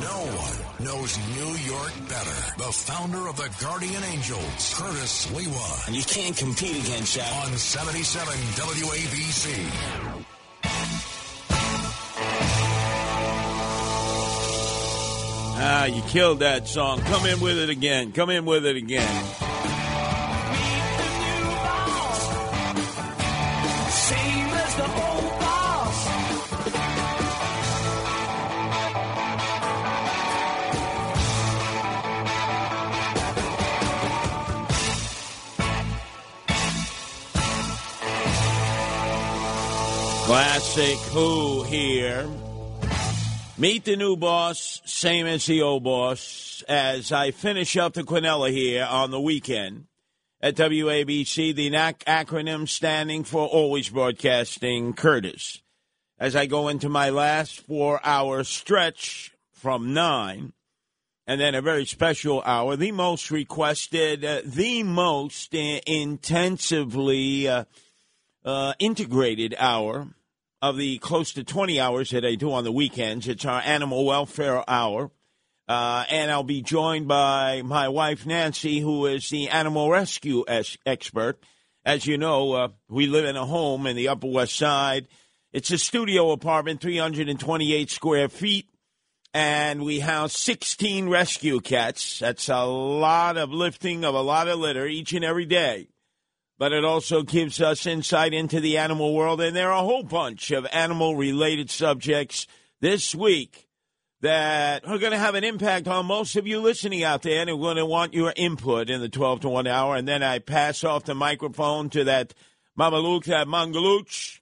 [0.00, 2.38] No one knows New York better.
[2.58, 5.86] The founder of the Guardian Angels, Curtis Sliwa.
[5.86, 7.46] And you can't compete against that.
[7.46, 9.46] On 77 WABC.
[15.58, 17.00] Ah, you killed that song.
[17.00, 18.12] Come in with it again.
[18.12, 19.45] Come in with it again.
[40.56, 42.26] Classic Who here.
[43.58, 48.50] Meet the new boss, same as the old boss, as I finish up the Quinella
[48.50, 49.84] here on the weekend
[50.40, 55.60] at WABC, the NAC acronym standing for Always Broadcasting Curtis.
[56.18, 60.54] As I go into my last four hour stretch from nine,
[61.26, 67.64] and then a very special hour, the most requested, uh, the most uh, intensively uh,
[68.42, 70.15] uh integrated hour
[70.62, 73.28] of the close to 20 hours that I do on the weekends.
[73.28, 75.10] It's our animal welfare hour.
[75.68, 80.78] Uh, and I'll be joined by my wife, Nancy, who is the animal rescue es-
[80.86, 81.42] expert.
[81.84, 85.08] As you know, uh, we live in a home in the Upper West Side.
[85.52, 88.68] It's a studio apartment, 328 square feet,
[89.34, 92.20] and we house 16 rescue cats.
[92.20, 95.88] That's a lot of lifting of a lot of litter each and every day
[96.58, 99.40] but it also gives us insight into the animal world.
[99.40, 102.46] And there are a whole bunch of animal related subjects
[102.80, 103.66] this week
[104.22, 107.50] that are going to have an impact on most of you listening out there and
[107.50, 109.96] we're going to want your input in the 12 to 1 hour.
[109.96, 112.32] And then I pass off the microphone to that
[112.76, 114.40] Luke, that Mangaluch,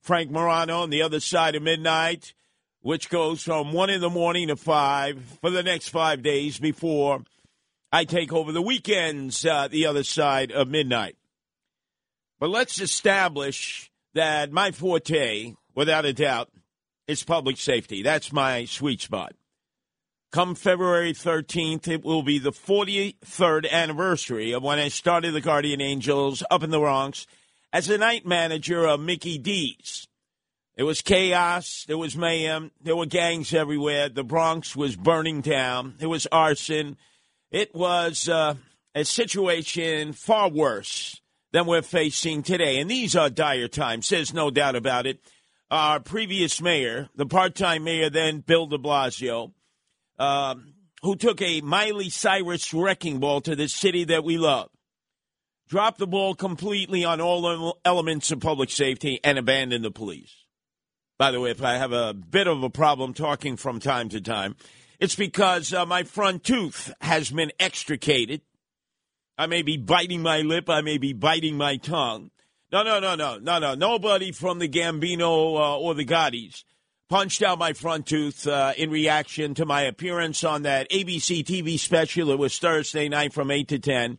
[0.00, 2.32] Frank Morano on the other side of midnight,
[2.80, 7.22] which goes from 1 in the morning to 5 for the next five days before
[7.92, 11.16] I take over the weekends, uh, the other side of midnight.
[12.42, 16.50] But let's establish that my forte, without a doubt,
[17.06, 18.02] is public safety.
[18.02, 19.34] That's my sweet spot.
[20.32, 25.80] Come February 13th, it will be the 43rd anniversary of when I started the Guardian
[25.80, 27.28] Angels up in the Bronx
[27.72, 30.08] as a night manager of Mickey D's.
[30.76, 31.84] It was chaos.
[31.86, 32.72] There was mayhem.
[32.82, 34.08] There were gangs everywhere.
[34.08, 35.94] The Bronx was burning down.
[35.98, 36.96] There was arson.
[37.52, 38.56] It was uh,
[38.96, 41.21] a situation far worse
[41.52, 42.80] than we're facing today.
[42.80, 45.20] And these are dire times, there's no doubt about it.
[45.70, 49.52] Our previous mayor, the part time mayor then, Bill de Blasio,
[50.18, 54.68] um, who took a Miley Cyrus wrecking ball to the city that we love,
[55.68, 60.44] dropped the ball completely on all elements of public safety and abandoned the police.
[61.18, 64.20] By the way, if I have a bit of a problem talking from time to
[64.20, 64.56] time,
[65.00, 68.42] it's because uh, my front tooth has been extricated
[69.38, 70.68] I may be biting my lip.
[70.68, 72.30] I may be biting my tongue.
[72.70, 73.74] No, no, no, no, no, no.
[73.74, 76.64] Nobody from the Gambino uh, or the Gottis
[77.12, 81.78] punched out my front tooth uh, in reaction to my appearance on that ABC TV
[81.78, 82.30] special.
[82.30, 84.18] It was Thursday night from 8 to 10,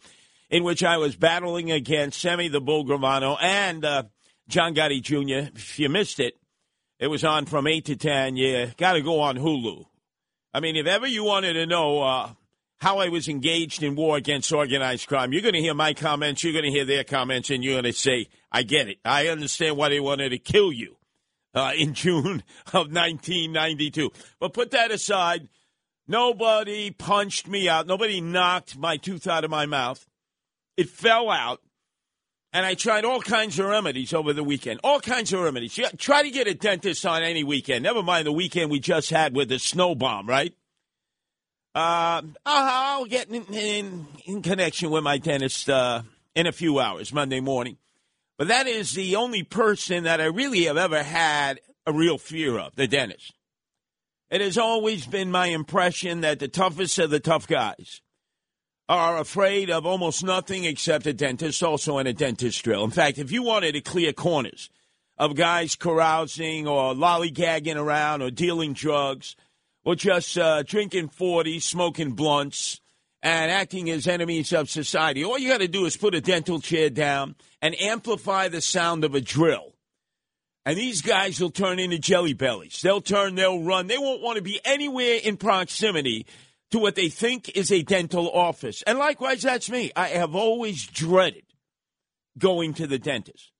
[0.52, 4.04] in which I was battling against Sammy the Bull Gravano and uh,
[4.48, 5.50] John Gotti Jr.
[5.56, 6.36] If you missed it,
[7.00, 8.38] it was on from 8 to 10.
[8.38, 9.86] You got to go on Hulu.
[10.54, 12.30] I mean, if ever you wanted to know uh,
[12.84, 15.32] how I was engaged in war against organized crime.
[15.32, 17.86] You're going to hear my comments, you're going to hear their comments, and you're going
[17.86, 18.98] to say, I get it.
[19.06, 20.98] I understand why they wanted to kill you
[21.56, 24.12] uh, in June of 1992.
[24.38, 25.48] But put that aside.
[26.10, 27.88] Nobody punched me out.
[27.88, 30.06] Nobody knocked my tooth out of my mouth.
[30.76, 31.62] It fell out.
[32.52, 34.82] And I tried all kinds of remedies over the weekend.
[34.84, 35.78] All kinds of remedies.
[35.78, 37.84] You Try to get a dentist on any weekend.
[37.84, 40.54] Never mind the weekend we just had with the snow bomb, right?
[41.76, 46.04] Uh, I'll get in, in, in, connection with my dentist uh,
[46.36, 47.78] in a few hours, Monday morning.
[48.38, 52.60] But that is the only person that I really have ever had a real fear
[52.60, 53.34] of, the dentist.
[54.30, 58.02] It has always been my impression that the toughest of the tough guys
[58.88, 62.84] are afraid of almost nothing except a dentist, also in a dentist drill.
[62.84, 64.70] In fact, if you wanted to clear corners
[65.18, 69.36] of guys carousing or lollygagging around or dealing drugs–
[69.86, 72.80] or just uh, drinking 40, smoking blunts,
[73.22, 75.24] and acting as enemies of society.
[75.24, 79.04] All you got to do is put a dental chair down and amplify the sound
[79.04, 79.74] of a drill.
[80.66, 82.82] And these guys will turn into jelly bellies.
[82.82, 83.88] They'll turn, they'll run.
[83.88, 86.26] They won't want to be anywhere in proximity
[86.72, 88.82] to what they think is a dental office.
[88.84, 89.92] And likewise, that's me.
[89.96, 91.44] I have always dreaded
[92.38, 93.52] going to the dentist.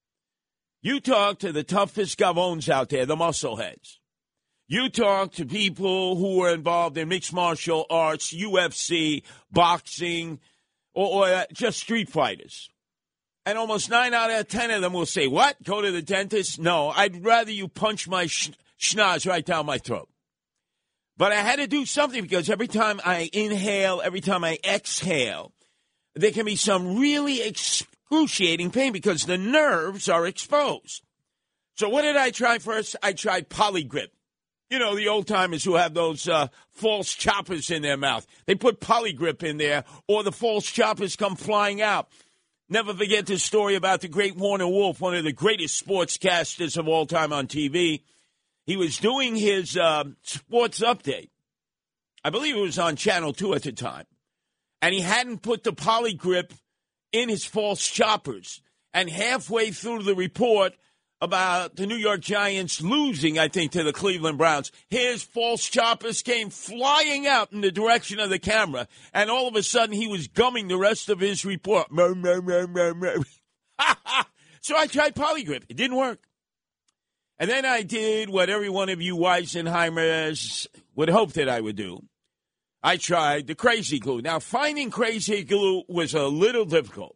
[0.82, 4.00] You talk to the toughest gavones out there, the muscle heads
[4.74, 9.22] You talk to people who are involved in mixed martial arts, UFC,
[9.52, 10.40] boxing,
[10.96, 12.72] or, or uh, just street fighters.
[13.46, 15.62] And almost nine out of ten of them will say, What?
[15.62, 16.60] Go to the dentist?
[16.60, 18.50] No, I'd rather you punch my sh-
[18.80, 20.10] schnoz right down my throat.
[21.18, 25.54] But I had to do something because every time I inhale, every time I exhale,
[26.16, 31.04] there can be some really excruciating pain because the nerves are exposed.
[31.76, 32.96] So what did I try first?
[33.04, 34.08] I tried Poligrip.
[34.70, 38.26] You know, the old timers who have those uh, false choppers in their mouth.
[38.48, 42.08] They put Poligrip in there, or the false choppers come flying out.
[42.70, 46.88] Never forget the story about the great Warner Wolf, one of the greatest sportscasters of
[46.88, 48.02] all time on TV.
[48.66, 51.30] He was doing his uh, sports update.
[52.24, 54.06] I believe it was on Channel 2 at the time.
[54.82, 56.52] And he hadn't put the Poligrip
[57.12, 58.62] in his false choppers.
[58.94, 60.74] And halfway through the report,
[61.24, 64.74] about the New York Giants losing, I think, to the Cleveland Browns.
[64.90, 69.56] His false choppers came flying out in the direction of the camera, and all of
[69.56, 71.88] a sudden he was gumming the rest of his report.
[74.60, 75.64] so I tried Poligrip.
[75.70, 76.20] It didn't work.
[77.40, 81.78] And then I did what every one of you Weisenheimers would hope that I would
[81.78, 82.04] do.
[82.84, 84.22] I tried the crazy glue.
[84.22, 87.16] Now, finding crazy glue was a little difficult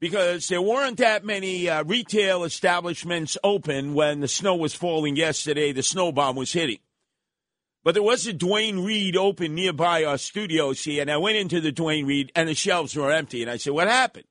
[0.00, 5.72] because there weren't that many uh, retail establishments open when the snow was falling yesterday.
[5.72, 6.78] The snow bomb was hitting.
[7.84, 11.60] But there was a Duane Reade open nearby our studios here, and I went into
[11.60, 13.42] the Duane Reade, and the shelves were empty.
[13.42, 14.26] And I said, What happened?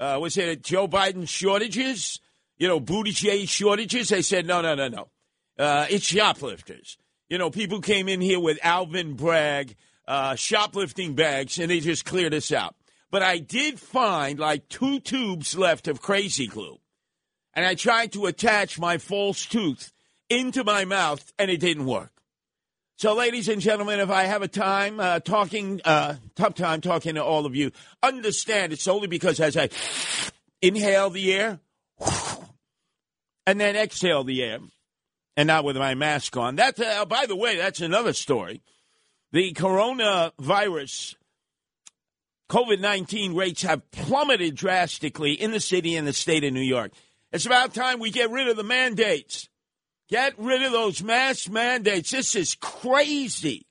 [0.00, 2.20] Uh, was it Joe Biden shortages?
[2.58, 4.08] You know, Buttigieg shortages?
[4.08, 5.08] They said, No, no, no, no.
[5.58, 6.98] Uh, it's shoplifters.
[7.28, 9.76] You know, people came in here with Alvin Bragg
[10.06, 12.74] uh, shoplifting bags, and they just cleared us out.
[13.12, 16.78] But I did find like two tubes left of crazy glue.
[17.54, 19.92] And I tried to attach my false tooth
[20.30, 22.10] into my mouth, and it didn't work.
[22.96, 27.16] So, ladies and gentlemen, if I have a time uh, talking, uh, tough time talking
[27.16, 27.70] to all of you,
[28.02, 29.68] understand it's only because as I
[30.62, 31.60] inhale the air
[33.46, 34.60] and then exhale the air,
[35.36, 36.56] and not with my mask on.
[36.56, 38.62] That, uh, by the way, that's another story.
[39.32, 41.16] The coronavirus
[42.52, 46.92] COVID 19 rates have plummeted drastically in the city and the state of New York.
[47.32, 49.48] It's about time we get rid of the mandates.
[50.10, 52.10] Get rid of those mask mandates.
[52.10, 53.64] This is crazy.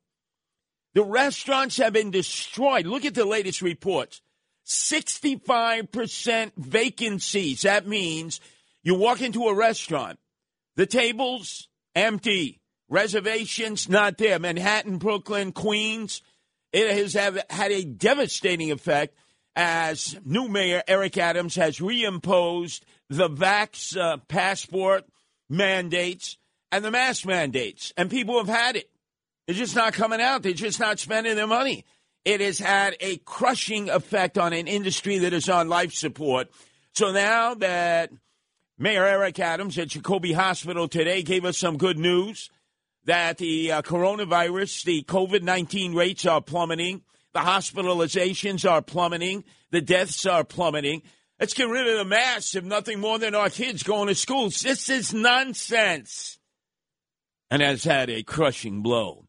[0.96, 2.88] The restaurants have been destroyed.
[2.88, 4.20] Look at the latest reports
[4.66, 7.62] 65% vacancies.
[7.62, 8.42] That means
[8.82, 10.18] you walk into a restaurant,
[10.76, 14.40] the tables empty, reservations not there.
[14.40, 16.24] Manhattan, Brooklyn, Queens,
[16.74, 19.16] it has had a devastating effect
[19.56, 25.04] as new mayor Eric Adams has reimposed the vax uh, passport
[25.50, 26.38] mandates
[26.72, 28.90] and the mask mandates, and people have had it.
[29.46, 30.44] They're just not coming out.
[30.44, 31.84] They're just not spending their money.
[32.24, 36.50] It has had a crushing effect on an industry that is on life support.
[36.94, 38.12] So now that
[38.78, 42.50] Mayor Eric Adams at Jacobi Hospital today gave us some good news
[43.06, 47.02] that the uh, coronavirus, the COVID 19 rates are plummeting,
[47.34, 51.02] the hospitalizations are plummeting, the deaths are plummeting.
[51.40, 54.50] Let's get rid of the masks if nothing more than our kids going to school.
[54.50, 56.38] This is nonsense.
[57.50, 59.26] And has had a crushing blow.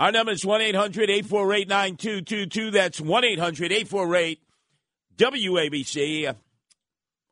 [0.00, 2.70] Our number is 1 800 848 9222.
[2.72, 4.40] That's 1 800 848
[5.16, 6.34] WABC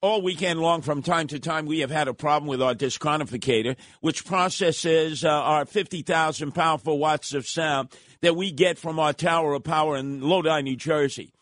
[0.03, 3.76] all weekend long, from time to time, we have had a problem with our disquantificator,
[4.00, 7.88] which processes uh, our 50,000 powerful watts of sound
[8.21, 11.33] that we get from our tower of power in Lodi, New Jersey.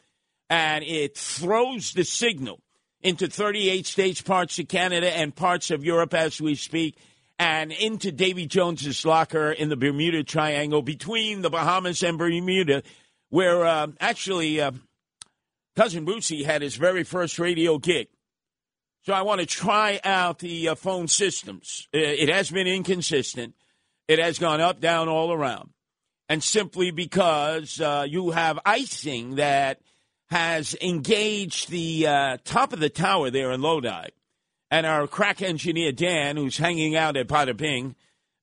[0.48, 2.60] And it throws the signal
[3.02, 6.96] into 38 states, parts of Canada, and parts of Europe as we speak,
[7.38, 12.82] and into Davy Jones's locker in the Bermuda Triangle between the Bahamas and Bermuda,
[13.30, 14.70] where uh, actually uh,
[15.74, 18.08] Cousin Bootsy had his very first radio gig.
[19.04, 21.88] So I want to try out the uh, phone systems.
[21.92, 23.54] It has been inconsistent.
[24.08, 25.70] It has gone up, down, all around.
[26.30, 29.80] And simply because uh, you have icing that
[30.30, 34.08] has engaged the uh, top of the tower there in Lodi.
[34.70, 37.96] And our crack engineer, Dan, who's hanging out at Bada Bing,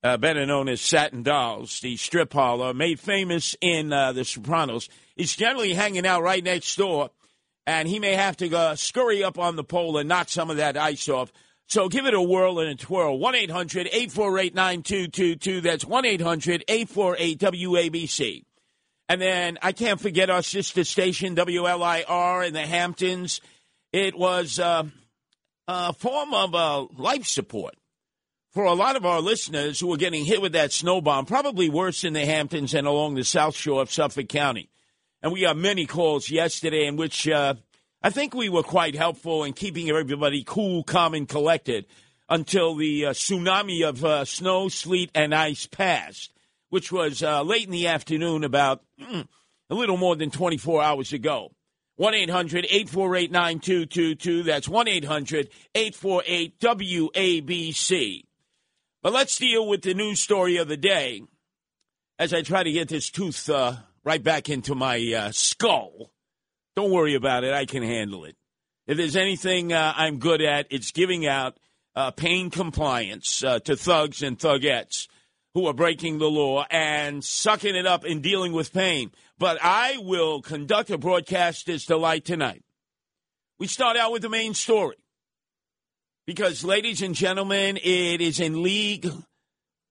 [0.03, 4.89] uh, better known as Satin Dolls, the strip parlor, made famous in uh, The Sopranos,
[5.17, 7.09] is generally hanging out right next door
[7.65, 10.57] and he may have to uh, scurry up on the pole and knock some of
[10.57, 11.31] that ice off.
[11.67, 13.17] So give it a whirl and a twirl.
[13.17, 15.61] 1 800 848 9222.
[15.61, 18.43] That's 1 800 848 WABC.
[19.07, 23.41] And then I can't forget our sister station, WLIR in the Hamptons.
[23.93, 24.83] It was uh,
[25.67, 27.75] a form of uh, life support
[28.51, 31.69] for a lot of our listeners who were getting hit with that snow bomb, probably
[31.69, 34.69] worse in the Hamptons and along the south shore of Suffolk County.
[35.21, 37.55] And we got many calls yesterday in which uh,
[38.01, 41.85] I think we were quite helpful in keeping everybody cool, calm, and collected
[42.27, 46.33] until the uh, tsunami of uh, snow, sleet, and ice passed,
[46.69, 49.27] which was uh, late in the afternoon, about mm,
[49.69, 51.51] a little more than 24 hours ago.
[51.97, 54.43] 1 800 848 9222.
[54.43, 58.23] That's 1 800 848 WABC.
[59.03, 61.21] But let's deal with the news story of the day
[62.17, 66.11] as I try to get this tooth uh, right back into my uh, skull.
[66.75, 67.53] Don't worry about it.
[67.53, 68.35] I can handle it.
[68.87, 71.57] If there's anything uh, I'm good at, it's giving out
[71.95, 75.07] uh, pain compliance uh, to thugs and thugettes
[75.53, 79.11] who are breaking the law and sucking it up and dealing with pain.
[79.37, 82.63] But I will conduct a broadcast broadcaster's delight tonight.
[83.59, 84.95] We start out with the main story.
[86.25, 89.11] Because, ladies and gentlemen, it is in league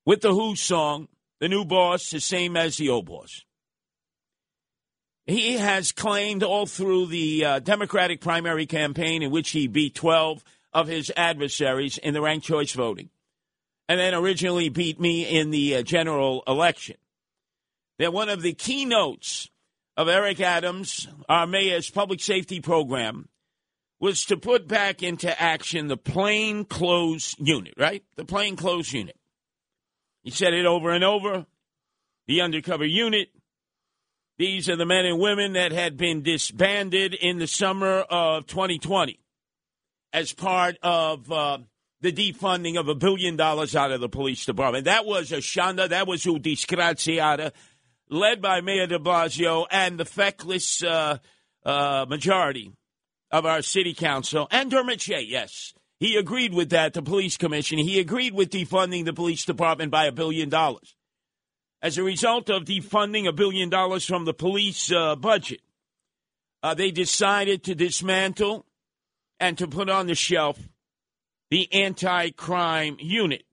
[0.07, 1.09] with the Who song,
[1.41, 3.45] the new boss, the same as the old boss.
[5.31, 10.43] He has claimed all through the uh, Democratic primary campaign, in which he beat 12
[10.73, 13.11] of his adversaries in the ranked choice voting,
[13.89, 16.97] and then originally beat me in the uh, general election.
[18.01, 19.49] That one of the keynotes
[19.97, 23.29] of Eric Adams, our mayor's public safety program,
[24.01, 28.03] was to put back into action the plain clothes unit, right?
[28.17, 29.17] The plain clothes unit.
[30.25, 31.47] He said it over and over.
[32.27, 33.29] The undercover unit.
[34.41, 39.21] These are the men and women that had been disbanded in the summer of 2020
[40.15, 41.59] as part of uh,
[42.01, 44.87] the defunding of a billion dollars out of the police department.
[44.87, 45.91] That was a shanda.
[45.91, 47.53] That was a disgraziata,
[48.09, 51.19] led by Mayor de Blasio and the feckless uh,
[51.67, 52.73] uh, majority
[53.31, 55.75] of our city council, and Dermot Shea, yes.
[55.99, 57.77] He agreed with that, the police commission.
[57.77, 60.97] He agreed with defunding the police department by a billion dollars.
[61.83, 65.61] As a result of defunding a billion dollars from the police uh, budget,
[66.63, 68.67] uh, they decided to dismantle
[69.39, 70.59] and to put on the shelf
[71.51, 73.45] the anti crime unit.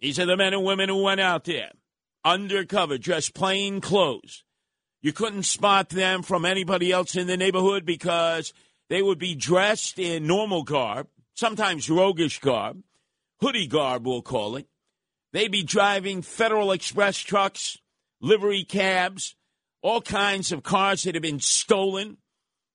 [0.00, 1.70] These are the men and women who went out there
[2.24, 4.44] undercover, dressed plain clothes.
[5.00, 8.52] You couldn't spot them from anybody else in the neighborhood because
[8.88, 12.82] they would be dressed in normal garb, sometimes roguish garb,
[13.40, 14.66] hoodie garb, we'll call it.
[15.32, 17.78] They'd be driving Federal Express trucks,
[18.20, 19.34] livery cabs,
[19.82, 22.18] all kinds of cars that have been stolen,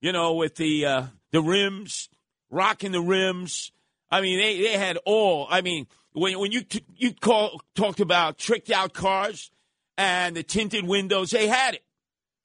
[0.02, 2.10] you know, with the, uh, the rims,
[2.50, 3.72] rocking the rims.
[4.10, 5.48] I mean, they, they had all.
[5.50, 9.50] I mean, when, when you, t- you call, talked about tricked out cars
[9.98, 11.84] and the tinted windows, they had it.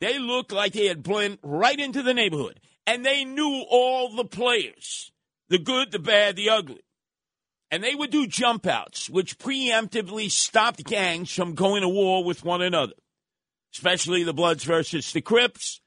[0.01, 4.25] They looked like they had blended right into the neighborhood and they knew all the
[4.25, 5.11] players
[5.49, 6.83] the good, the bad, the ugly.
[7.71, 12.45] And they would do jump outs, which preemptively stopped gangs from going to war with
[12.45, 12.93] one another,
[13.75, 15.81] especially the Bloods versus the Crips,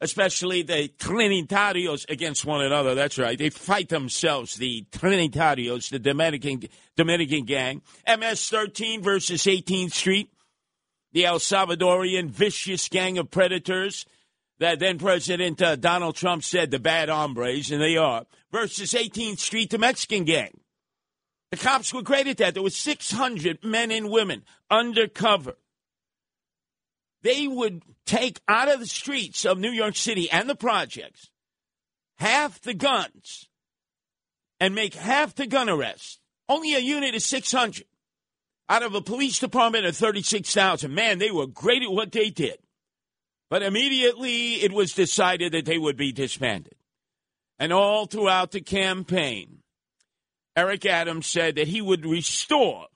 [0.00, 2.96] especially the Trinitarios against one another.
[2.96, 3.38] That's right.
[3.38, 6.62] They fight themselves, the Trinitarios, the Dominican,
[6.96, 7.82] Dominican gang.
[8.06, 10.30] MS 13 versus 18th Street,
[11.12, 14.04] the El Salvadorian vicious gang of predators
[14.62, 19.38] that then President uh, Donald Trump said the bad hombres, and they are, versus 18th
[19.38, 20.61] Street, the Mexican gang.
[21.52, 22.54] The cops were great at that.
[22.54, 25.54] There were 600 men and women undercover.
[27.22, 31.28] They would take out of the streets of New York City and the projects
[32.16, 33.48] half the guns
[34.60, 36.18] and make half the gun arrests.
[36.48, 37.84] Only a unit of 600
[38.70, 40.92] out of a police department of 36,000.
[40.94, 42.58] Man, they were great at what they did.
[43.50, 46.76] But immediately it was decided that they would be disbanded.
[47.58, 49.61] And all throughout the campaign,
[50.56, 52.86] Eric Adams said that he would restore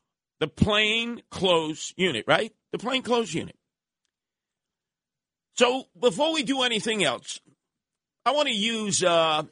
[0.40, 2.52] the plain clothes unit, right?
[2.72, 3.56] The plain clothes unit.
[5.56, 7.40] So before we do anything else,
[8.26, 9.44] I want to use uh,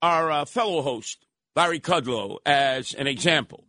[0.00, 3.64] our uh, fellow host, Larry Kudlow, as an example.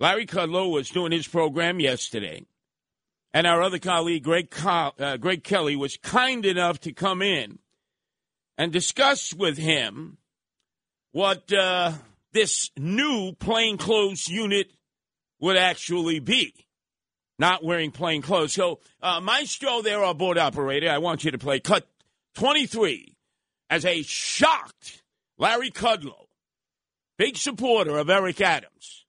[0.00, 2.44] Larry Kudlow was doing his program yesterday
[3.34, 7.58] and our other colleague, Greg, uh, Greg Kelly, was kind enough to come in
[8.56, 10.18] and discuss with him
[11.12, 11.92] what uh,
[12.38, 14.70] this new plainclothes unit
[15.40, 16.54] would actually be.
[17.36, 18.52] Not wearing plain clothes.
[18.52, 21.88] So, uh, Maestro, there, our board operator, I want you to play cut
[22.36, 23.16] 23
[23.68, 25.02] as a shocked
[25.36, 26.26] Larry Kudlow,
[27.16, 29.04] big supporter of Eric Adams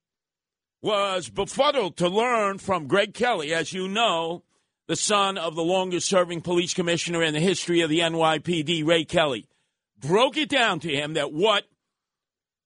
[0.81, 4.43] was befuddled to learn from Greg Kelly, as you know,
[4.87, 9.05] the son of the longest serving police commissioner in the history of the NYPD, Ray
[9.05, 9.47] Kelly,
[9.99, 11.65] broke it down to him that what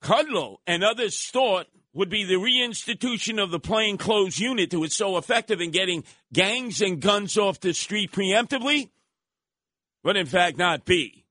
[0.04, 5.18] Kudlow and others thought would be the reinstitution of the plainclothes unit that was so
[5.18, 8.90] effective in getting gangs and guns off the street preemptively,
[10.04, 11.24] would in fact not be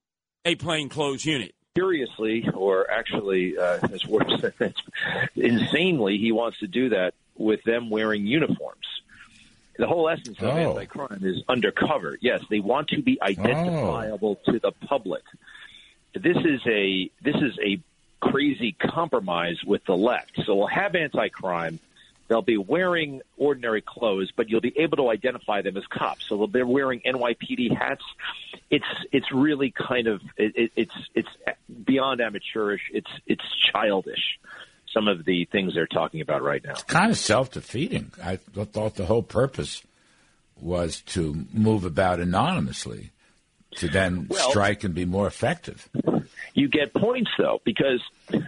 [0.45, 1.55] a plainclothes unit.
[1.75, 4.43] Curiously, or actually, uh, as worse,
[5.37, 8.87] insanely, he wants to do that with them wearing uniforms.
[9.79, 10.57] The whole essence of oh.
[10.57, 12.19] anti-crime is undercover.
[12.21, 14.53] Yes, they want to be identifiable oh.
[14.53, 15.23] to the public.
[16.15, 17.81] This is a this is a
[18.23, 20.41] crazy compromise with the left.
[20.47, 21.81] So we'll have anti-crime.
[22.29, 26.27] They'll be wearing ordinary clothes, but you'll be able to identify them as cops.
[26.29, 28.05] So they're wearing NYPD hats.
[28.71, 31.29] It's it's really kind of it, it's it's
[31.85, 32.91] beyond amateurish.
[32.95, 34.39] It's it's childish
[34.93, 36.73] some of the things they're talking about right now.
[36.73, 38.13] It's kind of self defeating.
[38.23, 39.83] I thought the whole purpose
[40.61, 43.11] was to move about anonymously
[43.77, 45.89] to then well, strike and be more effective.
[46.55, 48.01] You get points though, because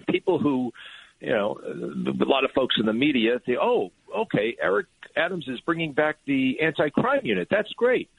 [0.09, 0.73] people who,
[1.21, 5.61] you know, a lot of folks in the media say, "Oh, okay, Eric Adams is
[5.61, 7.49] bringing back the anti-crime unit.
[7.51, 8.11] That's great."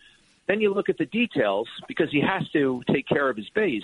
[0.47, 3.83] Then you look at the details because he has to take care of his base,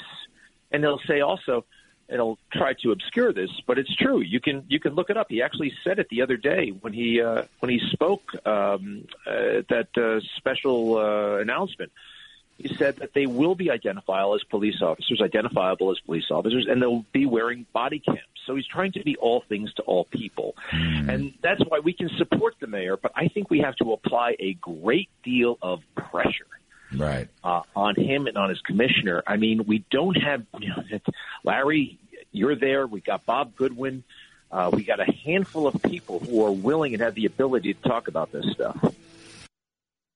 [0.71, 1.65] and they'll say also,
[2.07, 4.19] and it'll try to obscure this, but it's true.
[4.21, 5.27] You can you can look it up.
[5.29, 9.63] He actually said it the other day when he uh, when he spoke um, uh,
[9.69, 11.91] that uh, special uh, announcement.
[12.57, 16.81] He said that they will be identifiable as police officers, identifiable as police officers, and
[16.81, 18.19] they'll be wearing body cams.
[18.45, 21.09] So he's trying to be all things to all people, mm.
[21.09, 22.97] and that's why we can support the mayor.
[22.97, 26.45] But I think we have to apply a great deal of pressure
[26.95, 29.23] right uh, on him and on his commissioner.
[29.25, 30.99] I mean, we don't have you know,
[31.43, 31.97] Larry.
[32.31, 32.87] You're there.
[32.87, 34.03] We got Bob Goodwin.
[34.51, 37.81] Uh, we got a handful of people who are willing and have the ability to
[37.81, 38.93] talk about this stuff.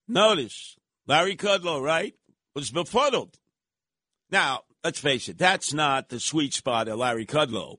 [0.07, 0.75] Notice
[1.07, 2.13] Larry Kudlow, right,
[2.55, 3.37] was befuddled.
[4.31, 7.77] Now, let's face it, that's not the sweet spot of Larry Kudlow.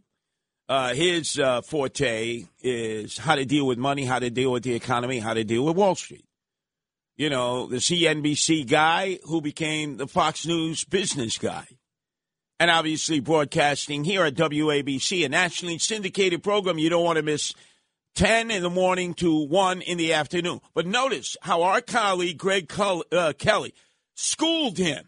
[0.68, 4.74] Uh, his uh, forte is how to deal with money, how to deal with the
[4.74, 6.26] economy, how to deal with Wall Street
[7.16, 11.66] you know, the CNBC guy who became the Fox News business guy.
[12.58, 17.54] And obviously broadcasting here at WABC, a nationally syndicated program you don't want to miss
[18.14, 20.60] 10 in the morning to 1 in the afternoon.
[20.74, 23.74] But notice how our colleague Greg uh, Kelly
[24.16, 25.04] schooled him.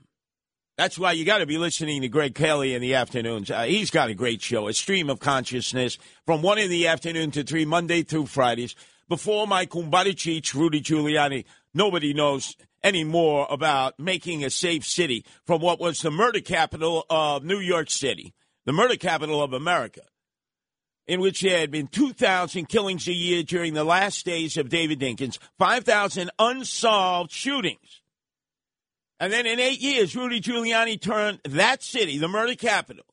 [0.77, 3.51] That's why you got to be listening to Greg Kelly in the afternoons.
[3.51, 7.33] Uh, he's got a great show, a stream of consciousness from 1 in the afternoon
[7.33, 8.77] to 3, Monday through Fridays.
[9.09, 11.45] Before my Kumbari Cheech, Rudy Giuliani
[11.75, 17.05] nobody knows any more about making a safe city from what was the murder capital
[17.11, 18.35] of New York City,
[18.67, 20.03] the murder capital of America,
[21.07, 25.01] in which there had been 2,000 killings a year during the last days of David
[25.01, 28.01] Dinkins, 5,000 unsolved shootings.
[29.21, 33.05] And then in eight years, Rudy Giuliani turned that city, the murder capital,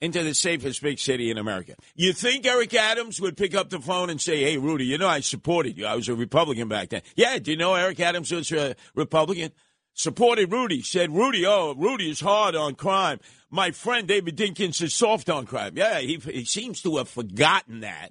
[0.00, 1.74] into the safest big city in America.
[1.94, 5.08] You think Eric Adams would pick up the phone and say, Hey, Rudy, you know,
[5.08, 5.86] I supported you.
[5.86, 7.02] I was a Republican back then.
[7.16, 9.52] Yeah, do you know Eric Adams was a Republican?
[9.92, 13.18] Supported Rudy, said, Rudy, oh, Rudy is hard on crime.
[13.50, 15.72] My friend David Dinkins is soft on crime.
[15.76, 18.10] Yeah, he, he seems to have forgotten that.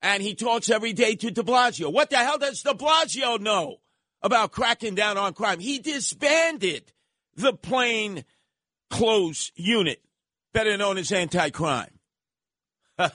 [0.00, 1.92] And he talks every day to de Blasio.
[1.92, 3.80] What the hell does de Blasio know
[4.22, 5.60] about cracking down on crime?
[5.60, 6.92] He disbanded
[7.36, 8.24] the plain
[8.90, 10.02] clothes unit
[10.52, 11.98] better known as anti crime.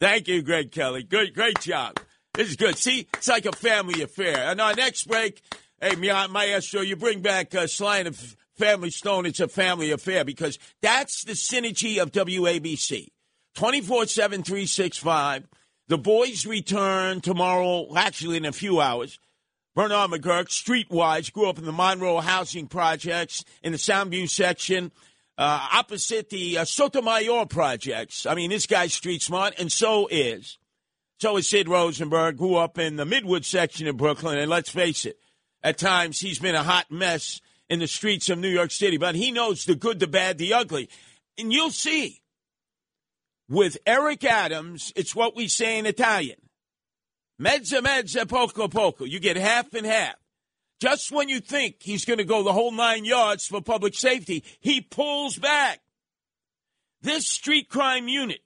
[0.00, 1.02] Thank you, Greg Kelly.
[1.02, 1.98] Good, great job.
[2.34, 2.76] This is good.
[2.76, 4.36] See, it's like a family affair.
[4.36, 5.40] And our next break,
[5.80, 9.24] hey, Maestro, you bring back uh, Sly of Family Stone.
[9.24, 13.08] It's a family affair because that's the synergy of WABC.
[13.54, 15.48] 24 7, 365.
[15.88, 19.18] The boys return tomorrow, actually in a few hours.
[19.76, 24.90] Bernard McGuirk, streetwise, grew up in the Monroe housing projects in the Soundview section
[25.36, 28.24] uh, opposite the uh, Sotomayor projects.
[28.24, 30.56] I mean, this guy's street smart, and so is.
[31.20, 35.04] So is Sid Rosenberg, grew up in the Midwood section of Brooklyn, and let's face
[35.04, 35.18] it,
[35.62, 39.14] at times he's been a hot mess in the streets of New York City, but
[39.14, 40.88] he knows the good, the bad, the ugly.
[41.36, 42.22] And you'll see,
[43.46, 46.38] with Eric Adams, it's what we say in Italian.
[47.40, 49.04] Mezza, mezza, poco, poco.
[49.04, 50.14] You get half and half.
[50.80, 54.44] Just when you think he's going to go the whole nine yards for public safety,
[54.60, 55.80] he pulls back.
[57.00, 58.40] This street crime unit,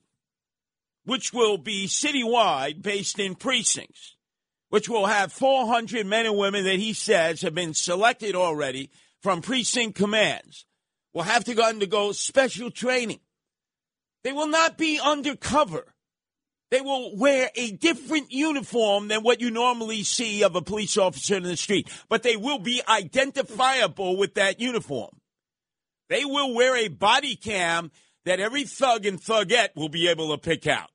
[1.05, 4.17] which will be citywide based in precincts,
[4.69, 9.43] which will have 400 men and women that he says have been selected already from
[9.43, 10.67] precinct commands,
[11.13, 13.21] will have to undergo special training.
[14.23, 15.95] They will not be undercover.
[16.71, 21.37] They will wear a different uniform than what you normally see of a police officer
[21.37, 25.11] in the street, but they will be identifiable with that uniform.
[26.09, 27.91] They will wear a body cam
[28.25, 30.91] that every thug and thugette will be able to pick out.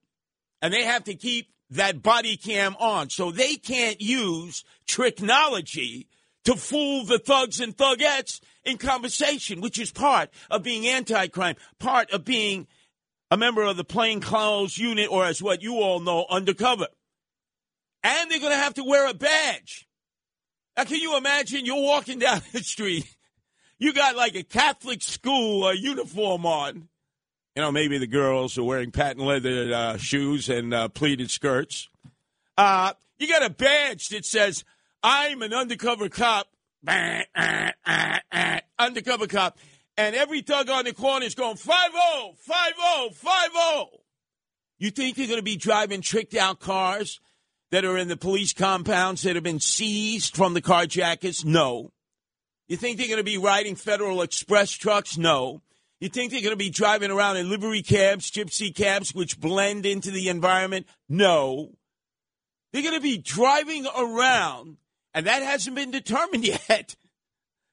[0.62, 3.10] And they have to keep that body cam on.
[3.10, 6.08] So they can't use technology
[6.46, 11.56] to fool the thugs and thugettes in conversation, which is part of being anti crime,
[11.80, 12.68] part of being
[13.36, 16.88] a member of the plainclothes unit, or as what you all know, undercover.
[18.02, 19.86] And they're going to have to wear a badge.
[20.78, 23.14] Now, can you imagine you're walking down the street,
[23.78, 26.88] you got like a Catholic school uniform on.
[27.58, 31.90] You know, maybe the girls are wearing patent leather uh, shoes and uh, pleated skirts.
[32.58, 34.64] Uh, you got a badge that says,
[35.04, 36.48] I'm an undercover cop.
[38.80, 39.58] undercover cop.
[39.98, 43.90] And every thug on the corner is going 5 0, 5 0, 5 0.
[44.78, 47.22] You think you're going to be driving tricked out cars
[47.72, 51.46] that are in the police compounds that have been seized from the carjackers?
[51.46, 51.92] No.
[52.68, 55.18] You think they're going to be riding Federal Express trucks?
[55.18, 55.62] No.
[56.00, 59.86] You think they're going to be driving around in livery cabs, gypsy cabs, which blend
[59.86, 60.88] into the environment?
[61.08, 61.72] No.
[62.74, 64.78] They're going to be driving around,
[65.14, 66.96] and that hasn't been determined yet.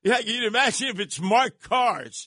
[0.03, 2.27] Yeah, you imagine if it's marked cars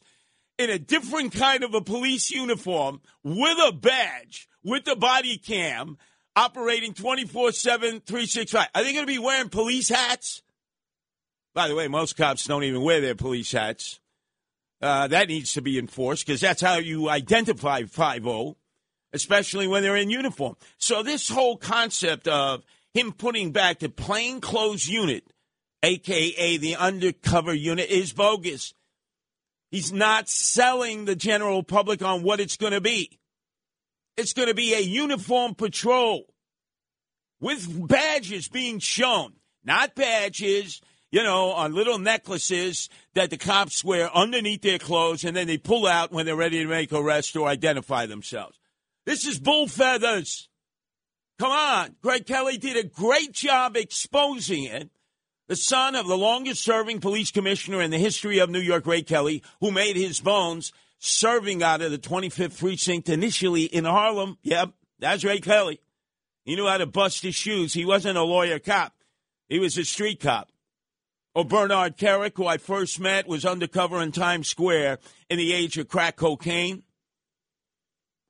[0.58, 5.98] in a different kind of a police uniform with a badge, with the body cam,
[6.36, 8.68] operating 24 7, 365.
[8.74, 10.42] Are they going to be wearing police hats?
[11.54, 14.00] By the way, most cops don't even wear their police hats.
[14.82, 18.58] Uh, that needs to be enforced because that's how you identify 5 0,
[19.14, 20.56] especially when they're in uniform.
[20.78, 25.24] So, this whole concept of him putting back the plainclothes unit,
[25.86, 28.74] aka the undercover unit, is bogus.
[29.72, 33.20] He's not selling the general public on what it's going to be.
[34.18, 36.26] It's going to be a uniform patrol
[37.40, 40.82] with badges being shown, not badges
[41.16, 45.58] you know, on little necklaces that the cops wear underneath their clothes and then they
[45.58, 48.60] pull out when they're ready to make arrest or identify themselves.
[49.06, 50.50] This is bull feathers.
[51.40, 51.96] Come on.
[52.02, 54.90] Greg Kelly did a great job exposing it.
[55.48, 59.04] The son of the longest serving police commissioner in the history of New York, Ray
[59.04, 64.38] Kelly, who made his bones serving out of the 25th precinct initially in Harlem.
[64.42, 65.80] Yep, that's Ray Kelly.
[66.46, 67.74] He knew how to bust his shoes.
[67.74, 68.94] He wasn't a lawyer cop.
[69.50, 70.50] He was a street cop
[71.36, 75.78] or Bernard Kerik, who I first met, was undercover in Times Square in the age
[75.78, 76.84] of crack cocaine,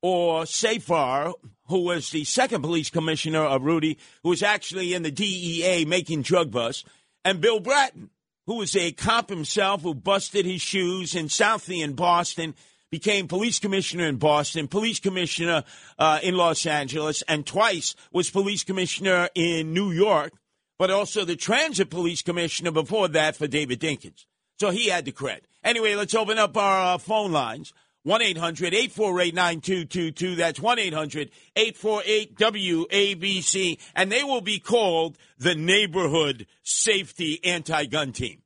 [0.02, 1.34] or Safir,
[1.68, 6.24] who was the second police commissioner of Rudy, who was actually in the DEA making
[6.24, 6.84] drug busts,
[7.26, 8.10] and Bill Bratton,
[8.46, 12.56] who was a cop himself who busted his shoes in Southie in Boston,
[12.90, 15.66] became police commissioner in Boston, police commissioner
[16.00, 20.32] uh, in Los Angeles, and twice was police commissioner in New York
[20.78, 24.26] but also the transit police commissioner before that for David Dinkins.
[24.60, 25.42] So he had the cred.
[25.64, 27.74] Anyway, let's open up our uh, phone lines.
[28.06, 30.36] 1 800 848 9222.
[30.36, 33.80] That's 1 800 848 WABC.
[33.96, 38.44] And they will be called the Neighborhood Safety Anti Gun Team.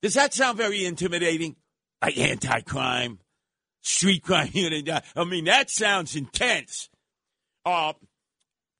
[0.00, 1.56] Does that sound very intimidating?
[2.00, 3.18] Like anti crime,
[3.82, 4.88] street crime unit.
[5.16, 6.88] I mean, that sounds intense.
[7.66, 7.94] Uh,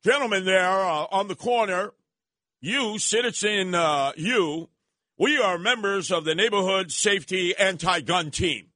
[0.05, 1.93] gentlemen there uh, on the corner
[2.61, 4.69] you, citizen, uh, you,
[5.19, 8.68] we are members of the Neighborhood Safety Anti Gun Team.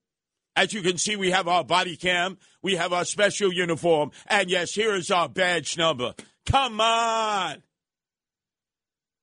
[0.54, 4.50] As you can see, we have our body cam, we have our special uniform, and
[4.50, 6.14] yes, here is our badge number.
[6.44, 7.62] Come on.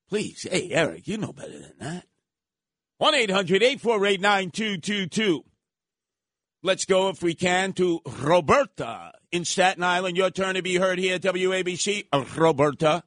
[0.09, 2.05] Please, hey, Eric, you know better than that.
[2.97, 5.45] 1 800 848 9222.
[6.61, 10.17] Let's go, if we can, to Roberta in Staten Island.
[10.17, 12.05] Your turn to be heard here at WABC.
[12.35, 13.03] Roberta.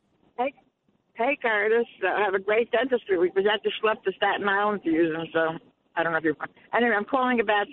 [1.15, 1.87] Hey, Curtis.
[2.03, 3.19] Uh, I have a great dentistry.
[3.19, 3.35] week.
[3.37, 5.59] We just left to Staten Island to use them, so
[5.95, 6.37] I don't know if you're.
[6.75, 7.67] Anyway, I'm calling about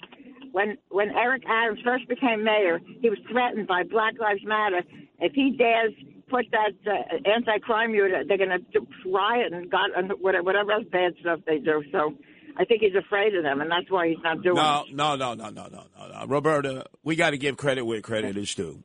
[0.51, 2.79] when when Eric Adams first became mayor.
[3.01, 4.83] He was threatened by Black Lives Matter.
[5.19, 5.93] If he dares
[6.29, 11.13] put that uh, anti-crime unit, they're going to riot and God and whatever else bad
[11.19, 11.83] stuff they do.
[11.91, 12.15] So.
[12.57, 14.93] I think he's afraid of them, and that's why he's not doing no, it.
[14.93, 16.25] No, no, no, no, no, no, no.
[16.27, 18.83] Roberta, we got to give credit where credit is due.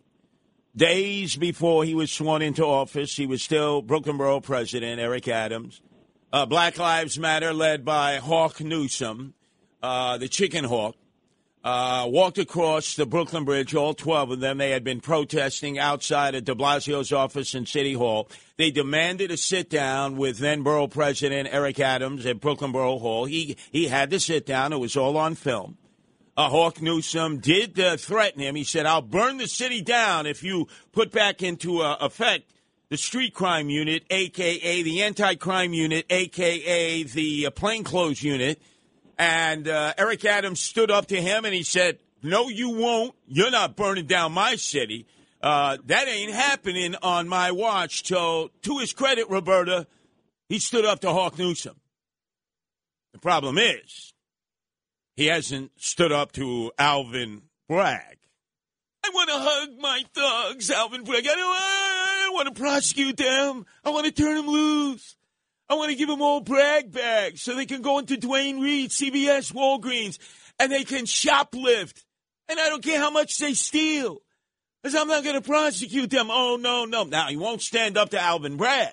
[0.77, 5.81] Days before he was sworn into office, he was still Brooklyn Borough President, Eric Adams.
[6.33, 9.35] Uh, Black Lives Matter, led by Hawk Newsome,
[9.83, 10.95] uh, the chicken hawk,
[11.65, 14.59] uh, walked across the Brooklyn Bridge, all 12 of them.
[14.59, 18.29] They had been protesting outside of de Blasio's office in City Hall.
[18.57, 23.25] They demanded a sit down with then Borough President Eric Adams at Brooklyn Borough Hall.
[23.25, 24.73] He, he had to sit down.
[24.73, 25.79] It was all on film
[26.37, 28.55] uh, Hawk Newsome did uh, threaten him.
[28.55, 32.51] He said, I'll burn the city down if you put back into uh, effect
[32.89, 34.83] the street crime unit, a.k.a.
[34.83, 37.03] the anti crime unit, a.k.a.
[37.05, 38.61] the uh, plainclothes unit.
[39.19, 43.15] And uh, Eric Adams stood up to him and he said, No, you won't.
[43.27, 45.07] You're not burning down my city.
[45.41, 48.07] Uh, that ain't happening on my watch.
[48.07, 49.87] So, to his credit, Roberta,
[50.49, 51.79] he stood up to Hawk Newsome.
[53.13, 54.15] The problem is,
[55.17, 58.19] he hasn't stood up to Alvin Bragg.
[59.05, 61.27] I want to hug my thugs, Alvin Bragg.
[61.27, 63.67] I, don't, I want to prosecute them.
[63.85, 65.15] I want to turn them loose.
[65.69, 68.91] I want to give them all brag bags so they can go into Duane Reade,
[68.91, 70.19] CVS, Walgreens,
[70.59, 72.05] and they can shoplift.
[72.49, 74.19] And I don't care how much they steal,
[74.83, 76.29] because I'm not going to prosecute them.
[76.31, 77.05] Oh, no, no.
[77.05, 78.93] Now, he won't stand up to Alvin Bragg,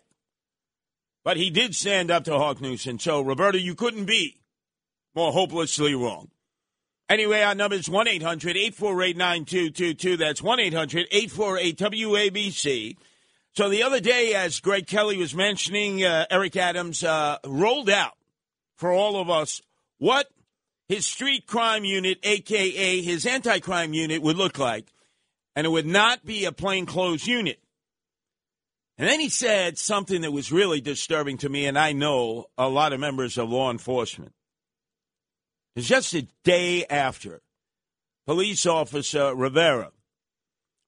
[1.26, 3.00] but he did stand up to Hawk Newsome.
[3.00, 4.40] So, Roberta, you couldn't be
[5.14, 6.30] more hopelessly wrong.
[7.10, 10.16] Anyway, our number is 1 800 848 9222.
[10.16, 12.96] That's 1 800 848 WABC.
[13.54, 18.14] So the other day, as Greg Kelly was mentioning, uh, Eric Adams uh, rolled out
[18.78, 19.62] for all of us
[19.98, 20.28] what
[20.88, 24.88] his street crime unit, aka his anti crime unit, would look like.
[25.54, 27.60] And it would not be a plainclothes unit.
[28.98, 32.70] And then he said something that was really disturbing to me, and I know a
[32.70, 34.32] lot of members of law enforcement.
[35.76, 37.42] It's just a day after
[38.26, 39.92] police officer Rivera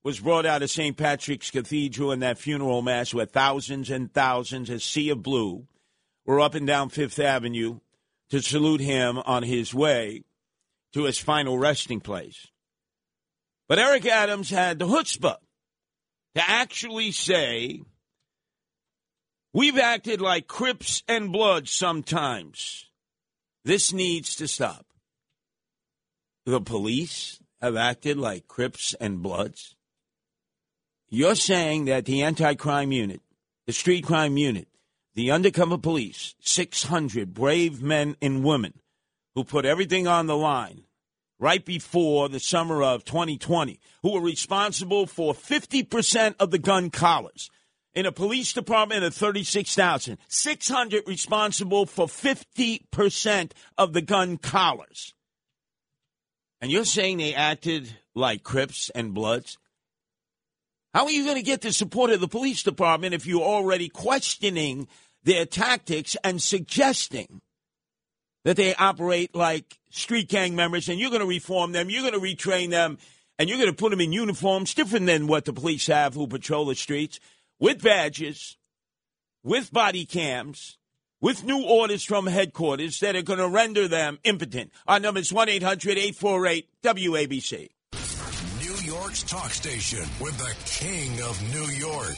[0.03, 0.97] was brought out of St.
[0.97, 5.65] Patrick's Cathedral in that funeral mass where thousands and thousands, a sea of blue,
[6.25, 7.79] were up and down Fifth Avenue
[8.29, 10.23] to salute him on his way
[10.93, 12.47] to his final resting place.
[13.69, 15.37] But Eric Adams had the chutzpah
[16.35, 17.81] to actually say,
[19.53, 22.89] We've acted like Crips and Bloods sometimes.
[23.63, 24.85] This needs to stop.
[26.45, 29.75] The police have acted like Crips and Bloods.
[31.15, 33.21] You're saying that the anti crime unit,
[33.67, 34.67] the street crime unit,
[35.13, 38.73] the undercover police, 600 brave men and women
[39.35, 40.85] who put everything on the line
[41.37, 47.51] right before the summer of 2020, who were responsible for 50% of the gun collars
[47.93, 55.13] in a police department of 36,000, 600 responsible for 50% of the gun collars.
[56.59, 59.59] And you're saying they acted like Crips and Bloods?
[60.93, 63.89] How are you going to get the support of the police department if you're already
[63.89, 64.87] questioning
[65.23, 67.41] their tactics and suggesting
[68.43, 72.13] that they operate like street gang members and you're going to reform them, you're going
[72.13, 72.97] to retrain them,
[73.39, 76.27] and you're going to put them in uniforms different than what the police have who
[76.27, 77.19] patrol the streets?
[77.63, 78.57] with badges,
[79.41, 80.77] with body cams,
[81.21, 84.69] with new orders from headquarters that are going to render them impotent.
[84.85, 87.69] Our number is 1 800 848 WABC.
[89.03, 92.15] New York's talk station with the king of New York,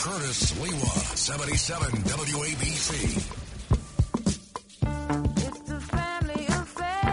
[0.00, 3.16] Curtis Sliwa, 77 WABC.
[5.36, 7.08] It's the family affair.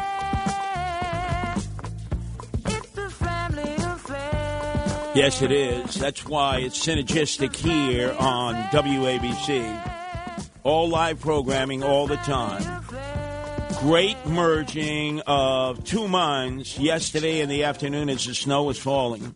[2.68, 5.12] It's the family affair.
[5.14, 5.96] Yes, it is.
[5.96, 9.92] That's why it's synergistic here on WABC.
[10.64, 12.64] All live programming all the time.
[13.84, 19.36] Great merging of two minds yesterday in the afternoon as the snow was falling.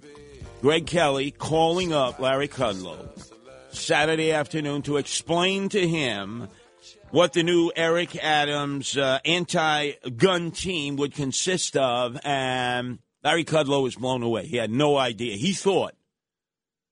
[0.61, 3.09] Greg Kelly calling up Larry Kudlow
[3.71, 6.47] Saturday afternoon to explain to him
[7.09, 13.83] what the new Eric Adams uh, anti gun team would consist of and Larry Kudlow
[13.83, 14.45] was blown away.
[14.45, 15.35] He had no idea.
[15.35, 15.93] He thought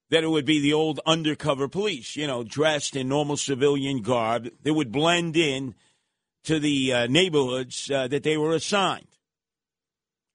[0.09, 4.49] that it would be the old undercover police, you know, dressed in normal civilian garb.
[4.61, 5.73] They would blend in
[6.45, 9.07] to the uh, neighborhoods uh, that they were assigned.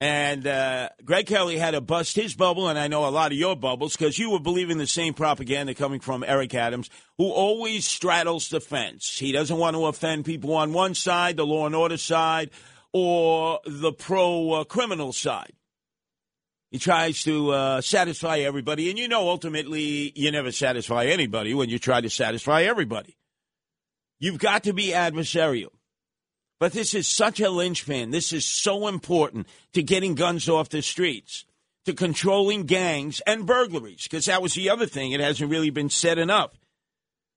[0.02, 3.38] And uh, Greg Kelly had to bust his bubble, and I know a lot of
[3.38, 7.86] your bubbles, because you were believing the same propaganda coming from Eric Adams, who always
[7.86, 9.18] straddles the fence.
[9.18, 12.50] He doesn't want to offend people on one side, the law and order side,
[12.94, 15.52] or the pro uh, criminal side.
[16.70, 18.88] He tries to uh, satisfy everybody.
[18.88, 23.18] And you know, ultimately, you never satisfy anybody when you try to satisfy everybody.
[24.18, 25.72] You've got to be adversarial.
[26.60, 28.10] But this is such a linchpin.
[28.10, 31.46] This is so important to getting guns off the streets,
[31.86, 35.12] to controlling gangs and burglaries, because that was the other thing.
[35.12, 36.50] It hasn't really been said enough.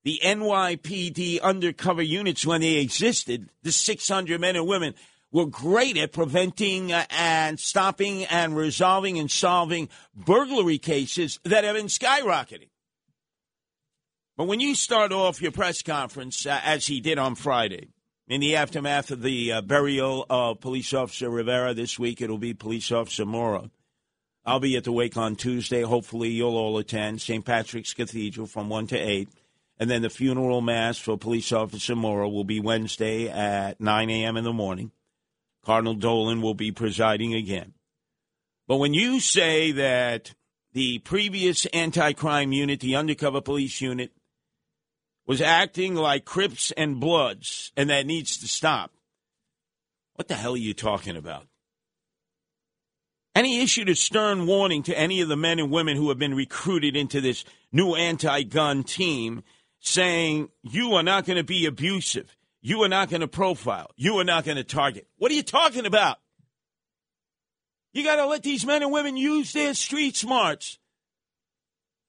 [0.04, 4.94] The NYPD undercover units, when they existed, the 600 men and women,
[5.32, 11.78] were great at preventing uh, and stopping and resolving and solving burglary cases that have
[11.78, 12.68] been skyrocketing.
[14.36, 17.88] But when you start off your press conference, uh, as he did on Friday,
[18.28, 22.54] in the aftermath of the uh, burial of Police Officer Rivera this week, it'll be
[22.54, 23.70] Police Officer Mora.
[24.46, 25.82] I'll be at the wake on Tuesday.
[25.82, 27.46] Hopefully, you'll all attend St.
[27.46, 29.30] Patrick's Cathedral from 1 to 8.
[29.80, 34.38] And then the funeral mass for Police Officer Mora will be Wednesday at 9 a.m.
[34.38, 34.92] in the morning.
[35.66, 37.74] Cardinal Dolan will be presiding again.
[38.68, 40.34] But when you say that
[40.74, 44.12] the previous anti crime unit, the undercover police unit,
[45.26, 48.92] was acting like Crips and Bloods and that needs to stop,
[50.16, 51.48] what the hell are you talking about?
[53.36, 56.20] And he issued a stern warning to any of the men and women who have
[56.20, 59.44] been recruited into this new anti gun team,
[59.80, 62.36] saying, You are not going to be abusive.
[62.62, 63.90] You are not going to profile.
[63.98, 65.08] You are not going to target.
[65.18, 66.18] What are you talking about?
[67.92, 70.80] You got to let these men and women use their street smarts.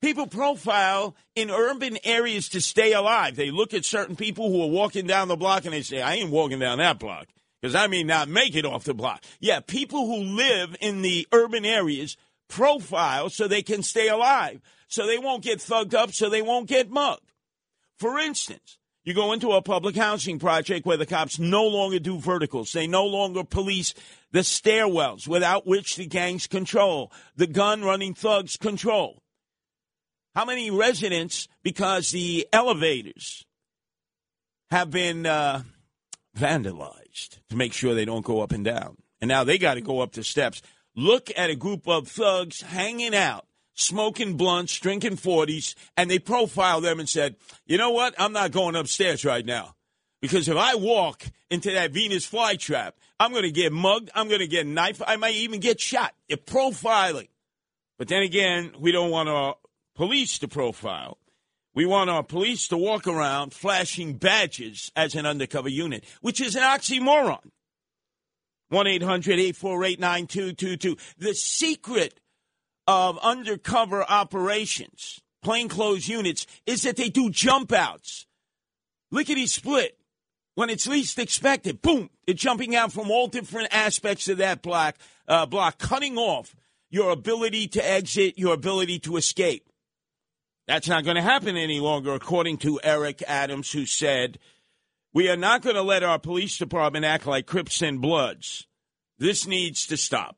[0.05, 3.37] People profile in urban areas to stay alive.
[3.37, 6.17] They look at certain people who are walking down the block and they say, I
[6.17, 7.29] ain't walking down that block
[7.63, 9.25] because I may not make it off the block.
[9.41, 15.07] Yeah, people who live in the urban areas profile so they can stay alive, so
[15.07, 17.33] they won't get thugged up, so they won't get mugged.
[17.97, 22.19] For instance, you go into a public housing project where the cops no longer do
[22.19, 22.73] verticals.
[22.73, 23.95] They no longer police
[24.33, 29.23] the stairwells without which the gangs control, the gun running thugs control.
[30.35, 33.47] How many residents, because the elevators
[34.71, 35.63] have been uh,
[36.37, 38.97] vandalized to make sure they don't go up and down.
[39.21, 40.63] And now they got to go up the steps.
[40.97, 46.81] Look at a group of thugs hanging out, smoking blunts, drinking 40s, and they profile
[46.81, 48.15] them and said, you know what?
[48.19, 49.75] I'm not going upstairs right now.
[50.21, 54.11] Because if I walk into that Venus flytrap, I'm going to get mugged.
[54.15, 55.03] I'm going to get knifed.
[55.07, 56.15] I might even get shot.
[56.29, 57.29] You're profiling.
[57.99, 59.57] But then again, we don't want our
[59.95, 61.19] police to profile.
[61.75, 66.55] We want our police to walk around flashing badges as an undercover unit, which is
[66.55, 67.51] an oxymoron.
[68.69, 70.97] 1 800 848 9222.
[71.19, 72.21] The secret
[72.87, 78.27] of undercover operations, plainclothes units, is that they do jump outs.
[79.11, 79.99] Lickety split.
[80.57, 84.97] When it's least expected, boom, they're jumping out from all different aspects of that block,
[85.27, 86.55] uh, block, cutting off
[86.91, 89.69] your ability to exit, your ability to escape.
[90.67, 94.39] That's not going to happen any longer, according to Eric Adams, who said,
[95.13, 98.67] We are not going to let our police department act like Crips and Bloods.
[99.19, 100.37] This needs to stop.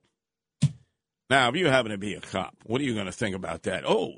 [1.30, 3.64] Now, if you happen to be a cop, what are you going to think about
[3.64, 3.84] that?
[3.86, 4.14] Oh,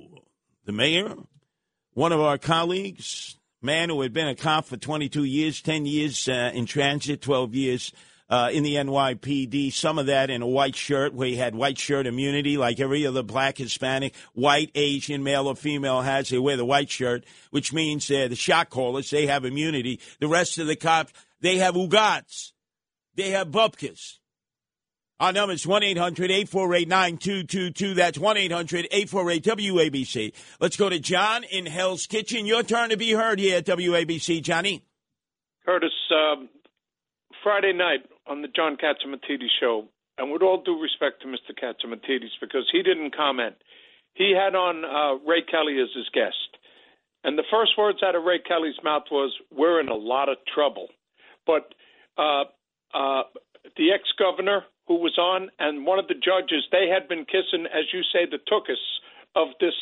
[0.64, 1.14] the mayor,
[1.94, 6.28] one of our colleagues, man who had been a cop for 22 years, 10 years
[6.28, 7.92] uh, in transit, 12 years
[8.28, 9.72] uh, in the NYPD.
[9.72, 13.06] Some of that in a white shirt, where he had white shirt immunity, like every
[13.06, 16.28] other black, Hispanic, white, Asian, male or female has.
[16.28, 19.10] They wear the white shirt, which means they're the shot callers.
[19.10, 20.00] They have immunity.
[20.20, 22.52] The rest of the cops, they have ugats.
[23.14, 24.18] They have bupkis.
[25.20, 27.94] Our number is 1 800 848 9222.
[27.94, 30.32] That's 1 800 848 WABC.
[30.60, 32.46] Let's go to John in Hell's Kitchen.
[32.46, 34.42] Your turn to be heard here at WABC.
[34.42, 34.84] Johnny.
[35.66, 36.48] Curtis, um,
[37.42, 39.88] Friday night, on the John Catsimatidis show,
[40.18, 41.56] and with all due respect to Mr.
[41.56, 43.54] Catsimatidis, because he didn't comment,
[44.14, 46.58] he had on uh, Ray Kelly as his guest.
[47.24, 50.36] And the first words out of Ray Kelly's mouth was, We're in a lot of
[50.52, 50.88] trouble.
[51.46, 51.74] But
[52.16, 52.44] uh,
[52.94, 53.22] uh,
[53.76, 57.66] the ex governor who was on and one of the judges, they had been kissing,
[57.66, 58.80] as you say, the tookus
[59.36, 59.74] of this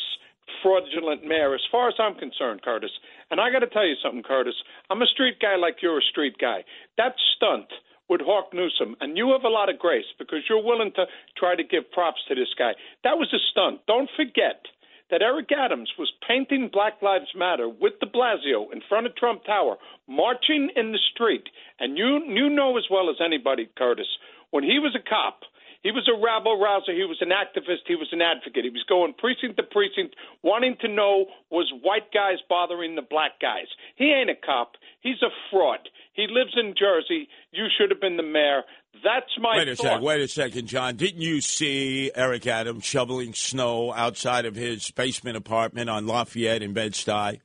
[0.61, 2.91] fraudulent mayor, as far as I'm concerned, Curtis.
[3.31, 4.55] And I got to tell you something, Curtis.
[4.89, 6.63] I'm a street guy like you're a street guy.
[6.97, 7.67] That stunt
[8.09, 11.05] with Hawk Newsome, and you have a lot of grace because you're willing to
[11.37, 12.71] try to give props to this guy.
[13.03, 13.81] That was a stunt.
[13.87, 14.63] Don't forget
[15.09, 19.45] that Eric Adams was painting Black Lives Matter with de Blasio in front of Trump
[19.45, 21.47] Tower, marching in the street.
[21.79, 24.07] And you you know as well as anybody, Curtis,
[24.51, 25.41] when he was a cop–
[25.87, 26.91] he was a rabble rouser.
[26.91, 27.87] He was an activist.
[27.87, 28.65] He was an advocate.
[28.65, 33.39] He was going precinct to precinct, wanting to know was white guys bothering the black
[33.39, 33.67] guys.
[33.95, 34.73] He ain't a cop.
[34.99, 35.87] He's a fraud.
[36.11, 37.29] He lives in Jersey.
[37.53, 38.63] You should have been the mayor.
[39.01, 39.83] That's my wait a thought.
[39.83, 40.03] second.
[40.03, 40.97] Wait a second, John.
[40.97, 46.73] Didn't you see Eric Adams shoveling snow outside of his basement apartment on Lafayette in
[46.73, 47.39] Bed Stuy?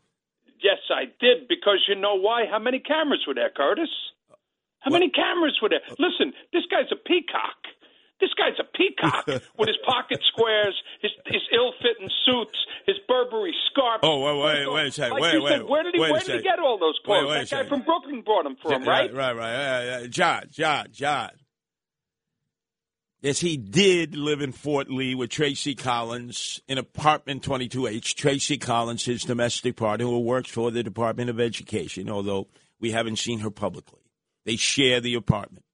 [0.60, 1.46] Yes, I did.
[1.46, 2.46] Because you know why?
[2.50, 3.90] How many cameras were there, Curtis?
[4.80, 4.98] How what?
[4.98, 5.82] many cameras were there?
[5.88, 7.70] Uh, Listen, this guy's a peacock.
[8.22, 9.26] This guy's a peacock
[9.58, 13.98] with his pocket squares, his his ill-fitting suits, his Burberry scarf.
[14.04, 15.18] Oh, wait, wait, wait a second.
[15.18, 17.24] Like wait, wait, said, where did he where did he get all those clothes?
[17.24, 19.12] Wait, wait that guy from Brooklyn brought them for him, right?
[19.12, 19.56] Right, right.
[19.56, 19.88] right.
[19.88, 21.30] Uh, John, John, John.
[23.22, 28.14] Yes, he did live in Fort Lee with Tracy Collins in apartment 22H.
[28.14, 32.46] Tracy Collins, his domestic partner, who works for the Department of Education, although
[32.80, 34.00] we haven't seen her publicly.
[34.44, 35.64] They share the apartment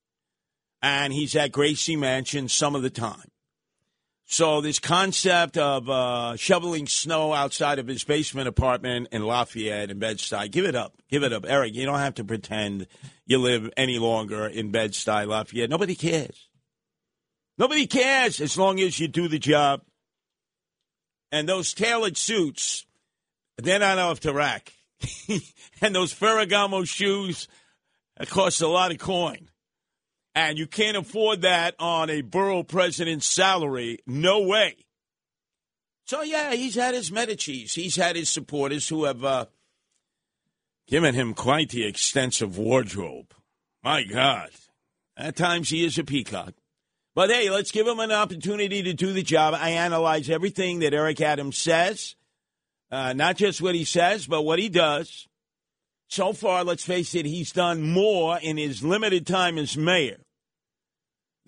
[0.83, 3.31] and he's at Gracie Mansion some of the time.
[4.31, 9.99] So this concept of uh, shoveling snow outside of his basement apartment in Lafayette and
[9.99, 11.75] Bed-Stuy, give it up, give it up, Eric.
[11.75, 12.87] You don't have to pretend
[13.25, 15.71] you live any longer in Bed-Stuy, Lafayette.
[15.71, 16.49] Nobody cares.
[17.57, 19.81] Nobody cares as long as you do the job.
[21.33, 22.85] And those tailored suits,
[23.57, 24.75] they're not off the rack.
[25.81, 27.49] and those Ferragamo shoes,
[28.27, 29.49] cost a lot of coin.
[30.39, 33.99] And you can't afford that on a borough president's salary.
[34.07, 34.77] No way.
[36.05, 37.75] So, yeah, he's had his Medici's.
[37.75, 39.47] He's had his supporters who have uh,
[40.87, 43.35] given him quite the extensive wardrobe.
[43.83, 44.51] My God.
[45.17, 46.55] At times he is a peacock.
[47.17, 49.55] But hey, let's give him an opportunity to do the job.
[49.55, 52.15] I analyze everything that Eric Adams says,
[52.93, 55.27] uh, not just what he says, but what he does.
[56.07, 60.19] So far, let's face it, he's done more in his limited time as mayor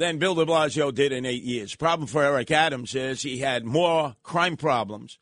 [0.00, 1.76] than Bill de Blasio did in eight years.
[1.76, 5.18] Problem for Eric Adams is he had more crime problems,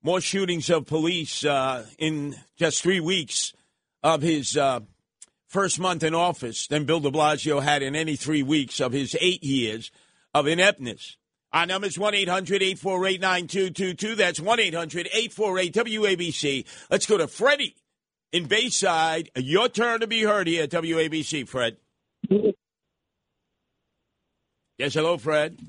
[0.00, 3.52] more shootings of police uh, in just three weeks
[4.00, 4.78] of his uh,
[5.48, 9.16] first month in office than Bill de Blasio had in any three weeks of his
[9.20, 9.90] eight years
[10.32, 11.16] of ineptness.
[11.52, 14.14] Our number is 1 800 848 9222.
[14.14, 16.64] That's 1 800 848 WABC.
[16.92, 17.74] Let's go to Freddie
[18.30, 19.30] in Bayside.
[19.34, 21.76] Your turn to be heard here at WABC, Fred.
[24.82, 25.60] Yes, hello, Fred.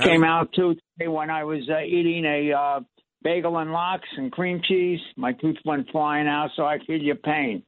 [0.00, 2.80] Came out too today when I was uh, eating a uh,
[3.22, 5.00] bagel and lox and cream cheese.
[5.18, 7.62] My tooth went flying out, so I feel your pain.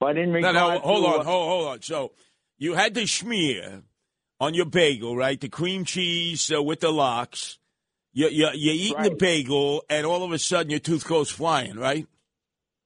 [0.00, 1.80] But in regard no, no, hold to, on, uh, hold, hold on.
[1.80, 2.12] So
[2.58, 3.84] you had the schmear
[4.38, 5.40] on your bagel, right?
[5.40, 7.58] The cream cheese uh, with the lox.
[8.12, 11.78] You, you, you're eating the bagel, and all of a sudden your tooth goes flying,
[11.78, 12.06] right?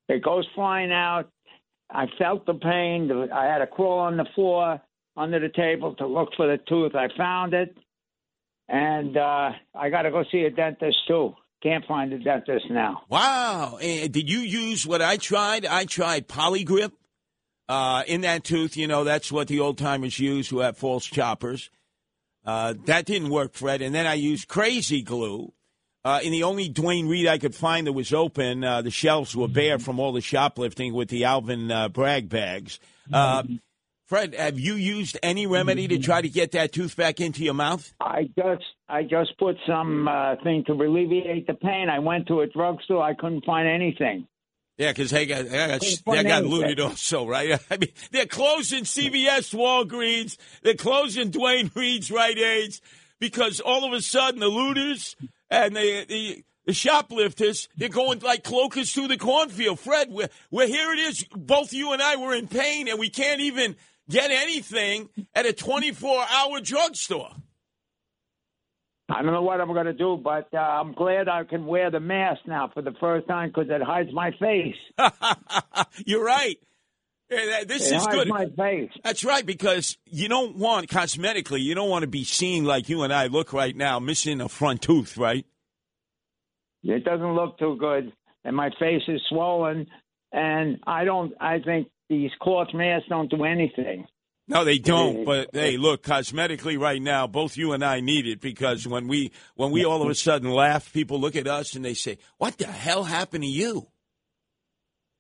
[0.09, 1.29] It goes flying out.
[1.91, 3.11] I felt the pain.
[3.33, 4.81] I had to crawl on the floor
[5.17, 6.95] under the table to look for the tooth.
[6.95, 7.77] I found it,
[8.69, 11.35] and uh, I got to go see a dentist too.
[11.63, 13.03] Can't find a dentist now.
[13.09, 13.79] Wow.
[13.81, 15.65] And did you use what I tried?
[15.65, 16.93] I tried Polygrip
[17.69, 18.77] uh, in that tooth.
[18.77, 21.71] You know, that's what the old timers use who have false choppers.
[22.45, 23.81] Uh, that didn't work, Fred.
[23.81, 25.53] And then I used Crazy Glue.
[26.05, 29.35] Uh, in the only Duane Reade I could find that was open, uh, the shelves
[29.35, 32.79] were bare from all the shoplifting with the Alvin uh, Bragg bags.
[33.11, 33.43] Uh,
[34.07, 37.55] Fred, have you used any remedy to try to get that tooth back into your
[37.55, 37.95] mouth?
[38.01, 41.89] I just I just put some uh, thing to alleviate the pain.
[41.89, 43.03] I went to a drugstore.
[43.03, 44.27] I couldn't find anything.
[44.77, 47.61] Yeah, because they got, they got, they got looted also, right?
[47.71, 52.81] I mean, they're closing CVS, Walgreens, they're closing Duane Reade's Rite Aids
[53.21, 55.15] because all of a sudden the looters
[55.49, 59.79] and the, the, the shoplifters, they're going like cloakers through the cornfield.
[59.79, 61.25] Fred, we're, we're here it is.
[61.33, 63.77] Both you and I were in pain and we can't even
[64.09, 67.31] get anything at a 24 hour drugstore.
[69.09, 71.91] I don't know what I'm going to do, but uh, I'm glad I can wear
[71.91, 74.77] the mask now for the first time because it hides my face.
[76.07, 76.57] You're right.
[77.29, 78.29] This it is hides good.
[78.29, 78.91] my face.
[79.03, 83.03] That's right, because you don't want cosmetically, you don't want to be seen like you
[83.03, 85.45] and I look right now, missing a front tooth, right?
[86.83, 88.13] It doesn't look too good,
[88.45, 89.87] and my face is swollen.
[90.33, 91.33] And I don't.
[91.41, 94.07] I think these cloth masks don't do anything.
[94.47, 95.25] No, they don't.
[95.25, 99.33] But hey, look, cosmetically, right now, both you and I need it because when we
[99.55, 102.59] when we all of a sudden laugh, people look at us and they say, "What
[102.59, 103.89] the hell happened to you?"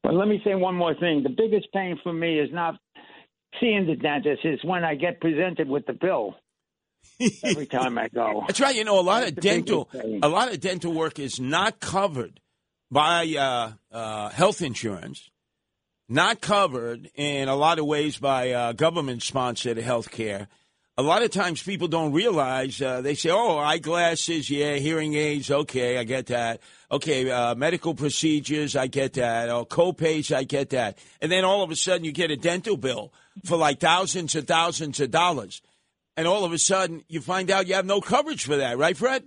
[0.02, 1.22] But let me say one more thing.
[1.22, 2.74] The biggest pain for me is not
[3.60, 6.34] seeing the dentist; is when I get presented with the bill
[7.42, 8.44] every time I go.
[8.46, 8.76] That's right.
[8.76, 9.88] You know, a lot That's of dental,
[10.22, 12.40] a lot of dental work is not covered
[12.90, 15.30] by uh, uh, health insurance,
[16.08, 20.48] not covered in a lot of ways by uh, government-sponsored health care.
[20.96, 25.50] A lot of times people don't realize uh, they say, "Oh, eyeglasses, yeah, hearing aids,
[25.50, 26.60] okay, I get that.
[26.90, 29.48] Okay, uh, medical procedures, I get that.
[29.48, 32.76] Oh, co-pays, I get that." And then all of a sudden, you get a dental
[32.76, 33.12] bill
[33.44, 35.62] for like thousands and thousands of dollars
[36.16, 38.96] and all of a sudden you find out you have no coverage for that, right,
[38.96, 39.24] Fred?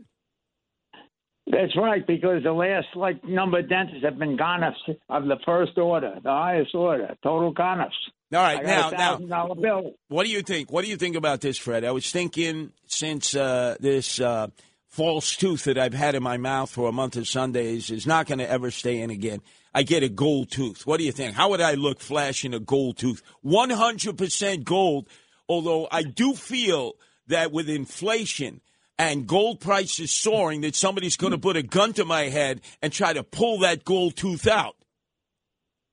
[1.50, 4.76] That's right, because the last like number of dentists have been gonuffs
[5.08, 7.92] of the first order, the highest order, total gonuffs.
[8.34, 9.94] All right, I right, got now, a now, bill.
[10.10, 10.72] what do you think?
[10.72, 11.86] What do you think about this, Fred?
[11.86, 14.48] I was thinking since uh, this uh,
[14.90, 18.28] false tooth that I've had in my mouth for a month of Sundays is not
[18.28, 19.40] going to ever stay in again.
[19.74, 20.86] I get a gold tooth.
[20.86, 21.36] What do you think?
[21.36, 23.22] How would I look flashing a gold tooth?
[23.46, 25.08] 100% gold,
[25.48, 26.94] although I do feel
[27.28, 28.60] that with inflation
[29.00, 32.92] and gold prices soaring, that somebody's going to put a gun to my head and
[32.92, 34.76] try to pull that gold tooth out.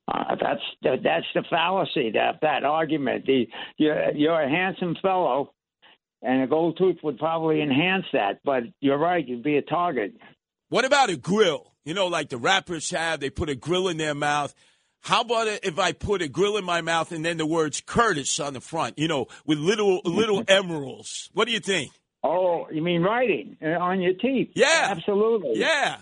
[0.06, 3.24] Uh, that's the, that's the fallacy that that argument.
[3.26, 3.46] The,
[3.78, 5.54] you're you're a handsome fellow,
[6.20, 8.40] and a gold tooth would probably enhance that.
[8.44, 10.12] But you're right, you'd be a target.
[10.68, 11.72] What about a grill?
[11.84, 14.54] You know, like the rappers have, they put a grill in their mouth.
[15.00, 18.40] How about if I put a grill in my mouth and then the words Curtis
[18.40, 21.30] on the front, you know, with little little emeralds?
[21.32, 21.92] What do you think?
[22.26, 24.52] Oh, you mean writing uh, on your teeth?
[24.54, 24.88] Yeah.
[24.90, 25.60] Absolutely.
[25.60, 25.98] Yeah.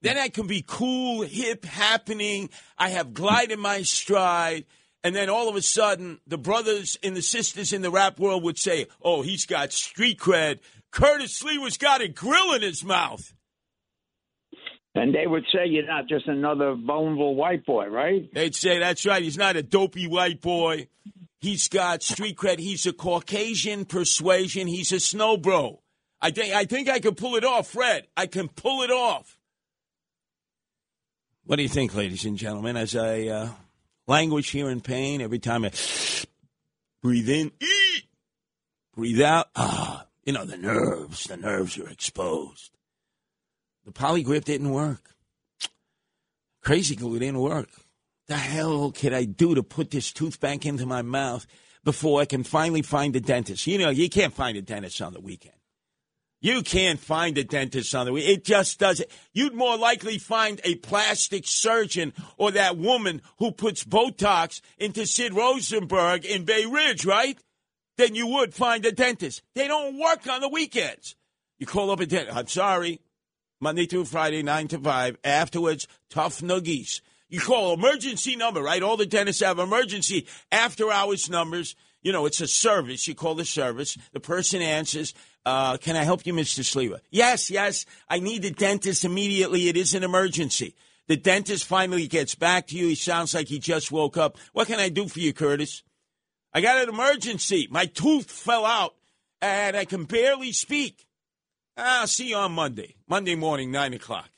[0.00, 2.50] Then I can be cool, hip, happening.
[2.78, 4.64] I have glide in my stride.
[5.02, 8.44] And then all of a sudden, the brothers and the sisters in the rap world
[8.44, 10.60] would say, oh, he's got street cred.
[10.92, 13.34] Curtis Sliwa's got a grill in his mouth.
[14.94, 18.32] And they would say you're not just another boneful white boy, right?
[18.32, 19.22] They'd say, that's right.
[19.22, 20.88] He's not a dopey white boy.
[21.40, 22.58] He's got street cred.
[22.58, 24.66] He's a Caucasian persuasion.
[24.66, 25.82] He's a snow bro.
[26.20, 28.08] I think I think I can pull it off, Fred.
[28.16, 29.38] I can pull it off.
[31.44, 32.76] What do you think, ladies and gentlemen?
[32.76, 33.48] As I uh,
[34.06, 35.70] languish here in pain, every time I
[37.02, 38.04] breathe in, eat,
[38.94, 41.24] breathe out, ah, you know the nerves.
[41.24, 42.72] The nerves are exposed.
[43.86, 45.14] The polygrip didn't work.
[46.62, 47.70] Crazy glue didn't work.
[48.28, 51.46] The hell could I do to put this tooth back into my mouth
[51.82, 53.66] before I can finally find a dentist?
[53.66, 55.54] You know, you can't find a dentist on the weekend.
[56.40, 58.38] You can't find a dentist on the weekend.
[58.38, 59.08] It just doesn't.
[59.32, 65.32] You'd more likely find a plastic surgeon or that woman who puts Botox into Sid
[65.32, 67.38] Rosenberg in Bay Ridge, right?
[67.96, 69.42] Than you would find a dentist.
[69.54, 71.16] They don't work on the weekends.
[71.58, 72.36] You call up a dentist.
[72.36, 73.00] I'm sorry.
[73.60, 75.18] Monday through Friday, 9 to 5.
[75.24, 77.00] Afterwards, tough noogies.
[77.28, 78.82] You call emergency number, right?
[78.82, 81.76] All the dentists have emergency after hours numbers.
[82.00, 83.06] You know, it's a service.
[83.06, 83.98] You call the service.
[84.12, 85.12] The person answers,
[85.44, 86.60] uh, Can I help you, Mr.
[86.60, 87.00] Sliwa?
[87.10, 87.84] Yes, yes.
[88.08, 89.68] I need the dentist immediately.
[89.68, 90.74] It is an emergency.
[91.06, 92.88] The dentist finally gets back to you.
[92.88, 94.36] He sounds like he just woke up.
[94.52, 95.82] What can I do for you, Curtis?
[96.52, 97.66] I got an emergency.
[97.70, 98.94] My tooth fell out
[99.40, 101.06] and I can barely speak.
[101.76, 104.28] I'll see you on Monday, Monday morning, 9 o'clock.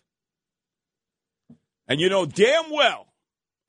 [1.91, 3.11] And you know damn well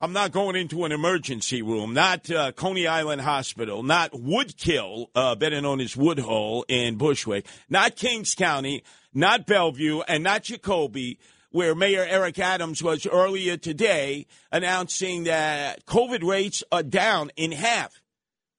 [0.00, 5.36] I'm not going into an emergency room, not uh, Coney Island Hospital, not Woodkill, uh,
[5.36, 8.82] better known as Woodhull in Bushwick, not Kings County,
[9.14, 11.18] not Bellevue, and not Jacobi,
[11.50, 18.02] where Mayor Eric Adams was earlier today announcing that COVID rates are down in half.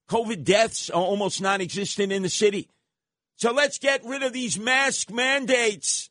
[0.10, 2.70] COVID deaths are almost non existent in the city.
[3.36, 6.10] So let's get rid of these mask mandates.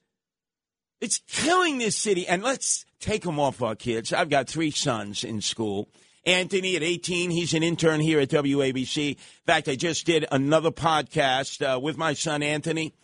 [1.01, 2.29] It's killing this city.
[2.29, 4.13] And let's take them off our kids.
[4.13, 5.89] I've got three sons in school.
[6.25, 9.11] Anthony at 18, he's an intern here at WABC.
[9.11, 12.95] In fact, I just did another podcast uh, with my son Anthony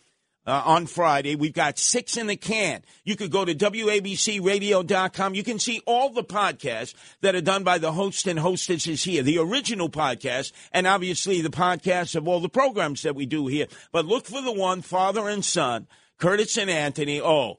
[0.46, 1.34] uh, on Friday.
[1.34, 2.82] We've got six in the can.
[3.04, 5.34] You could go to WABCRadio.com.
[5.34, 9.24] You can see all the podcasts that are done by the host and hostesses here,
[9.24, 13.66] the original podcast, and obviously the podcasts of all the programs that we do here.
[13.90, 15.88] But look for the one, father and son,
[16.18, 17.20] Curtis and Anthony.
[17.20, 17.58] Oh,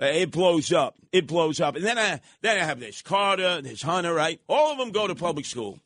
[0.00, 0.96] it blows up.
[1.12, 1.76] It blows up.
[1.76, 4.40] And then I, then I have this Carter, this Hunter, right?
[4.48, 5.80] All of them go to public school.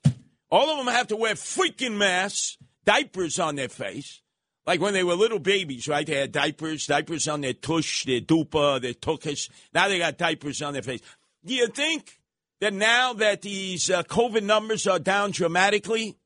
[0.50, 4.20] All of them have to wear freaking masks, diapers on their face.
[4.66, 6.06] Like when they were little babies, right?
[6.06, 9.48] They had diapers, diapers on their tush, their dupa, their tuchus.
[9.74, 11.00] Now they got diapers on their face.
[11.44, 12.20] Do you think
[12.60, 16.16] that now that these uh, COVID numbers are down dramatically,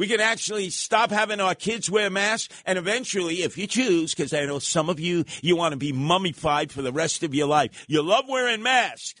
[0.00, 4.32] we can actually stop having our kids wear masks and eventually, if you choose, because
[4.32, 7.46] I know some of you, you want to be mummified for the rest of your
[7.46, 7.84] life.
[7.86, 9.20] You love wearing masks.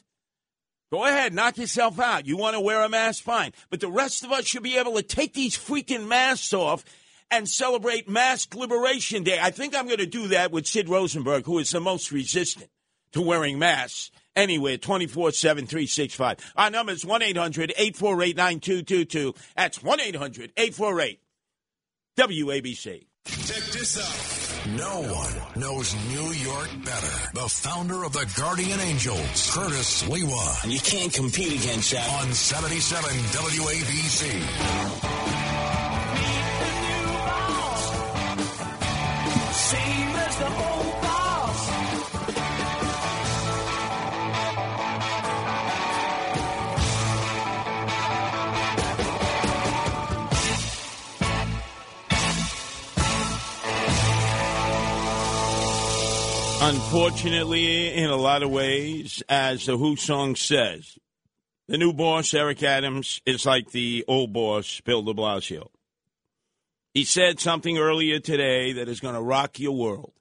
[0.90, 2.26] Go ahead, knock yourself out.
[2.26, 3.22] You want to wear a mask?
[3.24, 3.52] Fine.
[3.68, 6.82] But the rest of us should be able to take these freaking masks off
[7.30, 9.38] and celebrate Mask Liberation Day.
[9.38, 12.70] I think I'm going to do that with Sid Rosenberg, who is the most resistant
[13.12, 14.10] to wearing masks
[14.40, 16.52] anywhere 24 7 365.
[16.56, 19.34] Our number is 1 800 848 9222.
[19.56, 21.20] That's 1 800 848
[22.16, 23.06] WABC.
[23.26, 24.40] Check this out.
[24.76, 27.30] No one knows New York better.
[27.34, 30.64] The founder of the Guardian Angels, Curtis Sliwa.
[30.64, 32.08] And you can't compete against that.
[32.22, 34.30] On 77 WABC.
[56.72, 60.96] Unfortunately, in a lot of ways, as the Who song says,
[61.66, 65.70] the new boss, Eric Adams, is like the old boss, Bill de Blasio.
[66.94, 70.12] He said something earlier today that is going to rock your world.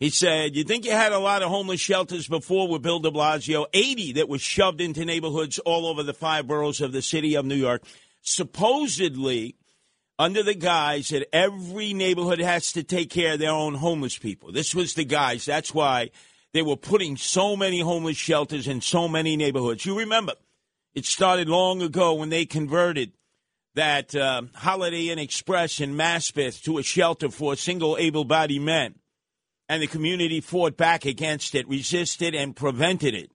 [0.00, 3.10] He said, You think you had a lot of homeless shelters before with Bill de
[3.10, 3.66] Blasio?
[3.74, 7.44] 80 that were shoved into neighborhoods all over the five boroughs of the city of
[7.44, 7.82] New York.
[8.22, 9.56] Supposedly,
[10.18, 14.52] under the guise that every neighborhood has to take care of their own homeless people.
[14.52, 15.44] This was the guise.
[15.44, 16.10] That's why
[16.52, 19.84] they were putting so many homeless shelters in so many neighborhoods.
[19.84, 20.34] You remember,
[20.94, 23.12] it started long ago when they converted
[23.74, 28.94] that uh, Holiday Inn Express in Maspeth to a shelter for single able bodied men.
[29.68, 33.32] And the community fought back against it, resisted, and prevented it.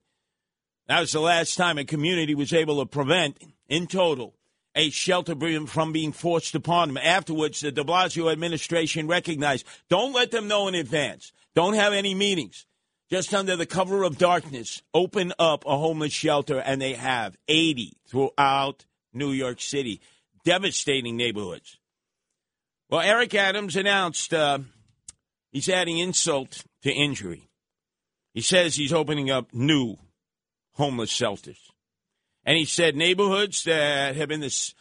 [0.88, 4.36] That was the last time a community was able to prevent, in total,
[4.80, 5.36] a shelter
[5.68, 6.98] from being forced upon them.
[6.98, 11.34] Afterwards, the de Blasio administration recognized don't let them know in advance.
[11.54, 12.66] Don't have any meetings.
[13.12, 17.98] Just under the cover of darkness, open up a homeless shelter, and they have 80
[18.08, 20.00] throughout New York City.
[20.46, 21.78] Devastating neighborhoods.
[22.90, 24.60] Well, Eric Adams announced uh,
[25.52, 27.50] he's adding insult to injury.
[28.34, 29.98] He says he's opening up new
[30.76, 31.69] homeless shelters.
[32.46, 34.74] And he said neighborhoods that have been the,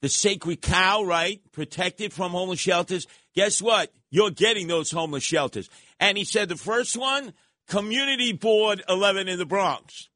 [0.00, 3.06] the sacred cow, right, protected from homeless shelters.
[3.34, 3.92] Guess what?
[4.10, 5.68] You're getting those homeless shelters.
[6.00, 7.32] And he said the first one,
[7.68, 10.08] Community Board 11 in the Bronx.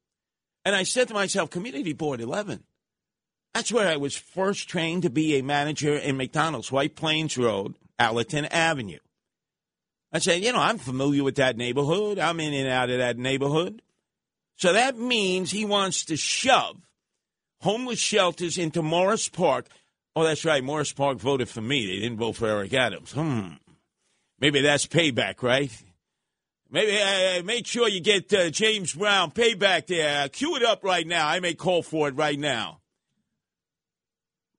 [0.63, 2.63] And I said to myself, Community Board 11?
[3.53, 7.75] That's where I was first trained to be a manager in McDonald's, White Plains Road,
[7.99, 8.99] Allerton Avenue.
[10.13, 12.19] I said, you know, I'm familiar with that neighborhood.
[12.19, 13.81] I'm in and out of that neighborhood.
[14.61, 16.77] So that means he wants to shove
[17.61, 19.65] homeless shelters into Morris Park.
[20.15, 20.63] Oh, that's right.
[20.63, 21.87] Morris Park voted for me.
[21.87, 23.11] They didn't vote for Eric Adams.
[23.11, 23.53] Hmm.
[24.39, 25.71] Maybe that's payback, right?
[26.69, 30.29] Maybe uh, make sure you get uh, James Brown payback there.
[30.29, 31.27] Cue it up right now.
[31.27, 32.81] I may call for it right now.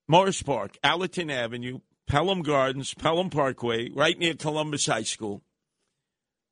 [0.09, 1.79] Morris Park, Allerton Avenue,
[2.09, 5.43] Pelham Gardens, Pelham Parkway, right near Columbus High School.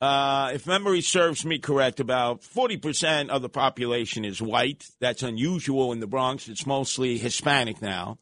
[0.01, 4.86] Uh, if memory serves me correct, about 40% of the population is white.
[4.98, 6.48] That's unusual in the Bronx.
[6.48, 8.18] It's mostly Hispanic now,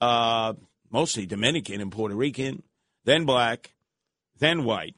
[0.00, 0.54] uh,
[0.90, 2.62] mostly Dominican and Puerto Rican,
[3.04, 3.74] then black,
[4.38, 4.96] then white.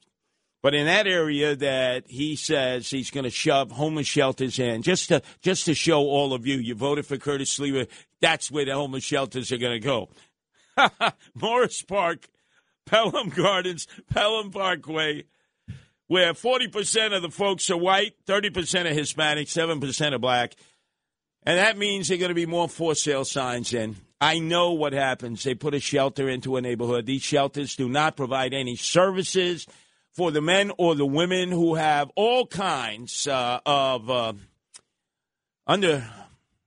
[0.61, 5.09] But in that area that he says he's going to shove homeless shelters in, just
[5.09, 7.87] to just to show all of you, you voted for Curtis Sliwa.
[8.21, 10.09] That's where the homeless shelters are going to go.
[11.33, 12.29] Morris Park,
[12.85, 15.23] Pelham Gardens, Pelham Parkway,
[16.11, 20.57] where 40% of the folks are white, 30% are Hispanic, 7% are black.
[21.43, 23.95] And that means there are going to be more for sale signs in.
[24.19, 25.41] I know what happens.
[25.41, 27.05] They put a shelter into a neighborhood.
[27.05, 29.65] These shelters do not provide any services
[30.11, 34.33] for the men or the women who have all kinds uh, of uh,
[35.65, 36.05] under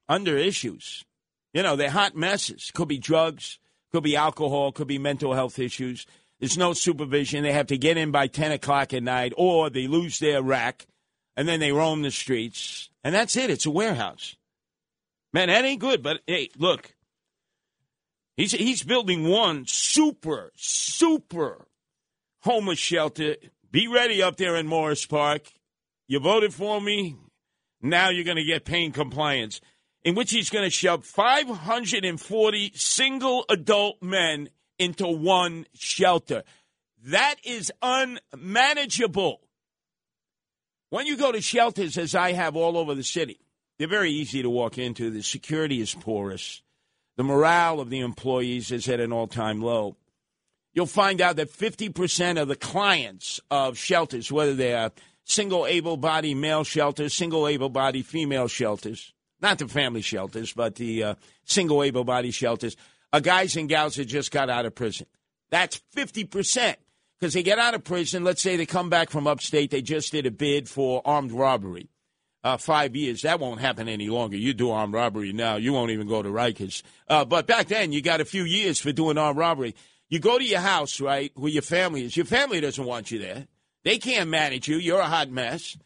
[0.09, 1.05] under issues.
[1.53, 2.71] You know, they're hot messes.
[2.73, 3.59] Could be drugs,
[3.93, 6.07] could be alcohol, could be mental health issues.
[6.41, 7.43] There's no supervision.
[7.43, 10.87] They have to get in by 10 o'clock at night, or they lose their rack,
[11.37, 12.91] and then they roam the streets.
[13.03, 13.51] And that's it.
[13.51, 14.37] It's a warehouse.
[15.33, 16.03] Man, that ain't good.
[16.03, 16.95] But hey, look,
[18.37, 21.67] he's, he's building one super, super
[22.43, 23.37] homeless shelter.
[23.71, 25.53] Be ready up there in Morris Park.
[26.07, 27.17] You voted for me.
[27.83, 29.61] Now you're going to get pain compliance,
[30.05, 36.43] in which he's going to shove 540 single adult men into one shelter.
[37.05, 39.41] That is unmanageable.
[40.91, 43.41] When you go to shelters, as I have all over the city,
[43.79, 45.11] they're very easy to walk into.
[45.11, 46.63] The security is porous.
[47.17, 49.97] The morale of the employees is at an all time low.
[50.73, 54.91] You'll find out that 50% of the clients of shelters, whether they're
[55.25, 60.75] single able bodied male shelters, single able bodied female shelters, not the family shelters, but
[60.75, 61.15] the uh,
[61.45, 62.77] single able bodied shelters,
[63.15, 65.07] are guys and gals that just got out of prison.
[65.49, 66.75] That's 50%.
[67.21, 70.11] Because they get out of prison, let's say they come back from upstate, they just
[70.11, 71.89] did a bid for armed robbery.
[72.43, 73.23] Uh, five years.
[73.23, 74.37] That won't happen any longer.
[74.37, 76.83] You do armed robbery now, you won't even go to Rikers.
[77.09, 79.77] Uh, but back then, you got a few years for doing armed robbery.
[80.09, 82.17] You go to your house, right, where your family is.
[82.17, 83.47] Your family doesn't want you there.
[83.85, 84.77] They can't manage you.
[84.77, 85.79] You're a hot mess.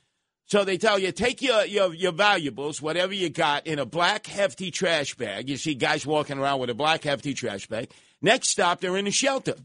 [0.49, 4.27] So they tell you, take your, your, your valuables, whatever you got, in a black,
[4.27, 5.47] hefty trash bag.
[5.51, 7.91] You see guys walking around with a black, hefty trash bag.
[8.23, 9.57] Next stop, they're in a shelter.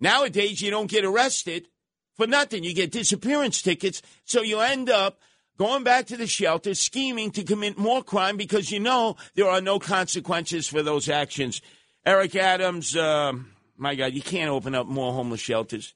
[0.00, 1.68] Nowadays, you don't get arrested
[2.16, 2.64] for nothing.
[2.64, 4.00] You get disappearance tickets.
[4.24, 5.20] So you end up
[5.58, 9.60] going back to the shelter, scheming to commit more crime because you know there are
[9.60, 11.60] no consequences for those actions.
[12.06, 13.32] Eric Adams, uh,
[13.76, 15.92] my God, you can't open up more homeless shelters.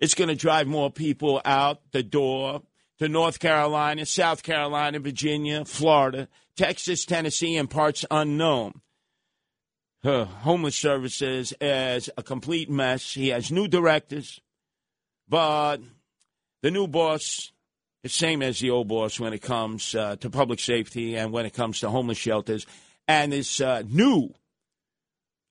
[0.00, 2.60] It's going to drive more people out the door
[2.98, 8.80] to North Carolina, South Carolina, Virginia, Florida, Texas, Tennessee, and parts unknown.
[10.04, 13.14] Homeless services is a complete mess.
[13.14, 14.40] He has new directors,
[15.28, 15.78] but
[16.62, 17.52] the new boss
[18.02, 21.46] is same as the old boss when it comes uh, to public safety and when
[21.46, 22.66] it comes to homeless shelters.
[23.06, 24.34] And this uh, new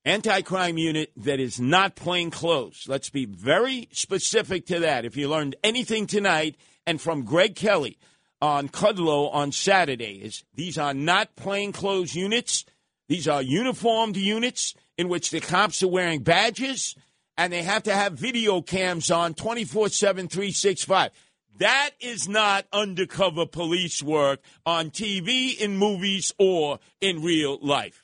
[0.04, 2.84] anti-crime unit that is not plain clothes.
[2.88, 5.04] Let's be very specific to that.
[5.04, 6.56] If you learned anything tonight,
[6.86, 7.98] and from Greg Kelly
[8.40, 12.64] on Kudlow on Saturday is these are not plainclothes units.
[13.08, 16.96] These are uniformed units in which the cops are wearing badges
[17.36, 21.10] and they have to have video cams on 24 7, 365.
[21.58, 28.01] That is not undercover police work on TV, in movies, or in real life.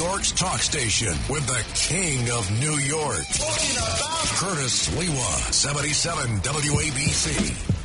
[0.00, 3.26] York's talk station with the king of New York.
[4.40, 7.79] Curtis Sliwa, 77 WABC.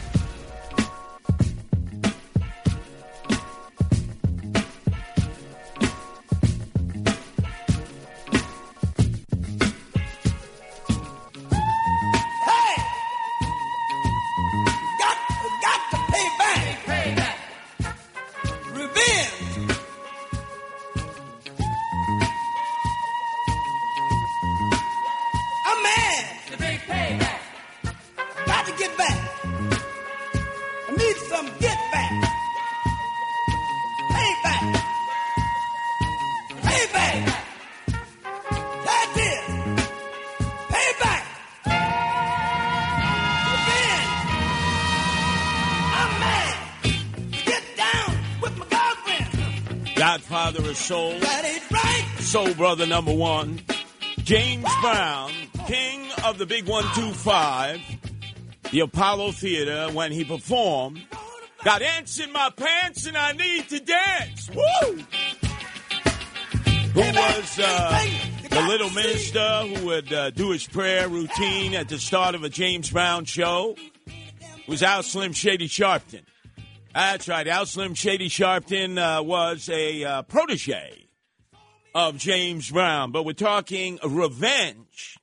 [52.25, 53.61] Soul brother number one.
[54.17, 55.31] James Brown,
[55.67, 57.79] king of the Big 125,
[58.71, 61.03] the Apollo Theater, when he performed,
[61.63, 64.49] got ants in my pants and I need to dance.
[64.49, 65.03] Woo!
[66.93, 68.05] Who was uh,
[68.49, 72.49] the little minister who would uh, do his prayer routine at the start of a
[72.49, 73.75] James Brown show?
[74.07, 76.23] It was Al Slim Shady Sharpton.
[76.91, 77.47] That's right.
[77.47, 81.04] Al Slim Shady Sharpton uh, was a uh, protege
[81.95, 85.17] of James Brown, but we're talking revenge.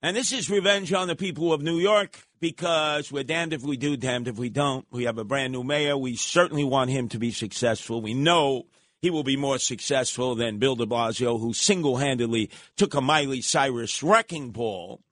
[0.00, 3.76] And this is revenge on the people of New York because we're damned if we
[3.76, 4.86] do, damned if we don't.
[4.90, 5.98] We have a brand new mayor.
[5.98, 8.00] We certainly want him to be successful.
[8.00, 8.64] We know
[9.02, 13.42] he will be more successful than Bill de Blasio, who single handedly took a Miley
[13.42, 15.02] Cyrus wrecking ball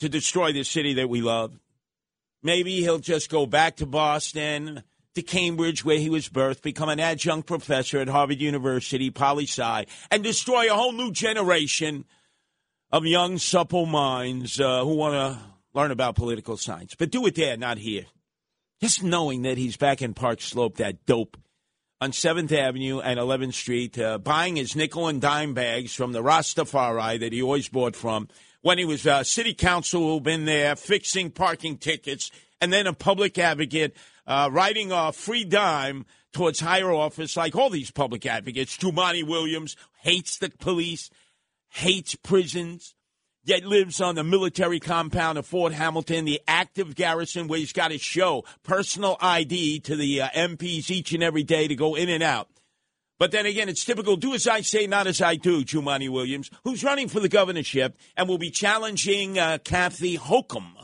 [0.00, 1.58] to destroy the city that we love.
[2.42, 4.82] Maybe he'll just go back to Boston,
[5.18, 9.86] to Cambridge, where he was birthed, become an adjunct professor at Harvard University, poli sci,
[10.10, 12.04] and destroy a whole new generation
[12.92, 15.38] of young, supple minds uh, who want to
[15.74, 16.94] learn about political science.
[16.94, 18.06] But do it there, not here.
[18.80, 21.36] Just knowing that he's back in Park Slope, that dope,
[22.00, 26.22] on 7th Avenue and 11th Street, uh, buying his nickel and dime bags from the
[26.22, 28.28] Rastafari that he always bought from
[28.62, 32.92] when he was uh, city council who've been there fixing parking tickets, and then a
[32.92, 33.96] public advocate
[34.28, 38.76] uh, writing a free dime towards higher office, like all these public advocates.
[38.76, 41.10] Jumaane Williams hates the police,
[41.70, 42.94] hates prisons,
[43.42, 47.88] yet lives on the military compound of Fort Hamilton, the active garrison where he's got
[47.88, 52.10] to show personal ID to the uh, MPs each and every day to go in
[52.10, 52.48] and out.
[53.18, 56.50] But then again, it's typical do as I say, not as I do, Jumaane Williams,
[56.62, 60.76] who's running for the governorship and will be challenging uh, Kathy Hokum.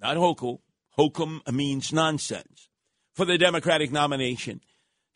[0.00, 0.60] Not Hochul.
[0.96, 2.70] Hokum means nonsense
[3.16, 4.60] for the Democratic nomination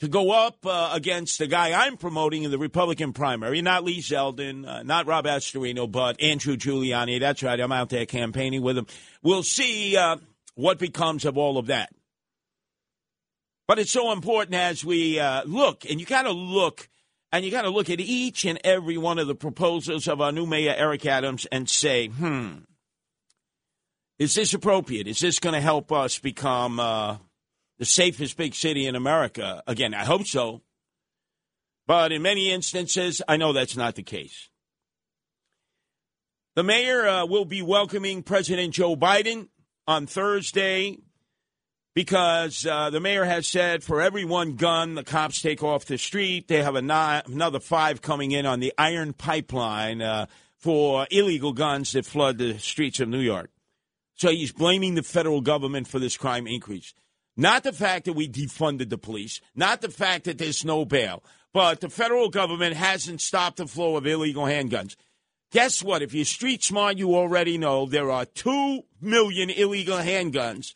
[0.00, 4.00] to go up uh, against the guy I'm promoting in the Republican primary, not Lee
[4.00, 7.20] Zeldin, uh, not Rob Astorino, but Andrew Giuliani.
[7.20, 8.86] That's right, I'm out there campaigning with him.
[9.22, 10.16] We'll see uh,
[10.54, 11.90] what becomes of all of that.
[13.68, 16.88] But it's so important as we uh, look, and you got to look,
[17.30, 20.32] and you got to look at each and every one of the proposals of our
[20.32, 22.60] new mayor, Eric Adams, and say, hmm,
[24.18, 25.06] is this appropriate?
[25.06, 27.18] Is this going to help us become uh,
[27.80, 29.64] the safest big city in America?
[29.66, 30.62] Again, I hope so.
[31.88, 34.48] But in many instances, I know that's not the case.
[36.54, 39.48] The mayor uh, will be welcoming President Joe Biden
[39.88, 40.98] on Thursday
[41.94, 45.96] because uh, the mayor has said for every one gun the cops take off the
[45.96, 50.26] street, they have another five coming in on the iron pipeline uh,
[50.58, 53.50] for illegal guns that flood the streets of New York.
[54.16, 56.92] So he's blaming the federal government for this crime increase.
[57.36, 61.22] Not the fact that we defunded the police, not the fact that there's no bail,
[61.52, 64.96] but the federal government hasn't stopped the flow of illegal handguns.
[65.52, 66.02] Guess what?
[66.02, 70.74] If you're street smart, you already know there are 2 million illegal handguns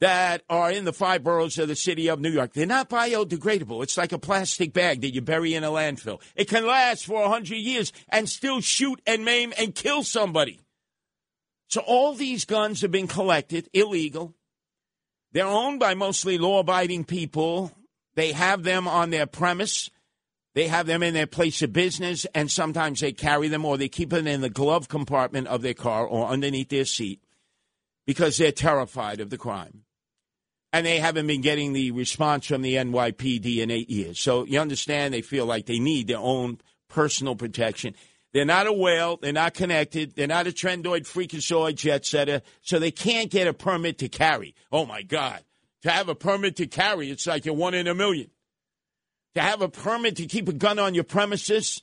[0.00, 2.52] that are in the five boroughs of the city of New York.
[2.52, 3.82] They're not biodegradable.
[3.82, 6.20] It's like a plastic bag that you bury in a landfill.
[6.36, 10.60] It can last for 100 years and still shoot and maim and kill somebody.
[11.68, 14.34] So all these guns have been collected illegal.
[15.34, 17.72] They're owned by mostly law abiding people.
[18.14, 19.90] They have them on their premise.
[20.54, 23.88] They have them in their place of business, and sometimes they carry them or they
[23.88, 27.20] keep them in the glove compartment of their car or underneath their seat.
[28.06, 29.84] because they're terrified of the crime.
[30.72, 34.18] And they haven't been getting the response from the NYPD in eight years.
[34.18, 36.58] So you understand they feel like they need their own
[36.88, 37.94] personal protection.
[38.34, 39.16] They're not a whale.
[39.16, 40.16] They're not connected.
[40.16, 42.42] They're not a trendoid, freakazoid, jet setter.
[42.62, 44.56] So they can't get a permit to carry.
[44.72, 45.40] Oh, my God.
[45.82, 48.30] To have a permit to carry, it's like you're one in a million.
[49.36, 51.80] To have a permit to keep a gun on your premises,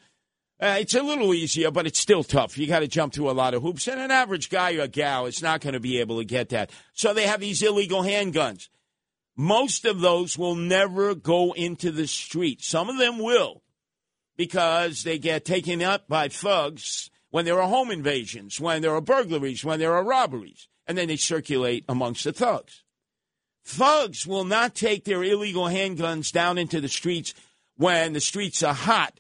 [0.62, 2.58] uh, it's a little easier, but it's still tough.
[2.58, 3.88] You got to jump through a lot of hoops.
[3.88, 6.70] And an average guy or gal is not going to be able to get that.
[6.93, 8.68] So they have these illegal handguns.
[9.38, 12.62] Most of those will never go into the street.
[12.62, 13.61] Some of them will
[14.41, 18.99] because they get taken up by thugs when there are home invasions, when there are
[18.99, 22.83] burglaries, when there are robberies, and then they circulate amongst the thugs.
[23.63, 27.35] Thugs will not take their illegal handguns down into the streets
[27.77, 29.19] when the streets are hot,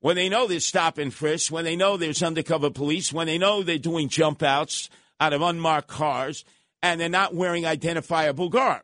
[0.00, 3.38] when they know there's stop and frisk, when they know there's undercover police, when they
[3.38, 6.44] know they're doing jump outs out of unmarked cars,
[6.82, 8.82] and they're not wearing identifiable garb.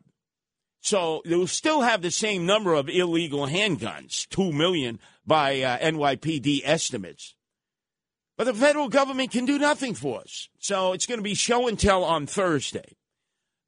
[0.85, 6.61] So they'll still have the same number of illegal handguns, 2 million by uh, NYPD
[6.63, 7.35] estimates.
[8.37, 10.51] But the federal government can do nothing for us.
[10.59, 12.97] So it's going to be show and tell on Thursday.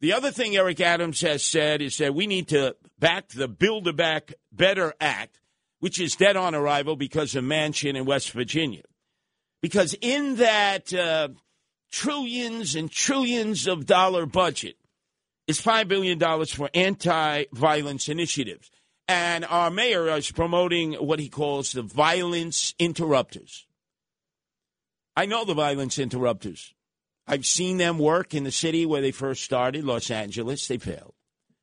[0.00, 3.96] The other thing Eric Adams has said is that we need to back the Build
[3.96, 5.40] Back Better Act,
[5.80, 8.82] which is dead on arrival because of Manchin in West Virginia.
[9.62, 11.28] Because in that uh,
[11.90, 14.76] trillions and trillions of dollar budget,
[15.46, 18.70] is $5 billion for anti violence initiatives.
[19.08, 23.66] And our mayor is promoting what he calls the violence interrupters.
[25.16, 26.74] I know the violence interrupters.
[27.26, 31.14] I've seen them work in the city where they first started, Los Angeles, they failed.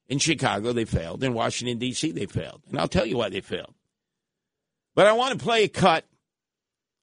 [0.07, 1.23] In Chicago, they failed.
[1.23, 2.61] In Washington, D.C., they failed.
[2.69, 3.73] And I'll tell you why they failed.
[4.95, 6.05] But I want to play a cut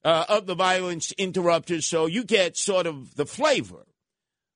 [0.03, 3.85] uh, of the violence interrupters so you get sort of the flavor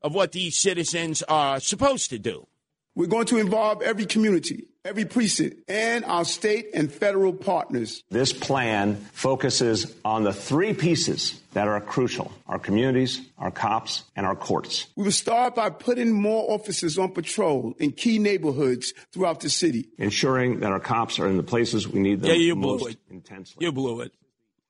[0.06, 2.46] of what these citizens are supposed to do.
[2.94, 8.04] We're going to involve every community, every precinct, and our state and federal partners.
[8.12, 14.28] This plan focuses on the three pieces that are crucial our communities, our cops, and
[14.28, 14.88] our courts.
[14.96, 19.90] We will start by putting more officers on patrol in key neighborhoods throughout the city,
[19.98, 22.92] ensuring that our cops are in the places we need them yeah, you most blew
[22.92, 22.98] it.
[23.10, 23.66] intensely.
[23.66, 24.14] You blew it.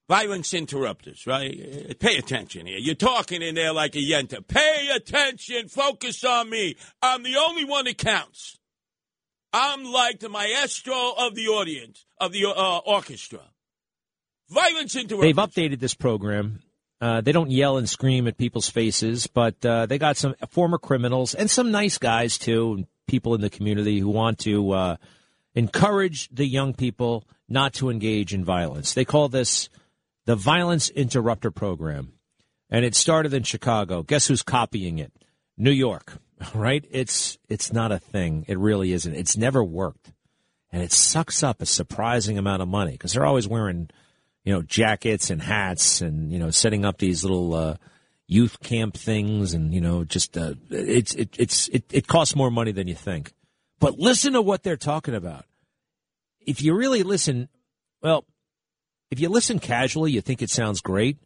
[0.07, 1.87] Violence interrupters, right?
[1.89, 2.77] Uh, Pay attention here.
[2.77, 4.45] You're talking in there like a yenta.
[4.47, 5.67] Pay attention.
[5.67, 6.75] Focus on me.
[7.01, 8.59] I'm the only one that counts.
[9.51, 13.39] I'm like the maestro of the audience, of the uh, orchestra.
[14.49, 15.21] Violence interrupters.
[15.21, 16.59] They've updated this program.
[17.01, 20.77] Uh, they don't yell and scream at people's faces, but uh, they got some former
[20.77, 24.95] criminals and some nice guys too, people in the community who want to uh,
[25.55, 28.93] encourage the young people not to engage in violence.
[28.93, 29.69] They call this
[30.25, 32.13] the Violence Interrupter Program.
[32.69, 34.03] And it started in Chicago.
[34.03, 35.13] Guess who's copying it?
[35.57, 36.17] New York,
[36.53, 36.85] right?
[36.91, 38.45] It's it's not a thing.
[38.47, 39.13] It really isn't.
[39.13, 40.11] It's never worked.
[40.71, 43.89] And it sucks up a surprising amount of money because they're always wearing,
[44.43, 47.75] you know, jackets and hats and, you know, setting up these little uh,
[48.27, 52.51] youth camp things and, you know, just uh, it's it, it's it, it costs more
[52.51, 53.31] money than you think.
[53.79, 55.45] But listen to what they're talking about.
[56.41, 57.47] If you really listen,
[58.01, 58.25] well,
[59.15, 61.19] if you listen casually, you think it sounds great,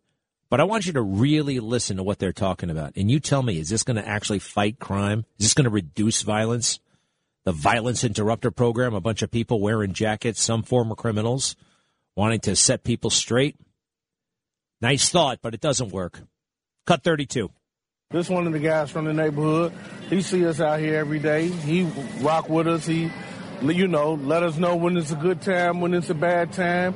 [0.51, 2.95] but I want you to really listen to what they're talking about.
[2.95, 5.25] And you tell me, is this going to actually fight crime?
[5.39, 6.79] Is this going to reduce violence?
[7.45, 11.55] The violence interrupter program, a bunch of people wearing jackets, some former criminals
[12.15, 13.55] wanting to set people straight.
[14.81, 16.21] Nice thought, but it doesn't work.
[16.85, 17.49] Cut 32.
[18.11, 19.73] This one of the guys from the neighborhood.
[20.11, 21.47] He see us out here every day.
[21.47, 22.85] He rock with us.
[22.85, 23.09] He,
[23.63, 26.93] you know, let us know when it's a good time, when it's a bad time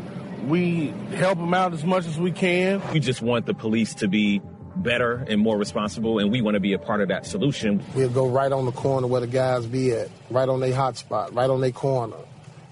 [0.47, 2.81] we help them out as much as we can.
[2.91, 4.41] We just want the police to be
[4.75, 7.83] better and more responsible, and we want to be a part of that solution.
[7.95, 10.97] We'll go right on the corner where the guys be at, right on their hot
[10.97, 12.17] spot, right on their corner.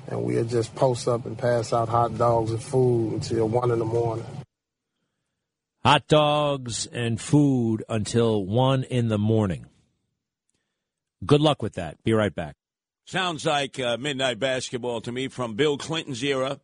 [0.07, 3.80] And we'll just post up and pass out hot dogs and food until 1 in
[3.80, 4.26] the morning.
[5.84, 9.67] Hot dogs and food until 1 in the morning.
[11.26, 12.03] Good luck with that.
[12.03, 12.55] Be right back.
[13.05, 16.59] Sounds like uh, midnight basketball to me from Bill Clinton's era.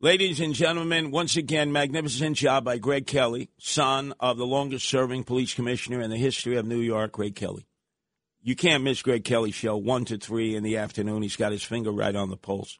[0.00, 5.24] Ladies and gentlemen, once again, magnificent job by Greg Kelly, son of the longest serving
[5.24, 7.66] police commissioner in the history of New York, Greg Kelly.
[8.40, 11.22] You can't miss Greg Kelly's show, 1 to 3 in the afternoon.
[11.22, 12.78] He's got his finger right on the pulse.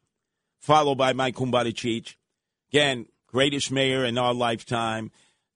[0.61, 2.15] Followed by Mike Kumbaticic.
[2.71, 5.11] Again, greatest mayor in our lifetime.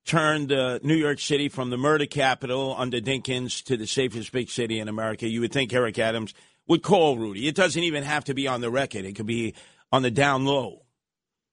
[0.04, 4.50] Turned uh, New York City from the murder capital under Dinkins to the safest big
[4.50, 5.28] city in America.
[5.28, 6.34] You would think Eric Adams
[6.66, 7.46] would call Rudy.
[7.46, 9.54] It doesn't even have to be on the record, it could be
[9.92, 10.81] on the down low.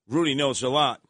[0.09, 1.01] Rudy knows a lot.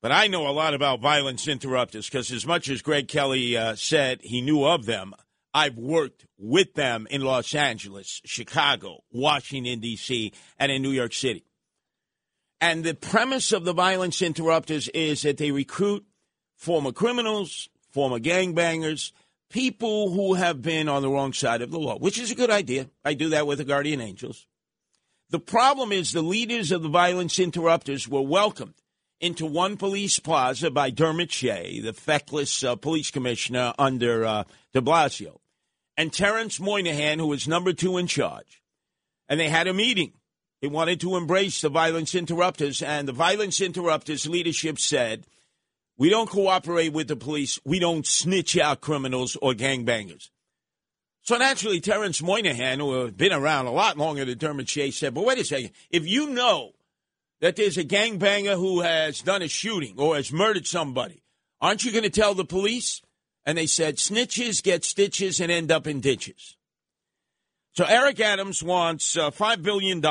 [0.00, 3.74] But I know a lot about violence interrupters because, as much as Greg Kelly uh,
[3.74, 5.14] said he knew of them,
[5.52, 11.44] I've worked with them in Los Angeles, Chicago, Washington, D.C., and in New York City.
[12.60, 16.04] And the premise of the violence interrupters is that they recruit
[16.54, 19.12] former criminals, former gangbangers,
[19.50, 22.50] people who have been on the wrong side of the law, which is a good
[22.50, 22.88] idea.
[23.04, 24.46] I do that with the Guardian Angels.
[25.30, 28.74] The problem is the leaders of the violence interrupters were welcomed
[29.20, 34.80] into one police plaza by Dermot Shea, the feckless uh, police commissioner under uh, de
[34.80, 35.40] Blasio,
[35.98, 38.62] and Terrence Moynihan, who was number two in charge.
[39.28, 40.12] And they had a meeting.
[40.62, 45.26] They wanted to embrace the violence interrupters, and the violence interrupters leadership said,
[45.98, 47.60] We don't cooperate with the police.
[47.66, 50.30] We don't snitch out criminals or gangbangers.
[51.28, 55.12] So naturally, Terrence Moynihan, who had been around a lot longer than Dermot Shea, said,
[55.12, 55.72] But wait a second.
[55.90, 56.72] If you know
[57.42, 61.22] that there's a gangbanger who has done a shooting or has murdered somebody,
[61.60, 63.02] aren't you going to tell the police?
[63.44, 66.56] And they said, snitches get stitches and end up in ditches.
[67.74, 70.02] So Eric Adams wants uh, $5 billion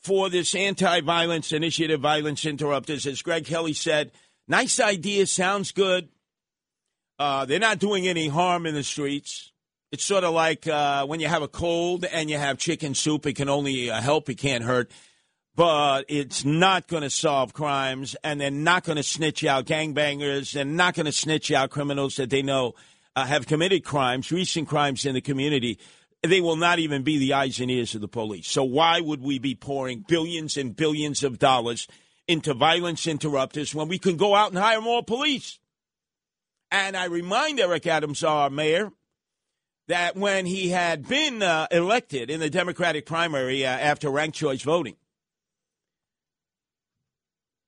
[0.00, 3.06] for this anti violence initiative, Violence Interrupters.
[3.06, 4.12] As Greg Kelly said,
[4.48, 6.08] nice idea, sounds good.
[7.18, 9.50] Uh, they're not doing any harm in the streets.
[9.94, 13.26] It's sort of like uh, when you have a cold and you have chicken soup,
[13.26, 14.90] it can only uh, help, it can't hurt
[15.56, 20.52] but it's not going to solve crimes, and they're not going to snitch out gangbangers.
[20.52, 22.74] They're not going to snitch out criminals that they know
[23.14, 25.78] uh, have committed crimes, recent crimes in the community.
[26.22, 28.48] They will not even be the eyes and ears of the police.
[28.48, 31.86] So why would we be pouring billions and billions of dollars
[32.26, 35.58] into violence interrupters when we can go out and hire more police?
[36.72, 38.90] And I remind Eric Adams, our mayor,
[39.88, 44.62] that when he had been uh, elected in the Democratic primary uh, after ranked choice
[44.62, 44.96] voting,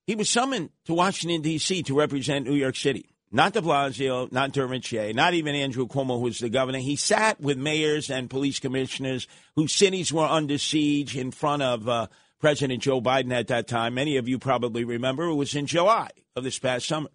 [0.06, 1.82] he was summoned to Washington, D.C.
[1.84, 3.10] to represent New York City.
[3.32, 6.78] Not de Blasio, not Dermot Shea, not even Andrew Cuomo, who was the governor.
[6.78, 11.88] He sat with mayors and police commissioners whose cities were under siege in front of
[11.88, 12.06] uh,
[12.38, 13.94] President Joe Biden at that time.
[13.94, 17.08] Many of you probably remember it was in July of this past summer.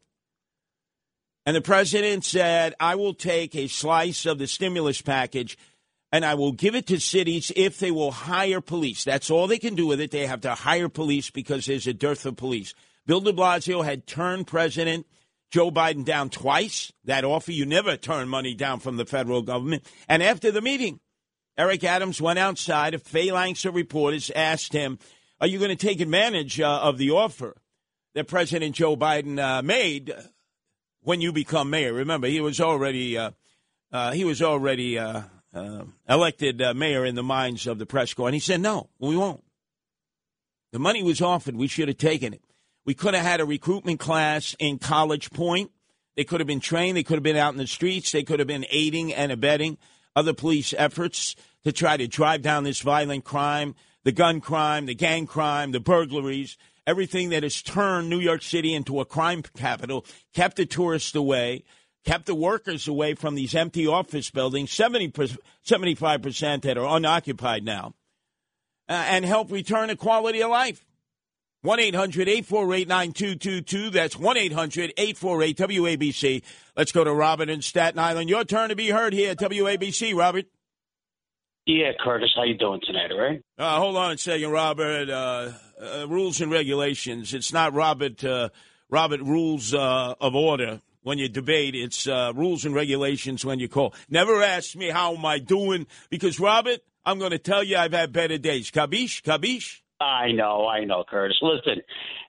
[1.46, 5.58] And the president said, I will take a slice of the stimulus package
[6.12, 9.04] and I will give it to cities if they will hire police.
[9.04, 10.12] That's all they can do with it.
[10.12, 12.74] They have to hire police because there's a dearth of police.
[13.06, 15.08] Bill de Blasio had turned President
[15.52, 16.92] Joe Biden down twice.
[17.06, 19.86] That offer, you never turn money down from the federal government.
[20.08, 21.00] And after the meeting,
[21.58, 22.94] Eric Adams went outside.
[22.94, 25.00] A phalanx of reporters asked him,
[25.40, 27.56] Are you going to take advantage uh, of the offer
[28.16, 30.14] that President Joe Biden uh, made
[31.02, 31.94] when you become mayor?
[31.94, 33.18] Remember, he was already.
[33.18, 33.32] Uh,
[33.92, 35.24] uh he was already uh,
[35.54, 38.28] uh, elected uh, mayor in the minds of the press corps.
[38.28, 39.44] And he said, no, we won't.
[40.72, 41.56] The money was offered.
[41.56, 42.42] We should have taken it.
[42.86, 45.72] We could have had a recruitment class in College Point.
[46.16, 46.98] They could have been trained.
[46.98, 48.12] They could have been out in the streets.
[48.12, 49.78] They could have been aiding and abetting
[50.16, 54.96] other police efforts to try to drive down this violent crime, the gun crime, the
[54.96, 56.58] gang crime, the burglaries,
[56.88, 61.64] everything that has turned New York City into a crime capital, kept the tourists away,
[62.06, 67.94] kept the workers away from these empty office buildings, 70 75% that are unoccupied now,
[68.90, 70.86] uh, and help return a quality of life.
[71.64, 73.90] 1 800 848 9222.
[73.92, 76.42] That's 1 800 848 WABC.
[76.76, 78.32] Let's go to Robert in Staten Island.
[78.32, 80.46] Your turn to be heard here at WABC, Robert.
[81.68, 83.42] Yeah, Curtis, how you doing tonight, all right?
[83.60, 85.10] Uh, hold on a second, Robert.
[85.12, 85.52] Uh,
[85.82, 87.34] uh, rules and regulations.
[87.34, 88.24] It's not Robert.
[88.24, 88.50] Uh,
[88.90, 91.76] Robert rules uh, of order when you debate.
[91.76, 93.94] It's uh, rules and regulations when you call.
[94.10, 97.94] Never ask me how am I doing because Robert, I'm going to tell you I've
[97.94, 98.70] had better days.
[98.70, 99.82] Kabish, kabish.
[100.00, 101.38] I know, I know, Curtis.
[101.42, 101.82] Listen,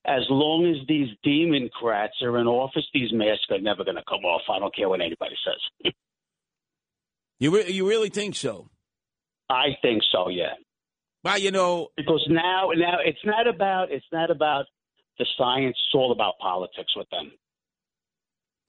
[0.04, 4.24] as long as these Democrats are in office, these masks are never going to come
[4.24, 4.42] off.
[4.50, 5.92] I don't care what anybody says.
[7.38, 8.68] you re- you really think so?
[9.48, 10.28] I think so.
[10.28, 10.52] Yeah.
[11.24, 14.66] Well, you know, because now now it's not about it's not about
[15.18, 15.76] the science.
[15.78, 17.32] It's all about politics with them.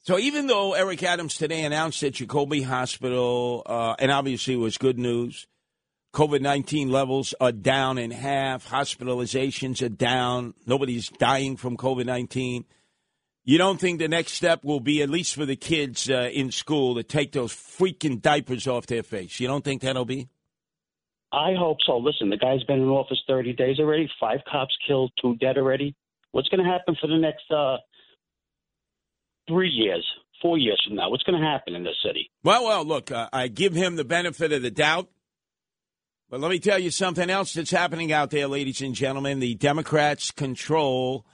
[0.01, 4.77] So even though Eric Adams today announced that Jacobi Hospital, uh, and obviously it was
[4.77, 5.47] good news,
[6.13, 12.65] COVID 19 levels are down in half, hospitalizations are down, nobody's dying from COVID 19.
[13.45, 16.51] You don't think the next step will be, at least for the kids uh, in
[16.51, 19.39] school, to take those freaking diapers off their face?
[19.39, 20.29] You don't think that'll be?
[21.33, 21.97] I hope so.
[21.97, 25.95] Listen, the guy's been in office 30 days already, five cops killed, two dead already.
[26.31, 27.77] What's going to happen for the next uh,
[29.47, 30.05] three years,
[30.43, 31.09] four years from now?
[31.09, 32.29] What's going to happen in this city?
[32.43, 35.09] Well, well, look, uh, I give him the benefit of the doubt.
[36.29, 39.39] But let me tell you something else that's happening out there, ladies and gentlemen.
[39.39, 41.25] The Democrats control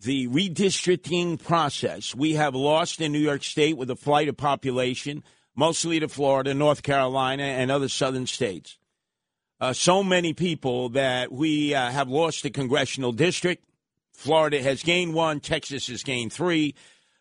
[0.00, 2.14] the redistricting process.
[2.14, 5.22] We have lost in New York State with a flight of population,
[5.54, 8.78] mostly to Florida, North Carolina, and other southern states.
[9.62, 13.64] Uh, so many people that we uh, have lost the congressional district.
[14.12, 16.74] Florida has gained one, Texas has gained three.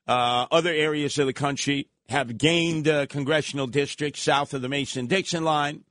[0.07, 5.05] Uh, other areas of the country have gained uh, congressional districts south of the Mason
[5.05, 5.83] Dixon line.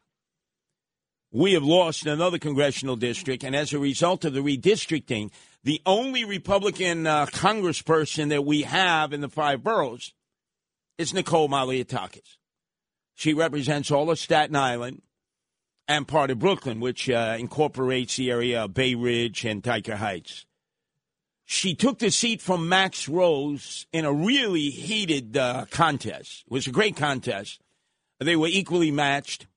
[1.31, 5.31] We have lost another congressional district, and as a result of the redistricting,
[5.63, 10.15] the only Republican uh, congressperson that we have in the five boroughs
[10.99, 12.39] is Nicole Malliotakis.
[13.15, 15.03] She represents all of Staten Island
[15.91, 20.47] and part of Brooklyn, which uh, incorporates the area of Bay Ridge and Dyker Heights.
[21.45, 26.45] She took the seat from Max Rose in a really heated uh, contest.
[26.47, 27.61] It was a great contest.
[28.21, 29.49] They were equally matched.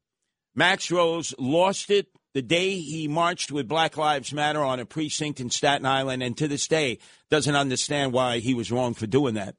[0.55, 5.39] Max Rose lost it the day he marched with Black Lives Matter on a precinct
[5.39, 6.97] in Staten Island, and to this day
[7.29, 9.55] doesn't understand why he was wrong for doing that.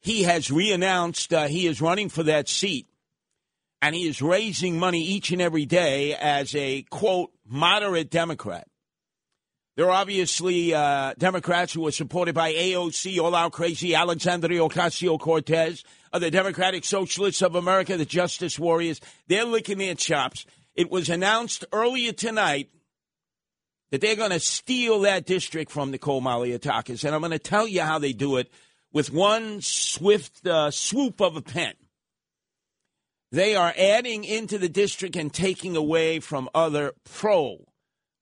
[0.00, 2.88] He has reannounced uh, he is running for that seat,
[3.82, 8.68] and he is raising money each and every day as a quote moderate Democrat.
[9.76, 15.18] There are obviously uh, Democrats who are supported by AOC, all out crazy Alexandria Ocasio
[15.18, 19.00] Cortez, the Democratic Socialists of America, the Justice Warriors.
[19.26, 20.46] They're licking their chops.
[20.74, 22.68] It was announced earlier tonight
[23.90, 27.38] that they're going to steal that district from the Nicole Malliotakis, and I'm going to
[27.38, 28.50] tell you how they do it
[28.92, 31.74] with one swift uh, swoop of a pen.
[33.32, 37.64] They are adding into the district and taking away from other pro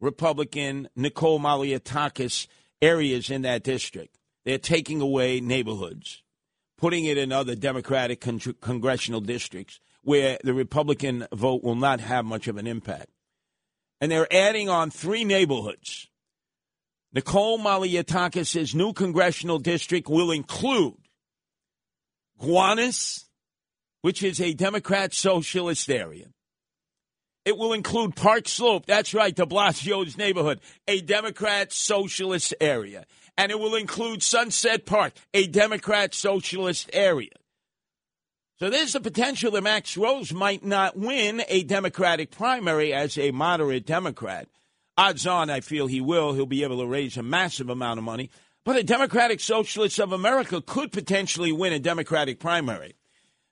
[0.00, 2.46] Republican Nicole Malliotakis
[2.80, 4.16] areas in that district.
[4.44, 6.22] They're taking away neighborhoods,
[6.78, 12.24] putting it in other Democratic con- congressional districts where the Republican vote will not have
[12.24, 13.08] much of an impact.
[14.00, 16.08] And they're adding on three neighborhoods.
[17.12, 20.94] Nicole Malliotakis' new congressional district will include
[22.40, 23.24] Gowanus,
[24.02, 26.26] which is a Democrat socialist area.
[27.44, 28.86] It will include Park Slope.
[28.86, 33.06] That's right, de Blasio's neighborhood, a Democrat socialist area.
[33.36, 37.30] And it will include Sunset Park, a Democrat socialist area.
[38.58, 43.30] So there's the potential that Max Rose might not win a Democratic primary as a
[43.30, 44.48] moderate Democrat.
[44.98, 46.34] Odds on, I feel he will.
[46.34, 48.28] He'll be able to raise a massive amount of money.
[48.66, 52.96] But a Democratic Socialist of America could potentially win a Democratic primary.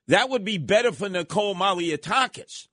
[0.09, 2.69] That would be better for Nicole Malliotakis.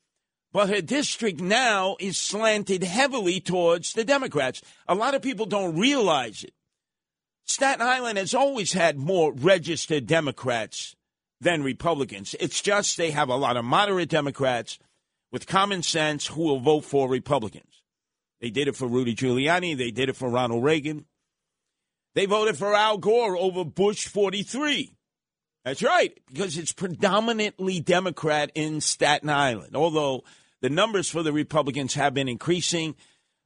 [0.54, 4.62] But her district now is slanted heavily towards the Democrats.
[4.88, 6.54] A lot of people don't realize it.
[7.44, 10.96] Staten Island has always had more registered Democrats
[11.42, 12.36] than Republicans.
[12.40, 14.80] It's just they have a lot of moderate Democrats
[15.30, 17.84] with common sense who will vote for Republicans.
[18.40, 21.06] They did it for Rudy Giuliani, they did it for Ronald Reagan.
[22.14, 24.95] They voted for Al Gore over Bush 43.
[25.66, 30.24] That's right, because it's predominantly Democrat in Staten Island, although
[30.62, 32.94] the numbers for the Republicans have been increasing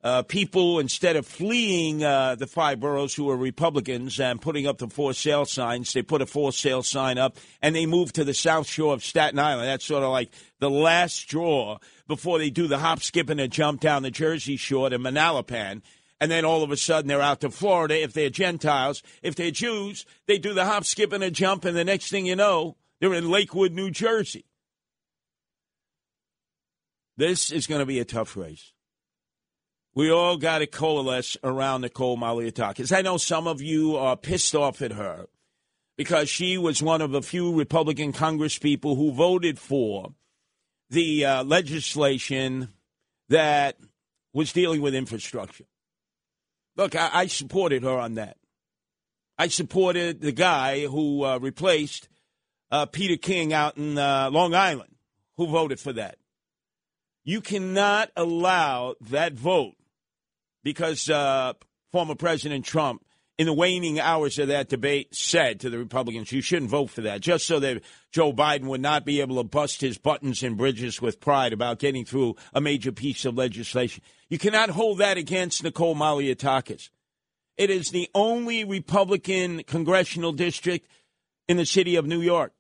[0.04, 4.80] uh, people, instead of fleeing uh, the five boroughs who are Republicans and putting up
[4.80, 8.26] the for sale signs, they put a for sale sign up and they move to
[8.26, 9.70] the south shore of Staten Island.
[9.70, 13.48] That's sort of like the last straw before they do the hop, skip, and a
[13.48, 15.82] jump down the Jersey shore to Manalapan.
[16.22, 18.02] And then all of a sudden they're out to Florida.
[18.02, 21.66] If they're Gentiles, if they're Jews, they do the hop, skip, and a jump.
[21.66, 24.46] And the next thing you know, they're in Lakewood, New Jersey.
[27.18, 28.74] This is going to be a tough race.
[29.96, 32.96] We all got to coalesce around Nicole Malliotakis.
[32.96, 35.28] I know some of you are pissed off at her
[35.98, 40.14] because she was one of a few Republican congresspeople who voted for
[40.90, 42.70] the uh, legislation
[43.28, 43.78] that
[44.34, 45.66] was dealing with infrastructure.
[46.80, 48.38] Look, I, I, supported her on that.
[49.38, 52.08] I supported the guy who uh, replaced
[52.72, 54.96] uh, Peter King out in uh, Long Island,
[55.36, 56.16] who voted for that.
[57.26, 59.74] You cannot allow that vote
[60.64, 61.52] because uh,
[61.92, 63.04] former President Trump,
[63.38, 67.02] in the waning hours of that debate, said to the Republicans, you shouldn't vote for
[67.02, 67.82] that, just so that
[68.14, 71.80] Joe Biden would not be able to bust his buttons and bridges with pride about
[71.80, 74.02] getting through a major piece of legislation.
[74.30, 76.90] You cannot hold that against Nicole Malliotakis.
[77.58, 80.88] It is the only Republican congressional district
[81.48, 82.54] in the city of New York.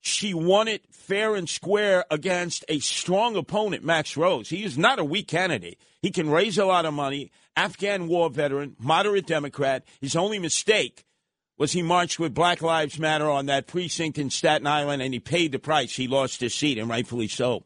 [0.00, 4.48] She won it fair and square against a strong opponent, Max Rose.
[4.48, 5.78] He is not a weak candidate.
[6.00, 7.30] He can raise a lot of money.
[7.54, 9.84] Afghan war veteran, moderate Democrat.
[10.00, 11.04] His only mistake
[11.58, 15.20] was he marched with Black Lives Matter on that precinct in Staten Island and he
[15.20, 15.96] paid the price.
[15.96, 17.64] He lost his seat, and rightfully so.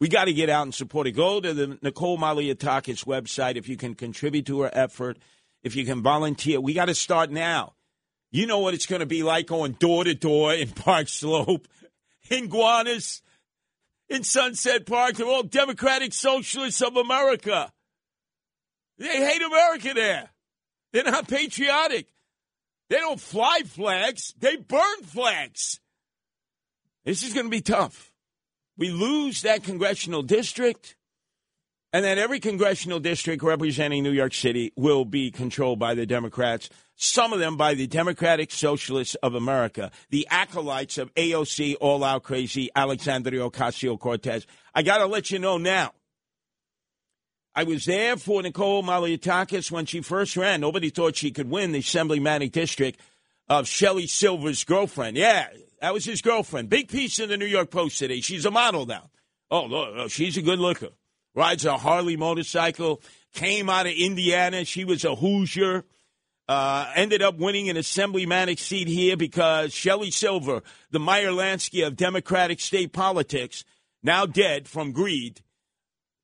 [0.00, 1.12] We got to get out and support it.
[1.12, 5.18] Go to the Nicole Malliotakis website if you can contribute to her effort
[5.62, 6.60] if you can volunteer.
[6.60, 7.74] We got to start now.
[8.32, 11.68] You know what it's going to be like going door to door in Park Slope,
[12.30, 13.20] in Gowanus,
[14.08, 15.16] in Sunset Park.
[15.16, 17.72] They're all Democratic Socialists of America.
[18.98, 20.30] They hate America there.
[20.92, 22.06] They're not patriotic.
[22.88, 25.78] They don't fly flags, they burn flags.
[27.04, 28.09] This is going to be tough.
[28.80, 30.96] We lose that congressional district,
[31.92, 36.70] and then every congressional district representing New York City will be controlled by the Democrats,
[36.96, 42.22] some of them by the Democratic Socialists of America, the acolytes of AOC, All Out
[42.22, 44.46] Crazy, Alexandria Ocasio Cortez.
[44.74, 45.92] I got to let you know now.
[47.54, 50.62] I was there for Nicole Malliotakis when she first ran.
[50.62, 52.98] Nobody thought she could win the Assemblymatic District
[53.46, 55.18] of Shelley Silver's girlfriend.
[55.18, 55.48] Yeah,
[55.80, 56.68] that was his girlfriend.
[56.68, 58.20] Big piece in the New York Post today.
[58.20, 59.10] She's a model now.
[59.50, 60.90] Oh, look, she's a good looker.
[61.34, 63.02] Rides a Harley motorcycle.
[63.32, 64.64] Came out of Indiana.
[64.64, 65.84] She was a Hoosier.
[66.48, 71.96] Uh, ended up winning an assemblymatic seat here because Shelley Silver, the Meyer Lansky of
[71.96, 73.64] Democratic state politics,
[74.02, 75.42] now dead from greed,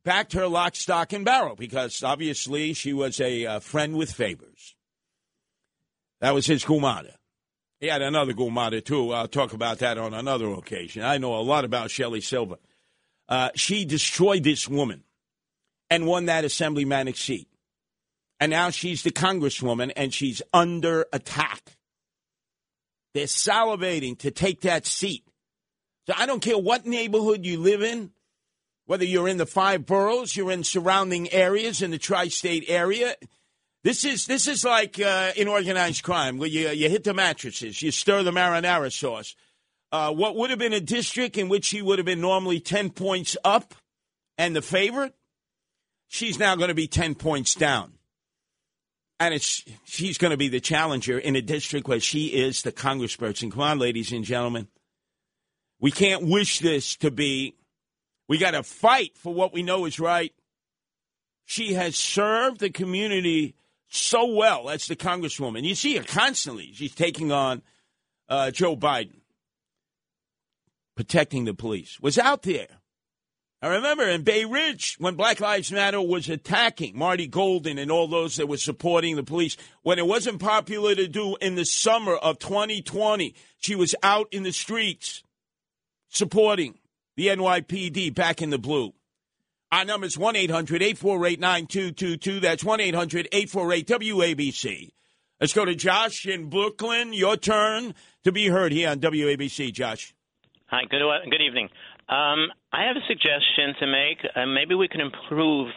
[0.04, 4.74] backed her lock, stock, and barrel because obviously she was a uh, friend with favors.
[6.20, 7.14] That was his kumada.
[7.80, 9.12] He had another kumada too.
[9.12, 11.02] I'll talk about that on another occasion.
[11.02, 12.56] I know a lot about Shelley Silver.
[13.28, 15.04] Uh, she destroyed this woman
[15.90, 17.48] and won that assemblymatic seat.
[18.40, 21.76] And now she's the congresswoman and she's under attack.
[23.14, 25.24] They're salivating to take that seat.
[26.06, 28.12] So I don't care what neighborhood you live in,
[28.84, 33.16] whether you're in the five boroughs, you're in surrounding areas in the tri-state area.
[33.86, 37.80] This is this is like uh, in organized crime where you you hit the mattresses,
[37.80, 39.36] you stir the marinara sauce.
[39.92, 42.90] Uh, what would have been a district in which he would have been normally ten
[42.90, 43.76] points up
[44.36, 45.14] and the favorite,
[46.08, 47.92] she's now going to be ten points down
[49.20, 52.72] and it's she's going to be the challenger in a district where she is the
[52.72, 53.52] congressperson.
[53.52, 54.66] Come on, ladies and gentlemen.
[55.78, 57.54] We can't wish this to be.
[58.26, 60.32] We got to fight for what we know is right.
[61.44, 63.54] She has served the community
[63.88, 65.64] so well as the congresswoman.
[65.64, 66.72] You see her constantly.
[66.74, 67.62] She's taking on
[68.28, 69.20] uh, Joe Biden,
[70.96, 72.00] protecting the police.
[72.00, 72.68] Was out there
[73.62, 78.06] I remember in Bay Ridge when Black Lives Matter was attacking Marty Golden and all
[78.06, 82.14] those that were supporting the police, when it wasn't popular to do in the summer
[82.14, 85.22] of 2020, she was out in the streets
[86.10, 86.78] supporting
[87.16, 88.92] the NYPD back in the blue.
[89.76, 92.40] Our number is 1 800 848 9222.
[92.40, 94.90] That's 1 800 848 WABC.
[95.38, 97.12] Let's go to Josh in Brooklyn.
[97.12, 97.94] Your turn
[98.24, 100.14] to be heard here on WABC, Josh.
[100.68, 101.68] Hi, good, good evening.
[102.08, 104.16] Um, I have a suggestion to make.
[104.34, 105.68] Uh, maybe we can improve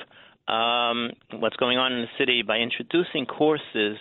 [0.47, 3.97] um, what's going on in the city by introducing courses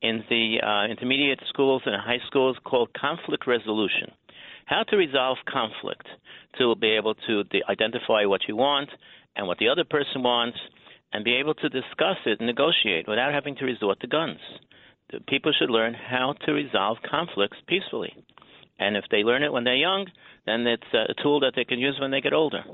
[0.00, 4.12] in the uh, intermediate schools and high schools called conflict resolution.
[4.64, 6.06] How to resolve conflict
[6.56, 8.88] to be able to de- identify what you want
[9.36, 10.58] and what the other person wants
[11.12, 14.38] and be able to discuss it and negotiate without having to resort to guns.
[15.28, 18.14] People should learn how to resolve conflicts peacefully.
[18.78, 20.06] And if they learn it when they're young,
[20.46, 22.64] then it's a tool that they can use when they get older.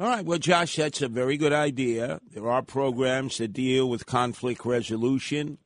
[0.00, 0.24] All right.
[0.24, 2.20] Well, Josh, that's a very good idea.
[2.32, 5.58] There are programs that deal with conflict resolution.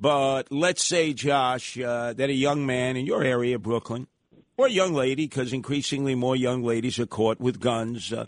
[0.00, 4.06] But let's say, Josh, uh, that a young man in your area, Brooklyn,
[4.56, 8.24] or a young lady, because increasingly more young ladies are caught with guns, uh,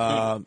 [0.00, 0.40] uh,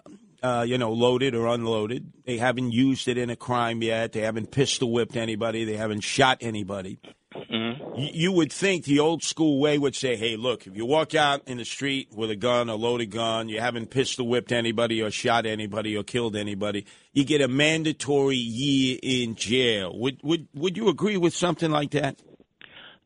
[0.43, 2.11] uh, you know, loaded or unloaded.
[2.25, 4.11] They haven't used it in a crime yet.
[4.11, 5.63] They haven't pistol whipped anybody.
[5.63, 6.99] They haven't shot anybody.
[7.33, 7.99] Mm-hmm.
[7.99, 11.15] You, you would think the old school way would say, hey, look, if you walk
[11.15, 15.01] out in the street with a gun, a loaded gun, you haven't pistol whipped anybody
[15.01, 19.97] or shot anybody or killed anybody, you get a mandatory year in jail.
[19.97, 22.21] Would would would you agree with something like that?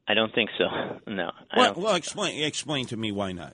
[0.07, 0.65] I don't think so.
[1.07, 1.32] No.
[1.56, 3.53] Well, well explain explain to me why not.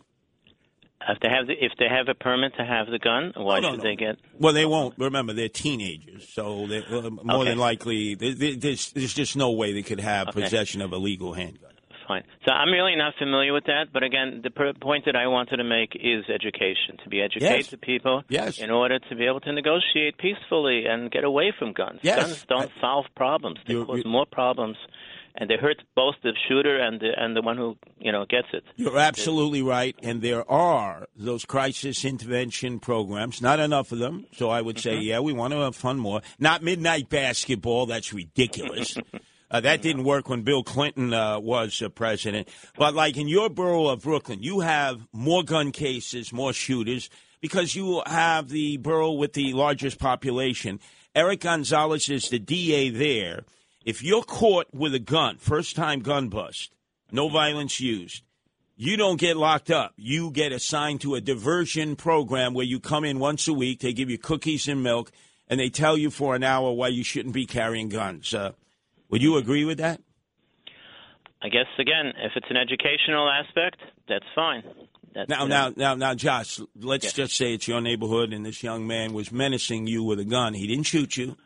[1.10, 3.72] If they have the, if they have a permit to have the gun, why no,
[3.72, 3.84] should no.
[3.84, 4.18] they get?
[4.40, 4.96] Well, they won't.
[4.98, 7.50] Remember, they're teenagers, so they're, uh, more Okay.
[7.50, 10.42] than likely, there- there- there's there's just no way they could have Okay.
[10.42, 11.72] possession of a legal handgun.
[12.08, 12.24] Fine.
[12.46, 15.58] So I'm really not familiar with that, but again, the per- point that I wanted
[15.58, 16.98] to make is education.
[17.04, 17.68] To be educate Yes.
[17.70, 18.60] the people Yes.
[18.60, 22.02] in order to be able to negotiate peacefully and get away from guns.
[22.04, 22.20] Yes.
[22.22, 24.76] Guns don't solve problems; they cause more problems,
[25.36, 28.48] and they hurt both the shooter and the and the one who you know gets
[28.54, 28.64] it.
[28.76, 33.42] You're absolutely right, and there are those crisis intervention programs.
[33.42, 36.22] Not enough of them, so I would say, yeah, we want to have fun more.
[36.40, 37.86] Not midnight basketball.
[37.86, 38.96] That's ridiculous.
[39.52, 42.50] Uh, that didn't work when Bill Clinton uh, was uh, president.
[42.76, 47.08] But like in your borough of Brooklyn, you have more gun cases, more shooters
[47.40, 50.80] because you have the borough with the largest population.
[51.14, 53.44] Eric Gonzalez is the DA there.
[53.86, 56.74] If you're caught with a gun, first time gun bust,
[57.12, 58.24] no violence used,
[58.76, 59.94] you don't get locked up.
[59.98, 63.80] You get assigned to a diversion program where you come in once a week.
[63.82, 65.12] They give you cookies and milk,
[65.48, 68.34] and they tell you for an hour why you shouldn't be carrying guns.
[68.34, 68.54] Uh,
[69.10, 70.02] would you agree with that?
[71.42, 73.78] I guess again, if it's an educational aspect,
[74.08, 74.64] that's fine.
[75.14, 76.60] That's, Now, uh, now, now, now, Josh.
[76.76, 77.14] Let's Yes.
[77.14, 80.54] just say it's your neighborhood, and this young man was menacing you with a gun.
[80.56, 81.38] He didn't shoot you.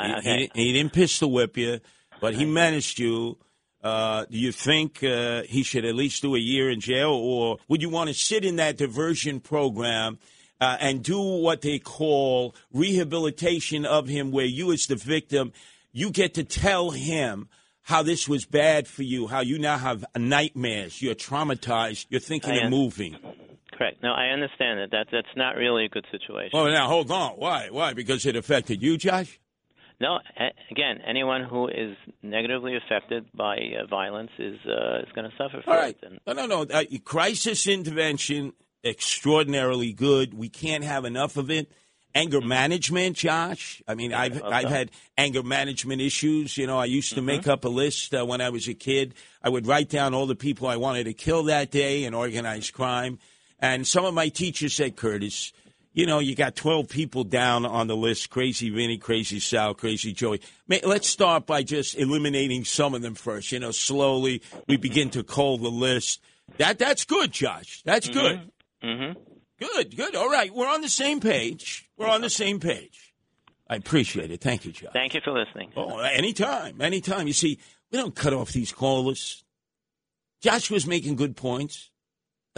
[0.00, 0.36] He, he okay.
[0.38, 1.80] didn't- he didn't pistol whip you,
[2.20, 3.38] but he menaced you.
[3.82, 7.58] Uh, do you think uh, he should at least do a year in jail, or
[7.68, 10.18] would you want to sit in that diversion program
[10.60, 15.52] uh, and do what they call rehabilitation of him, where you, as the victim,
[15.92, 17.48] you get to tell him
[17.82, 22.58] how this was bad for you, how you now have nightmares, you're traumatized, you're thinking
[22.60, 23.16] of moving.
[23.72, 24.02] Correct.
[24.02, 24.90] No, I understand that.
[24.90, 26.50] That that's not really a good situation.
[26.52, 27.34] Oh, now hold on.
[27.34, 27.68] Why?
[27.70, 27.92] Why?
[27.94, 29.38] Because it affected you, Josh?
[30.00, 30.18] No,
[30.70, 35.60] again, anyone who is negatively affected by uh, violence is uh, is going to suffer
[35.66, 35.96] All right.
[36.00, 36.06] it.
[36.06, 36.62] And No, no, no.
[36.62, 38.52] Uh, crisis intervention,
[38.84, 40.34] extraordinarily good.
[40.34, 41.72] We can't have enough of it.
[42.14, 43.82] Anger management, Josh.
[43.86, 44.46] I mean, I've Okay.
[44.46, 46.56] I've had anger management issues.
[46.56, 49.14] You know, I used to make up a list uh, when I was a kid.
[49.42, 52.72] I would write down all the people I wanted to kill that day in organized
[52.72, 53.18] crime.
[53.60, 55.52] And some of my teachers said, Curtis,
[55.98, 60.12] you know, you got 12 people down on the list crazy Vinny, crazy Sal, crazy
[60.12, 60.40] Joey.
[60.68, 63.50] May, let's start by just eliminating some of them first.
[63.50, 66.20] You know, slowly we begin to cull the list.
[66.58, 67.82] That That's good, Josh.
[67.84, 68.48] That's good.
[68.80, 69.18] Mm-hmm.
[69.58, 70.14] Good, good.
[70.14, 70.54] All right.
[70.54, 71.90] We're on the same page.
[71.96, 73.12] We're on the same page.
[73.68, 74.40] I appreciate it.
[74.40, 74.92] Thank you, Josh.
[74.92, 75.72] thank you for listening.
[75.76, 77.26] Oh, anytime, anytime.
[77.26, 77.58] You see,
[77.90, 79.42] we don't cut off these callers.
[80.40, 81.90] Josh was making good points.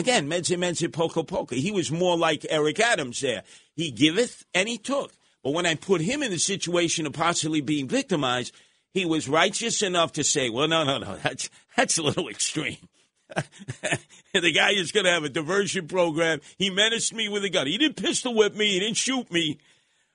[0.01, 1.55] Again, medze medze poco poco.
[1.55, 3.43] He was more like Eric Adams there.
[3.75, 5.13] He giveth and he took.
[5.45, 8.55] But when I put him in the situation of possibly being victimized,
[8.93, 12.89] he was righteous enough to say, "Well, no, no, no, that's that's a little extreme."
[14.33, 16.41] the guy is going to have a diversion program.
[16.57, 17.67] He menaced me with a gun.
[17.67, 18.73] He didn't pistol whip me.
[18.73, 19.59] He didn't shoot me.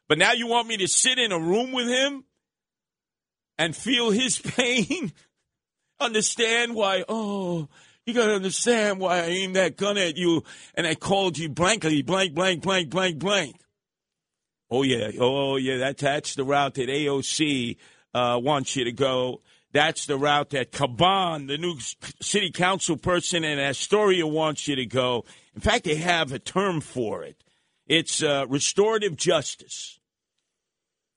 [0.10, 2.26] But now you want me to sit in a room with him
[3.58, 5.14] and feel his pain?
[6.00, 7.68] understand why, oh,
[8.06, 10.44] you got to understand why I aimed that gun at you
[10.76, 13.56] and I called you blankly, blank, blank, blank, blank, blank.
[14.70, 15.12] Oh, yeah.
[15.20, 15.92] Oh, yeah.
[15.92, 17.78] That's, the route that AOC
[18.14, 19.42] uh, wants you to go.
[19.72, 21.76] That's the route that Caban, the new
[22.22, 25.26] city council person in Astoria, wants you to go.
[25.54, 27.44] In fact, they have a term for it.
[27.88, 30.00] It's uh, restorative justice.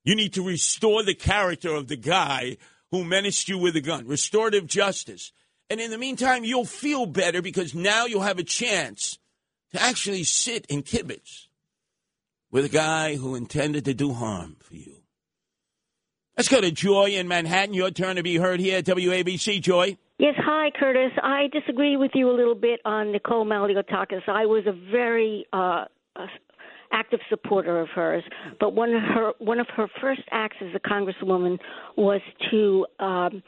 [0.04, 2.56] You need to restore the character of the guy
[2.90, 4.06] who menaced you with a gun.
[4.06, 5.32] Restorative justice.
[5.70, 9.18] And in the meantime, you'll feel better because now you'll have a chance
[9.72, 11.48] to actually sit in kibitz
[12.50, 14.96] with a guy who intended to do harm for you.
[16.36, 17.74] Let's go to Joy in Manhattan.
[17.74, 19.60] Your turn to be heard here at WABC.
[19.60, 19.98] Joy.
[20.18, 21.12] Yes, hi, Curtis.
[21.22, 24.28] I disagree with you a little bit on Nicole Malliotakis.
[24.28, 25.84] I was a very uh,
[26.92, 28.22] active supporter of hers,
[28.60, 31.58] but one of her one of her first acts as a congresswoman
[31.96, 32.20] was
[32.50, 33.42] to um,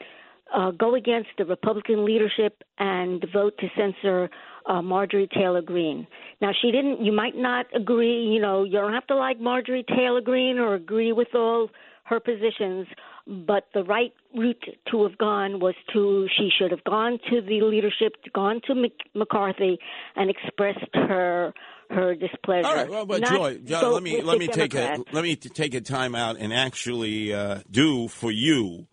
[0.55, 4.29] uh, go against the Republican leadership and vote to censor
[4.65, 6.07] uh, Marjorie Taylor Greene.
[6.41, 7.03] Now, she didn't.
[7.03, 8.29] You might not agree.
[8.33, 11.69] You know, you don't have to like Marjorie Taylor Greene or agree with all
[12.03, 12.87] her positions,
[13.25, 17.61] but the right route to have gone was to she should have gone to the
[17.61, 19.79] leadership, gone to Mc, McCarthy,
[20.15, 21.53] and expressed her
[21.89, 22.67] her displeasure.
[22.67, 25.35] All right, well, but Not Joy, Joy, let me let me take a let me
[25.35, 28.87] take a time out and actually uh, do for you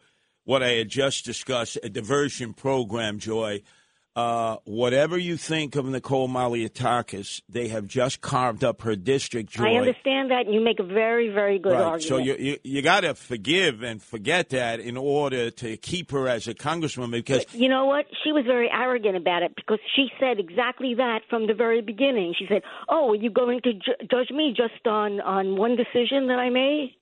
[0.48, 3.60] what I had just discussed a diversion program, Joy.
[4.16, 9.64] Uh, whatever you think of Nicole Malliotakis, they have just carved up her district, Joy.
[9.64, 11.82] I understand that, and you make a very, very good Right.
[11.82, 12.02] argument.
[12.04, 16.26] So you you, you got to forgive and forget that in order to keep her
[16.26, 18.06] as a congresswoman because You know what?
[18.24, 22.34] She was very arrogant about it because she said exactly that from the very beginning.
[22.38, 26.28] She said, "Oh, are you going to ju- judge me just on on one decision
[26.28, 26.94] that I made?"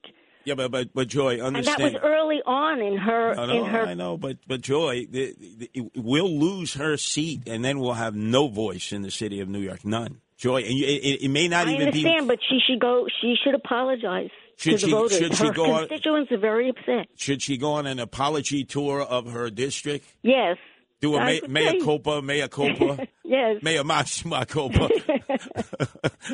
[0.47, 1.81] Yeah, but but, but Joy, understand.
[1.82, 5.06] And that was early on in her No, in her I know, but but Joy,
[5.10, 9.40] the, the, we'll lose her seat, and then we'll have no voice in the city
[9.40, 10.20] of New York, none.
[10.39, 12.05] Joy, and you, it, it may not I even be.
[12.06, 13.06] I understand, but she should go.
[13.20, 15.18] She should apologize Should to she- the voters.
[15.18, 17.06] should she her go on- constituents are very upset.
[17.16, 20.06] Should she go on an apology tour of her district?
[20.23, 20.56] Yes.
[21.01, 24.89] Do a mea, mea culpa, mea culpa, Yes, mea maxima culpa.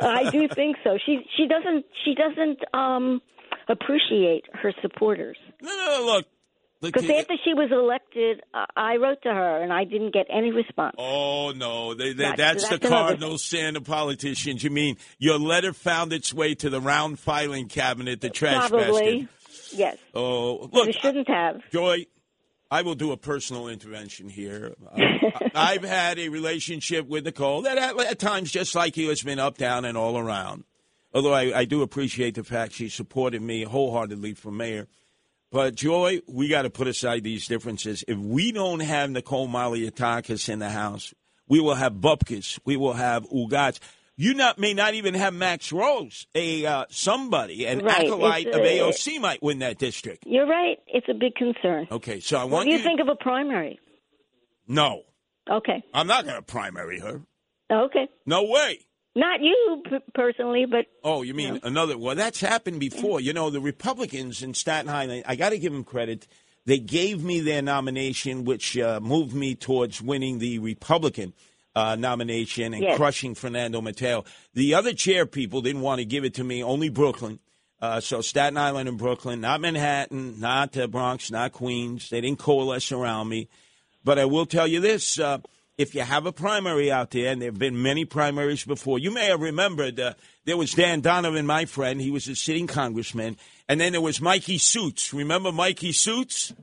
[0.00, 0.98] I do think so.
[1.04, 3.20] She she doesn't she doesn't um
[3.68, 5.36] appreciate her supporters.
[5.62, 6.26] No, no, no, look,
[6.80, 10.50] Because after she was elected, uh, I wrote to her and I didn't get any
[10.50, 10.94] response.
[10.98, 14.62] Oh no, they, they, That's- that's, the Cardinal sin of politicians.
[14.62, 19.22] You mean your letter found its way to the round filing cabinet, the trash Probably,
[19.22, 19.28] basket?
[19.78, 19.96] yes.
[20.14, 21.60] Oh, look, it shouldn't have.
[21.72, 22.06] Joy,
[22.70, 24.74] I will do a personal intervention here.
[24.92, 25.00] Uh,
[25.54, 29.38] I've had a relationship with Nicole that at, at times, just like you, has been
[29.38, 30.64] up, down, and all around.
[31.14, 34.88] Although I, I do appreciate the fact she supported me wholeheartedly for mayor.
[35.50, 38.04] But Joy, we got to put aside these differences.
[38.08, 41.14] If we don't have Nicole Malliotakis in the house,
[41.48, 43.78] we will have Bupkis, we will have Ugats.
[44.18, 48.56] You not may not even have Max Rose, a uh, somebody, an Right, acolyte it's,
[48.56, 50.24] of AOC might win that district.
[50.26, 50.78] You're right.
[50.86, 51.86] It's a big concern.
[51.90, 52.82] Okay, so I What want do you you.
[52.84, 53.78] think of a primary?
[54.66, 55.02] no,
[55.50, 55.82] Okay.
[55.94, 57.20] I'm not going to primary her.
[57.70, 58.08] Okay.
[58.24, 58.80] No way.
[59.14, 61.96] Not you p- personally, but Oh, you mean another?
[61.96, 63.20] Well, that's happened before.
[63.20, 65.22] You know, the Republicans in Staten Island.
[65.26, 66.26] I got to give them credit.
[66.64, 71.32] They gave me their nomination, which uh, moved me towards winning the Republican
[71.76, 72.96] uh, nomination and Yes.
[72.96, 74.24] crushing Fernando Mateo.
[74.54, 76.64] The other chair people didn't want to give it to me.
[76.64, 77.38] Only Brooklyn.
[77.80, 82.08] Uh, so Staten Island and Brooklyn, not Manhattan, not the Bronx, not Queens.
[82.08, 83.48] They didn't coalesce around me.
[84.02, 85.38] But I will tell you this: uh,
[85.76, 89.10] if you have a primary out there, and there have been many primaries before, you
[89.10, 90.14] may have remembered uh,
[90.46, 92.00] there was Dan Donovan, my friend.
[92.00, 93.36] He was a sitting congressman,
[93.68, 95.12] and then there was Mikey Suits.
[95.12, 96.54] Remember Mikey Suits?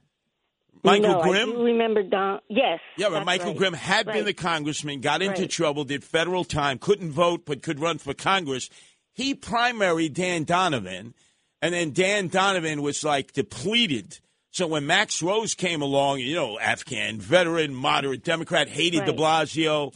[0.83, 1.49] Michael no, Grimm.
[1.49, 2.39] I do remember Don.
[2.49, 2.79] Yes.
[2.97, 3.57] Yeah, but Michael right.
[3.57, 4.25] Grimm had been Right.
[4.25, 5.49] the congressman, got into Right.
[5.49, 8.69] trouble, did federal time, couldn't vote, but could run for Congress.
[9.13, 11.13] He primaried Dan Donovan,
[11.61, 14.19] and then Dan Donovan was like depleted.
[14.51, 19.93] So when Max Rose came along, you know, Afghan, veteran, moderate Democrat, hated de Blasio.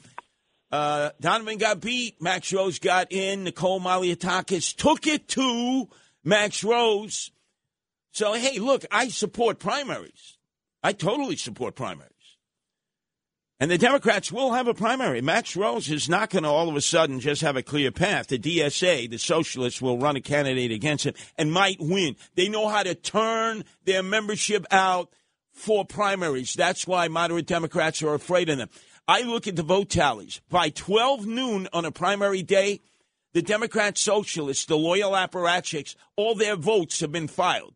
[0.71, 2.21] Uh, Donovan got beat.
[2.21, 3.43] Max Rose got in.
[3.43, 5.87] Nicole Malliotakis took it to
[6.23, 7.31] Max Rose.
[8.11, 10.36] So, hey, look, I support primaries.
[10.87, 12.13] I totally support primaries.
[13.59, 15.19] And the Democrats will have a primary.
[15.19, 18.27] Max Rose is not going to all of a sudden just have a clear path.
[18.27, 22.15] The DSA, the socialists, will run a candidate against him and might win.
[22.35, 25.09] They know how to turn their membership out
[25.51, 26.53] for primaries.
[26.53, 28.69] That's why moderate Democrats are afraid of them.
[29.09, 30.39] I look at the vote tallies.
[30.49, 32.79] By 12 noon on a primary day,
[33.33, 37.73] the Democrat socialists, the loyal apparatchiks, all their votes have been filed.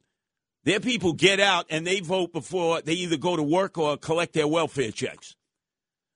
[0.63, 4.33] Their people get out and they vote before they either go to work or collect
[4.33, 5.35] their welfare checks.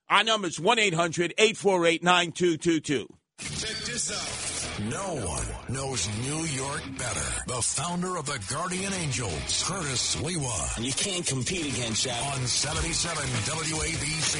[0.08, 3.08] Our number is 1 800 848 9222.
[3.38, 4.46] Check this out.
[4.90, 7.24] No one knows New York better.
[7.46, 10.76] The founder of the Guardian Angels, Curtis Sliwa.
[10.76, 12.20] And you can't compete against that.
[12.36, 14.36] On 77 WABC.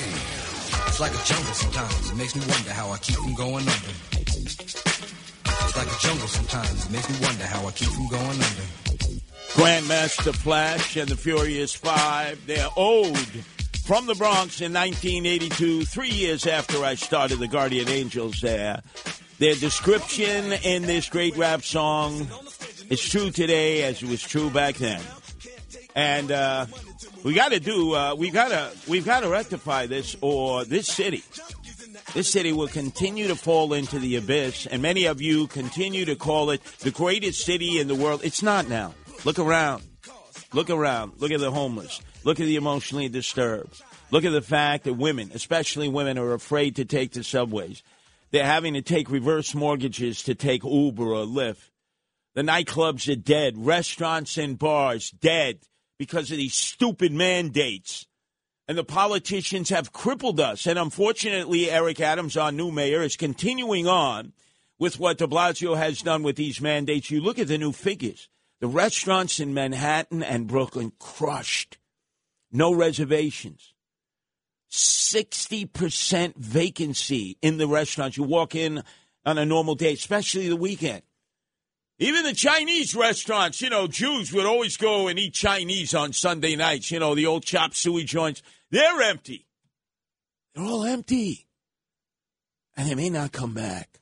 [0.89, 2.11] It's like a jungle sometimes.
[2.11, 3.93] It makes me wonder how I keep from going under.
[4.21, 6.85] It's like a jungle sometimes.
[6.85, 8.86] It makes me wonder how I keep from going under.
[9.55, 13.17] Grandmaster Flash and the Furious Five, they're old
[13.87, 18.83] from the Bronx in 1982, three years after I started the Guardian Angels there.
[19.39, 22.27] Their description in this great rap song
[22.91, 25.01] is true today as it was true back then.
[25.95, 26.67] And uh,
[27.23, 30.89] we got to do, uh, we got to, we've got to rectify this, or this
[30.89, 31.23] city,
[32.13, 34.67] this city will continue to fall into the abyss.
[34.67, 38.23] And many of you continue to call it the greatest city in the world.
[38.25, 38.95] It's not now.
[39.25, 39.83] Look around.
[40.53, 41.15] Look around.
[41.19, 42.01] Look at the homeless.
[42.25, 43.83] Look at the emotionally disturbed.
[44.11, 47.83] Look at the fact that women, especially women, are afraid to take the subways.
[48.31, 51.71] They're having to take reverse mortgages to take Uber or Lyft.
[52.35, 53.55] The nightclubs are dead.
[53.57, 55.61] Restaurants and bars dead
[55.99, 58.07] because of these stupid mandates.
[58.69, 60.67] And the politicians have crippled us.
[60.67, 64.33] And unfortunately, Eric Adams, our new mayor, is continuing on
[64.79, 67.11] with what de Blasio has done with these mandates.
[67.11, 68.29] You look at the new figures.
[68.61, 71.79] The restaurants in Manhattan and Brooklyn crushed.
[72.51, 73.75] No reservations.
[74.71, 78.17] 60% vacancy in the restaurants.
[78.17, 78.83] You walk in
[79.25, 81.03] on a normal day, especially the weekend.
[81.99, 86.55] Even the Chinese restaurants, you know, Jews would always go and eat Chinese on Sunday
[86.55, 88.43] nights, you know, the old chop suey joints.
[88.71, 89.47] They're empty.
[90.55, 91.47] They're all empty.
[92.77, 94.01] And they may not come back.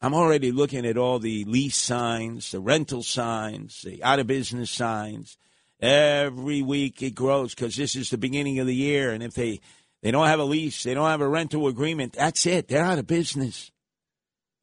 [0.00, 4.70] I'm already looking at all the lease signs, the rental signs, the out of business
[4.70, 5.38] signs.
[5.80, 9.10] Every week it grows because this is the beginning of the year.
[9.10, 9.60] And if they,
[10.02, 12.68] they don't have a lease, they don't have a rental agreement, that's it.
[12.68, 13.70] They're out of business.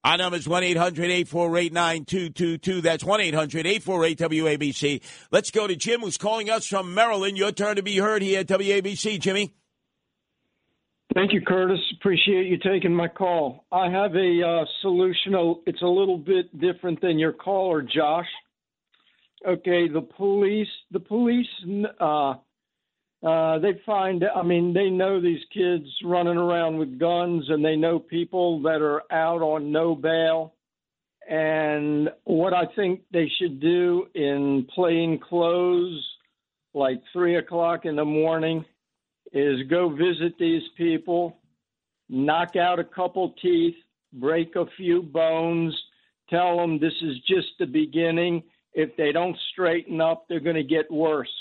[0.04, 2.82] Our number is 1 800 848 9222.
[2.82, 5.02] That's 1 800 848 WABC.
[5.32, 7.38] Let's go to Jim, who's calling us from Maryland.
[7.38, 9.54] Your turn to be heard here at WABC, Jimmy.
[11.14, 11.80] Thank you, Curtis.
[12.00, 13.66] Appreciate you taking my call.
[13.72, 15.34] I have a uh, solution.
[15.68, 18.28] It's a little bit different than your caller, Josh.
[19.48, 21.48] okay, the police, the police,
[22.00, 22.34] uh,
[23.24, 27.76] uh, they find, I mean, they know these kids running around with guns and they
[27.76, 30.54] know people that are out on no bail.
[31.30, 36.06] And what I think they should do in plain clothes,
[36.74, 38.66] like three o'clock in the morning,
[39.34, 41.38] is go visit these people,
[42.08, 43.76] knock out a couple teeth,
[44.14, 45.76] break a few bones,
[46.30, 48.44] tell them this is just the beginning.
[48.74, 51.34] If they don't straighten up, they're going to get worse.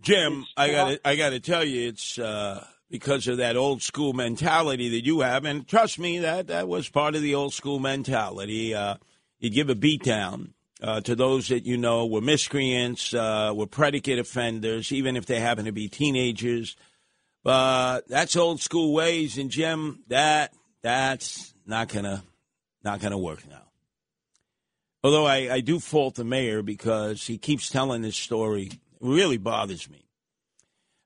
[0.00, 4.12] Jim, I got I got to tell you, it's uh, because of that old school
[4.12, 7.80] mentality that you have, and trust me, that that was part of the old school
[7.80, 8.74] mentality.
[8.74, 8.96] Uh,
[9.40, 13.66] you give a beat down uh, to those that you know were miscreants, uh, were
[13.66, 16.76] predicate offenders, even if they happen to be teenagers.
[17.44, 20.52] But that's old school ways, and Jim, that
[20.82, 22.22] that's not gonna
[22.84, 23.62] not gonna work now.
[25.02, 29.38] Although I, I do fault the mayor because he keeps telling this story it really
[29.38, 30.04] bothers me.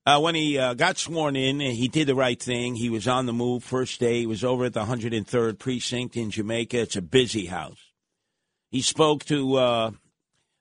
[0.04, 2.74] Uh, when he uh, got sworn in, he did the right thing.
[2.74, 4.20] He was on the move first day.
[4.20, 6.80] He was over at the 103rd precinct in Jamaica.
[6.80, 7.91] It's a busy house.
[8.72, 9.90] He spoke to uh,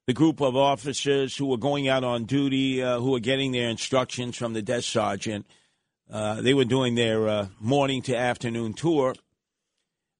[0.05, 3.69] the group of officers who were going out on duty, uh, who were getting their
[3.69, 5.47] instructions from the desk sergeant.
[6.11, 9.15] Uh, they were doing their uh, morning to afternoon tour.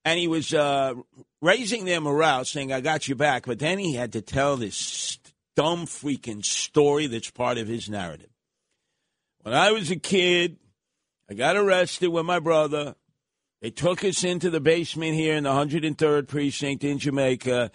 [0.06, 0.54] And he was
[1.42, 3.46] raising their morale, saying, I got you back.
[3.46, 5.20] But then he had to tell this
[5.58, 8.30] dumb freaking story that's part of his narrative.
[9.42, 10.56] When I was a kid,
[11.30, 12.96] I got arrested with my brother.
[13.62, 17.72] They took us into the basement here in the 103rd precinct in Jamaica,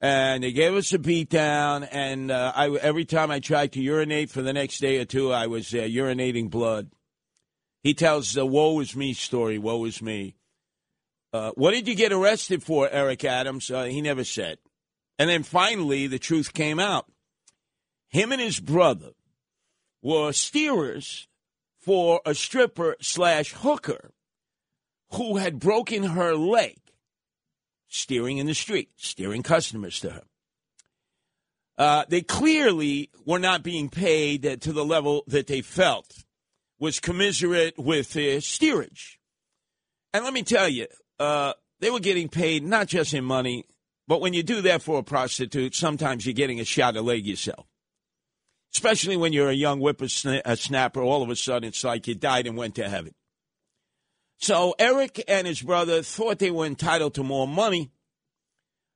[0.00, 1.84] and they gave us a beat down.
[1.84, 5.32] And uh, I, every time I tried to urinate for the next day or two,
[5.32, 6.90] I was uh, urinating blood.
[7.82, 9.58] He tells the "woe is me" story.
[9.58, 10.36] Woe is me.
[11.32, 13.70] Uh, what did you get arrested for, Eric Adams?
[13.70, 14.58] Uh, he never said.
[15.18, 17.06] And then finally, the truth came out
[18.08, 19.10] him and his brother
[20.02, 21.26] were steerers
[21.78, 24.12] for a stripper slash hooker
[25.12, 26.78] who had broken her leg
[27.88, 30.22] steering in the street, steering customers to her.
[31.78, 36.24] Uh, they clearly were not being paid to the level that they felt
[36.78, 39.18] was commiserate with their steerage.
[40.12, 40.86] And let me tell you,
[41.18, 43.64] uh, they were getting paid not just in money,
[44.08, 47.26] but when you do that for a prostitute, sometimes you're getting a shot of leg
[47.26, 47.66] yourself
[48.76, 51.00] especially when you're a young whippersnapper.
[51.00, 53.14] All of a sudden, it's like you died and went to heaven.
[54.38, 57.90] So Eric and his brother thought they were entitled to more money.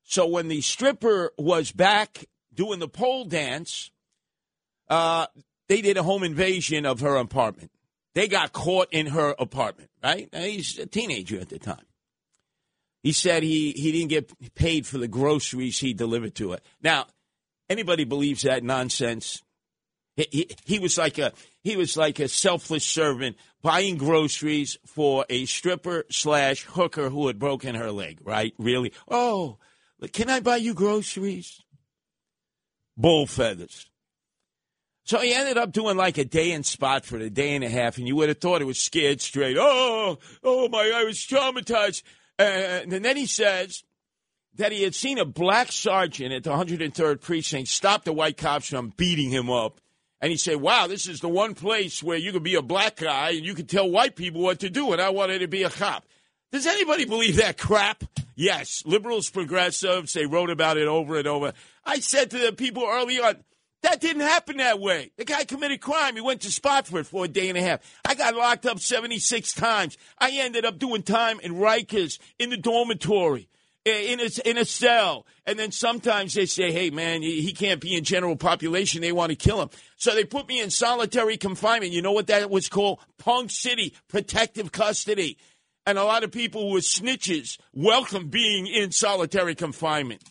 [0.04, 3.90] So when the stripper was back doing the pole dance,
[4.88, 5.26] uh,
[5.68, 7.70] they did a home invasion of her apartment.
[8.14, 10.28] They got caught in her apartment, right?
[10.34, 11.84] he's a teenager at the time.
[13.02, 16.58] He said he, he didn't get paid for the groceries he delivered to her.
[16.82, 17.06] Now,
[17.68, 19.42] anybody believes that nonsense,
[20.16, 25.44] he, he, was like a he was like a selfless servant buying groceries for a
[25.46, 28.20] stripper slash hooker who had broken her leg.
[28.22, 28.54] Right?
[28.58, 28.92] Really?
[29.08, 29.58] Oh,
[30.12, 31.62] can I buy you groceries?
[32.96, 33.90] Bull feathers.
[35.04, 37.68] So he ended up doing like a day in spot for a day and a
[37.68, 39.56] half, and you would have thought it was scared straight.
[39.58, 40.92] Oh, oh my!
[40.94, 42.02] I was traumatized.
[42.38, 43.82] and then he says
[44.54, 48.68] that he had seen a black sergeant at the 103rd precinct stop the white cops
[48.68, 49.80] from beating him up
[50.20, 52.96] and he said, Wow, this is the one place where you could be a black
[52.96, 55.62] guy and you could tell white people what to do, and I wanted to be
[55.62, 56.04] a cop.
[56.52, 58.04] Does anybody believe that crap?
[58.34, 61.52] Yes, liberals, progressives, they wrote about it over and over.
[61.84, 63.36] I said to the people early on,
[63.82, 65.10] that didn't happen that way.
[65.16, 66.14] The guy committed crime.
[66.14, 67.80] He went to Spofford for a day and a half.
[68.04, 69.96] I got locked up 76 times.
[70.18, 73.48] I ended up doing time in Rikers in the dormitory
[73.84, 75.26] in a, in a cell.
[75.46, 79.00] And then sometimes they say, hey, man, he can't be in general population.
[79.00, 79.70] They want to kill him.
[79.96, 81.92] So they put me in solitary confinement.
[81.92, 83.00] You know what that was called?
[83.18, 85.38] Punk City, protective custody.
[85.86, 90.22] And a lot of people who snitches welcome being in solitary confinement.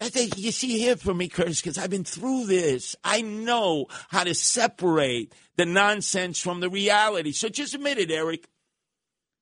[0.00, 2.94] Think you see here for me, Curtis, because I've been through this.
[3.02, 7.32] I know how to separate the nonsense from the reality.
[7.32, 8.46] So just admit it, Eric.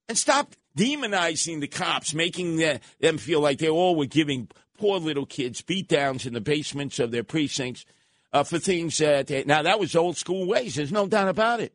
[0.09, 5.27] And stop demonizing the cops, making them feel like they all were giving poor little
[5.27, 7.85] kids beat downs in the basements of their precincts
[8.33, 10.75] uh, for things that they, now that was old school ways.
[10.75, 11.75] There's no doubt about it.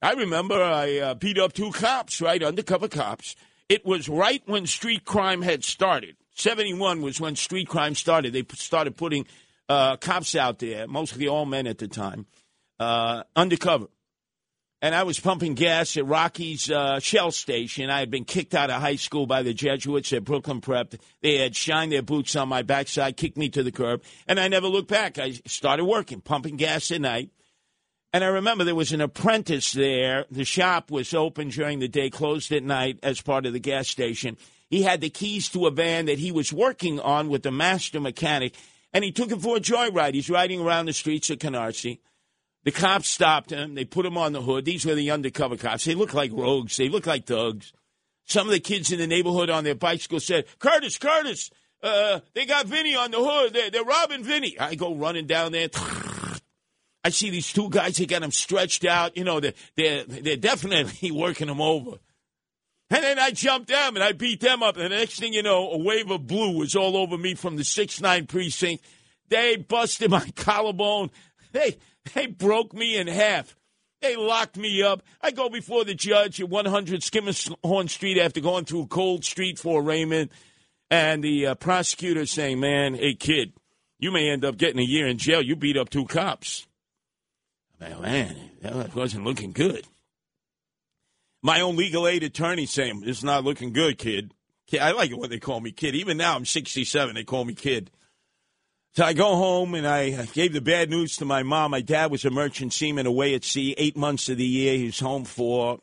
[0.00, 3.36] I remember I uh, beat up two cops, right, undercover cops.
[3.68, 6.16] It was right when street crime had started.
[6.34, 8.32] 71 was when street crime started.
[8.32, 9.26] They started putting
[9.68, 12.26] uh, cops out there, mostly all men at the time,
[12.80, 13.86] uh, undercover
[14.82, 17.88] and I was pumping gas at Rocky's uh, Shell Station.
[17.88, 20.94] I had been kicked out of high school by the Jesuits at Brooklyn Prep.
[21.22, 24.48] They had shined their boots on my backside, kicked me to the curb, and I
[24.48, 25.20] never looked back.
[25.20, 27.30] I started working, pumping gas at night.
[28.12, 30.26] And I remember there was an apprentice there.
[30.30, 33.88] The shop was open during the day, closed at night as part of the gas
[33.88, 34.36] station.
[34.68, 38.00] He had the keys to a van that he was working on with the master
[38.00, 38.54] mechanic,
[38.92, 40.14] and he took it for a joyride.
[40.14, 42.00] He's riding around the streets of Canarsie.
[42.64, 43.74] The cops stopped him.
[43.74, 44.64] They put him on the hood.
[44.64, 45.84] These were the undercover cops.
[45.84, 46.76] They look like rogues.
[46.76, 47.72] They look like thugs.
[48.24, 51.50] Some of the kids in the neighborhood on their bicycles said, Curtis, Curtis,
[51.82, 53.52] uh, they got Vinny on the hood.
[53.52, 54.58] They're, they're robbing Vinny.
[54.58, 55.68] I go running down there.
[57.04, 57.96] I see these two guys.
[57.96, 59.16] They got him stretched out.
[59.16, 61.98] You know, they're, they're, they're definitely working him over.
[62.90, 64.76] And then I jumped them and I beat them up.
[64.76, 67.56] And the next thing you know, a wave of blue was all over me from
[67.56, 68.84] the 6 9 precinct.
[69.28, 71.10] They busted my collarbone.
[71.52, 71.78] They,
[72.14, 73.56] they broke me in half.
[74.00, 75.02] They locked me up.
[75.20, 79.80] I go before the judge at 100 Schermerhorn Street after going through Cold Street for
[79.80, 80.30] Raymond.
[80.90, 83.52] And the uh, prosecutor saying, man, hey, kid,
[83.98, 85.40] you may end up getting a year in jail.
[85.40, 86.66] You beat up two cops.
[87.80, 89.86] Man, that wasn't looking good.
[91.42, 94.34] My own legal aid attorney saying, it's not looking good, kid.
[94.80, 95.94] I like it when they call me kid.
[95.94, 97.14] Even now, I'm 67.
[97.14, 97.90] They call me kid.
[98.94, 101.70] So I go home and I gave the bad news to my mom.
[101.70, 104.76] My dad was a merchant seaman away at sea eight months of the year.
[104.76, 105.78] He was home for.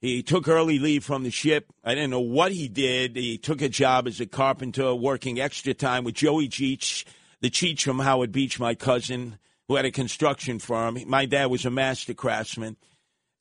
[0.00, 1.66] He took early leave from the ship.
[1.84, 3.16] I didn't know what he did.
[3.16, 7.04] He took a job as a carpenter, working extra time with Joey Cheech,
[7.42, 9.38] the Cheech from Howard Beach, my cousin
[9.68, 10.98] who had a construction firm.
[11.06, 12.78] My dad was a master craftsman.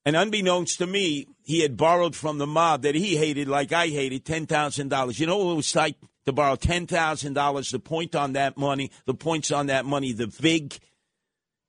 [0.03, 3.87] And unbeknownst to me, he had borrowed from the mob that he hated, like I
[3.87, 5.19] hated, $10,000.
[5.19, 5.95] You know what it was like
[6.25, 7.71] to borrow $10,000?
[7.71, 10.79] The point on that money, the points on that money, the VIG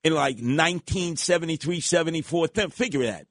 [0.03, 2.47] in like 1973, 74.
[2.69, 3.27] Figure that.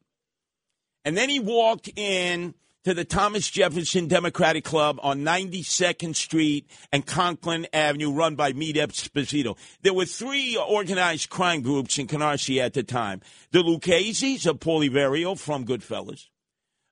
[1.05, 2.55] And then he walked in
[2.85, 8.77] to the Thomas Jefferson Democratic Club on 92nd Street and Conklin Avenue, run by Meade
[8.77, 9.57] Esposito.
[9.83, 13.21] There were three organized crime groups in Canarsie at the time.
[13.53, 16.29] The Lucchese's of Paulie Vario from Goodfellas.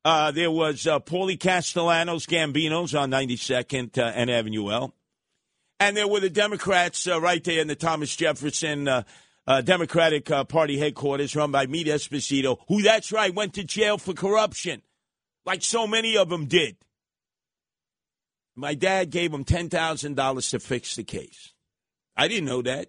[0.04, 4.94] Uh, there was uh, Paulie Castellanos Gambinos on 92nd uh, and Avenue L.
[5.78, 9.02] And there were the Democrats uh, right there in the Thomas Jefferson uh,
[9.46, 14.12] uh, Democratic Party headquarters run by Meade Esposito, who, that's right, went to jail for
[14.14, 14.82] corruption
[15.44, 16.76] like so many of them did.
[18.54, 21.52] My dad gave him $10,000 to fix the case.
[22.16, 22.88] I didn't know that.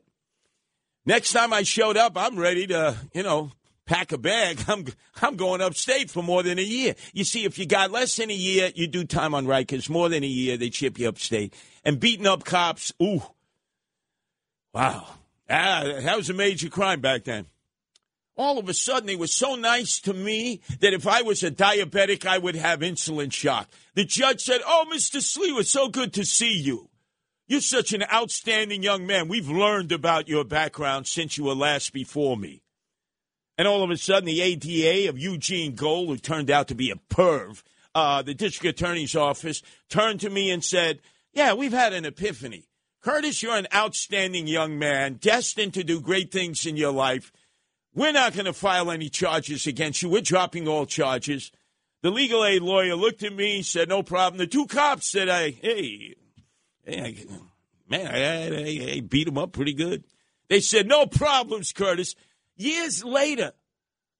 [1.05, 3.51] Next time I showed up, I'm ready to, you know,
[3.91, 4.63] pack a bag.
[4.67, 4.85] I'm
[5.21, 6.95] I'm going upstate for more than a year.
[7.13, 9.89] You see, if you got less than a year, you do time on Rikers.
[9.89, 11.53] More than a year, they ship you upstate.
[11.83, 13.23] And beating up cops, ooh,
[14.73, 15.07] wow,
[15.49, 17.47] ah, that was a major crime back then
[18.37, 21.51] all of a sudden he was so nice to me that if I was a
[21.51, 23.69] diabetic, I would have insulin shock.
[23.93, 25.17] The judge said, Oh, Mr.
[25.17, 26.89] Sliwa, so good to see you.
[27.47, 29.27] You're such an outstanding young man.
[29.27, 32.63] We've learned about your background since you were last before me.
[33.57, 36.91] And all of a sudden, the ADA of Eugene Gold, who turned out to be
[36.91, 37.63] a perv,
[37.93, 40.99] uh, the district attorney's office, turned to me and said,
[41.33, 42.67] Yeah, we've had an epiphany.
[43.01, 47.31] Curtis, you're an outstanding young man, destined to do great things in your life.
[47.93, 50.09] We're not going to file any charges against you.
[50.09, 51.51] We're dropping all charges.
[52.03, 54.37] The legal aid lawyer looked at me, said, no problem.
[54.37, 56.15] The two cops said, I, hey,
[56.85, 57.25] hey
[57.89, 60.03] man, I, I, I beat him up pretty good.
[60.47, 62.15] They said, no problems, Curtis.
[62.55, 63.53] Years later,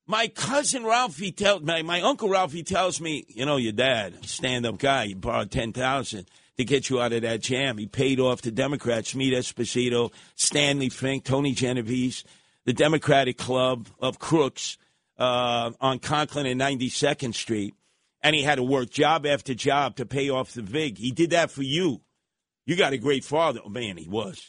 [0.08, 4.66] my cousin Ralphie tells my, my uncle Ralphie tells me, you know, your dad, stand
[4.66, 6.28] up guy, he borrowed ten thousand
[6.58, 7.78] to get you out of that jam.
[7.78, 12.24] He paid off the Democrats, Meade Esposito, Stanley Fink, Tony Genovesi
[12.66, 14.78] the Democratic Club of Crooks
[15.18, 17.74] uh, on Conklin and 92nd Street,
[18.22, 20.98] and he had to work job after job to pay off the VIG.
[20.98, 22.02] He did that for you.
[22.66, 23.60] You got a great father.
[23.66, 24.42] Oh, man, he was.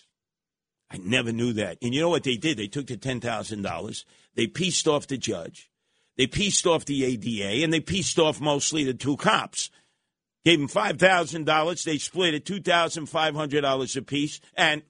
[0.92, 1.78] I never knew that.
[1.80, 2.58] And you know what they did?
[2.58, 4.04] They took the $10,000,
[4.34, 5.70] they pieced off the judge,
[6.16, 9.70] they pieced off the ADA, and they pieced off mostly the two cops.
[10.44, 11.84] Gave them $5,000.
[11.84, 14.82] They split it $2,500 apiece, and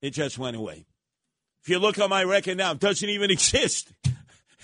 [0.00, 0.86] it just went away.
[1.62, 3.92] If you look on my record now, it doesn't even exist.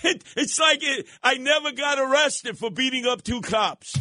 [0.03, 3.95] It, it's like it, I never got arrested for beating up two cops.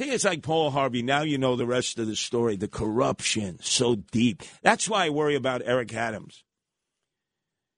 [0.00, 1.02] See, it's like Paul Harvey.
[1.02, 2.56] Now you know the rest of the story.
[2.56, 4.42] The corruption so deep.
[4.62, 6.42] That's why I worry about Eric Adams.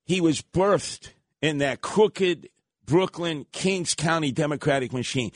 [0.04, 1.08] He was birthed
[1.40, 2.48] in that crooked
[2.86, 5.32] Brooklyn Kings County Democratic machine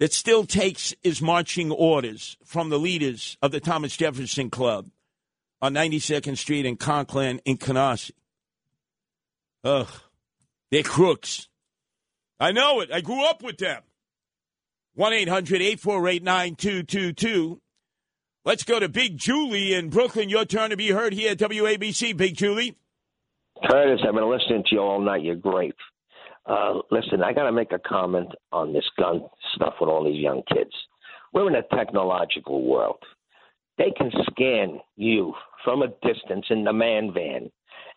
[0.00, 4.90] that still takes his marching orders from the leaders of the Thomas Jefferson Club
[5.62, 8.10] on 92nd Street in Conklin in Canarsie.
[9.62, 9.86] Ugh.
[10.72, 11.46] They're crooks.
[12.40, 12.90] I know it.
[12.90, 13.82] I grew up with them.
[14.96, 17.60] 1 800 848 9222.
[18.46, 20.30] Let's go to Big Julie in Brooklyn.
[20.30, 22.16] Your turn to be heard here at WABC.
[22.16, 22.78] Big Julie.
[23.68, 25.22] Curtis, I've been listening to you all night.
[25.22, 25.74] You're great.
[26.46, 29.20] Uh, listen, I got to make a comment on this gun
[29.54, 30.70] stuff with all these young kids.
[31.34, 33.02] We're in a technological world.
[33.76, 37.50] They can scan you from a distance in the man van,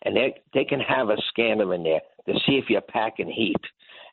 [0.03, 3.55] and they they can have a scanner in there to see if you're packing heat.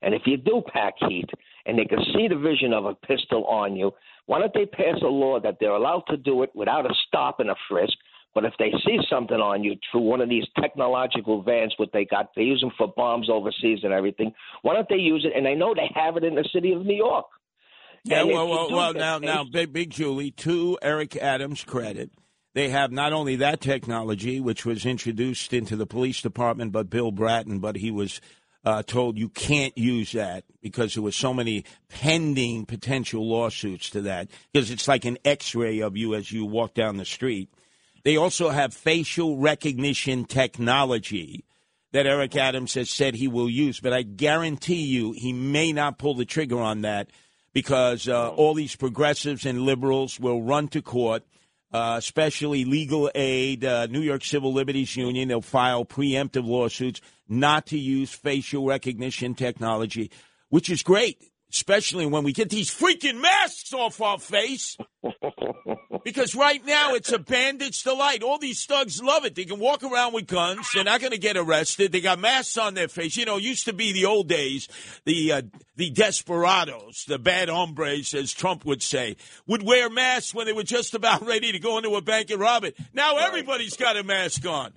[0.02, 1.28] And if you do pack heat,
[1.66, 3.92] and they can see the vision of a pistol on you,
[4.26, 7.40] why don't they pass a law that they're allowed to do it without a stop
[7.40, 7.94] and a frisk?
[8.34, 12.04] But if they see something on you through one of these technological vans, what they
[12.04, 14.32] got, they use them for bombs overseas and everything.
[14.60, 15.36] Why don't they use it?
[15.36, 17.24] And I know they have it in the city of New York.
[18.04, 22.10] Yeah, And well, well, well now, now, Big, Big Julie, to Eric Adams' credit,
[22.52, 27.12] they have not only that technology, which was introduced into the police department, but Bill
[27.12, 28.20] Bratton, but he was
[28.66, 34.00] uh, told you can't use that because there were so many pending potential lawsuits to
[34.00, 37.48] that because it's like an X-ray of you as you walk down the street.
[38.02, 41.44] They also have facial recognition technology
[41.92, 45.98] that Eric Adams has said he will use, but I guarantee you he may not
[45.98, 47.08] pull the trigger on that
[47.52, 51.22] because uh, all these progressives and liberals will run to court,
[51.72, 55.28] uh, especially Legal Aid, uh, New York Civil Liberties Union.
[55.28, 60.10] They'll file preemptive lawsuits not to use facial recognition technology,
[60.48, 64.76] which is great, especially when we get these freaking masks off our face.
[66.04, 68.22] Because right now it's a bandit's delight.
[68.22, 69.34] All these thugs love it.
[69.34, 70.70] They can walk around with guns.
[70.72, 71.90] They're not going to get arrested.
[71.90, 73.16] They got masks on their face.
[73.16, 74.68] You know, it used to be the old days,
[75.04, 75.42] the uh,
[75.74, 79.16] the desperados, the bad hombres, as Trump would say,
[79.48, 82.38] would wear masks when they were just about ready to go into a bank and
[82.38, 82.76] rob it.
[82.94, 84.74] Now everybody's got a mask on.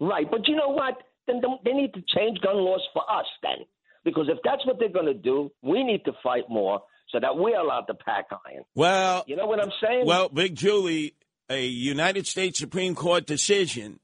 [0.00, 1.00] Right, but you know what?
[1.26, 3.64] Then they- need to change gun laws for us then,
[4.04, 7.36] because if that's what they're going to do, we need to fight more so that
[7.36, 8.64] we're allowed to pack iron.
[8.74, 10.06] Well, You know what I'm saying?
[10.06, 11.14] Well, Big Julie,
[11.48, 14.00] a United States Supreme Court decision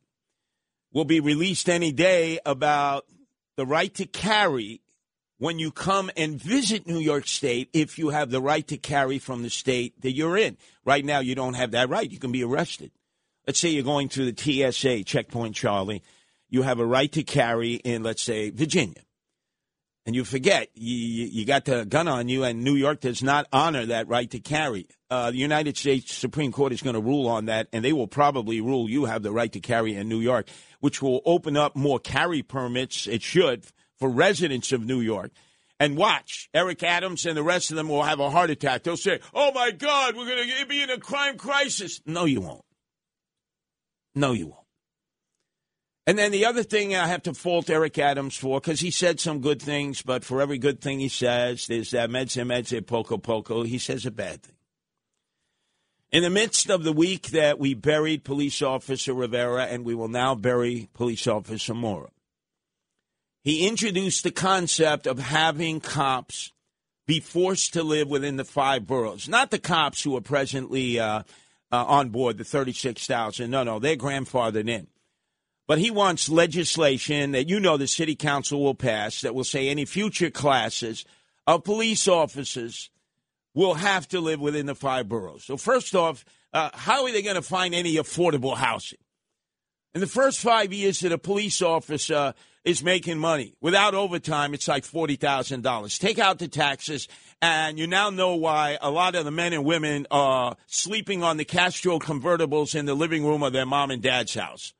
[0.92, 3.06] will be released any day about
[3.56, 4.80] the right to carry
[5.38, 9.18] when you come and visit New York State if you have the right to carry
[9.18, 10.56] from the state that you're in.
[10.84, 12.10] Right now, you don't have that right.
[12.10, 12.90] You can be arrested.
[13.46, 16.02] Let's say you're going through the TSA, Checkpoint Charlie.
[16.50, 19.02] You have a right to carry in, let's say, Virginia.
[20.06, 23.46] And you forget, you, you got the gun on you, and New York does not
[23.52, 24.88] honor that right to carry.
[25.10, 28.08] Uh, the United States Supreme Court is going to rule on that, and they will
[28.08, 30.48] probably rule you have the right to carry in New York,
[30.80, 33.06] which will open up more carry permits.
[33.06, 33.66] It should
[33.98, 35.32] for residents of New York.
[35.78, 38.82] And watch, Eric Adams and the rest of them will have a heart attack.
[38.82, 42.40] They'll say, "Oh my God, we're going to be in a crime crisis." No, you
[42.42, 42.64] won't.
[44.14, 44.66] No, you won't.
[46.10, 49.20] And then the other thing I have to fault Eric Adams for, because he said
[49.20, 53.16] some good things, but for every good thing he says, there's that medze medze poco
[53.16, 54.56] poco, he says a bad thing.
[56.10, 60.08] In the midst of the week that we buried police officer Rivera and we will
[60.08, 62.10] now bury police officer Mora,
[63.44, 66.50] he introduced the concept of having cops
[67.06, 69.28] be forced to live within the five boroughs.
[69.28, 71.22] Not the cops who are presently uh,
[71.70, 73.48] uh, on board, the 36,000.
[73.48, 74.88] No, no, they're grandfathered in.
[75.70, 79.68] But he wants legislation that you know the city council will pass that will say
[79.68, 81.04] any future classes
[81.46, 82.90] of police officers
[83.54, 85.44] will have to live within the five boroughs.
[85.44, 88.98] So, first off, uh, how are they going to find any affordable housing?
[89.94, 92.34] In the first five years that a police officer
[92.64, 96.00] is making money without overtime, it's like $40,000.
[96.00, 97.06] Take out the taxes,
[97.40, 101.36] and you now know why a lot of the men and women are sleeping on
[101.36, 104.74] the Castro convertibles in the living room of their mom and dad's house.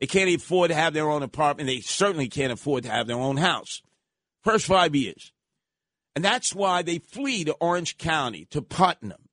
[0.00, 1.68] They can't afford to have their own apartment.
[1.68, 3.82] They certainly can't afford to have their own house.
[4.44, 5.32] First five years.
[6.14, 9.26] And that's why they flee to Orange County, to Putnam.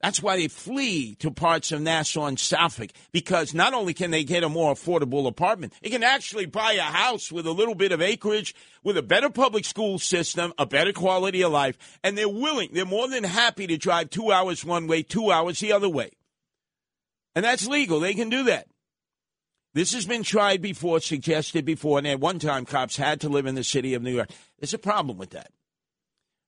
[0.00, 4.22] That's why they flee to parts of Nassau and Suffolk, because not only can they
[4.22, 7.90] get a more affordable apartment, they can actually buy a house with a little bit
[7.90, 8.54] of acreage,
[8.84, 12.84] with a better public school system, a better quality of life, and they're willing, they're
[12.84, 16.10] more than happy to drive two hours one way, two hours the other way.
[17.34, 17.98] And that's legal.
[17.98, 18.68] They can do that.
[19.78, 23.46] This has been tried before, suggested before, and at one time cops had to live
[23.46, 24.28] in the city of New York.
[24.58, 25.52] There's a problem with that.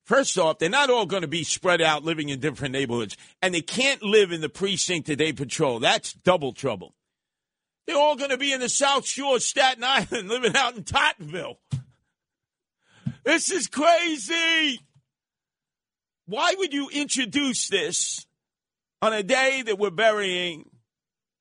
[0.03, 3.55] First off, they're not all going to be spread out living in different neighborhoods, and
[3.55, 5.79] they can't live in the precinct that they patrol.
[5.79, 6.97] That's double trouble.
[7.87, 11.59] They're all going to be in the South Shore, Staten Island, living out in Tottenville.
[13.23, 14.81] This is crazy.
[16.27, 18.27] Why would you introduce this
[19.01, 20.69] on a day that we're burying,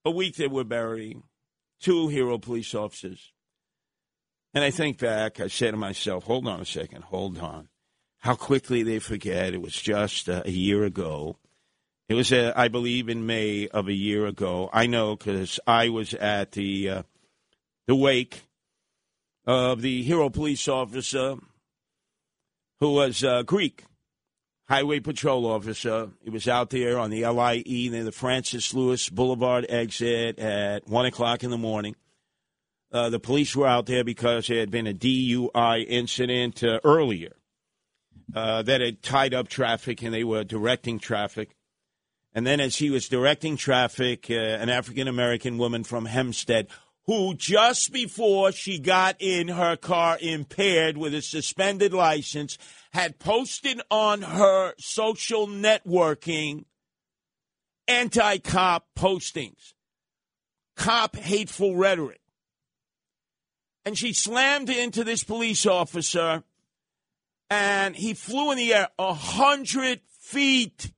[0.05, 1.23] a week that we're burying
[1.79, 3.31] two hero police officers?
[4.53, 7.69] And I think back, I say to myself, hold on a second, hold on.
[8.19, 9.53] How quickly they forget.
[9.53, 11.37] It was just uh, a year ago.
[12.09, 14.69] It was, uh, I believe, in May of a year ago.
[14.73, 17.03] I know because I was at the uh,
[17.87, 18.41] the wake
[19.45, 21.35] of the hero police officer
[22.79, 23.83] who was uh, Greek,
[24.69, 26.09] highway patrol officer.
[26.23, 31.05] He was out there on the LIE near the Francis Lewis Boulevard exit at 1
[31.07, 31.95] o'clock in the morning.
[32.91, 37.33] Uh, the police were out there because there had been a DUI incident uh, earlier
[38.35, 41.55] uh, that had tied up traffic and they were directing traffic.
[42.33, 46.67] And then, as he was directing traffic, uh, an African American woman from Hempstead,
[47.09, 52.55] who just before she got in her car impaired with a suspended license,
[52.93, 56.65] had posted on her social networking
[57.87, 59.73] anti cop postings,
[60.75, 62.21] cop hateful rhetoric.
[63.85, 66.43] And she slammed into this police officer,
[67.49, 70.93] and he flew in the air a hundred feet.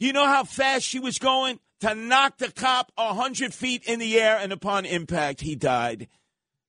[0.00, 1.60] You know how fast she was going?
[1.82, 6.06] To knock the cop a hundred feet in the air, and upon impact, he died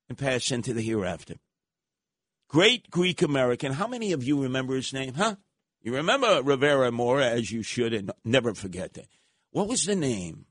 [0.10, 1.35] and passed into the hereafter.
[2.49, 3.73] Great Greek American.
[3.73, 5.35] How many of you remember his name, huh?
[5.84, 9.06] You remember Rivera Mora, as you should, and never forget that.
[9.52, 10.45] What was the name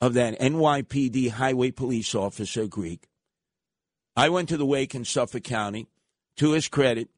[0.00, 3.08] of that NYPD highway police officer, Greek?
[4.14, 5.88] I went to the wake in Suffolk County.
[6.36, 7.08] To his credit,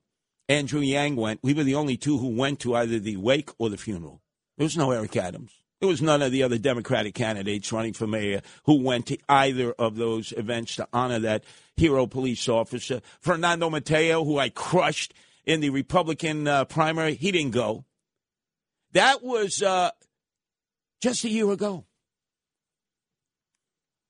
[0.48, 1.40] Andrew Yang went.
[1.42, 4.22] We were the only two who went to either the wake or the funeral.
[4.56, 5.61] There was no Eric Adams.
[5.82, 9.72] There was none of the other Democratic candidates running for mayor who went to either
[9.72, 11.42] of those events to honor that
[11.74, 13.00] hero police officer.
[13.18, 15.12] Fernando Mateo, who I crushed
[15.44, 17.84] in the Republican uh, primary, he didn't go.
[18.92, 19.90] That was uh,
[21.00, 21.84] just a year ago.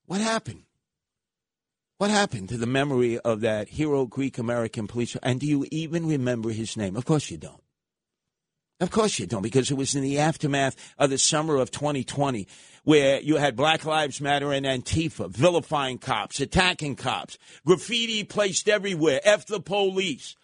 [0.05, 0.65] What happened?
[1.97, 5.16] What happened to the memory of that hero Greek American police?
[5.23, 6.97] And do you even remember his name?
[6.97, 7.62] Of course you don't.
[8.83, 12.49] Of course you don't, because it was in the aftermath of the summer of 2020
[12.83, 19.21] where you had Black Lives Matter and Antifa vilifying cops, attacking cops, graffiti placed everywhere,
[19.23, 20.35] F the police.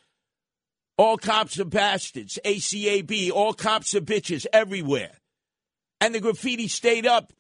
[0.96, 5.18] All cops are bastards, ACAB, all cops are bitches everywhere.
[6.00, 7.32] And the graffiti stayed up.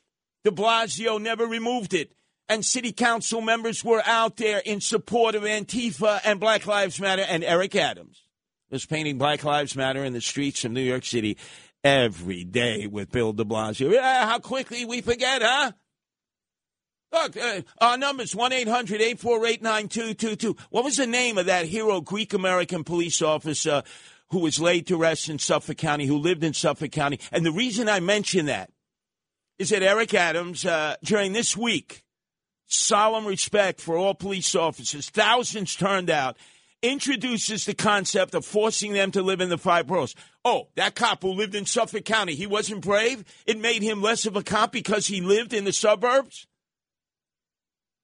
[0.42, 2.12] De Blasio never removed it
[2.48, 7.24] and city council members were out there in support of Antifa and Black Lives Matter,
[7.28, 8.24] and Eric Adams
[8.70, 11.36] was painting Black Lives Matter in the streets of New York City
[11.84, 13.92] every day with Bill de Blasio.
[13.92, 15.72] Yeah, how quickly we forget, huh?
[17.10, 20.56] Look, uh, our number's 1 800 848 9222.
[20.70, 23.82] What was the name of that hero Greek American police officer
[24.30, 27.18] who was laid to rest in Suffolk County, who lived in Suffolk County?
[27.32, 28.70] And the reason I mention that
[29.58, 32.04] is that Eric Adams, uh, during this week,
[32.66, 36.36] solemn respect for all police officers, thousands turned out,
[36.82, 40.14] introduces the concept of forcing them to live in the five boroughs.
[40.44, 43.24] Oh, that cop who lived in Suffolk County, he wasn't brave?
[43.46, 46.46] It made him less of a cop because he lived in the suburbs?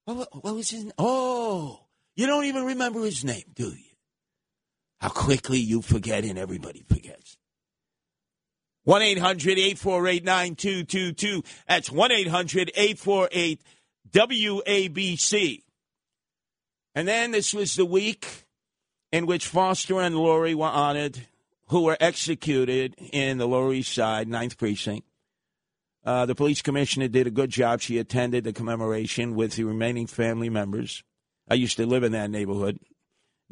[0.05, 0.91] What, what was his?
[0.99, 1.81] Oh,
[2.17, 3.95] you don't even remember his name, do you?
[5.01, 7.37] How quickly you forget and everybody forgets.
[8.85, 11.43] 1 800 848 9222.
[11.67, 13.63] That's 1 800 848
[14.11, 15.63] WABC.
[16.95, 18.44] And then this was the week
[19.15, 21.28] in which Foster and Laurie were honored,
[21.69, 25.07] who were executed in the Lower East Side, 9th Precinct.
[26.05, 27.81] Uh, the police commissioner did a good job.
[27.81, 31.05] She attended the commemoration with the remaining family members.
[31.49, 32.81] I used to live in that neighborhood.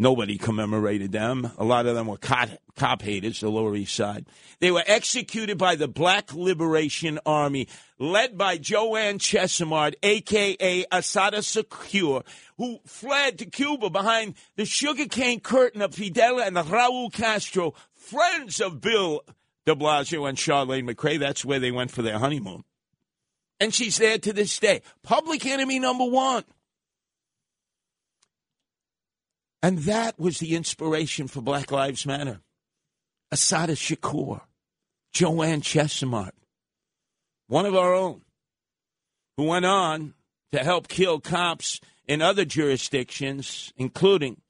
[0.02, 1.52] Nobody commemorated them.
[1.58, 4.26] A lot of them were cop, cop haters, the Lower East Side.
[4.58, 7.68] They were executed by the Black Liberation Army,
[8.00, 10.86] led by Joanne Chesimard, a.k.a.
[10.90, 12.26] Assata Shakur,
[12.58, 18.80] who fled to Cuba behind the sugarcane curtain of Fidel and Raul Castro, friends of
[18.80, 19.20] Bill
[19.66, 21.16] de Blasio and Chirlane McCray.
[21.16, 22.64] That's where they went for their honeymoon.
[23.60, 24.82] And she's there to this day.
[25.04, 26.42] Public enemy number one.
[29.62, 32.40] And that was the inspiration for Black Lives Matter.
[33.30, 34.40] Assata Shakur,
[35.12, 36.32] Joanne Chesimard,
[37.46, 38.22] one of our own,
[39.36, 40.14] who went on
[40.50, 44.42] to help kill cops in other jurisdictions, including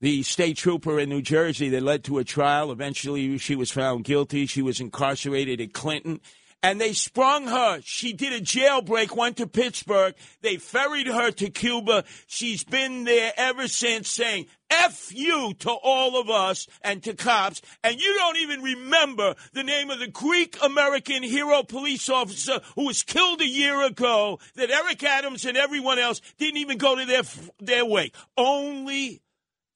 [0.00, 2.70] the state trooper in New Jersey that led to a trial.
[2.70, 4.44] Eventually, she was found guilty.
[4.44, 6.20] She was incarcerated at Clinton
[6.64, 7.82] and they sprung her.
[7.82, 10.14] She did a jailbreak, went to Pittsburgh.
[10.40, 12.04] They ferried her to Cuba.
[12.26, 17.60] She's been there ever since saying, F you to all of us and to cops,
[17.84, 22.86] and you don't even remember the name of the Greek American hero police officer who
[22.86, 27.04] was killed a year ago that Eric Adams and everyone else didn't even go to
[27.04, 27.24] their,
[27.60, 28.14] their wake.
[28.38, 29.20] Only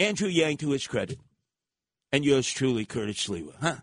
[0.00, 1.18] Andrew Yang to his credit.
[2.10, 3.76] And yours truly, Curtis Sliwa, huh?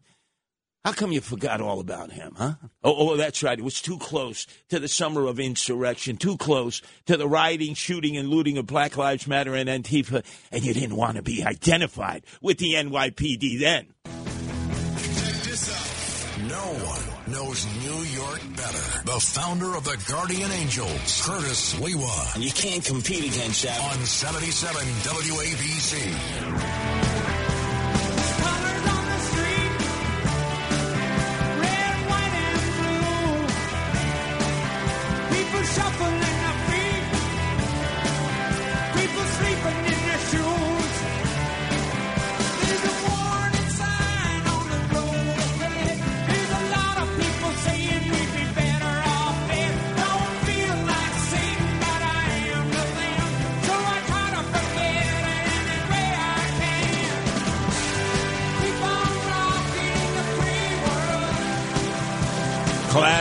[0.86, 2.53] How come you forgot all about him, huh?
[2.84, 3.57] Oh, oh, that's right.
[3.57, 8.18] It was too close to the summer of insurrection, too close to the rioting, shooting,
[8.18, 12.24] and looting of Black Lives Matter and Antifa, and you didn't want to be identified
[12.40, 13.88] with the NYPD then.
[16.48, 17.02] No one
[17.34, 19.03] knows New York better.
[19.06, 22.36] The founder of the Guardian Angels, Curtis Sliwa.
[22.36, 23.80] And you can't compete against that.
[23.91, 27.15] On 77 WABC.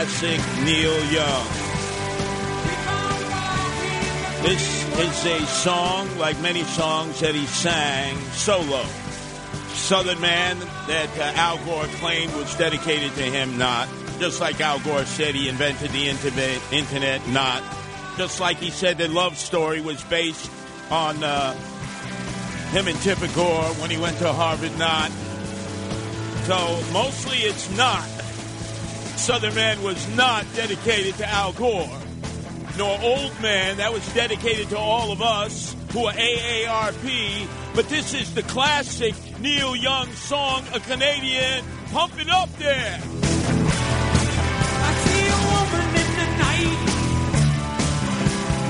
[0.05, 1.47] Classic Neil Young.
[4.43, 8.83] This is a song, like many songs that he sang solo.
[9.73, 13.87] Southern Man that uh, Al Gore claimed was dedicated to him, not.
[14.19, 16.07] Just like Al Gore said he invented the
[16.71, 17.63] internet, not.
[18.17, 20.51] Just like he said that Love Story was based
[20.91, 21.53] on uh,
[22.71, 25.09] him and Tipper Gore when he went to Harvard, not.
[26.45, 28.14] So mostly it's not.
[29.17, 31.89] Southern Man was not dedicated to Al Gore,
[32.77, 33.77] nor Old Man.
[33.77, 37.47] That was dedicated to all of us who are AARP.
[37.73, 41.63] But this is the classic Neil Young song, A Canadian.
[41.91, 42.99] Pump it up there.
[44.77, 46.79] I see a woman in the night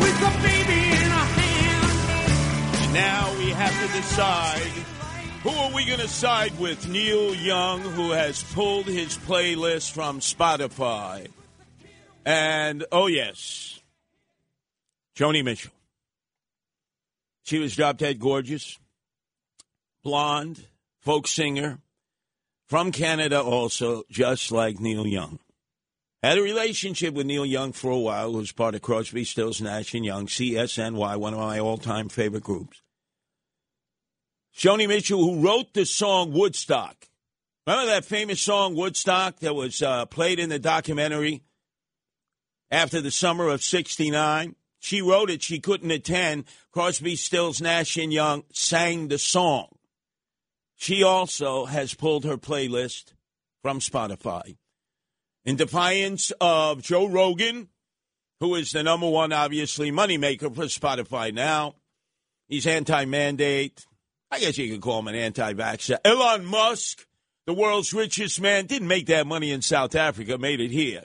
[0.01, 2.83] with a baby in her hand.
[2.83, 4.94] And now we have to decide
[5.45, 6.87] who are we going to side with?
[6.89, 11.27] Neil Young, who has pulled his playlist from Spotify.
[12.25, 13.79] And, oh, yes,
[15.15, 15.71] Joni Mitchell.
[17.43, 18.79] She was drop dead gorgeous,
[20.03, 20.65] blonde,
[21.01, 21.77] folk singer,
[22.65, 25.37] from Canada also, just like Neil Young.
[26.23, 29.93] Had a relationship with Neil Young for a while, was part of Crosby, Stills, Nash
[29.93, 32.81] and Young, CSNY, one of my all-time favorite groups.
[34.55, 36.95] Joni Mitchell, who wrote the song Woodstock.
[37.67, 41.43] Remember that famous song Woodstock that was uh, played in the documentary
[42.71, 44.55] after the summer of 69?
[44.79, 45.41] She wrote it.
[45.41, 46.45] She couldn't attend.
[46.71, 49.75] Crosby, Stills, Nash, and Young sang the song.
[50.75, 53.13] She also has pulled her playlist
[53.61, 54.57] from Spotify.
[55.43, 57.69] In defiance of Joe Rogan,
[58.39, 61.75] who is the number one, obviously, moneymaker for Spotify now.
[62.47, 63.85] He's anti mandate.
[64.31, 65.97] I guess you could call him an anti vaxxer.
[66.03, 67.05] Elon Musk,
[67.45, 71.03] the world's richest man, didn't make that money in South Africa, made it here.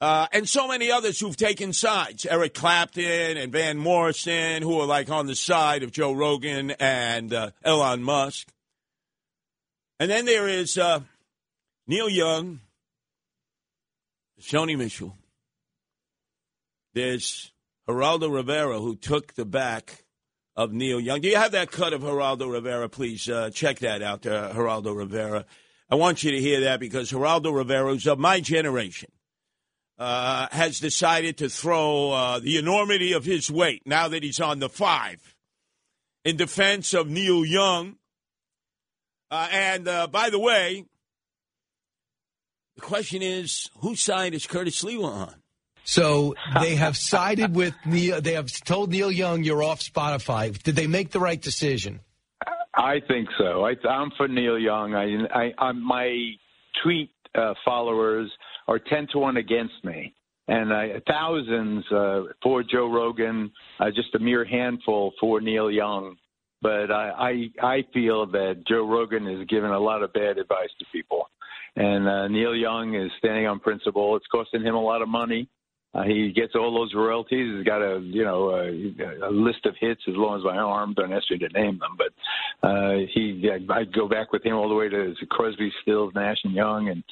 [0.00, 2.26] Uh, and so many others who've taken sides.
[2.26, 7.32] Eric Clapton and Van Morrison, who are like on the side of Joe Rogan and
[7.32, 8.48] uh, Elon Musk.
[10.00, 11.02] And then there is uh,
[11.86, 12.58] Neil Young,
[14.40, 15.16] Joni Mitchell.
[16.94, 17.52] There's
[17.88, 20.01] Geraldo Rivera, who took the back
[20.56, 21.20] of Neil Young.
[21.20, 22.88] Do you have that cut of Geraldo Rivera?
[22.88, 25.46] Please uh, check that out, uh, Geraldo Rivera.
[25.90, 29.10] I want you to hear that because Geraldo Rivera, who's of my generation,
[29.98, 34.58] uh, has decided to throw uh, the enormity of his weight now that he's on
[34.58, 35.34] the five
[36.24, 37.96] in defense of Neil Young.
[39.30, 40.84] Uh, and uh, by the way,
[42.74, 45.41] the question is whose side is Curtis Sliwa on?
[45.84, 48.20] So they have sided with Neil.
[48.20, 50.60] They have told Neil Young you're off Spotify.
[50.62, 52.00] Did they make the right decision?
[52.74, 53.64] I think so.
[53.64, 54.94] I, am for Neil Young.
[54.94, 56.30] I, I, my
[56.82, 58.30] tweet uh, followers
[58.66, 60.14] are ten to one against me,
[60.48, 63.50] and uh, thousands uh, for Joe Rogan.
[63.78, 66.16] Uh, just a mere handful for Neil Young.
[66.62, 70.70] But I, I, I feel that Joe Rogan is giving a lot of bad advice
[70.78, 71.28] to people,
[71.76, 74.16] and uh, Neil Young is standing on principle.
[74.16, 75.48] It's costing him a lot of money.
[75.94, 77.54] Uh, he gets all those royalties.
[77.54, 80.94] He's got a you know a, a list of hits as long as my arm.
[80.94, 84.70] Don't ask me to name them, but uh, he I go back with him all
[84.70, 87.04] the way to Crosby, Stills, Nash and Young, and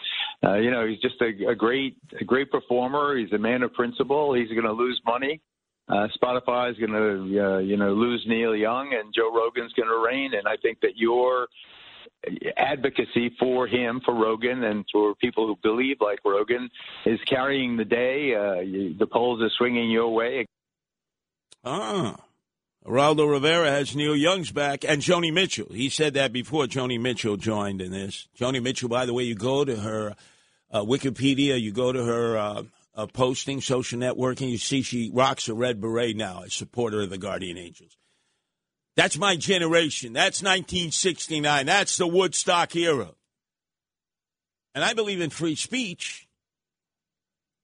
[0.42, 3.18] uh, you know he's just a, a great a great performer.
[3.18, 4.32] He's a man of principle.
[4.32, 5.42] He's going to lose money.
[5.90, 9.88] uh, Spotify is going to, uh, you know, lose Neil Young, and Joe Rogan's going
[9.88, 10.34] to reign.
[10.34, 11.48] And I think that your
[12.56, 16.70] advocacy for him, for Rogan, and for people who believe like Rogan
[17.06, 18.34] is carrying the day.
[18.34, 20.46] Uh, the polls are swinging your way.
[21.64, 22.16] Ah.
[22.86, 25.68] Geraldo Rivera has Neil Young's back and Joni Mitchell.
[25.70, 28.26] He said that before Joni Mitchell joined in this.
[28.38, 30.16] Joni Mitchell, by the way, you go to her
[30.70, 32.62] uh, Wikipedia, you go to her uh,
[32.94, 37.10] uh, posting, social networking, you see she rocks a red beret now as supporter of
[37.10, 37.96] the Guardian Angels.
[39.00, 40.12] That's my generation.
[40.12, 41.64] That's 1969.
[41.64, 43.08] That's the Woodstock era.
[44.74, 46.28] And I believe in free speech.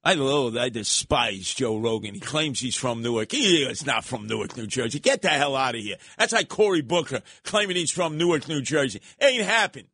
[0.03, 2.15] I loathe, I despise Joe Rogan.
[2.15, 3.33] He claims he's from Newark.
[3.33, 4.99] He is not from Newark, New Jersey.
[4.99, 5.97] Get the hell out of here.
[6.17, 8.99] That's like Cory Booker claiming he's from Newark, New Jersey.
[9.21, 9.89] Ain't happened.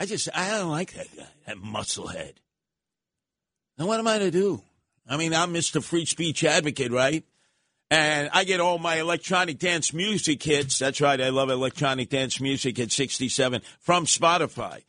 [0.00, 2.36] I just, I don't like that guy, that musclehead.
[3.76, 4.62] Now, what am I to do?
[5.06, 5.84] I mean, I'm Mr.
[5.84, 7.22] Free Speech Advocate, right?
[7.90, 10.78] And I get all my electronic dance music hits.
[10.78, 14.82] That's right, I love electronic dance music at 67 from Spotify.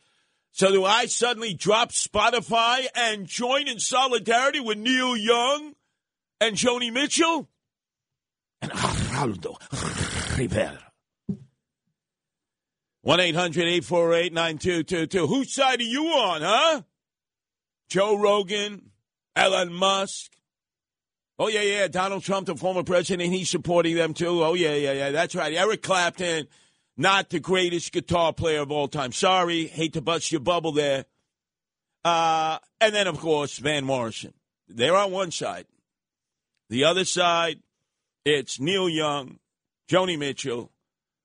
[0.52, 5.74] So do I suddenly drop Spotify and join in solidarity with Neil Young
[6.40, 7.48] and Joni Mitchell?
[8.62, 9.58] And Geraldo
[10.38, 10.86] Rivera.
[13.02, 15.26] 1 800 848 9222.
[15.26, 16.82] Whose side are you on, huh?
[17.88, 18.90] Joe Rogan,
[19.36, 20.35] Elon Musk.
[21.38, 21.88] Oh, yeah, yeah.
[21.88, 24.42] Donald Trump, the former president, he's supporting them too.
[24.42, 25.10] Oh, yeah, yeah, yeah.
[25.10, 25.52] That's right.
[25.52, 26.48] Eric Clapton
[26.96, 29.12] not the greatest guitar player of all time.
[29.12, 31.04] Sorry, hate to bust your bubble there.
[32.04, 34.32] Uh, and then, of course, Van Morrison.
[34.68, 35.66] They're on one side.
[36.70, 37.60] The other side,
[38.24, 39.38] it's Neil Young,
[39.88, 40.72] Joni Mitchell,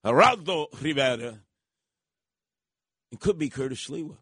[0.05, 1.39] Geraldo Rivera.
[3.11, 4.17] It could be Curtis Sliwa.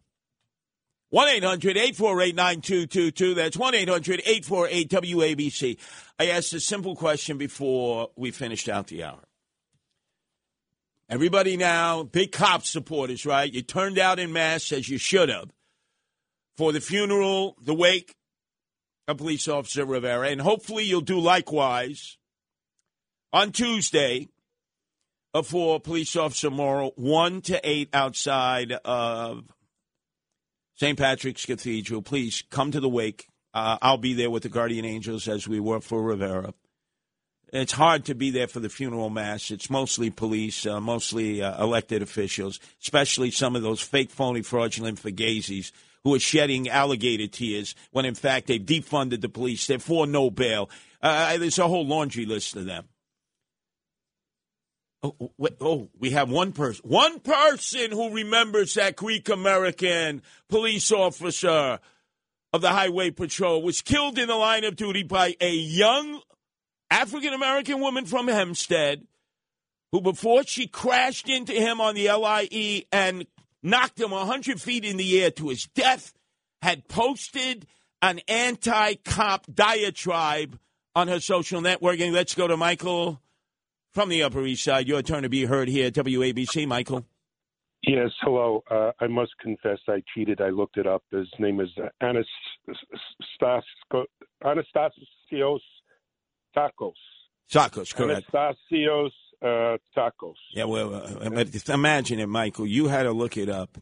[1.10, 3.34] 1 800 848 9222.
[3.34, 5.78] That's 1 800 848 WABC.
[6.18, 9.20] I asked a simple question before we finished out the hour.
[11.08, 13.52] Everybody now, big cop supporters, right?
[13.52, 15.50] You turned out in mass as you should have
[16.56, 18.14] for the funeral, the wake
[19.08, 22.16] of police officer Rivera, and hopefully you'll do likewise
[23.32, 24.28] on Tuesday
[25.34, 29.50] uh, for police officer Mora, 1 to 8 outside of
[30.80, 30.98] St.
[30.98, 32.00] Patrick's Cathedral.
[32.00, 33.28] Please come to the wake.
[33.52, 36.54] Uh, I'll be there with the Guardian Angels as we were for Rivera.
[37.52, 39.50] It's hard to be there for the funeral mass.
[39.50, 45.02] It's mostly police, uh, mostly uh, elected officials, especially some of those fake, phony, fraudulent
[45.02, 45.70] fugazis
[46.02, 49.66] who are shedding alligator tears when, in fact, they've defunded the police.
[49.66, 50.70] They're for no bail.
[51.02, 52.88] Uh, there's a whole laundry list of them.
[55.02, 56.82] Oh, oh, wait, oh, we have one person.
[56.88, 61.78] One person who remembers that Greek American police officer
[62.52, 66.20] of the Highway Patrol was killed in the line of duty by a young
[66.90, 69.06] African American woman from Hempstead
[69.92, 73.26] who, before she crashed into him on the LIE and
[73.62, 76.12] knocked him 100 feet in the air to his death,
[76.62, 77.66] had posted
[78.02, 80.58] an anti cop diatribe
[80.94, 82.12] on her social networking.
[82.12, 83.20] Let's go to Michael
[83.92, 84.88] from the Upper East Side.
[84.88, 87.04] Your turn to be heard here at WABC, Michael.
[87.82, 88.62] Yes, hello.
[88.70, 90.40] Uh, I must confess I cheated.
[90.42, 91.02] I looked it up.
[91.10, 91.70] His name is
[92.02, 92.40] Anastasios
[96.54, 96.92] Tsakos.
[97.50, 98.30] Tsakos, correct.
[98.32, 99.10] Anastasios
[99.42, 100.34] uh, Tsakos.
[100.52, 101.30] Yeah, well, uh,
[101.72, 102.66] imagine it, Michael.
[102.66, 103.78] You had to look it up.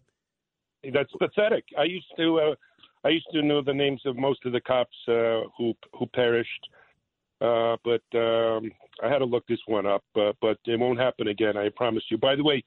[0.84, 1.64] That's pathetic.
[1.76, 2.54] I used to, uh,
[3.04, 6.68] I used to know the names of most of the cops uh, who who perished,
[7.40, 8.70] uh, but um,
[9.02, 10.04] I had to look this one up.
[10.16, 11.56] Uh, but it won't happen again.
[11.56, 12.18] I promise you.
[12.18, 12.62] By the way,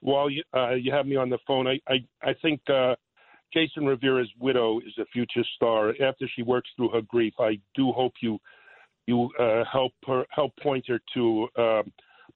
[0.00, 2.60] while you uh, you have me on the phone, I I, I think.
[2.68, 2.94] Uh,
[3.52, 5.90] Jason Rivera's widow is a future star.
[6.02, 8.40] After she works through her grief, I do hope you
[9.06, 11.92] you uh, help her help point her to um,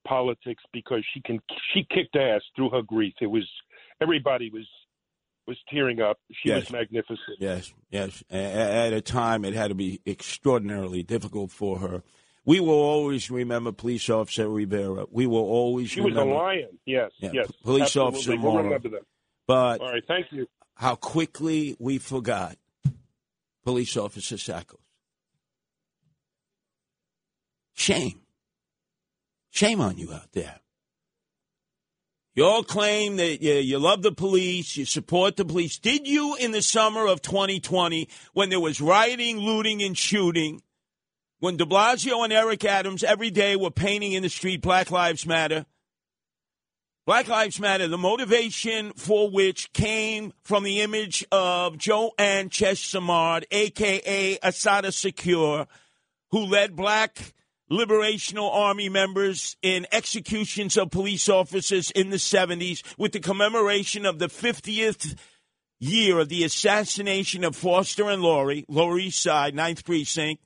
[0.07, 1.41] politics because she can
[1.73, 3.13] she kicked ass through her grief.
[3.21, 3.47] It was
[4.01, 4.67] everybody was
[5.49, 6.17] was tearing up.
[6.31, 6.61] She Yes.
[6.65, 7.37] was magnificent.
[7.39, 8.23] Yes, yes.
[8.29, 12.03] At a time, it had to be extraordinarily difficult for her.
[12.45, 15.05] We will always remember police officer Rivera.
[15.11, 16.79] We will always She was a lion.
[16.85, 17.51] Yes, Yeah, yes.
[17.63, 18.17] police absolutely.
[18.17, 19.03] officer We'll remember them.
[19.47, 20.47] But All right, thank you.
[20.75, 22.57] how quickly we forgot
[23.63, 24.79] police officer Sackles.
[27.73, 28.21] Shame.
[29.51, 30.59] Shame on you out there.
[32.39, 35.77] You all claim that you, you love the police, you support the police.
[35.77, 40.61] Did you in the summer of 2020, when there was rioting, looting, and shooting,
[41.39, 45.25] when de Blasio and Eric Adams every day were painting in the street Black Lives
[45.25, 45.65] Matter?
[47.05, 54.39] Black Lives Matter, the motivation for which came from the image of Joanne Chesimard, a.k.a.
[54.41, 55.67] Assata Shakur,
[56.31, 57.33] who led black
[57.71, 64.19] liberational army members in executions of police officers in the 70s with the commemoration of
[64.19, 65.15] the 50th
[65.79, 70.41] year of the assassination of Foster and Laurie, Lower East Side, 9th Precinct,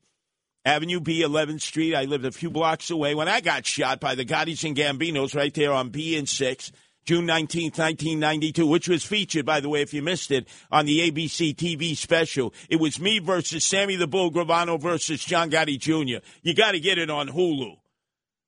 [0.65, 1.95] Avenue B, 11th Street.
[1.95, 5.35] I lived a few blocks away when I got shot by the Gottis and Gambinos
[5.35, 6.71] right there on B and 6.
[7.05, 11.09] June 19th, 1992, which was featured, by the way, if you missed it, on the
[11.11, 12.53] ABC TV special.
[12.69, 16.25] It was me versus Sammy the Bull Gravano versus John Gotti Jr.
[16.41, 17.77] You got to get it on Hulu.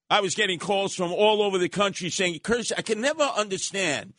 [0.10, 4.14] I was getting calls from all over the country saying, Curtis, I can never understand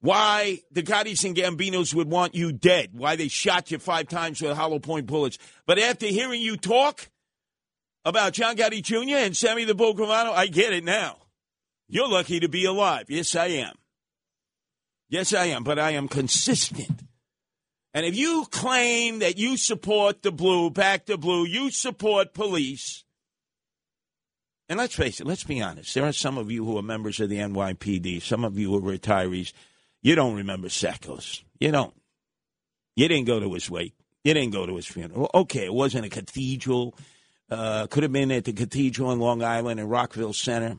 [0.00, 4.40] why the Gottis and Gambinos would want you dead, why they shot you five times
[4.40, 5.38] with hollow point bullets.
[5.66, 7.08] But after hearing you talk
[8.04, 9.16] about John Gotti Jr.
[9.16, 11.16] and Sammy the Bull Gravano, I get it now.
[11.88, 13.06] You're lucky to be alive.
[13.08, 13.74] Yes, I am.
[15.08, 17.02] Yes, I am, but I am consistent.
[17.94, 23.04] And if you claim that you support the blue, back the blue, you support police.
[24.68, 25.94] And let's face it, let's be honest.
[25.94, 28.76] There are some of you who are members of the NYPD, some of you who
[28.76, 29.52] are retirees.
[30.02, 31.42] You don't remember Seckles.
[31.58, 31.94] You don't.
[32.94, 33.94] You didn't go to his wake.
[34.24, 35.30] You didn't go to his funeral.
[35.32, 36.94] Okay, it wasn't a cathedral.
[37.50, 40.78] Uh, could have been at the cathedral in Long Island in Rockville Center.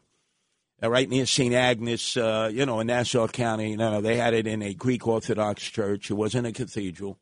[0.82, 1.54] Right near St.
[1.54, 3.76] Agnes, uh, you know, in Nassau County.
[3.76, 6.10] No, no, they had it in a Greek Orthodox church.
[6.10, 7.20] It wasn't a cathedral.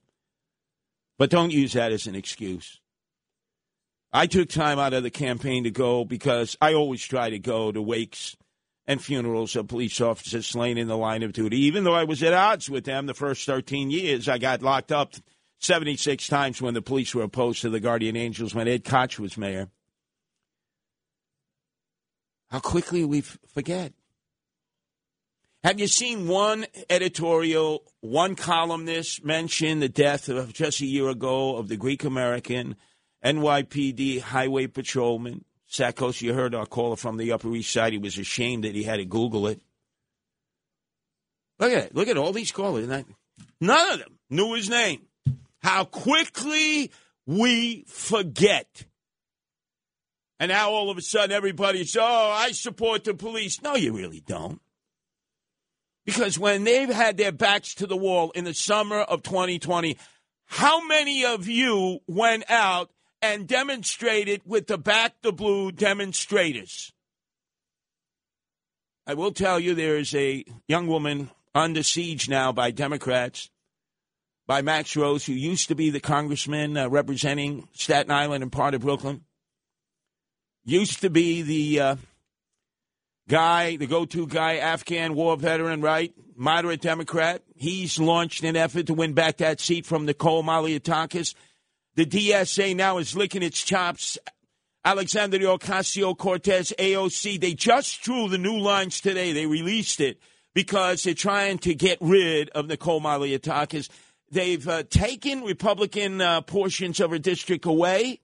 [1.18, 2.80] But don't use that as an excuse.
[4.14, 7.72] I took time out of the campaign to go because I always try to go
[7.72, 8.38] to wakes
[8.86, 11.60] and funerals of police officers slain in the line of duty.
[11.62, 14.92] Even though I was at odds with them the first 13 years, I got locked
[14.92, 15.16] up
[15.60, 19.38] 76 times when the police were opposed to the Guardian Angels when Ed Koch was
[19.38, 19.70] mayor
[22.50, 23.94] how quickly we forget.
[25.64, 31.58] Have you seen one editorial, one columnist mention the death of just a year ago
[31.58, 32.76] of the Greek American
[33.26, 35.44] NYPD highway patrolman?
[35.70, 37.92] Tsakos, you heard our caller from the Upper East Side.
[37.92, 39.60] He was ashamed that he had to Google it.
[41.60, 41.96] Look at it.
[41.96, 42.88] Look at all these callers.
[42.88, 45.02] None of them knew his name.
[45.60, 46.92] How quickly
[47.26, 48.86] we forget.
[50.40, 53.62] And now all of a sudden everybody's, oh, I support the police.
[53.62, 54.62] No, you really don't.
[56.06, 59.98] Because when they've had their backs to the wall in the summer of 2020,
[60.46, 62.92] how many of you went out
[63.22, 66.94] and demonstrated with the Back the Blue demonstrators?
[69.06, 73.50] I will tell you there is a young woman under siege now by Democrats,
[74.46, 78.74] by Max Rose, who used to be the congressman uh, representing Staten Island and part
[78.74, 79.24] of Brooklyn
[80.68, 81.96] used to be the uh,
[83.30, 86.14] guy, the go to guy, Afghan war veteran, right?
[86.36, 87.42] Moderate Democrat.
[87.56, 91.34] He's launched an effort to win back that seat from Nicole Malliotakis.
[91.96, 94.18] The DSA now is licking its chops.
[94.84, 99.32] Alexandria Ocasio Cortez, AOC, they just drew the new lines today.
[99.32, 100.20] They released it
[100.54, 103.90] because they're trying to get rid of Nicole Malliotakis.
[104.30, 108.20] They've uh, taken Republican uh, portions of her district away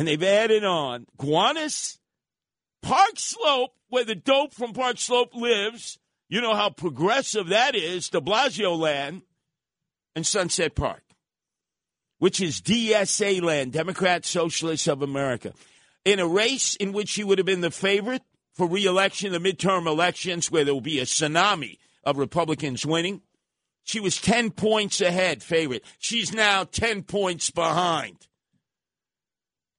[0.00, 1.98] and they've added on Gowanus,
[2.80, 5.98] Park Slope, where the dope from Park Slope lives.
[6.30, 9.20] You know how progressive that is, de Blasio land,
[10.16, 11.02] and Sunset Park,
[12.16, 15.52] which is DSA land, Democrat Socialists of America.
[16.06, 18.22] In a race in which she would have been the favorite
[18.54, 23.20] for reelection, the midterm elections, where there will be a tsunami of Republicans winning,
[23.84, 25.84] she was 10 points ahead, favorite.
[25.98, 28.28] She's now 10 points behind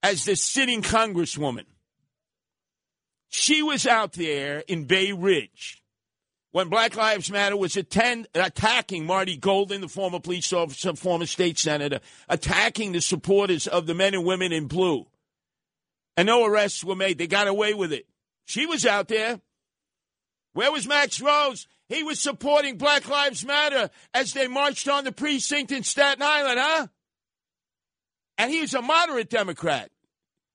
[0.03, 1.65] as the sitting congresswoman.
[3.29, 5.81] She was out there in Bay Ridge
[6.51, 11.57] when Black Lives Matter was attend, attacking Marty Golden, the former police officer, former state
[11.57, 15.07] senator, attacking the supporters of the men and women in blue.
[16.17, 17.17] And no arrests were made.
[17.17, 18.05] They got away with it.
[18.45, 19.39] She was out there.
[20.53, 21.67] Where was Max Rose?
[21.87, 26.59] He was supporting Black Lives Matter as they marched on the precinct in Staten Island,
[26.59, 26.87] huh?
[28.41, 29.91] And he was a moderate Democrat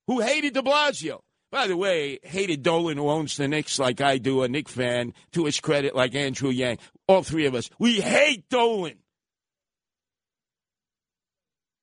[0.08, 1.20] who hated de Blasio.
[1.52, 5.14] By the way, hated Dolan, who owns the Knicks like I do, a Knicks fan,
[5.30, 6.78] to his credit, like Andrew Yang.
[7.06, 7.70] All three of us.
[7.78, 8.96] We hate Dolan.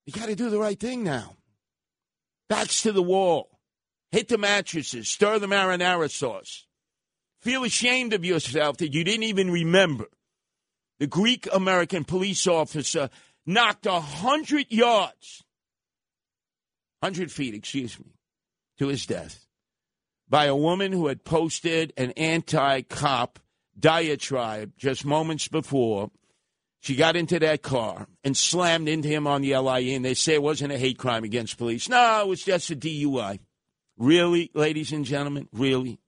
[0.05, 1.37] You got to do the right thing now.
[2.49, 3.57] Backs to the wall.
[4.11, 5.07] Hit the mattresses.
[5.07, 6.67] Stir the marinara sauce.
[7.41, 10.07] Feel ashamed of yourself that you didn't even remember.
[10.99, 13.09] The Greek American police officer
[13.45, 15.45] knocked a hundred yards
[17.03, 18.05] 100 feet, excuse me,
[18.79, 19.45] to his death
[20.33, 23.37] by a woman who had posted an anti cop
[23.79, 26.09] diatribe just moments before,
[26.79, 30.33] She got into that car and slammed into him on the LIE, and they say
[30.33, 31.87] it wasn't a hate crime against police.
[31.87, 33.39] No, it was just a DUI.
[33.95, 35.99] Really, ladies and gentlemen, really?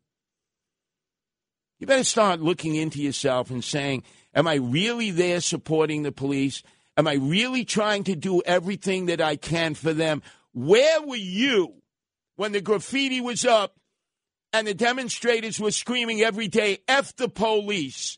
[1.79, 4.03] You better start looking into yourself and saying,
[4.33, 6.63] Am I really there supporting the police?
[6.97, 10.23] Am I really trying to do everything that I can for them?
[10.55, 11.73] Where were you
[12.37, 13.75] when the graffiti was up
[14.53, 18.17] and the demonstrators were screaming every day, F the police?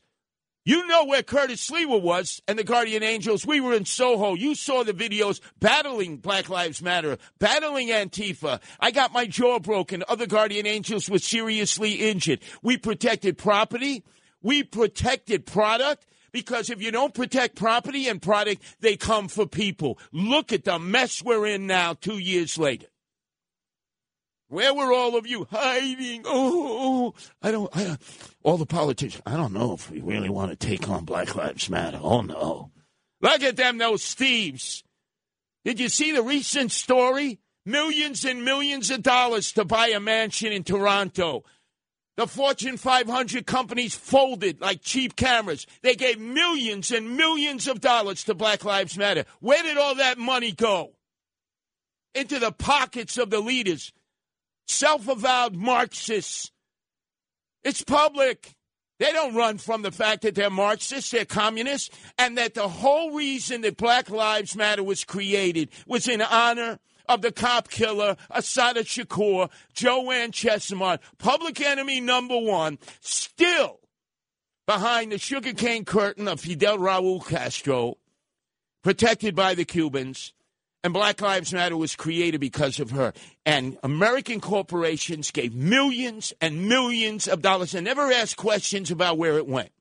[0.63, 3.43] You know where Curtis Sliwa was and the Guardian Angels.
[3.43, 4.35] We were in Soho.
[4.35, 8.61] You saw the videos battling Black Lives Matter, battling Antifa.
[8.79, 10.03] I got my jaw broken.
[10.07, 12.41] Other Guardian Angels were seriously injured.
[12.61, 14.03] We protected property.
[14.43, 16.05] We protected product
[16.37, 19.97] because if you don't protect property and product, they come for people.
[20.11, 22.85] Look at the mess we're in now, two years later.
[24.49, 26.21] Where were all of you hiding?
[26.25, 27.97] Oh, I don't, I
[28.43, 29.23] all the politicians.
[29.25, 31.99] I don't know if we really want to take on Black Lives Matter.
[31.99, 32.69] Oh, no.
[33.19, 34.83] Look at them, those thieves.
[35.65, 37.39] Did you see the recent story?
[37.65, 41.43] Millions and millions of dollars to buy a mansion in Toronto.
[42.17, 45.67] The Fortune 500 companies folded like cheap cameras.
[45.83, 49.23] They gave millions and millions of dollars to Black Lives Matter.
[49.39, 50.93] Where did all that money go?
[52.15, 53.93] Into the pockets of the leaders
[54.65, 56.51] self avowed Marxists.
[57.63, 58.55] It's public.
[58.99, 63.11] They don't run from the fact that they're Marxists, they're communists, and that the whole
[63.11, 68.81] reason that Black Lives Matter was created was in honor of the cop killer, Assata
[68.81, 73.79] Shakur, Joanne Chesimard, public enemy number one, still
[74.65, 77.97] behind the sugarcane curtain of Fidel Raul Castro,
[78.83, 80.33] protected by the Cubans
[80.87, 83.11] and Black Lives Matter was created because of her.
[83.45, 89.37] And American corporations gave millions and millions of dollars and never asked questions about where
[89.37, 89.71] it went.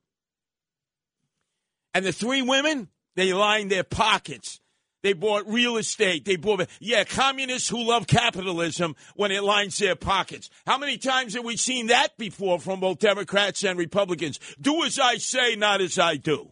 [1.93, 4.59] And the three women, they lined their pockets.
[5.07, 6.25] They bought real estate.
[6.25, 10.49] They bought, yeah, communists who love capitalism when it lines their pockets.
[10.65, 14.37] How many times have we seen that before from both Democrats and Republicans?
[14.59, 16.51] Do as I say, not as I do.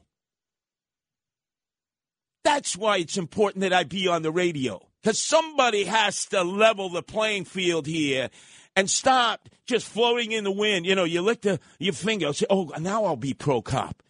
[2.46, 4.80] That's why it's important that I be on the radio.
[5.04, 8.30] Because somebody has to level the playing field here
[8.74, 10.86] and stop just floating in the wind.
[10.86, 14.02] You know, you lick the, your finger, say, oh, now I'll be pro cop.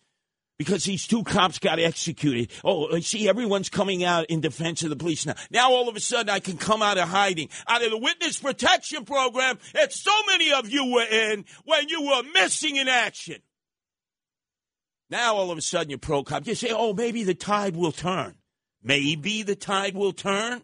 [0.58, 2.50] Because these two cops got executed.
[2.64, 5.36] Oh, uh, see, everyone's coming out in defense of the police now.
[5.52, 7.50] Now all of a sudden I can come out of hiding.
[7.68, 12.04] Out of the witness protection program that so many of you were in when you
[12.04, 13.42] were missing in action.
[15.10, 16.48] Now all of a sudden you're pro cop.
[16.48, 18.36] You say, oh, maybe the tide will turn.
[18.82, 20.62] Maybe the tide will turn.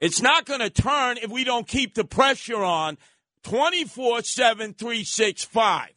[0.00, 2.98] It's not going to turn if we don't keep the pressure on
[3.44, 5.90] 24 7 365.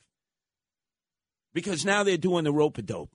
[1.54, 3.12] Because now they're doing the rope a dope.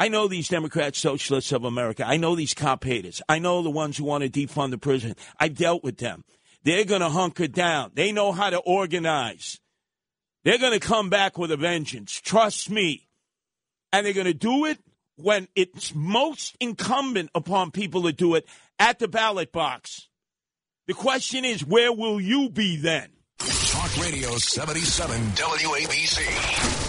[0.00, 2.04] I know these Democrat Socialists of America.
[2.06, 3.20] I know these cop haters.
[3.28, 5.16] I know the ones who want to defund the prison.
[5.40, 6.24] I've dealt with them.
[6.62, 7.92] They're going to hunker down.
[7.94, 9.58] They know how to organize.
[10.44, 12.20] They're going to come back with a vengeance.
[12.20, 13.08] Trust me
[13.92, 14.78] and they're going to do it
[15.16, 18.46] when it's most incumbent upon people to do it
[18.78, 20.08] at the ballot box.
[20.86, 23.10] The question is, where will you be then?
[23.38, 26.87] Talk Radio 77 WABC.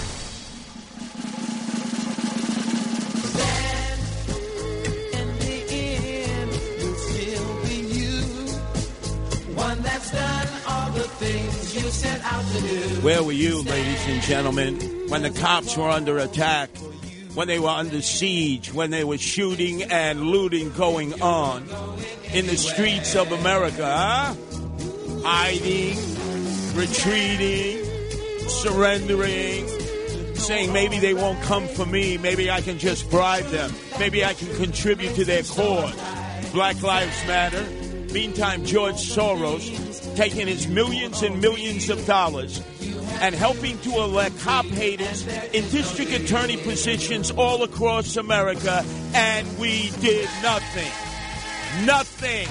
[13.02, 14.76] Where were you, ladies and gentlemen,
[15.10, 16.70] when the cops were under attack?
[17.36, 21.64] when they were under siege, when they were shooting and looting going on
[22.34, 24.36] in the streets of America, huh?
[25.24, 25.98] Hiding,
[26.76, 27.84] retreating,
[28.50, 29.68] surrendering,
[30.36, 34.34] saying maybe they won't come for me, maybe I can just bribe them, maybe I
[34.34, 35.96] can contribute to their cause.
[36.52, 37.79] Black Lives Matter.
[38.14, 42.62] Meantime, George Soros taking his millions and millions of dollars
[43.22, 48.84] and helping to elect cop haters in district attorney positions all across America,
[49.14, 50.92] and we did nothing.
[51.86, 52.48] Nothing.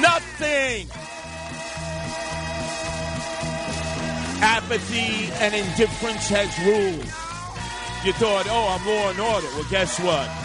[0.00, 0.88] Nothing.
[4.42, 7.06] Apathy and indifference has ruled.
[8.04, 9.46] You thought, oh, I'm law and order.
[9.56, 10.43] Well, guess what?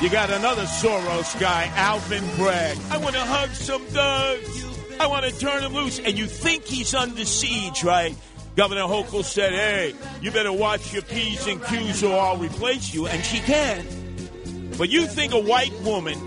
[0.00, 2.78] You got another Soros guy, Alvin Bragg.
[2.90, 4.64] I want to hug some thugs.
[4.98, 5.98] I want to turn him loose.
[5.98, 8.16] And you think he's under siege, right?
[8.56, 13.08] Governor Hochul said, hey, you better watch your P's and Q's or I'll replace you.
[13.08, 13.84] And she can.
[14.78, 16.18] But you think a white woman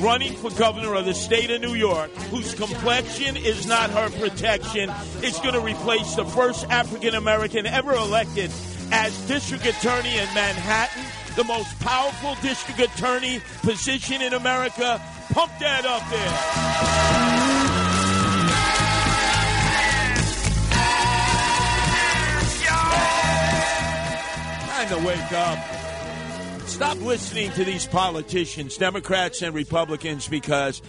[0.00, 4.92] running for governor of the state of New York, whose complexion is not her protection,
[5.22, 8.50] is going to replace the first African American ever elected
[8.90, 11.02] as district attorney in Manhattan?
[11.36, 15.00] The most powerful district attorney position in America.
[15.32, 16.28] Pump that up there.
[24.68, 26.68] Time to wake up.
[26.68, 30.82] Stop listening to these politicians, Democrats and Republicans, because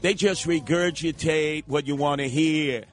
[0.00, 2.84] they just regurgitate what you want to hear.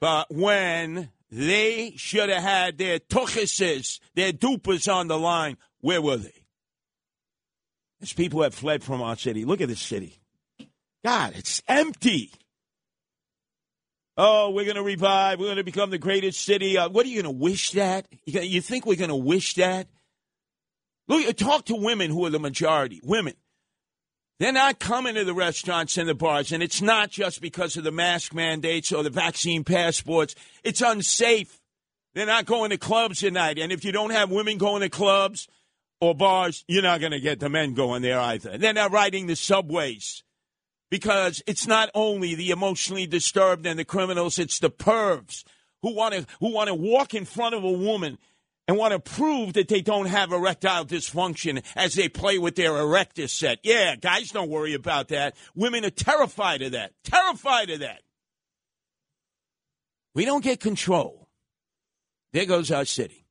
[0.00, 5.56] But when they should have had their tuchuses, their dupas on the line,
[5.86, 6.32] where were they?
[8.02, 9.44] As people have fled from our city.
[9.44, 10.18] Look at this city.
[11.04, 12.32] God, it's empty.
[14.16, 15.38] Oh, we're going to revive.
[15.38, 16.76] We're going to become the greatest city.
[16.76, 18.08] Uh, what are you going to wish that?
[18.24, 19.86] You, you think we're going to wish that?
[21.06, 23.00] Look, talk to women who are the majority.
[23.04, 23.34] Women.
[24.40, 27.84] They're not coming to the restaurants and the bars, and it's not just because of
[27.84, 30.34] the mask mandates or the vaccine passports.
[30.64, 31.60] It's unsafe.
[32.14, 35.46] They're not going to clubs tonight, and if you don't have women going to clubs
[36.00, 38.58] or bars, you're not going to get the men going there either.
[38.58, 40.22] They're not riding the subways
[40.90, 45.44] because it's not only the emotionally disturbed and the criminals; it's the pervs
[45.82, 48.18] who want to who want to walk in front of a woman
[48.68, 52.76] and want to prove that they don't have erectile dysfunction as they play with their
[52.76, 53.58] erector set.
[53.62, 55.36] Yeah, guys don't worry about that.
[55.54, 56.92] Women are terrified of that.
[57.04, 58.00] Terrified of that.
[60.14, 61.28] We don't get control.
[62.32, 63.25] There goes our city.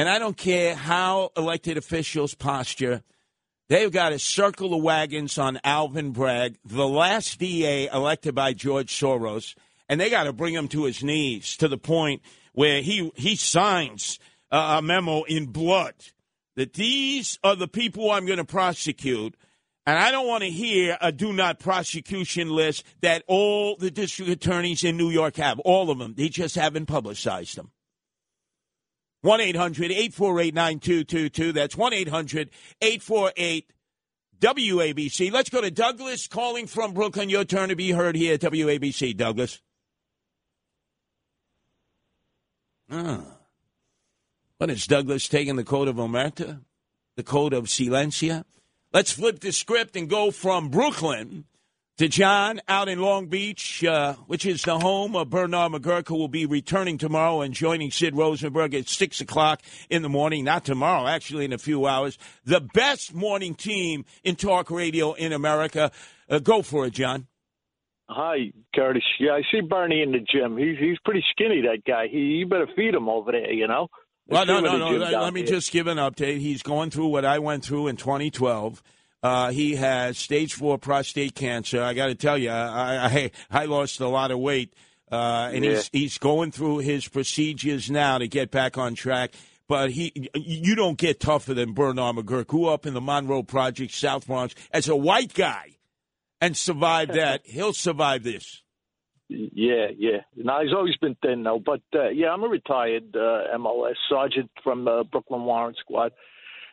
[0.00, 3.02] And I don't care how elected officials posture.
[3.68, 8.92] They've got to circle the wagons on Alvin Bragg, the last DA elected by George
[8.92, 9.54] Soros,
[9.88, 12.22] and they got to bring him to his knees to the point–
[12.52, 14.18] where he he signs
[14.50, 15.94] a memo in blood
[16.56, 19.36] that these are the people I'm going to prosecute.
[19.86, 24.30] And I don't want to hear a do not prosecution list that all the district
[24.30, 25.58] attorneys in New York have.
[25.60, 26.14] All of them.
[26.14, 27.70] They just haven't publicized them.
[29.22, 31.52] 1 800 848 9222.
[31.52, 33.72] That's 1 800 848
[34.40, 35.30] WABC.
[35.30, 37.28] Let's go to Douglas calling from Brooklyn.
[37.28, 39.16] Your turn to be heard here at WABC.
[39.16, 39.60] Douglas.
[42.90, 43.20] Ah.
[44.58, 46.60] But is Douglas taking the code of Omerta?
[47.16, 48.44] The code of Silencia?
[48.92, 51.44] Let's flip the script and go from Brooklyn
[52.00, 56.16] to John out in Long Beach, uh, which is the home of Bernard McGuirk, who
[56.16, 59.60] will be returning tomorrow and joining Sid Rosenberg at 6 o'clock
[59.90, 60.42] in the morning.
[60.42, 62.16] Not tomorrow, actually, in a few hours.
[62.42, 65.92] The best morning team in talk radio in America.
[66.26, 67.26] Uh, go for it, John.
[68.08, 69.04] Hi, Curtis.
[69.18, 70.56] Yeah, I see Bernie in the gym.
[70.56, 71.60] He's he's pretty skinny.
[71.60, 72.06] That guy.
[72.10, 73.52] He you better feed him over there.
[73.52, 73.88] You know.
[74.26, 74.96] Well, no, no, no.
[74.96, 76.38] Let, let me just give an update.
[76.38, 78.82] He's going through what I went through in 2012.
[79.22, 81.82] Uh, he has stage four prostate cancer.
[81.82, 84.72] I got to tell you, I, I I lost a lot of weight,
[85.12, 85.72] uh, and yeah.
[85.72, 89.32] he's he's going through his procedures now to get back on track.
[89.68, 93.92] But he, you don't get tougher than Bernard McGuirk, grew up in the Monroe Project,
[93.92, 95.76] South Bronx, as a white guy
[96.40, 97.42] and survived that.
[97.44, 98.62] He'll survive this.
[99.28, 100.22] Yeah, yeah.
[100.34, 104.50] Now he's always been thin though, but uh, yeah, I'm a retired uh, MLS sergeant
[104.64, 106.12] from uh, Brooklyn Warrant Squad,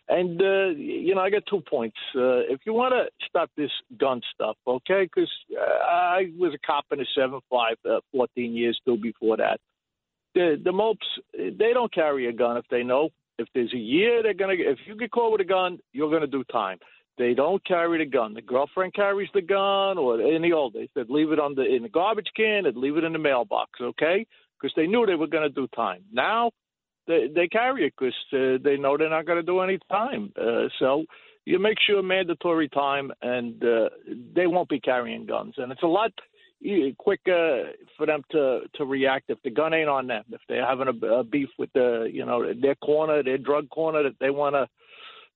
[0.09, 1.97] and uh, you know I got two points.
[2.15, 5.03] Uh, if you want to stop this gun stuff, okay?
[5.03, 9.38] Because uh, I was a cop in a seven five, uh, 14 years still before
[9.38, 9.59] that.
[10.34, 14.23] The the mopes they don't carry a gun if they know if there's a year
[14.23, 14.55] they're gonna.
[14.57, 16.79] If you get caught with a gun, you're gonna do time.
[17.17, 18.35] They don't carry the gun.
[18.35, 21.63] The girlfriend carries the gun, or in the old days, they'd leave it on the
[21.63, 24.25] in the garbage can, they'd leave it in the mailbox, okay?
[24.59, 26.03] Because they knew they were going to do time.
[26.11, 26.51] Now
[27.07, 30.31] they they carry it because uh, they know they're not going to do any time.
[30.39, 31.05] Uh, so
[31.45, 33.89] you make sure mandatory time, and uh,
[34.35, 35.53] they won't be carrying guns.
[35.57, 36.11] And it's a lot
[36.97, 40.23] quicker for them to to react if the gun ain't on them.
[40.31, 44.03] If they're having a, a beef with the you know their corner, their drug corner
[44.03, 44.67] that they want to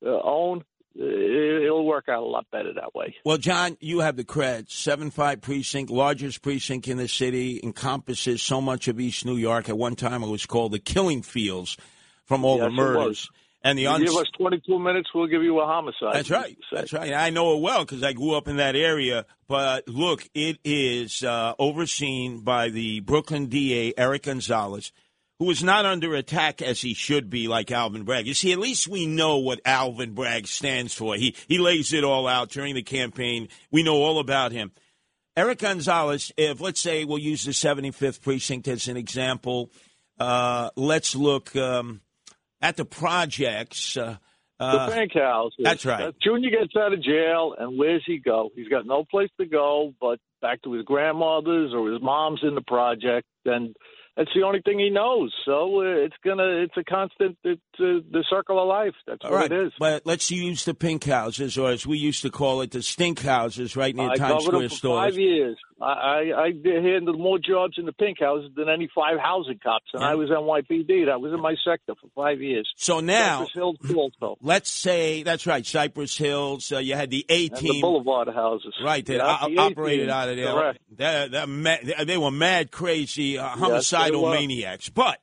[0.10, 0.64] uh, own,
[0.96, 3.16] it'll work out a lot better that way.
[3.24, 4.70] Well, John, you have the cred.
[4.70, 9.70] Seven five precinct, largest precinct in the city, encompasses so much of East New York.
[9.70, 11.78] At one time, it was called the Killing Fields
[12.26, 13.30] from all yes, the murders.
[13.64, 16.16] And the uns- give us 22 minutes, we'll give you a homicide.
[16.16, 16.58] That's right.
[16.72, 17.14] That's right.
[17.14, 19.26] I know it well because I grew up in that area.
[19.48, 24.92] But look, it is uh, overseen by the Brooklyn DA, Eric Gonzalez
[25.42, 28.28] who is not under attack as he should be, like Alvin Bragg.
[28.28, 31.16] You see, at least we know what Alvin Bragg stands for.
[31.16, 33.50] He he lays it all out during the campaign.
[33.72, 34.72] We know all about him.
[35.36, 39.72] Eric Gonzalez, if let's say we'll use the 75th precinct as an example,
[40.20, 42.02] uh, let's look um,
[42.62, 43.98] at the projects.
[43.98, 44.18] Uh,
[44.60, 45.54] uh, the bank house.
[45.58, 46.14] That's right.
[46.22, 48.52] Junior gets out of jail, and where's he go?
[48.56, 52.54] He's got no place to go but back to his grandmother's or his mom's in
[52.54, 53.26] the project.
[53.46, 53.76] And
[54.22, 55.34] That's the only thing he knows.
[55.46, 58.94] So uh, it's gonna, it's a constant, it's uh, the circle of life.
[59.08, 59.74] That's All what right, it is.
[59.80, 63.22] but let's use the pink houses, or as we used to call it, the stink
[63.22, 65.12] houses, right near I Times Square stores.
[65.14, 65.58] five years.
[65.82, 69.60] I, I, I did handled more jobs in the pink houses than any five housing
[69.62, 71.08] cops, and I was NYPD.
[71.08, 72.72] That was in my sector for five years.
[72.78, 76.72] So now, Cypress Hills let's say that's right, Cypress Hills.
[76.72, 78.74] Uh, you had the A And the team, Boulevard houses.
[78.84, 79.06] right?
[79.06, 80.52] That Yeah, o- operated out of there.
[80.54, 80.80] Correct.
[80.96, 81.28] They,
[81.98, 84.34] they, they were mad, crazy, uh, homicidal they were.
[84.34, 84.90] maniacs.
[84.90, 85.20] But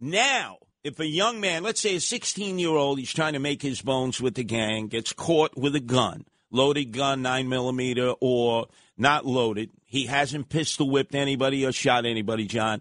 [0.00, 3.62] now, if a young man, let's say a 16 year old, he's trying to make
[3.62, 8.66] his bones with the gang, gets caught with a gun, loaded gun, nine millimeter, or
[8.96, 12.80] not loaded, he hasn't pistol whipped anybody or shot anybody, John.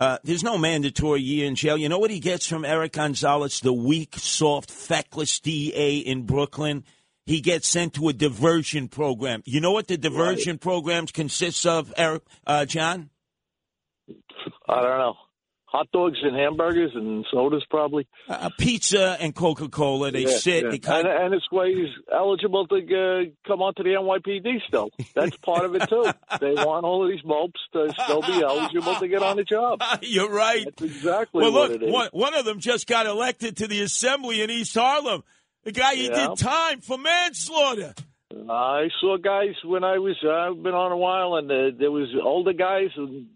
[0.00, 1.76] Uh, there's no mandatory year in jail.
[1.76, 6.84] You know what he gets from Eric Gonzalez, the weak, soft, feckless DA in Brooklyn?
[7.26, 9.42] He gets sent to a diversion program.
[9.46, 13.10] You know what the diversion programs consists of, Eric, uh, John?
[14.68, 15.14] I don't know.
[15.74, 18.06] Hot dogs and hamburgers and sodas, probably.
[18.28, 20.12] Uh, pizza and Coca Cola.
[20.12, 20.62] They Yeah, sit.
[20.62, 20.70] yeah.
[20.70, 24.90] They kind and, and it's why he's eligible to uh, come onto the NYPD still.
[25.16, 26.04] That's part of it too.
[26.40, 29.82] they want all of these mopes to still be eligible to get on the job.
[30.02, 30.64] You're right.
[30.64, 31.92] That's exactly well, what look, it is.
[31.92, 35.24] one, one of them just got elected to the assembly in East Harlem.
[35.64, 36.28] The guy he Yeah.
[36.28, 37.94] did time for manslaughter.
[38.48, 42.08] I saw guys when I was I've been on a while, and uh, there was
[42.22, 43.26] older guys and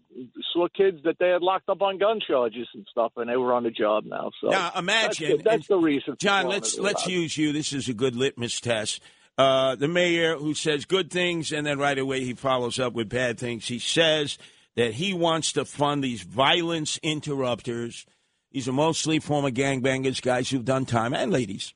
[0.53, 3.53] saw kids that they had locked up on gun charges and stuff, and they were
[3.53, 4.31] on the job now.
[4.41, 6.15] So Now imagine that's, the- that's the reason.
[6.19, 7.51] John, let's let's use you.
[7.53, 9.01] This is a good litmus test.
[9.37, 13.07] Uh, the mayor who says good things and then right away he follows up with
[13.07, 13.67] bad things.
[13.69, 14.37] He says
[14.75, 18.05] that he wants to fund these violence interrupters.
[18.51, 21.73] These are mostly former gangbangers, guys who've done time, and ladies.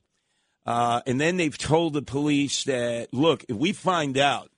[0.66, 4.50] Uh, and then they've told the police that, look, if we find out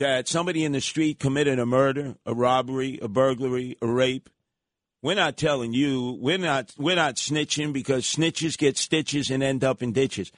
[0.00, 4.28] that somebody in the street committed a murder, a robbery, a burglary, a rape,
[5.02, 6.18] we're not telling you.
[6.20, 6.74] We're not.
[6.76, 10.32] We're not snitching because snitches get stitches and end up in ditches.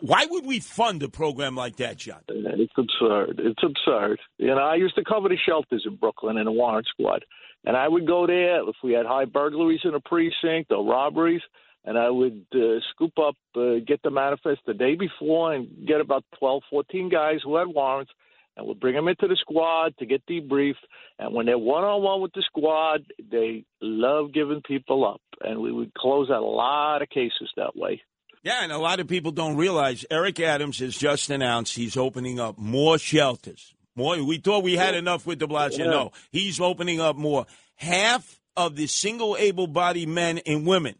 [0.00, 2.22] Why would we fund a program like that, John?
[2.28, 3.40] It's absurd.
[3.44, 4.18] It's absurd.
[4.38, 7.24] You know, I used to cover the shelters in Brooklyn in the warrant squad,
[7.64, 11.42] and I would go there if we had high burglaries in a precinct or robberies,
[11.84, 16.00] and I would uh, scoop up, uh, get the manifest the day before, and get
[16.00, 18.10] about twelve, fourteen guys who had warrants,
[18.56, 20.74] and we'd bring them into the squad to get debriefed.
[21.18, 25.60] And when they're one on one with the squad, they love giving people up, and
[25.60, 28.02] we would close out a lot of cases that way.
[28.42, 32.40] Yeah, and a lot of people don't realize Eric Adams has just announced he's opening
[32.40, 33.74] up more shelters.
[33.94, 34.22] More.
[34.24, 35.78] We thought we had enough with De Blasio.
[35.78, 35.90] Yeah.
[35.90, 37.46] No, he's opening up more.
[37.76, 40.96] Half of the single able-bodied men and women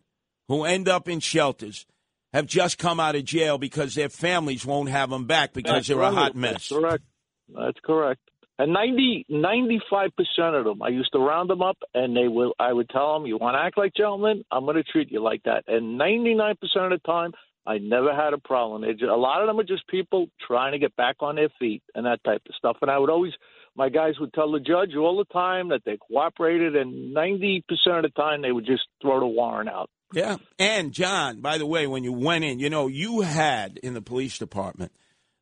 [0.49, 1.87] who end up in shelters
[2.33, 5.89] have just come out of jail because their families won't have them back because That's
[5.89, 6.53] they're a hot mess.
[6.53, 7.05] That's correct.
[7.49, 8.21] That's correct.
[8.59, 10.11] And 90, 95%
[10.59, 12.53] of them, I used to round them up, and they will.
[12.59, 14.45] I would tell them, "You want to act like gentlemen?
[14.53, 16.53] I'm going to treat you like that." And 99%
[16.85, 17.33] of the time,
[17.67, 18.83] I never had a problem.
[18.83, 21.49] They ju- a lot of them are just people trying to get back on their
[21.59, 22.77] feet and that type of stuff.
[22.83, 23.33] And I would always,
[23.75, 28.03] my guys would tell the judge all the time that they cooperated, and 90% of
[28.03, 29.89] the time they would just throw the warrant out.
[30.13, 30.37] Yeah.
[30.59, 34.03] And John, by the way, when you went in, you know, you had in the
[34.03, 34.93] police department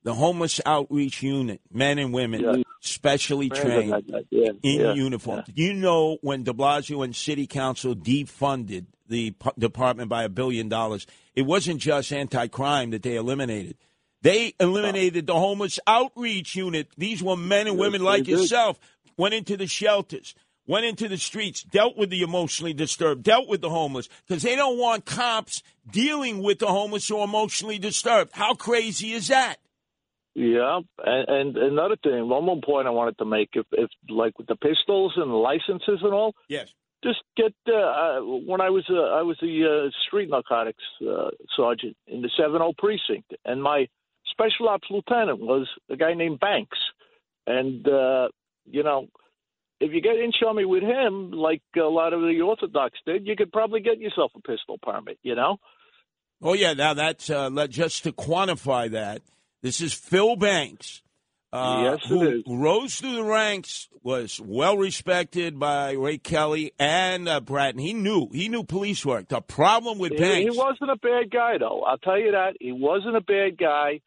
[0.02, 5.43] the homeless outreach unit, men and women, specially Right, trained yeah, in yeah, uniform.
[5.55, 10.68] You know, when De Blasio and City Council defunded the p- department by a billion
[10.68, 13.77] dollars, it wasn't just anti-crime that they eliminated.
[14.22, 16.89] They eliminated the homeless outreach unit.
[16.97, 18.78] These were men and women like yourself,
[19.16, 20.35] went into the shelters,
[20.66, 24.56] went into the streets, dealt with the emotionally disturbed, dealt with the homeless, because they
[24.56, 28.31] don't want cops dealing with the homeless or emotionally disturbed.
[28.32, 29.56] How crazy is that?
[30.43, 34.39] Yeah, and, and another thing, one more point I wanted to make, if, if like
[34.39, 36.69] with the pistols and the licenses and all, Yes.
[37.05, 37.53] just get.
[37.69, 42.23] Uh, uh, when I was uh, I was the uh, street narcotics uh, sergeant in
[42.23, 43.87] the seven O precinct, and my
[44.31, 46.79] special ops lieutenant was a guy named Banks,
[47.47, 48.29] and uh,
[48.65, 49.09] you know.
[49.83, 53.35] If you get in chummy with him, like a lot of the Orthodox did, you
[53.35, 55.19] could probably get yourself a pistol permit.
[55.23, 55.57] You know,
[56.43, 59.23] Oh yeah, now that's uh, let- just to quantify that.
[59.62, 61.03] This is Phil Banks,
[61.53, 62.43] uh, Yes, it who is.
[62.49, 67.81] rose through the ranks, was well respected by Ray Kelly and uh, Bratton.
[67.81, 69.28] He knew he knew police work.
[69.28, 71.82] The problem with He, Banks, he wasn't a bad guy, though.
[71.82, 72.55] I'll tell you that.
[72.61, 74.01] He wasn't a bad guy,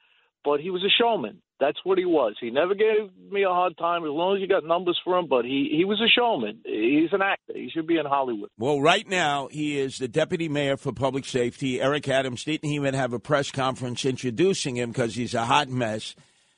[0.43, 1.41] but he was a showman.
[1.63, 2.35] That's what he was.
[2.41, 5.27] He never gave me a hard time as long as you got numbers for him,
[5.29, 6.59] but he, he was a showman.
[6.65, 7.53] He's an actor.
[7.55, 8.49] He should be in Hollywood.
[8.57, 11.79] well, right now he is the deputy mayor for public safety.
[11.79, 16.15] Eric Adams didn't even have a press conference introducing him because he's a hot mess.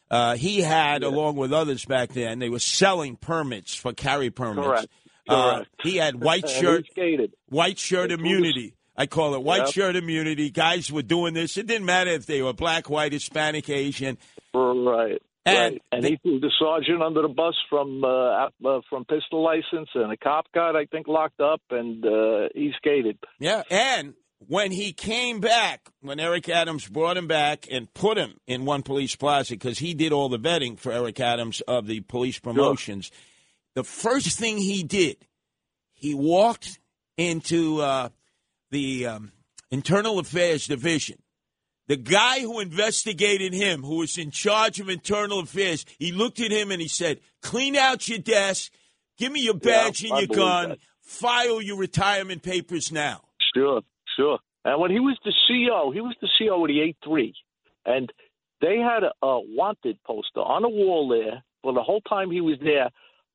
[0.09, 4.67] Uh, he had, along with others back then, they were selling permits for carry permits.
[4.67, 4.87] Correct.
[5.29, 6.87] Uh, he had white shirt,
[7.49, 8.73] white shirt immunity.
[8.97, 9.73] I call it white Yep.
[9.73, 10.49] shirt immunity.
[10.49, 11.57] Guys were doing this.
[11.57, 14.17] It didn't matter if they were black, white, Hispanic, Asian.
[14.53, 15.21] Right.
[15.47, 15.81] And right.
[15.91, 20.11] and he threw the sergeant under the bus from uh, uh, from pistol license, and
[20.11, 23.19] a cop got, I think, locked up, and uh, he skated.
[23.39, 24.15] Yeah, and
[24.47, 28.81] when he came back, when Eric Adams brought him back and put him in one
[28.81, 33.11] police plaza, because he did all the vetting for Eric Adams of the police promotions,
[33.75, 35.17] the first thing he did,
[35.93, 36.79] he walked
[37.17, 38.09] into uh,
[38.75, 39.31] the um,
[39.71, 41.17] Internal Affairs Division.
[41.87, 46.51] The guy who investigated him, who was in charge of internal affairs, he looked at
[46.51, 48.73] him and he said, Clean out your desk,
[49.17, 50.79] give me your badge Yeah, and I your gun, that.
[50.99, 53.21] file your retirement papers now.
[53.55, 53.81] Sure,
[54.17, 54.39] sure.
[54.65, 57.33] And when he was the CEO, he was the CEO of the eight three,
[57.85, 58.11] and
[58.59, 62.41] they had a, a wanted poster on the wall there for the whole time he
[62.41, 62.89] was there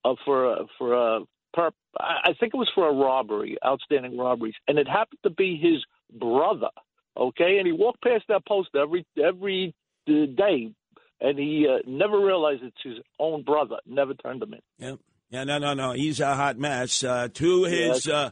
[0.04, 1.20] uh, for a, for a
[1.56, 5.84] I think it was for a robbery, outstanding robberies, and it happened to be his
[6.18, 6.70] brother.
[7.16, 9.74] Okay, and he walked past that post every every
[10.08, 10.72] uh, day,
[11.20, 13.76] and he uh, never realized it's his own brother.
[13.86, 14.60] Never turned him in.
[14.78, 14.96] Yeah,
[15.30, 15.92] yeah, no, no, no.
[15.92, 17.02] He's a hot mess.
[17.02, 18.30] Uh, to his uh,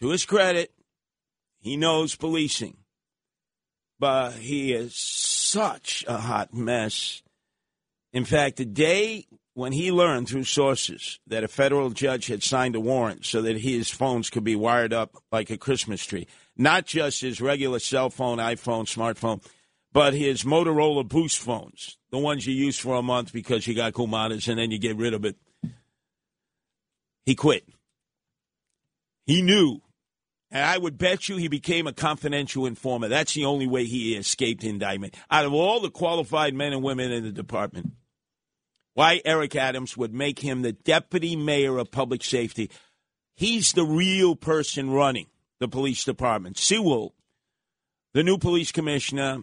[0.00, 0.72] to his credit,
[1.60, 2.78] he knows policing,
[3.98, 7.22] but he is such a hot mess.
[8.12, 12.74] In fact, the day when he learned through sources that a federal judge had signed
[12.74, 16.26] a warrant so that his phones could be wired up like a Christmas tree,
[16.56, 19.44] not just his regular cell phone, iPhone, smartphone,
[19.92, 23.92] but his Motorola Boost phones, the ones you use for a month because you got
[23.92, 25.36] Kumatas and then you get rid of it.
[27.24, 27.66] He quit.
[29.24, 29.80] He knew.
[30.50, 33.08] And I would bet you he became a confidential informer.
[33.08, 35.16] That's the only way he escaped indictment.
[35.30, 37.92] Out of all the qualified men and women in the department,
[38.94, 42.70] why Eric Adams would make him the deputy mayor of public safety.
[43.34, 45.26] He's the real person running
[45.58, 46.56] the police department.
[46.56, 47.14] Sewell,
[48.12, 49.42] the new police commissioner,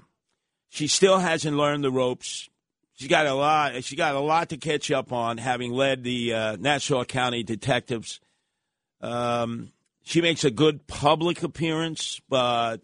[0.69, 2.49] she still hasn't learned the ropes.
[2.93, 3.83] She got a lot.
[3.83, 8.21] She got a lot to catch up on, having led the uh, Nassau County detectives.
[9.01, 9.71] Um,
[10.03, 12.77] she makes a good public appearance, but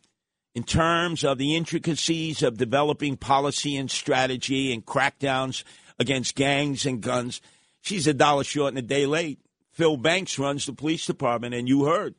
[0.53, 5.64] in terms of the intricacies of developing policy and strategy and crackdowns
[5.99, 7.41] against gangs and guns,
[7.82, 9.40] she's a dollar short and a day late.
[9.72, 12.15] Phil Banks runs the police department, and you heard.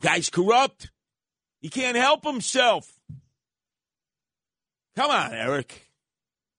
[0.00, 0.90] Guy's corrupt.
[1.60, 3.00] He can't help himself.
[4.96, 5.88] Come on, Eric.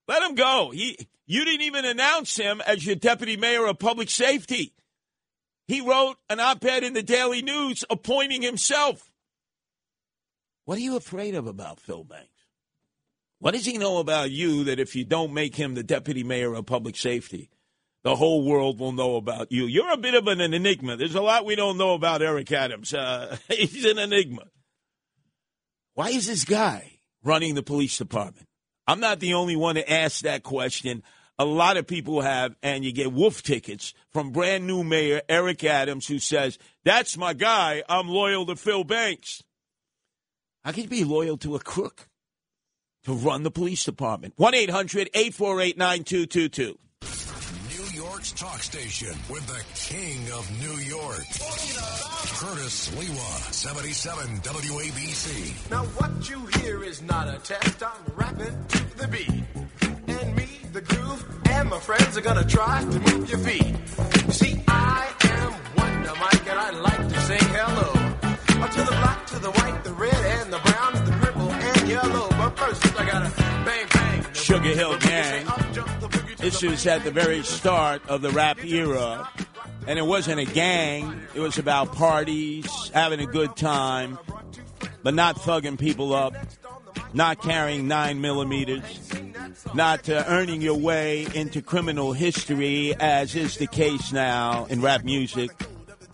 [0.08, 0.70] Let him go.
[0.72, 4.74] He, you didn't even announce him as your deputy mayor of public safety.
[5.66, 9.10] He wrote an op ed in the Daily News appointing himself.
[10.66, 12.28] What are you afraid of about Phil Banks?
[13.44, 16.54] What does he know about you that if you don't make him the deputy mayor
[16.54, 17.50] of public safety,
[18.02, 19.66] the whole world will know about you?
[19.66, 20.96] You're a bit of an enigma.
[20.96, 22.94] There's a lot we don't know about Eric Adams.
[22.94, 24.44] Uh, he's an enigma.
[25.92, 26.92] Why is this guy
[27.22, 28.48] running the police department?
[28.86, 31.02] I'm not the only one to ask that question.
[31.38, 35.64] A lot of people have, and you get wolf tickets from brand new mayor Eric
[35.64, 37.82] Adams, who says, That's my guy.
[37.90, 39.44] I'm loyal to Phil Banks.
[40.64, 42.08] How can you be loyal to a crook
[43.04, 44.34] to run the police department?
[44.36, 46.78] 1 800 848 9222.
[47.76, 51.24] New York's talk station with the king of New York.
[52.38, 55.70] Curtis Sliwa, 77 WABC.
[55.70, 57.82] Now what you hear is not a test.
[57.82, 59.44] I'm rapping to the beat.
[60.08, 63.74] And me, the groove, and my friends are gonna try to move your feet.
[64.26, 67.92] You see, I am Wonder Mike, and I like to say hello.
[68.64, 71.23] To the black, to the white, the red, and the brown, the purple, and
[71.86, 72.28] yellow.
[72.30, 74.32] But first, I gotta bang, bang.
[74.32, 75.46] Sugar Hill Gang.
[76.38, 79.28] This was at the very start of the rap era.
[79.86, 84.18] And it wasn't a gang, it was about parties, having a good time,
[85.02, 86.34] but not thugging people up,
[87.12, 88.82] not carrying nine millimeters,
[89.74, 95.04] not uh, earning your way into criminal history, as is the case now in rap
[95.04, 95.50] music.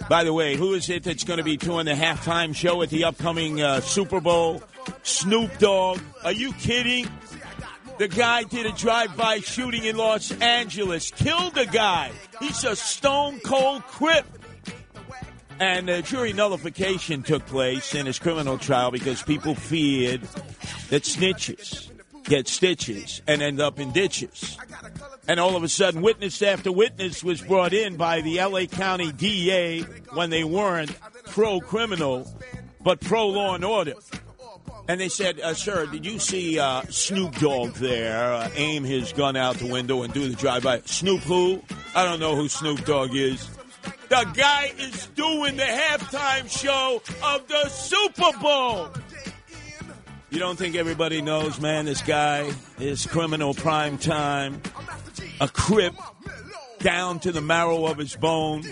[0.08, 2.90] By the way, who is it that's going to be doing the halftime show at
[2.90, 4.62] the upcoming uh, Super Bowl?
[5.02, 6.00] Snoop Dogg.
[6.24, 7.08] Are you kidding?
[7.98, 12.12] The guy did a drive-by shooting in Los Angeles, killed a guy.
[12.38, 14.24] He's a stone cold crip.
[15.58, 20.22] And uh, jury nullification took place in his criminal trial because people feared
[20.88, 21.90] that snitches
[22.24, 24.56] get stitches and end up in ditches.
[25.28, 29.12] And all of a sudden, witness after witness was brought in by the LA County
[29.12, 29.82] DA
[30.14, 30.96] when they weren't
[31.26, 32.26] pro criminal,
[32.80, 33.94] but pro law and order.
[34.90, 39.12] And they said, uh, Sir, did you see uh, Snoop Dogg there uh, aim his
[39.12, 40.80] gun out the window and do the drive by?
[40.80, 41.62] Snoop who?
[41.94, 43.48] I don't know who Snoop Dogg is.
[44.08, 48.88] The guy is doing the halftime show of the Super Bowl.
[50.30, 51.84] You don't think everybody knows, man?
[51.84, 54.60] This guy is criminal prime time,
[55.40, 55.94] a crip
[56.80, 58.64] down to the marrow of his bone.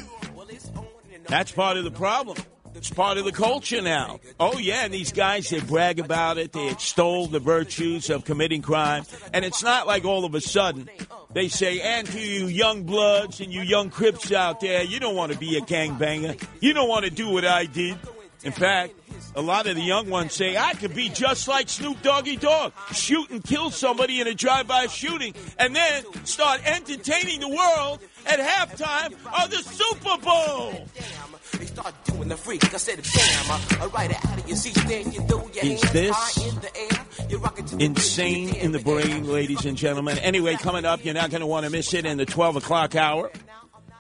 [1.29, 2.39] That's part of the problem.
[2.79, 4.21] It's part of the culture now.
[4.39, 6.53] Oh, yeah, and these guys, they brag about it.
[6.53, 9.05] They extol the virtues of committing crime.
[9.35, 10.89] And it's not like all of a sudden
[11.33, 15.17] they say, and to you young bloods and you young crips out there, you don't
[15.17, 16.41] want to be a gangbanger.
[16.61, 17.99] You don't want to do what I did.
[18.45, 18.95] In fact,
[19.35, 22.73] a lot of the young ones say, I could be just like Snoop Doggy Dogg,
[22.93, 28.39] shoot and kill somebody in a drive-by shooting, and then start entertaining the world at
[28.39, 30.87] halftime of the Super Bowl.
[31.59, 32.73] They start doing the freak.
[32.73, 35.93] I said, damn, uh, right out of your seat, then you throw your Is hands
[35.93, 37.29] this in the air.
[37.29, 40.19] You rock it to insane in the brain, ladies and gentlemen.
[40.19, 42.95] Anyway, coming up, you're not going to want to miss it in the 12 o'clock
[42.95, 43.33] hour,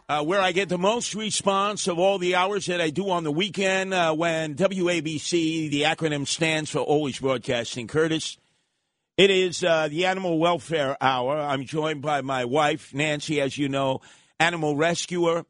[0.09, 3.25] uh, where I get the most response of all the hours that I do on
[3.25, 8.39] the weekend uh, when WABC, the acronym stands for Always Broadcasting Curtis.
[9.17, 11.41] It is uh, the Animal Welfare Hour.
[11.41, 14.01] I'm joined by my wife, Nancy, as you know,
[14.39, 15.45] animal rescuer.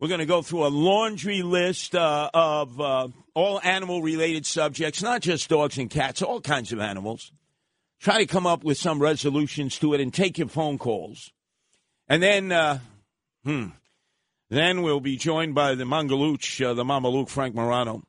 [0.00, 5.02] We're going to go through a laundry list uh, of uh, all animal related subjects,
[5.02, 7.32] not just dogs and cats, all kinds of animals.
[8.00, 11.32] Try to come up with some resolutions to it and take your phone calls.
[12.08, 12.80] And then, uh,
[13.44, 13.68] hmm,
[14.50, 18.02] then we'll be joined by the Mangaluch, uh, the Mamaluke Frank Morano,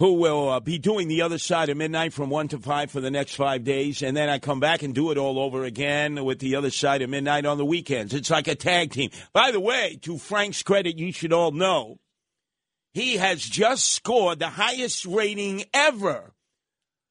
[0.00, 3.02] who will uh, be doing the other side of midnight from 1 to 5 for
[3.02, 4.02] the next five days.
[4.02, 7.02] And then I come back and do it all over again with the other side
[7.02, 8.14] of midnight on the weekends.
[8.14, 9.10] It's like a tag team.
[9.34, 11.98] By the way, to Frank's credit, you should all know
[12.94, 16.32] he has just scored the highest rating ever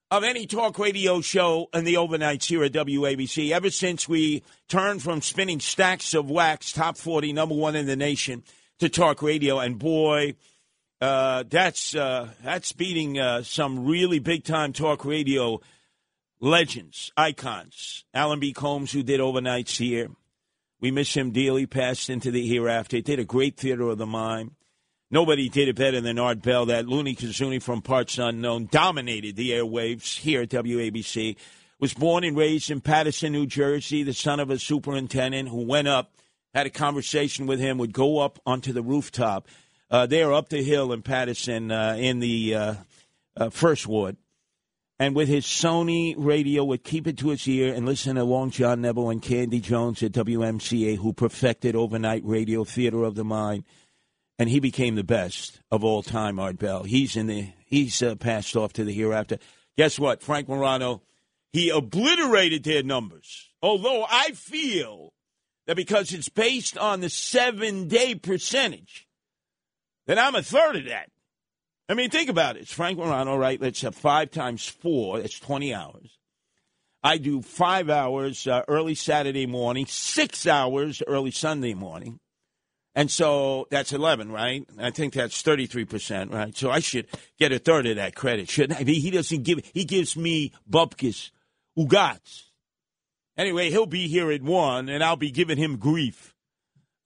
[0.09, 5.03] of any talk radio show in the overnights here at WABC ever since we turned
[5.03, 8.43] from spinning stacks of wax, top 40, number one in the nation,
[8.79, 9.59] to talk radio.
[9.59, 10.33] And boy,
[11.01, 15.61] uh, that's uh, that's beating uh, some really big time talk radio
[16.41, 18.03] legends, icons.
[18.13, 18.53] Alan B.
[18.53, 20.09] Colmes, who did overnights here.
[20.81, 22.97] We miss him dearly, passed into the hereafter.
[22.97, 24.51] He did a great theater of the mind.
[25.11, 26.67] Nobody did it better than Art Bell.
[26.67, 31.35] That loony Kazuni from parts unknown dominated the airwaves here at WABC.
[31.79, 35.87] Was born and raised in Paterson, New Jersey, the son of a superintendent who went
[35.87, 36.13] up,
[36.53, 39.47] had a conversation with him, would go up onto the rooftop
[39.91, 42.73] uh, there up the hill in Paterson uh, in the uh,
[43.37, 44.17] uh, first ward.
[45.01, 48.51] And with his Sony radio, would keep it to his ear and listen to Long
[48.51, 53.63] John Nebel and Candy Jones at WMCA, who perfected overnight radio theater of the mind
[54.39, 56.39] and he became the best of all time.
[56.39, 56.83] Art Bell.
[56.83, 59.37] He's in the he's uh, passed off to the hereafter.
[59.77, 60.23] Guess what?
[60.23, 61.03] Frank Morano,
[61.51, 63.49] he obliterated their numbers.
[63.61, 65.13] Although I feel
[65.67, 69.07] that because it's based on the seven day percentage,
[70.09, 71.11] that I'm a third of that.
[71.87, 72.61] I mean, think about it.
[72.61, 73.61] It's Frank Morano, right?
[73.61, 75.19] Let's have five times four.
[75.19, 76.17] That's 20 hours.
[77.03, 82.19] I do five hours uh, early Saturday morning, six hours early Sunday morning.
[82.95, 84.65] And so that's 11, right?
[84.79, 86.57] I think that's 33%, right?
[86.57, 87.05] So I should
[87.37, 88.83] get a third of that credit, shouldn't I?
[88.83, 91.29] He doesn't give, he gives me bupkis,
[91.77, 92.45] ugats.
[93.37, 96.33] Anyway, he'll be here at 1, and I'll be giving him grief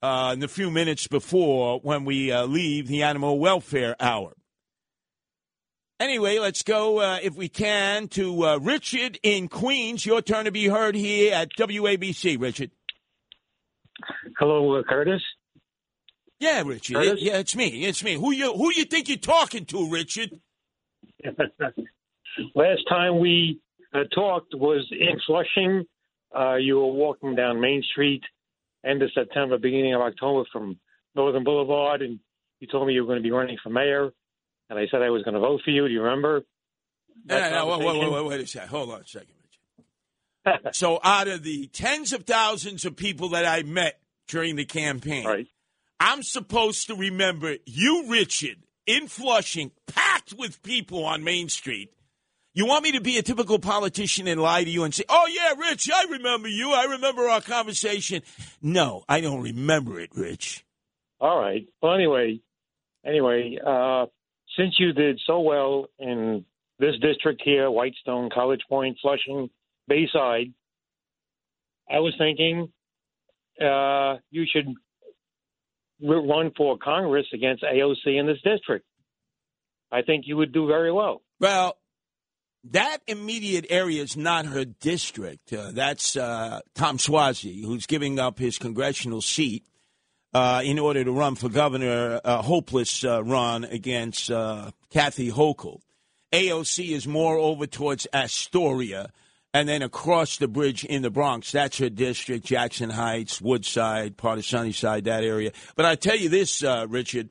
[0.04, 4.34] uh, in the few minutes before when we uh, leave the animal welfare hour.
[5.98, 10.04] Anyway, let's go, uh, if we can, to uh, Richard in Queens.
[10.04, 12.70] Your turn to be heard here at WABC, Richard.
[14.38, 15.22] Hello, uh, Curtis.
[16.38, 16.96] Yeah, Richard.
[16.96, 17.22] Curtis?
[17.22, 17.86] yeah, it's me.
[17.86, 18.14] It's me.
[18.14, 20.38] Who you who you think you're talking to, Richard?
[22.54, 23.60] Last time we
[23.94, 25.86] uh, talked was in Flushing.
[26.36, 28.22] Uh, you were walking down Main Street,
[28.84, 30.78] end of September, beginning of October, from
[31.14, 32.18] Northern Boulevard, and
[32.60, 34.10] you told me you were going to be running for mayor,
[34.70, 35.86] and I said I was going to vote for you.
[35.86, 36.42] Do you remember?
[37.24, 38.68] No, no, no, wait, wait, wait, wait a second.
[38.68, 39.34] Hold on a second,
[40.72, 43.98] so, out of the tens of thousands of people that I met
[44.28, 45.46] during the campaign,
[46.00, 51.92] I'm supposed to remember you, Richard, in Flushing, packed with people on Main Street.
[52.54, 55.26] You want me to be a typical politician and lie to you and say, "Oh
[55.26, 56.72] yeah, Rich, I remember you.
[56.72, 58.22] I remember our conversation."
[58.62, 60.64] No, I don't remember it, Rich.
[61.20, 61.66] All right.
[61.82, 62.40] Well, anyway,
[63.04, 64.06] anyway, uh,
[64.56, 66.44] since you did so well in
[66.78, 69.50] this district here, Whitestone, College Point, Flushing,
[69.88, 70.52] Bayside,
[71.90, 72.72] I was thinking
[73.60, 74.72] uh, you should
[76.00, 78.86] run for Congress against AOC in this district.
[79.90, 81.22] I think you would do very well.
[81.40, 81.76] Well,
[82.70, 85.52] that immediate area is not her district.
[85.52, 89.64] Uh, that's uh, Tom Suozzi, who's giving up his congressional seat
[90.32, 95.80] uh, in order to run for governor, a hopeless uh, run against uh, Kathy Hochul.
[96.32, 99.10] AOC is more over towards Astoria
[99.52, 101.52] and then across the bridge in the Bronx.
[101.52, 105.52] That's her district, Jackson Heights, Woodside, part of Sunnyside, that area.
[105.76, 107.28] But I tell you this, uh, Richard,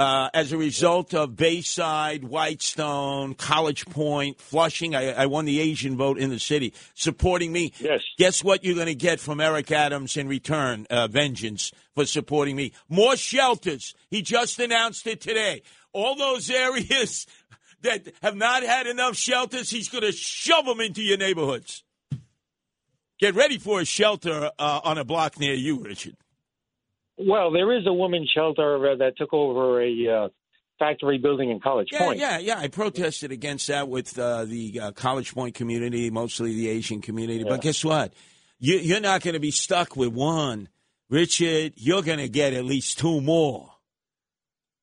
[0.00, 5.98] uh, as a result of Bayside, Whitestone, College Point, Flushing, I, I, won the Asian
[5.98, 7.74] vote in the city, supporting me.
[7.78, 8.00] Yes.
[8.16, 10.86] Guess what you're going to get from Eric Adams in return?
[10.88, 12.72] Uh, vengeance for supporting me.
[12.88, 13.94] More shelters.
[14.08, 15.60] He just announced it today.
[15.92, 17.26] All those areas
[17.82, 21.84] that have not had enough shelters, he's going to shove them into your neighborhoods.
[23.18, 26.16] Get ready for a shelter uh, on a block near you, Richard.
[27.26, 30.28] Well, there is a women's shelter uh, that took over a uh,
[30.78, 32.18] factory building in College yeah, Point.
[32.18, 36.68] Yeah, yeah, I protested against that with uh, the uh, College Point community, mostly the
[36.68, 37.44] Asian community.
[37.44, 37.50] Yeah.
[37.50, 38.14] But guess what?
[38.58, 40.68] You, you're not going to be stuck with one.
[41.08, 43.70] Richard, you're going to get at least two more.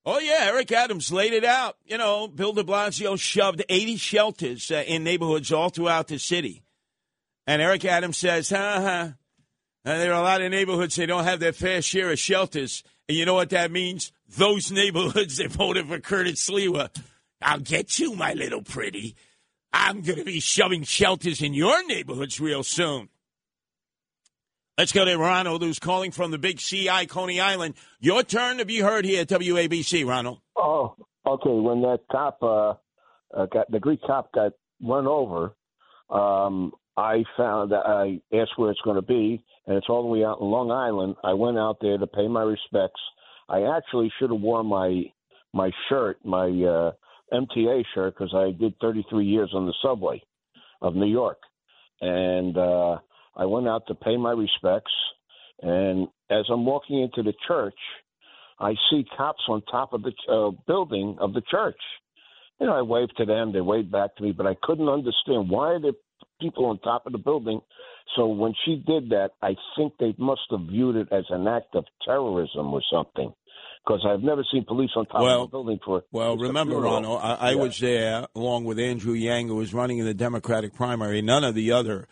[0.06, 1.76] Oh, yeah, Eric Adams laid it out.
[1.86, 6.64] You know, Bill de Blasio shoved 80 shelters uh, in neighborhoods all throughout the city.
[7.46, 9.14] And Eric Adams says, ha ha,
[9.88, 12.84] and there are a lot of neighborhoods that don't have their fair share of shelters.
[13.08, 14.12] And you know what that means?
[14.28, 16.90] Those neighborhoods that voted for Curtis Sliwa.
[17.42, 19.16] I'll get you, my little pretty.
[19.72, 23.08] I'm going to be shoving shelters in your neighborhoods real soon.
[24.78, 27.76] Let's go to Ronald, who's calling from the big CI, Coney Island.
[28.02, 30.40] Your turn to be heard here at WABC, Ronald.
[30.58, 31.50] Oh, okay.
[31.50, 32.74] When that cop, uh,
[33.34, 34.52] uh, got the Greek cop got
[34.82, 35.56] run over,
[36.10, 40.24] um, I found I asked where it's going to be, and it's all the way
[40.24, 41.16] out in Long Island.
[41.24, 43.00] I went out there to pay my respects.
[43.50, 45.04] I actually should have worn my
[45.54, 46.92] my shirt, my uh,
[47.34, 50.22] MTA shirt, because I did 33 years on the subway
[50.82, 51.40] of New York,
[52.02, 52.98] and uh,
[53.36, 54.92] I went out to pay my respects.
[55.62, 57.78] And as I'm walking into the church,
[58.60, 61.80] I see cops on top of the uh, building of the church.
[62.60, 65.50] You know, I waved to them, they waved back to me, but I couldn't understand
[65.50, 65.92] why they
[66.40, 67.62] people on top of the building.
[68.16, 71.76] So when she did that, I think they must have viewed it as an act
[71.76, 73.34] of terrorism or something.
[73.86, 76.04] Because I've never seen police on top well, of a building for.
[76.12, 77.56] Well, remember, Ronald, I, I yeah.
[77.56, 81.22] was there along with Andrew Yang, who was running in the Democratic primary.
[81.22, 82.08] None of the other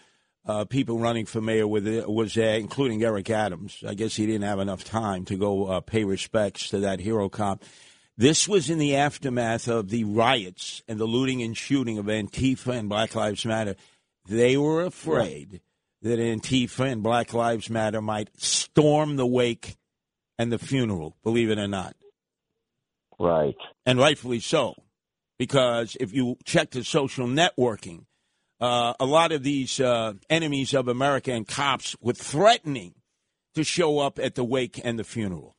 [0.46, 3.84] uh, people running for mayor with it was there, including Eric Adams.
[3.86, 7.28] I guess he didn't have enough time to go uh, pay respects to that hero
[7.28, 7.64] cop.
[8.18, 12.74] This was in the aftermath of the riots and the looting and shooting of Antifa
[12.74, 13.76] and Black Lives Matter.
[14.28, 15.60] They were afraid
[16.06, 19.76] that Antifa and Black Lives Matter might storm the wake
[20.38, 21.96] and the funeral, believe it or not.
[23.18, 23.56] Right.
[23.88, 24.76] And rightfully so.
[25.40, 28.06] Because if you check the social networking,
[28.62, 32.94] uh, a lot of these uh, enemies of America and cops were threatening
[33.56, 35.56] to show up at the wake and the funeral.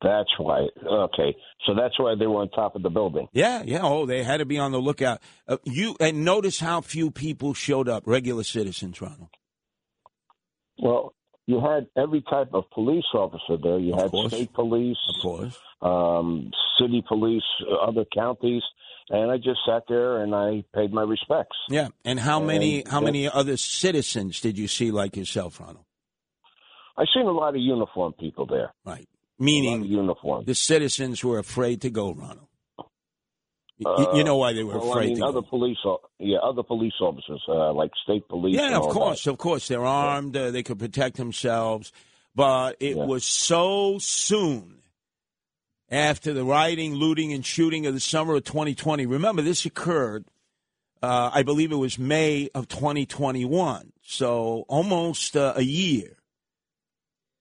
[0.00, 0.68] That's why.
[0.86, 1.34] Okay,
[1.66, 3.26] so that's why they were on top of the building.
[3.32, 3.80] Yeah, yeah.
[3.82, 5.20] Oh, they had to be on the lookout.
[5.48, 8.04] Uh, you and notice how few people showed up.
[8.06, 9.30] Regular citizens, Ronald.
[10.78, 11.14] Well,
[11.46, 13.78] you had every type of police officer there.
[13.78, 14.32] You Of had course.
[14.32, 18.62] state police, of course, um, city police, uh, other counties,
[19.08, 21.56] and I just sat there and I paid my respects.
[21.68, 25.84] Yeah, and how many how that- many other citizens did you see like yourself, Ronald?
[26.96, 28.72] I seen a lot of uniformed people there.
[28.84, 29.08] Right.
[29.38, 30.44] Meaning uniform.
[30.44, 32.46] the citizens were afraid to go, Ronald.
[33.80, 35.46] You, you know why they were Uh, well, afraid I mean, to other go.
[35.48, 35.78] police,
[36.18, 38.56] yeah, other police officers, uh, like state police.
[38.56, 39.68] Yeah, of course, of course.
[39.68, 40.36] They're armed.
[40.36, 41.92] Uh, they could protect themselves.
[42.34, 44.78] But it was so soon
[45.90, 49.06] after the rioting, looting, and shooting of the summer of 2020.
[49.06, 50.24] Remember, this occurred,
[51.00, 53.92] uh, I believe it was May of 2021.
[54.02, 56.16] So almost uh, a year.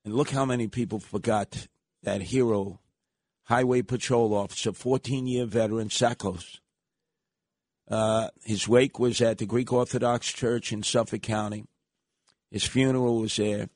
[0.06, 1.68] And look how many people forgot
[2.08, 2.80] that hero,
[3.48, 6.60] Highway Patrol Officer, 14 year veteran, Tsakos.
[7.90, 11.66] Uh, his wake was at the Greek Orthodox Church in Suffolk County.
[12.50, 13.68] His funeral was there.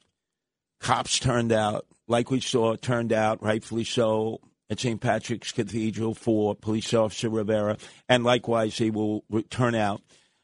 [0.80, 5.02] Cops turned out, like we saw, turned out, rightfully so, at St.
[5.02, 7.78] Patrick's Cathedral for Police Officer Rivera.
[8.08, 10.02] And likewise, they will turn out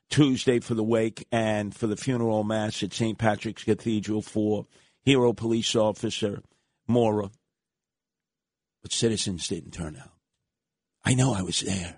[0.09, 3.17] Tuesday for the wake and for the funeral mass at St.
[3.17, 4.65] Patrick's Cathedral for
[5.05, 6.43] Hero Police Officer
[6.85, 7.31] Mora.
[8.87, 10.13] But citizens didn't turn out.
[11.03, 11.97] I know I was there.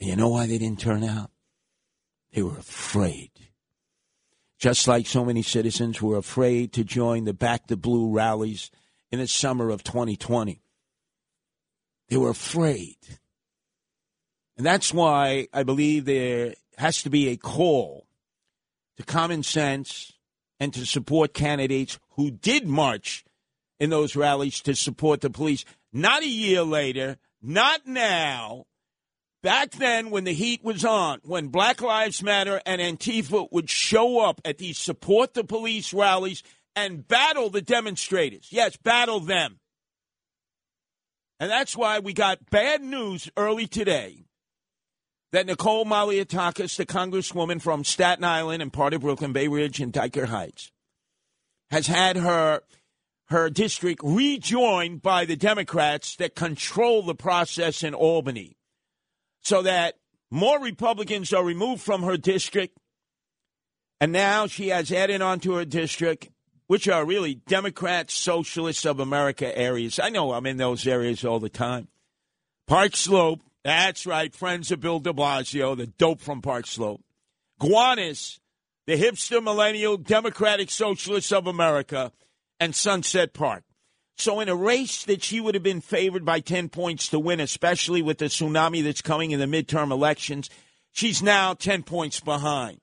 [0.00, 1.30] And you know why they didn't turn out?
[2.32, 3.30] They were afraid.
[4.58, 8.72] Just like so many citizens were afraid to join the Back to Blue rallies
[9.12, 10.60] in the summer of 2020.
[12.08, 12.96] They were afraid.
[14.56, 18.08] And that's why I believe there has to be a call
[18.96, 20.14] to common sense
[20.58, 23.24] and to support candidates who did march
[23.78, 25.64] in those rallies to support the police.
[25.92, 28.64] Not a year later, not now.
[29.42, 34.20] Back then, when the heat was on, when Black Lives Matter and Antifa would show
[34.20, 36.42] up at these support the police rallies
[36.74, 38.48] and battle the demonstrators.
[38.50, 39.60] Yes, battle them.
[41.38, 44.26] And that's why we got bad news early today
[45.32, 49.92] that Nicole Malliotakis, the congresswoman from Staten Island and part of Brooklyn, Bay Ridge, and
[49.92, 50.72] Dyker Heights,
[51.70, 52.62] has had her
[53.28, 58.56] her district rejoined by the Democrats that control the process in Albany,
[59.42, 59.96] so that
[60.30, 62.78] more Republicans are removed from her district,
[64.00, 66.28] and now she has added on to her district,
[66.66, 69.98] which are really Democrat Socialists of America areas.
[69.98, 71.88] I know I'm in those areas all the time.
[72.66, 77.02] Park Slope, that's right, friends of Bill de Blasio, the dope from Park Slope.
[77.60, 78.38] Gowanus,
[78.86, 82.12] the hipster millennial Democratic Socialists of America,
[82.60, 83.64] and Sunset Park.
[84.18, 87.38] So, in a race that she would have been favored by 10 points to win,
[87.38, 90.48] especially with the tsunami that's coming in the midterm elections,
[90.90, 92.80] she's now 10 points behind.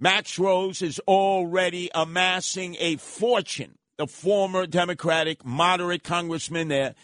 [0.00, 3.78] Max Rose is already amassing a fortune.
[3.98, 6.94] The former Democratic moderate congressman there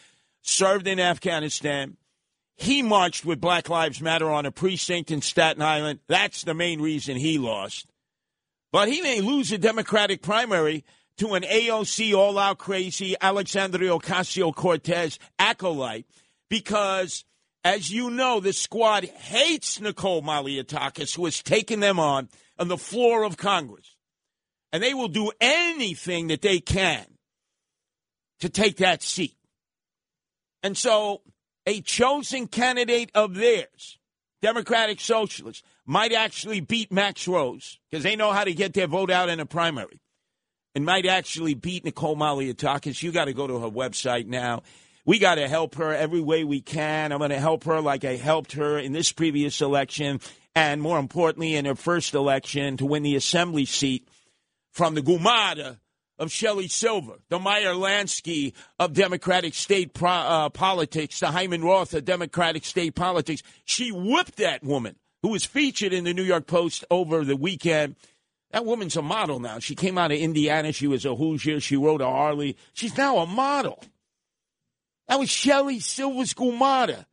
[0.42, 1.96] served in Afghanistan.
[2.56, 6.00] He marched with Black Lives Matter on a precinct in Staten Island.
[6.06, 7.86] That's the main reason he lost.
[8.72, 10.84] But he may lose a Democratic primary
[11.18, 16.06] to an AOC all out crazy Alexandria Ocasio Cortez acolyte
[16.48, 17.24] because,
[17.64, 22.78] as you know, the squad hates Nicole Malliotakis, who has taken them on on the
[22.78, 23.96] floor of Congress.
[24.72, 27.04] And they will do anything that they can
[28.40, 29.36] to take that seat.
[30.62, 31.22] And so
[31.66, 33.98] a chosen candidate of theirs,
[34.40, 39.10] Democratic Socialists, might actually beat Max Rose because they know how to get their vote
[39.10, 40.01] out in a primary
[40.74, 43.02] and might actually beat Nicole Malliotakis.
[43.02, 44.62] You got to go to her website now.
[45.04, 47.12] We got to help her every way we can.
[47.12, 50.20] I'm going to help her like I helped her in this previous election
[50.54, 54.06] and more importantly in her first election to win the assembly seat
[54.70, 55.78] from the Gumada
[56.18, 61.94] of Shelley Silver, the Meyer Lansky of Democratic state pro, uh, politics, the Hyman Roth
[61.94, 63.42] of Democratic state politics.
[63.64, 67.96] She whipped that woman who was featured in the New York Post over the weekend.
[68.52, 69.58] That woman's a model now.
[69.58, 70.72] She came out of Indiana.
[70.72, 71.58] She was a Hoosier.
[71.60, 72.56] She rode a Harley.
[72.74, 73.82] She's now a model.
[75.08, 77.06] That was Shelley Silver's Gumada.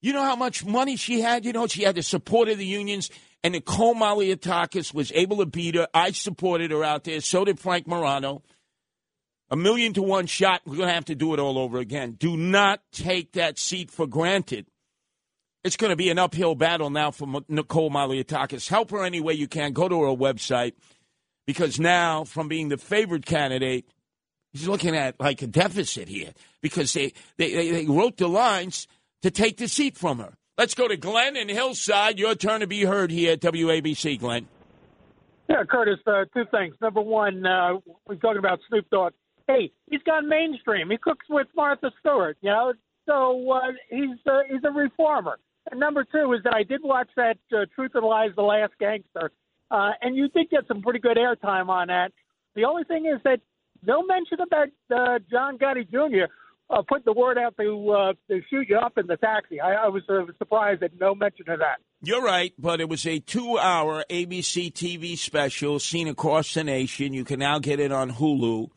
[0.00, 1.44] You know how much money she had?
[1.44, 3.10] You know, she had the support of the unions.
[3.42, 5.86] And Nicole Malliotakis was able to beat her.
[5.92, 7.20] I supported her out there.
[7.20, 8.42] So did Frank Morano.
[9.50, 10.62] A million to one shot.
[10.64, 12.12] We're going to have to do it all over again.
[12.12, 14.66] Do not take that seat for granted.
[15.64, 18.68] It's going to be an uphill battle now for Nicole Malliotakis.
[18.68, 19.72] Help her any way you can.
[19.72, 20.74] Go to her website
[21.46, 23.86] because now, from being the favored candidate,
[24.52, 28.86] he's looking at like a deficit here because they, they, they wrote the lines
[29.22, 30.34] to take the seat from her.
[30.58, 32.18] Let's go to Glenn in Hillside.
[32.18, 34.46] Your turn to be heard here at WABC, Glenn.
[35.48, 36.74] Yeah, Curtis, uh, two things.
[36.80, 39.14] Number one, uh, we're talking about Snoop Dogg.
[39.46, 40.90] Hey, he's gone mainstream.
[40.90, 42.72] He cooks with Martha Stewart, you know,
[43.06, 45.38] so uh, he's uh, he's a reformer.
[45.70, 48.72] And number two is that I did watch that uh, Truth or Lies: The Last
[48.78, 49.30] Gangster,
[49.70, 52.12] uh, and you did get some pretty good airtime on that.
[52.54, 53.40] The only thing is that
[53.82, 56.32] no mention about uh, John Gotti Jr
[56.70, 59.60] uh, put the word out to uh, to shoot you up in the taxi.
[59.60, 61.78] I, I was uh, surprised that no mention of that.
[62.02, 67.14] You're right, but it was a two-hour ABC TV special seen across the nation.
[67.14, 68.70] You can now get it on Hulu.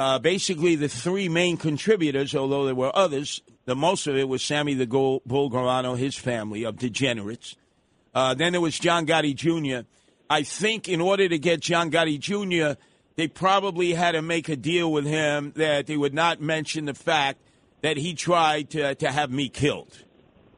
[0.00, 4.42] Uh, basically, the three main contributors, although there were others, the most of it was
[4.42, 7.54] Sammy the Bull Gravano, his family of degenerates.
[8.14, 9.86] Uh, then there was John Gotti Jr.
[10.30, 12.80] I think in order to get John Gotti Jr
[13.20, 16.94] they probably had to make a deal with him that they would not mention the
[16.94, 17.38] fact
[17.82, 20.04] that he tried to, to have me killed.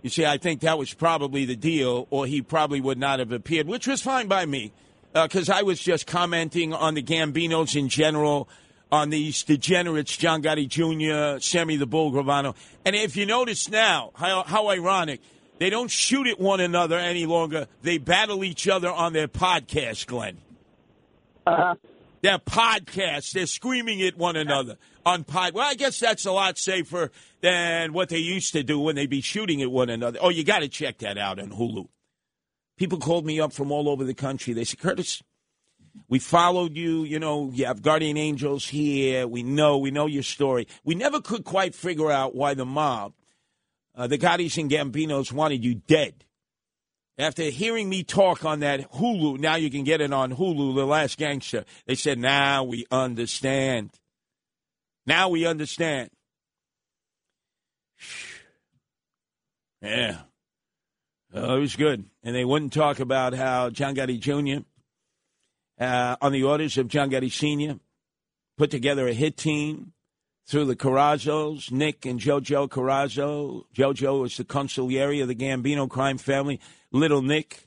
[0.03, 3.33] You see, I think that was probably the deal, or he probably would not have
[3.33, 4.73] appeared, which was fine by me,
[5.13, 8.49] because uh, I was just commenting on the Gambinos in general,
[8.93, 12.55] on these degenerates, John Gotti Jr., Sammy the Bull Gravano.
[12.85, 15.21] And if you notice now, how, how ironic,
[15.59, 17.67] they don't shoot at one another any longer.
[17.83, 20.39] They battle each other on their podcast, Glenn.
[21.45, 21.75] Uh-huh
[22.23, 25.55] their podcast, they're screaming at one another on pod.
[25.55, 29.11] Well, I guess that's a lot safer than what they used to do when they'd
[29.11, 30.19] be shooting at one another.
[30.23, 31.89] Oh, you got to check that out on Hulu.
[32.79, 34.55] People called me up from all over the country.
[34.55, 35.23] They said, Curtis,
[36.09, 37.05] we followed you.
[37.05, 39.27] You know, you have guardian angels here.
[39.27, 40.69] We know, we know your story.
[40.85, 43.15] We never could quite figure out why the mob,
[43.95, 46.25] uh, the Gottis and Gambinos, wanted you dead.
[47.19, 50.87] After hearing me talk on that Hulu, now you can get it on Hulu, The
[50.87, 51.65] Last Gangster.
[51.87, 53.91] They said, now we understand.
[55.07, 56.11] Now we understand.
[59.85, 60.19] Yeah.
[61.35, 62.05] Oh, it was good.
[62.23, 64.65] And they wouldn't talk about how John Gotti Jr.,
[65.83, 67.79] uh, on the orders of John Gotti Sr.,
[68.57, 69.93] put together a hit team
[70.47, 73.65] through the Corozzos, Nick and JoJo Corozzo.
[73.75, 76.61] JoJo was the consigliere of the Gambino crime family.
[76.93, 77.67] Little Nick,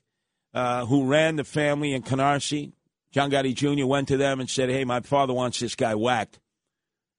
[0.53, 2.73] uh, who ran the family in Canarsie.
[3.11, 3.85] John Gotti Jr.
[3.85, 6.39] went to them and said, Hey, my father wants this guy whacked.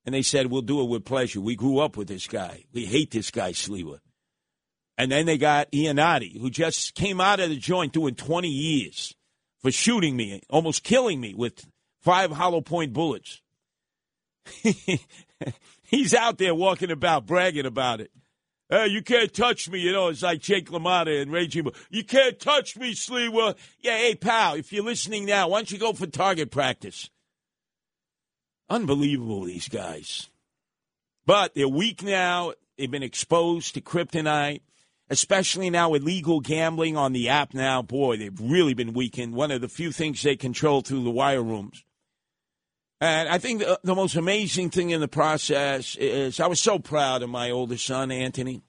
[0.05, 1.41] And they said, We'll do it with pleasure.
[1.41, 2.65] We grew up with this guy.
[2.73, 3.99] We hate this guy, Sliwa.
[4.99, 9.15] And then they got Yannotti, who just came out of the joint doing 20 years
[9.61, 11.67] for shooting me, almost killing me with
[12.03, 13.41] five hollow point bullets.
[15.83, 18.11] He's out there walking about, bragging about it.
[18.69, 19.79] Hey, you can't touch me.
[19.79, 21.75] You know, it's like Jake LaMotta and Jimo.
[21.89, 23.57] You can't touch me, Sliwa.
[23.81, 27.09] Yeah, hey, pal, if you're listening now, why don't you go for target practice?
[28.69, 30.29] Unbelievable, these guys.
[31.27, 32.53] But they're weak now.
[32.77, 34.63] They've been exposed to kryptonite
[35.09, 37.83] especially now with legal gambling on the app now.
[37.83, 39.35] Boy, they've really been weakened.
[39.35, 41.85] One of the few things they control through the wire rooms.
[43.01, 46.79] And I think the, the most amazing thing in the process is I was so
[46.79, 48.63] proud of my oldest son, Anthony.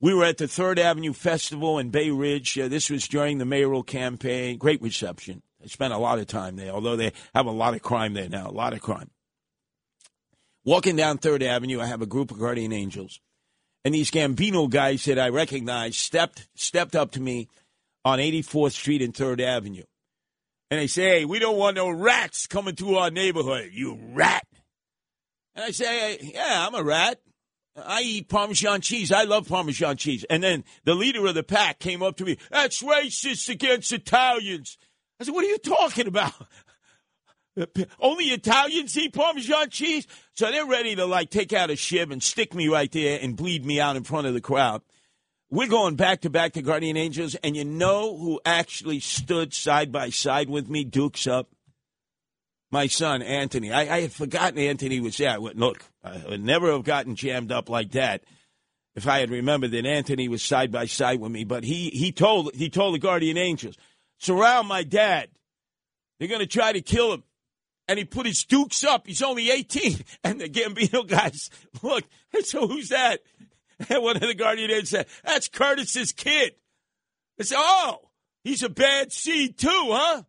[0.00, 2.58] We were at the Third Avenue Festival in Bay Ridge.
[2.58, 4.58] Uh, this was during the mayoral campaign.
[4.58, 5.42] Great reception.
[5.62, 8.28] I spent a lot of time there, although they have a lot of crime there
[8.28, 9.10] now, a lot of crime.
[10.64, 13.20] Walking down Third Avenue, I have a group of guardian angels
[13.84, 17.48] and these Gambino guys that I recognized stepped stepped up to me
[18.04, 19.84] on 84th Street and 3rd Avenue.
[20.70, 24.46] And they say, hey, we don't want no rats coming through our neighborhood, you rat.
[25.54, 27.20] And I say, yeah, I'm a rat.
[27.76, 29.12] I eat Parmesan cheese.
[29.12, 30.24] I love Parmesan cheese.
[30.28, 34.76] And then the leader of the pack came up to me, that's racist against Italians.
[35.20, 36.32] I said, what are you talking about?
[38.00, 40.06] Only Italians eat Parmesan cheese?
[40.34, 43.36] So they're ready to like take out a shiv and stick me right there and
[43.36, 44.82] bleed me out in front of the crowd.
[45.50, 49.90] We're going back to back to Guardian Angels, and you know who actually stood side
[49.90, 51.48] by side with me, Dukes up?
[52.70, 53.72] My son, Anthony.
[53.72, 55.40] I, I had forgotten Anthony was there.
[55.40, 58.24] Went, Look, I would never have gotten jammed up like that
[58.94, 61.44] if I had remembered that Anthony was side by side with me.
[61.44, 63.76] But he, he told he told the Guardian Angels,
[64.18, 65.30] surround my dad.
[66.18, 67.22] They're going to try to kill him
[67.88, 69.06] and he put his dukes up.
[69.06, 69.96] He's only 18.
[70.24, 71.50] And the Gambino guys,
[71.82, 72.04] look,
[72.42, 73.20] so who's that?
[73.88, 76.54] And one of the Guardian aides said, that's Curtis's kid.
[77.38, 78.08] I said, oh,
[78.42, 80.22] he's a bad seed too, huh?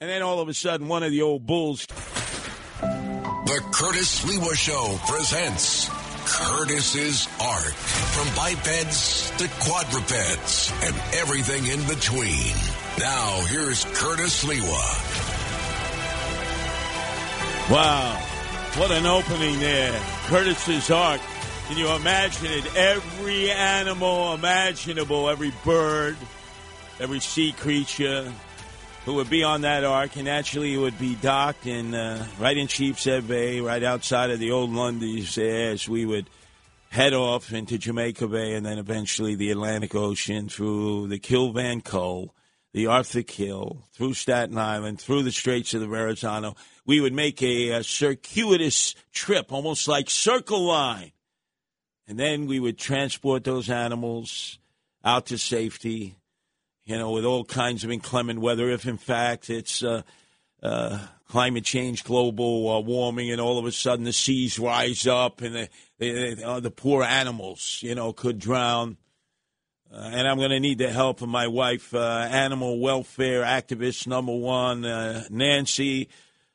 [0.00, 1.86] And then all of a sudden, one of the old bulls.
[1.86, 5.88] The Curtis Sliwa Show presents
[6.26, 7.72] Curtis's Ark.
[7.72, 12.54] From bipeds to quadrupeds and everything in between.
[12.98, 15.31] Now, here's Curtis Sliwa.
[17.70, 18.18] Wow.
[18.76, 19.98] What an opening there.
[20.26, 21.20] Curtis's Ark.
[21.68, 22.76] Can you imagine it?
[22.76, 26.16] Every animal imaginable, every bird,
[27.00, 28.32] every sea creature
[29.04, 32.56] who would be on that ark, and actually it would be docked in uh, right
[32.56, 36.28] in Sheepshead Bay, right outside of the old Lundy's as we would
[36.90, 41.80] head off into Jamaica Bay and then eventually the Atlantic Ocean through the Kill Van
[41.80, 42.34] Kull,
[42.72, 47.42] the Arthur Kill, through Staten Island, through the Straits of the Verrazano we would make
[47.42, 51.12] a, a circuitous trip, almost like Circle Line.
[52.08, 54.58] And then we would transport those animals
[55.04, 56.16] out to safety,
[56.84, 58.70] you know, with all kinds of inclement weather.
[58.70, 60.02] If in fact it's uh,
[60.62, 65.40] uh, climate change, global uh, warming, and all of a sudden the seas rise up
[65.40, 65.68] and
[65.98, 68.96] the, uh, the poor animals, you know, could drown.
[69.92, 71.98] Uh, and I'm going to need the help of my wife, uh,
[72.30, 74.80] animal welfare activist number one,
[75.30, 76.08] Nancy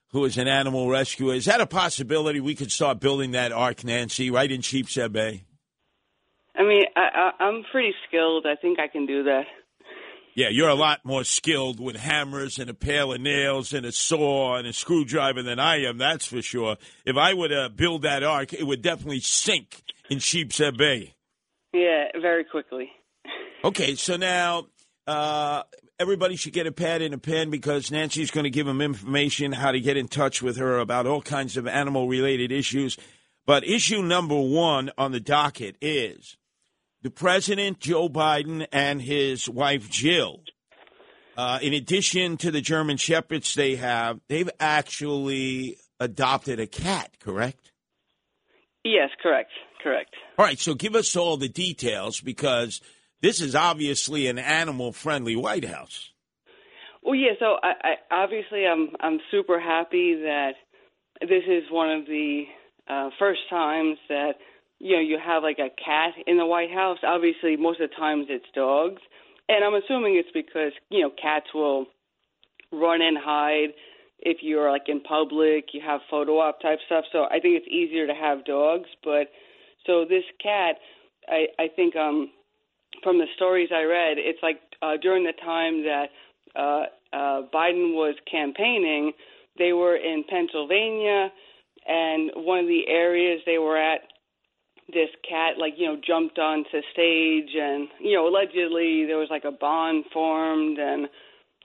[0.10, 1.34] who is an animal rescuer.
[1.34, 5.44] Is that a possibility we could start building that ark, Nancy, right in Sheepshead Bay?
[6.56, 8.46] I mean, I, I, I'm pretty skilled.
[8.48, 9.44] I think I can do that.
[10.34, 13.92] Yeah, you're a lot more skilled with hammers and a pail of nails and a
[13.92, 16.78] saw and a screwdriver than I am, that's for sure.
[17.06, 21.16] If I were to build that ark, it would definitely sink in Sheepshead Bay.
[21.74, 22.92] Yeah, very quickly.
[23.64, 24.68] Okay, so now
[25.08, 25.64] uh,
[26.00, 29.52] everybody should get a pad and a pen because Nancy's going to give them information
[29.52, 32.98] how to get in touch with her about all kinds of animal related issues.
[33.46, 36.38] But issue number one on the docket is
[37.02, 40.42] the president, Joe Biden, and his wife, Jill.
[41.36, 47.72] Uh, in addition to the German Shepherds they have, they've actually adopted a cat, correct?
[48.84, 49.52] Yes, correct.
[49.82, 50.14] Correct.
[50.38, 52.82] All right, so give us all the details because
[53.22, 56.12] this is obviously an animal friendly White House.
[57.04, 57.32] Well, yeah.
[57.40, 57.74] So I,
[58.12, 60.54] I obviously I'm I'm super happy that
[61.22, 62.44] this is one of the
[62.88, 64.34] uh, first times that
[64.80, 67.00] you know you have like a cat in the White House.
[67.04, 69.02] Obviously, most of the times it's dogs,
[69.50, 71.86] and I'm assuming it's because you know cats will
[72.72, 73.74] run and hide
[74.20, 77.06] if you're like in public, you have photo op type stuff.
[77.12, 78.90] So I think it's easier to have dogs.
[79.04, 79.30] But
[79.86, 80.76] so this cat,
[81.28, 82.32] I I think um
[83.04, 86.08] from the stories I read, it's like uh, during the time that
[86.56, 89.14] uh, uh, Biden was campaigning,
[89.58, 91.32] they were in Pennsylvania,
[91.88, 94.02] and one of the areas they were at,
[94.94, 99.44] this cat like you know jumped onto stage, and you know allegedly there was like
[99.44, 101.08] a bond formed, and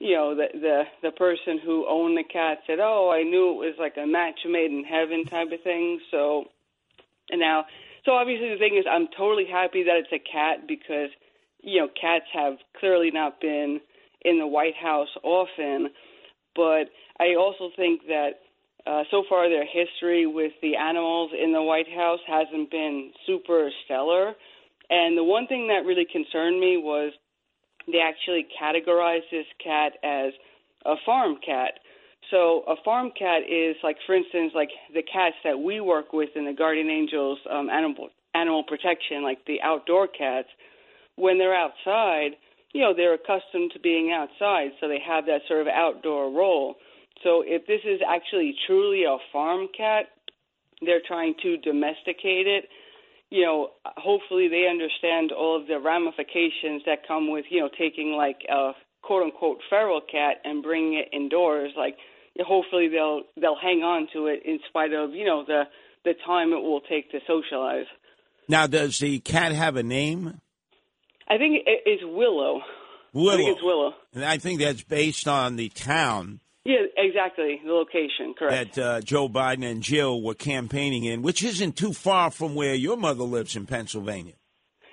[0.00, 3.66] you know the the the person who owned the cat said, "Oh, I knew it
[3.66, 6.46] was like a match made in heaven type of thing." So,
[7.30, 7.66] and now,
[8.04, 11.10] so obviously the thing is, I'm totally happy that it's a cat because
[11.62, 13.80] you know cats have clearly not been
[14.24, 15.88] in the White House often,
[16.54, 16.84] but
[17.18, 18.40] I also think that
[18.86, 23.70] uh, so far their history with the animals in the White House hasn't been super
[23.84, 24.34] stellar.
[24.90, 27.12] And the one thing that really concerned me was
[27.86, 30.32] they actually categorized this cat as
[30.84, 31.78] a farm cat.
[32.30, 36.30] So a farm cat is like, for instance, like the cats that we work with
[36.34, 40.48] in the Guardian Angels um, animal animal protection, like the outdoor cats.
[41.16, 42.36] When they're outside,
[42.72, 46.76] you know, they're accustomed to being outside, so they have that sort of outdoor role.
[47.22, 50.06] So if this is actually truly a farm cat,
[50.80, 52.64] they're trying to domesticate it.
[53.30, 58.12] You know, hopefully they understand all of the ramifications that come with, you know, taking
[58.12, 61.72] like a quote unquote feral cat and bringing it indoors.
[61.76, 61.96] Like,
[62.40, 65.64] hopefully they'll they'll hang on to it in spite of, you know, the
[66.04, 67.86] the time it will take to socialize.
[68.48, 70.40] Now, does the cat have a name?
[71.28, 72.60] I think it's Willow.
[73.12, 73.32] Willow.
[73.32, 73.92] I think it's Willow.
[74.14, 77.60] And I think that's based on the town Yeah, exactly.
[77.64, 78.74] The location, correct.
[78.76, 82.74] that uh, Joe Biden and Jill were campaigning in, which isn't too far from where
[82.74, 84.34] your mother lives in Pennsylvania.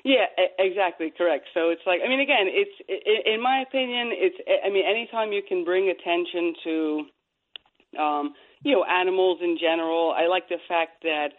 [0.03, 0.25] Yeah,
[0.57, 1.45] exactly, correct.
[1.53, 4.37] So it's like, I mean, again, it's in my opinion, it's.
[4.65, 7.03] I mean, anytime you can bring attention to,
[8.01, 8.33] um,
[8.63, 10.13] you know, animals in general.
[10.17, 11.29] I like the fact that,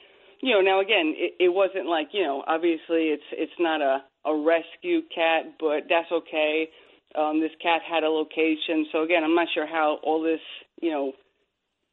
[0.42, 4.02] you know, now again, it, it wasn't like, you know, obviously it's it's not a
[4.24, 6.68] a rescue cat, but that's okay.
[7.14, 10.40] Um, this cat had a location, so again, I'm not sure how all this,
[10.80, 11.12] you know,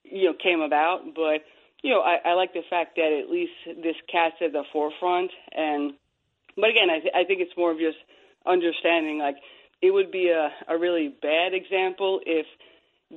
[0.03, 1.41] you know, came about, but
[1.83, 5.31] you know, I, I like the fact that at least this cat's at the forefront,
[5.55, 5.93] and
[6.55, 7.97] but again, I, th- I think it's more of just
[8.45, 9.19] understanding.
[9.19, 9.37] Like,
[9.81, 12.45] it would be a, a really bad example if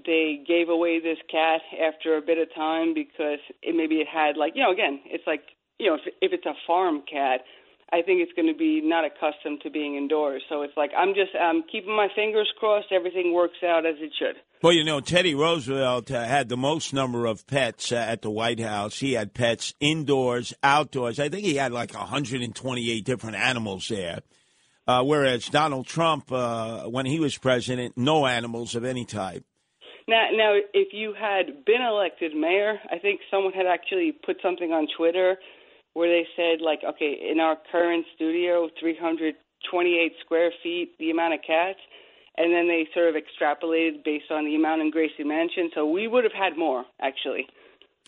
[0.05, 4.37] they gave away this cat after a bit of time because it maybe it had
[4.37, 5.43] like you know again it's like
[5.79, 7.41] you know if if it's a farm cat
[7.93, 11.15] I think it's going to be not accustomed to being indoors so it's like I'm
[11.15, 15.01] just I'm keeping my fingers crossed everything works out as it should Well, you know,
[15.01, 18.99] Teddy Roosevelt uh, had the most number of pets uh, at the White House.
[18.99, 21.19] He had pets indoors, outdoors.
[21.19, 24.21] I think he had like 128 different animals there.
[24.87, 29.45] Uh, whereas Donald Trump, uh, when he was president, no animals of any type.
[30.09, 34.73] Now, now, if you had been elected mayor, I think someone had actually put something
[34.73, 35.37] on Twitter
[36.01, 41.41] where they said, like, okay, in our current studio, 328 square feet, the amount of
[41.47, 41.79] cats,
[42.39, 45.71] and then they sort of extrapolated based on the amount in Gracie Mansion.
[45.75, 47.47] So we would have had more, actually.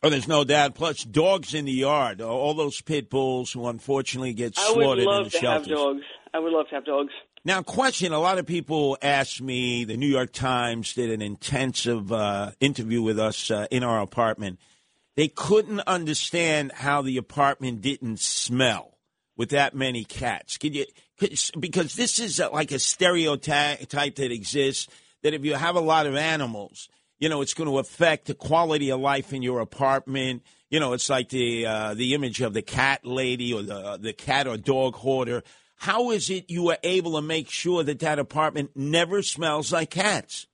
[0.03, 0.75] Oh, there's no doubt.
[0.75, 2.23] Plus, dogs in the yard.
[2.23, 5.39] All those pit bulls who unfortunately get slaughtered I would slaughtered in love the to
[5.39, 5.69] shelters.
[5.69, 6.03] have dogs.
[6.33, 7.12] I would love to have dogs.
[7.45, 9.85] Now, question: A lot of people ask me.
[9.85, 14.59] The New York Times did an intensive uh, interview with us uh, in our apartment.
[15.17, 18.99] They couldn't understand how the apartment didn't smell
[19.37, 20.59] with that many cats.
[20.59, 20.87] Could you?
[21.59, 24.89] Because this is uh, like a stereotype that exists
[25.23, 28.35] that if you have a lot of animals, you know, it's going to affect the
[28.35, 30.43] quality of life in your apartment.
[30.71, 34.13] You know, it's like the uh, the image of the cat lady or the the
[34.13, 35.43] cat or dog hoarder.
[35.77, 39.91] How is it you are able to make sure that that apartment never smells like
[39.91, 40.47] cats?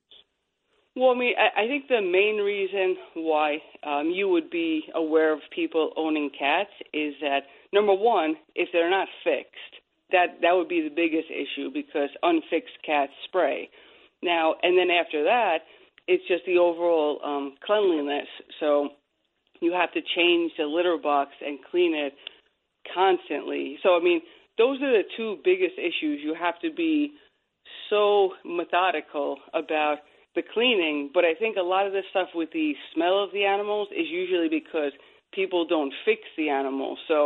[0.98, 5.32] Well, I mean, I, I think the main reason why um, you would be aware
[5.32, 9.78] of people owning cats is that number one, if they're not fixed,
[10.10, 13.70] that that would be the biggest issue because unfixed cats spray.
[14.24, 15.58] Now, and then after that,
[16.08, 18.26] it's just the overall um, cleanliness.
[18.58, 18.88] So
[19.60, 22.14] you have to change the litter box and clean it
[22.92, 23.78] constantly.
[23.84, 24.20] So I mean,
[24.56, 26.20] those are the two biggest issues.
[26.24, 27.12] You have to be
[27.88, 29.98] so methodical about
[30.38, 33.44] the cleaning, but I think a lot of the stuff with the smell of the
[33.54, 34.92] animals is usually because
[35.38, 36.98] people don't fix the animals.
[37.10, 37.18] So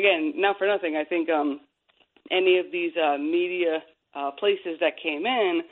[0.00, 1.50] again, not for nothing, I think um
[2.30, 3.74] any of these uh, media
[4.14, 5.62] uh, places that came in,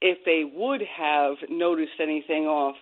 [0.00, 2.76] if they would have noticed anything off,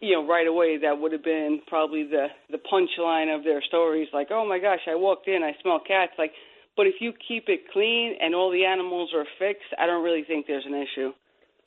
[0.00, 4.08] you know, right away, that would have been probably the the punchline of their stories.
[4.12, 6.12] Like, oh my gosh, I walked in, I smell cats.
[6.18, 6.32] Like,
[6.76, 10.24] but if you keep it clean and all the animals are fixed, I don't really
[10.24, 11.10] think there's an issue.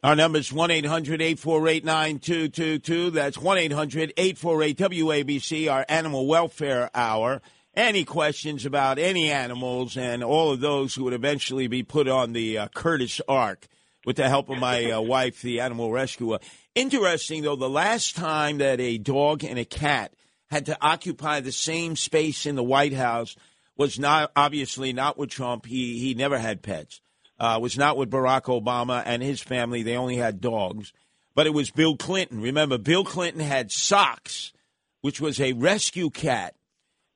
[0.05, 3.09] Our number is 1 800 848 9222.
[3.09, 7.41] That's 1 800 848 WABC, our animal welfare hour.
[7.73, 12.33] Any questions about any animals and all of those who would eventually be put on
[12.33, 13.65] the uh, Curtis Ark
[14.05, 16.37] with the help of my uh, wife, the animal rescuer.
[16.75, 20.13] Interesting, though, the last time that a dog and a cat
[20.51, 23.35] had to occupy the same space in the White House
[23.75, 25.65] was not obviously not with Trump.
[25.65, 27.01] He he never had pets.
[27.39, 29.83] Uh, was not with Barack Obama and his family.
[29.83, 30.93] They only had dogs.
[31.33, 32.39] But it was Bill Clinton.
[32.39, 34.53] Remember, Bill Clinton had Socks,
[35.01, 36.55] which was a rescue cat,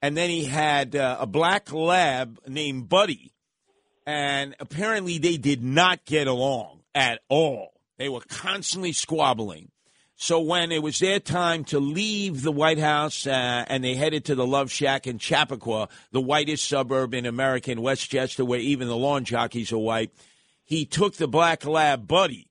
[0.02, 3.32] and then he had uh, a black lab named Buddy,
[4.06, 7.72] and apparently they did not get along at all.
[7.98, 9.72] They were constantly squabbling.
[10.22, 14.26] So when it was their time to leave the White House uh, and they headed
[14.26, 18.90] to the Love Shack in Chappaqua, the whitest suburb in America in Westchester, where even
[18.90, 20.12] the lawn jockeys are white,
[20.66, 22.50] he took the black lab buddy,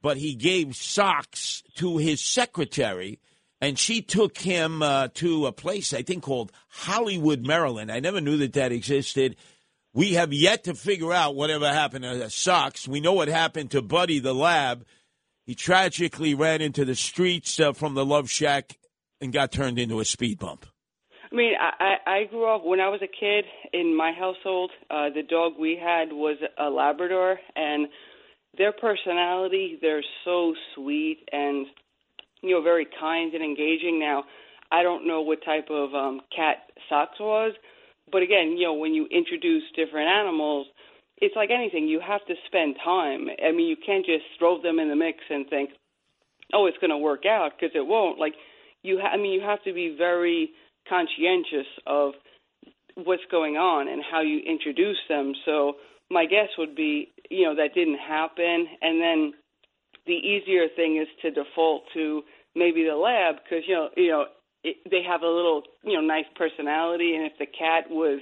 [0.00, 3.20] but he gave socks to his secretary,
[3.60, 7.92] and she took him uh, to a place I think called Hollywood, Maryland.
[7.92, 9.36] I never knew that that existed.
[9.92, 12.88] We have yet to figure out whatever happened to socks.
[12.88, 14.86] We know what happened to Buddy the lab
[15.44, 18.78] he tragically ran into the streets uh, from the Love Shack
[19.20, 20.66] and got turned into a speed bump.
[21.30, 24.70] I mean, I, I grew up when I was a kid in my household.
[24.90, 27.88] Uh, the dog we had was a Labrador, and
[28.58, 31.66] their personality, they're so sweet and,
[32.42, 33.98] you know, very kind and engaging.
[33.98, 34.24] Now,
[34.70, 36.56] I don't know what type of um, cat
[36.88, 37.54] Socks was,
[38.10, 40.66] but again, you know, when you introduce different animals–
[41.22, 41.86] it's like anything.
[41.86, 43.28] You have to spend time.
[43.46, 45.70] I mean, you can't just throw them in the mix and think,
[46.52, 48.18] "Oh, it's going to work out," because it won't.
[48.18, 48.34] Like
[48.82, 50.50] you, ha- I mean, you have to be very
[50.88, 52.14] conscientious of
[52.96, 55.32] what's going on and how you introduce them.
[55.44, 55.76] So
[56.10, 59.32] my guess would be, you know, that didn't happen, and then
[60.06, 62.22] the easier thing is to default to
[62.56, 64.24] maybe the lab because you know, you know,
[64.64, 68.20] it, they have a little, you know, nice personality, and if the cat was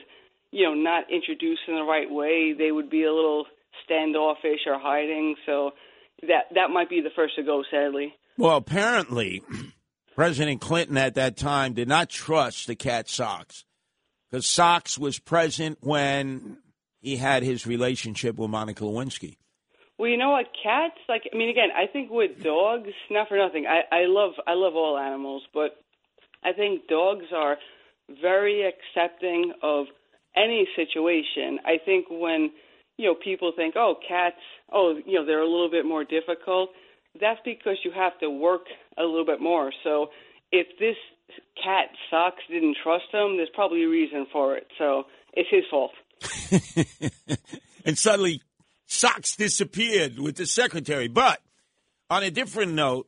[0.50, 3.46] you know, not introduced in the right way, they would be a little
[3.84, 5.36] standoffish or hiding.
[5.46, 5.72] So
[6.22, 8.14] that that might be the first to go, sadly.
[8.36, 9.42] Well, apparently,
[10.14, 13.64] President Clinton at that time did not trust the cat Socks
[14.30, 16.58] because Socks was present when
[17.00, 19.36] he had his relationship with Monica Lewinsky.
[19.98, 23.36] Well, you know what, cats like I mean again, I think with dogs, not for
[23.36, 23.66] nothing.
[23.66, 25.76] I I love I love all animals, but
[26.42, 27.58] I think dogs are
[28.22, 29.86] very accepting of
[30.40, 31.58] any situation.
[31.64, 32.50] I think when
[32.96, 34.36] you know people think, oh, cats,
[34.72, 36.70] oh, you know, they're a little bit more difficult.
[37.20, 39.72] That's because you have to work a little bit more.
[39.82, 40.08] So
[40.52, 40.96] if this
[41.62, 44.66] cat Socks didn't trust him, there's probably a reason for it.
[44.78, 45.92] So it's his fault.
[47.84, 48.42] and suddenly,
[48.86, 51.08] Socks disappeared with the secretary.
[51.08, 51.40] But
[52.08, 53.06] on a different note,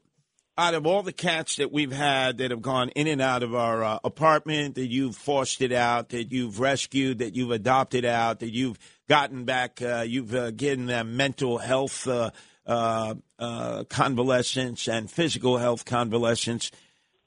[0.58, 3.54] out of all the cats that we've had that have gone in and out of
[3.54, 8.52] our uh, apartment, that you've fostered out, that you've rescued, that you've adopted out, that
[8.52, 12.30] you've gotten back, uh, you've uh, given them mental health uh,
[12.66, 16.70] uh, uh, convalescence and physical health convalescence.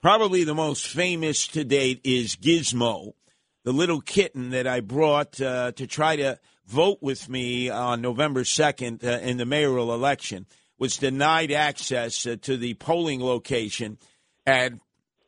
[0.02, 3.14] Probably the most famous to date is Gizmo,
[3.64, 6.38] the little kitten that I brought to try to
[6.68, 10.45] vote with me on November 2nd in the mayoral election
[10.78, 13.98] was denied access uh, to the polling location.
[14.45, 14.80] And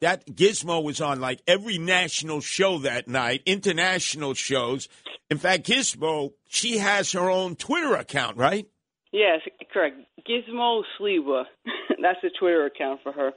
[0.02, 4.88] that Gizmo was on like every national show that night, international shows.
[5.30, 8.68] In fact, Gizmo, she has her own Twitter account, right?
[9.12, 9.42] Yes,
[9.74, 9.98] correct.
[10.28, 11.46] Gizmo Sliwa.
[12.02, 13.32] That's the Twitter account for her.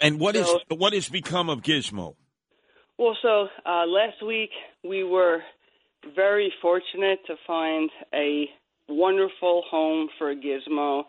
[0.00, 2.16] And what so, is what has become of Gizmo?
[2.98, 4.50] Well, so uh, last week
[4.82, 5.40] we were
[6.16, 8.46] very fortunate to find a
[8.90, 11.04] wonderful home for Gizmo.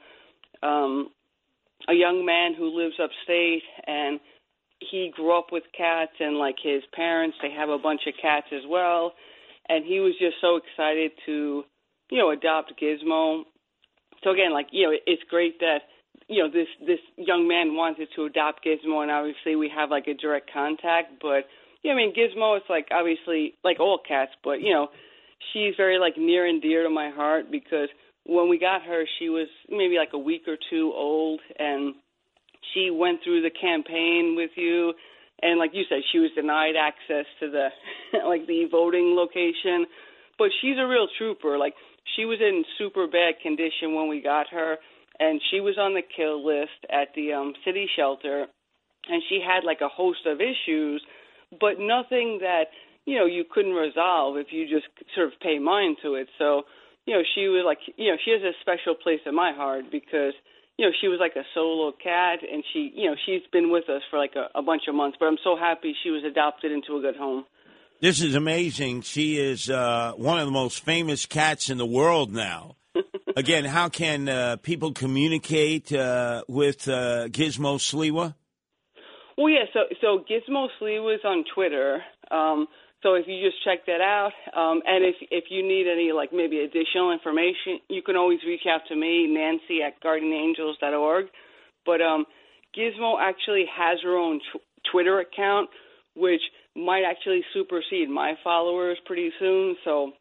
[0.63, 1.09] Um,
[1.89, 4.19] a young man who lives upstate, and
[4.79, 8.47] he grew up with cats, and like his parents, they have a bunch of cats
[8.51, 9.13] as well.
[9.69, 11.63] And he was just so excited to,
[12.09, 13.43] you know, adopt Gizmo.
[14.23, 15.79] So again, like you know, it's great that
[16.27, 20.07] you know this this young man wanted to adopt Gizmo, and obviously we have like
[20.07, 21.21] a direct contact.
[21.21, 21.45] But
[21.83, 24.89] yeah, I mean, Gizmo, it's like obviously like all cats, but you know
[25.53, 27.89] she's very like near and dear to my heart because
[28.25, 31.95] when we got her, she was maybe like a week or two old, and
[32.73, 34.93] she went through the campaign with you,
[35.41, 37.69] and like you said, she was denied access to the
[38.25, 39.85] like the voting location.
[40.37, 41.57] but she's a real trooper.
[41.57, 41.73] Like
[42.15, 44.77] she was in super bad condition when we got her,
[45.19, 48.45] and she was on the kill list at the um city shelter,
[49.09, 51.01] and she had like a host of issues,
[51.59, 52.65] but nothing that
[53.05, 56.27] you know you couldn't resolve if you just sort of pay mind to it.
[56.37, 56.63] So
[57.05, 59.85] you know she was like you know she has a special place in my heart
[59.91, 60.33] because
[60.77, 63.89] you know she was like a solo cat and she you know she's been with
[63.89, 66.71] us for like a, a bunch of months but i'm so happy she was adopted
[66.71, 67.45] into a good home
[68.01, 69.01] This is amazing.
[69.01, 72.75] She is uh, one of the most famous cats in the world now.
[73.37, 78.33] Again, how can uh, people communicate uh, with uh, Gizmo Sliwa?
[79.37, 82.67] well yeah so so gizmo slee was on twitter um
[83.03, 86.31] so if you just check that out um and if if you need any like
[86.33, 91.25] maybe additional information you can always reach out to me nancy at guardianangels.org
[91.85, 92.25] but um
[92.77, 95.69] gizmo actually has her own tw- twitter account
[96.15, 96.41] which
[96.75, 99.75] might actually supersede my followers pretty soon.
[99.83, 100.11] So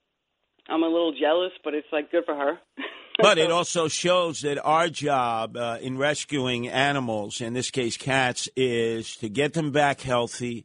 [0.68, 2.58] i'm a little jealous but it's like good for her.
[3.22, 8.48] But it also shows that our job uh, in rescuing animals, in this case cats,
[8.56, 10.64] is to get them back healthy,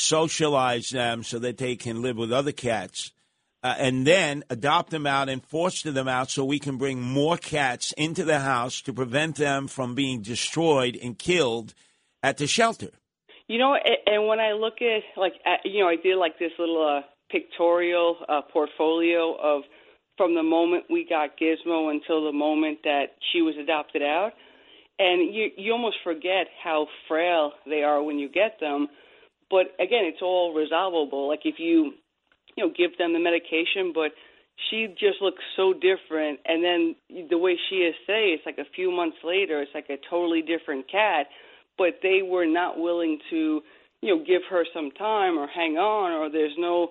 [0.00, 3.12] socialize them so that they can live with other cats,
[3.62, 7.36] uh, and then adopt them out and foster them out so we can bring more
[7.36, 11.74] cats into the house to prevent them from being destroyed and killed
[12.22, 12.90] at the shelter.
[13.48, 15.32] You know, and when I look at like
[15.64, 19.62] you know, I did like this little uh, pictorial uh, portfolio of
[20.16, 24.32] from the moment we got Gizmo until the moment that she was adopted out,
[24.98, 28.86] and you you almost forget how frail they are when you get them.
[29.50, 31.28] But again, it's all resolvable.
[31.28, 31.92] Like if you
[32.56, 34.12] you know give them the medication, but
[34.68, 36.40] she just looks so different.
[36.44, 39.88] And then the way she is today, it's like a few months later, it's like
[39.90, 41.26] a totally different cat.
[41.78, 43.62] But they were not willing to,
[44.02, 46.90] you know, give her some time or hang on, or there's no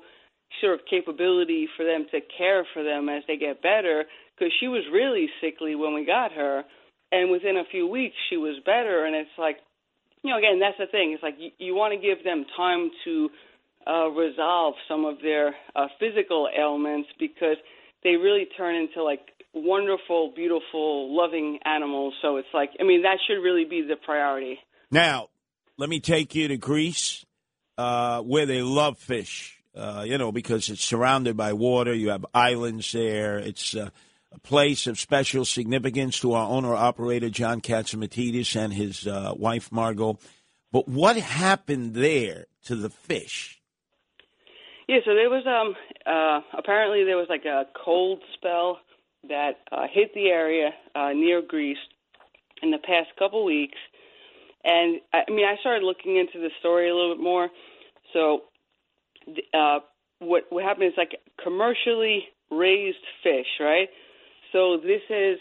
[0.61, 4.05] sort of capability for them to care for them as they get better.
[4.35, 6.63] Because she was really sickly when we got her,
[7.11, 9.05] and within a few weeks she was better.
[9.05, 9.57] And it's like,
[10.23, 11.13] you know, again, that's the thing.
[11.13, 13.29] It's like you, you want to give them time to
[13.87, 17.57] uh, resolve some of their uh, physical ailments because
[18.03, 19.21] they really turn into like
[19.53, 22.13] wonderful, beautiful, loving animals.
[22.21, 24.59] So it's like, I mean, that should really be the priority.
[24.91, 25.29] Now,
[25.77, 27.25] let me take you to Greece,
[27.77, 29.55] uh, where they love fish.
[29.75, 31.93] Uh, you know, because it's surrounded by water.
[31.93, 33.37] You have islands there.
[33.37, 33.91] It's uh,
[34.31, 39.71] a place of special significance to our owner operator John Catsimatidis and his uh, wife
[39.71, 40.19] Margo.
[40.71, 43.59] But what happened there to the fish?
[44.87, 45.75] Yeah, so there was um
[46.05, 48.79] uh apparently there was like a cold spell
[49.27, 51.77] that uh hit the area uh near Greece
[52.63, 53.77] in the past couple weeks.
[54.63, 57.49] And I mean I started looking into the story a little bit more.
[58.13, 58.41] So
[59.53, 59.79] uh
[60.17, 63.89] what what happened is like commercially raised fish, right?
[64.51, 65.37] So this is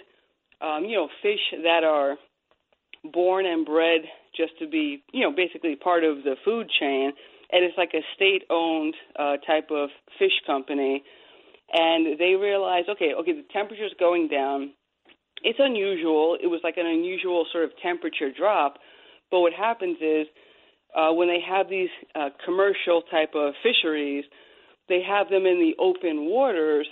[0.61, 2.17] um you know fish that are
[3.05, 4.03] born and bred
[4.37, 7.13] just to be, you know, basically part of the food chain
[7.51, 9.89] and it's like a state-owned uh, type of
[10.19, 11.03] fish company.
[11.73, 14.73] And they realize, okay, okay, the temperature's going down.
[15.43, 16.37] It's unusual.
[16.43, 18.77] It was like an unusual sort of temperature drop.
[19.31, 20.27] But what happens is
[20.95, 24.25] uh, when they have these uh, commercial type of fisheries,
[24.89, 26.87] they have them in the open waters,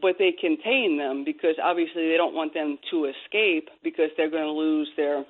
[0.00, 4.44] but they contain them because obviously they don't want them to escape because they're going
[4.44, 5.24] to lose their,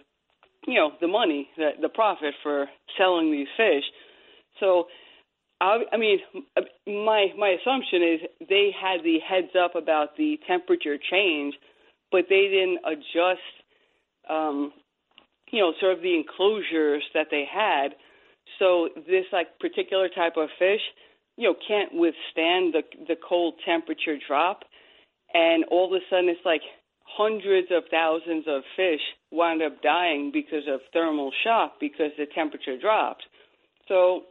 [0.67, 2.67] you know, the money, the, the profit for
[2.99, 3.85] selling these fish.
[4.59, 4.85] So,
[5.61, 6.19] I, I mean,
[6.87, 11.55] my my assumption is they had the heads up about the temperature change,
[12.11, 13.41] but they didn't adjust,
[14.29, 14.73] um,
[15.51, 17.95] you know, sort of the enclosures that they had.
[18.59, 20.81] So this like particular type of fish,
[21.41, 24.61] you know, can't withstand the the cold temperature drop,
[25.33, 26.61] and all of a sudden it's like
[27.03, 32.79] hundreds of thousands of fish wound up dying because of thermal shock because the temperature
[32.79, 33.23] dropped.
[33.89, 34.25] So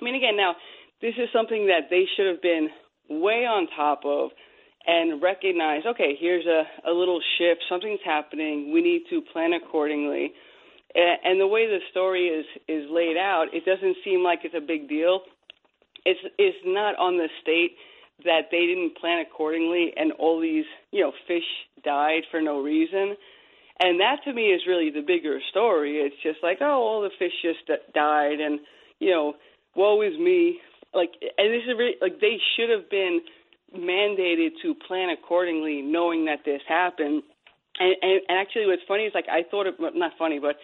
[0.00, 0.54] I mean, again, now
[1.02, 2.70] this is something that they should have been
[3.10, 4.30] way on top of
[4.86, 5.82] and recognize.
[5.86, 7.60] Okay, here's a, a little shift.
[7.68, 8.72] Something's happening.
[8.72, 10.32] We need to plan accordingly.
[10.94, 14.66] And, the way the story is is laid out, it doesn't seem like it's a
[14.66, 15.20] big deal.
[16.08, 17.76] It's it's not on the state
[18.24, 21.44] that they didn't plan accordingly and all these you know fish
[21.84, 23.16] died for no reason.
[23.80, 25.98] And that to me is really the bigger story.
[25.98, 28.58] It's just like, oh, all the fish just died, and
[28.98, 29.34] you know,
[29.76, 30.58] woe is me.
[30.92, 33.20] Like, and this is really, like they should have been
[33.76, 37.22] mandated to plan accordingly, knowing that this happened.
[37.78, 40.56] And, and, and actually, what's funny is like I thought of not funny, but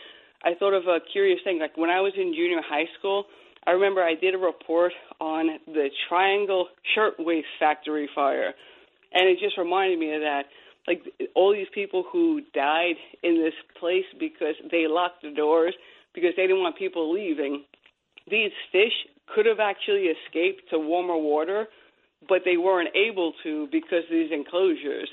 [0.42, 1.60] I thought of a curious thing.
[1.60, 3.26] Like when I was in junior high school,
[3.67, 8.52] I remember I did a report on the Triangle Shirtwaist Factory fire,
[9.12, 10.43] and it just reminded me of that.
[10.86, 11.02] Like
[11.34, 15.75] all these people who died in this place because they locked the doors
[16.15, 17.65] because they didn't want people leaving.
[18.31, 18.93] These fish
[19.34, 21.67] could have actually escaped to warmer water,
[22.28, 25.09] but they weren't able to because of these enclosures.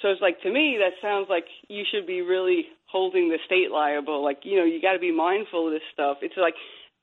[0.00, 3.70] So it's like to me that sounds like you should be really holding the state
[3.70, 4.24] liable.
[4.24, 6.18] Like you know you got to be mindful of this stuff.
[6.22, 6.54] It's like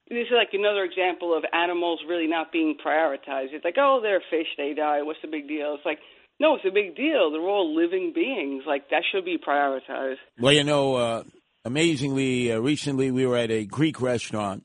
[0.09, 3.53] this is like another example of animals really not being prioritized.
[3.53, 5.01] It's like oh they're fish, they die.
[5.01, 5.75] What's the big deal?
[5.75, 5.99] It's like
[6.39, 7.31] no, it's a big deal.
[7.31, 8.63] They're all living beings.
[8.65, 10.17] Like that should be prioritized.
[10.39, 11.23] Well, you know, uh,
[11.65, 14.63] amazingly, uh, recently we were at a Greek restaurant,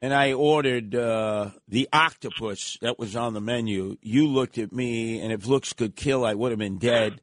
[0.00, 3.96] and I ordered uh, the octopus that was on the menu.
[4.02, 7.20] You looked at me, and if looks could kill, I would have been dead.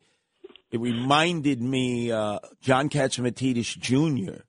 [0.72, 4.44] It reminded me, uh, John Catsimatidis Jr.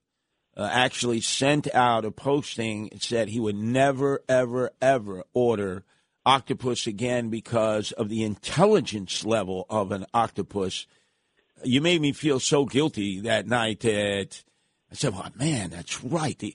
[0.54, 5.82] Uh, actually sent out a posting and said he would never, ever, ever order
[6.26, 10.86] octopus again because of the intelligence level of an octopus.
[11.64, 14.42] You made me feel so guilty that night that
[14.90, 16.54] I said, "Well, man, that's right." The,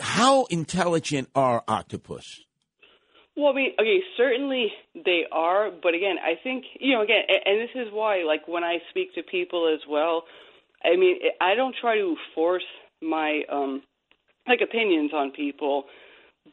[0.00, 2.40] how intelligent are octopus?
[3.36, 7.60] Well, I mean, okay, certainly they are, but again, I think you know, again, and
[7.60, 10.24] this is why, like, when I speak to people as well,
[10.82, 12.64] I mean, I don't try to force
[13.02, 13.82] my um
[14.46, 15.84] like opinions on people,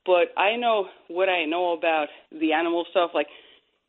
[0.06, 3.12] but I know what I know about the animal stuff.
[3.14, 3.28] Like,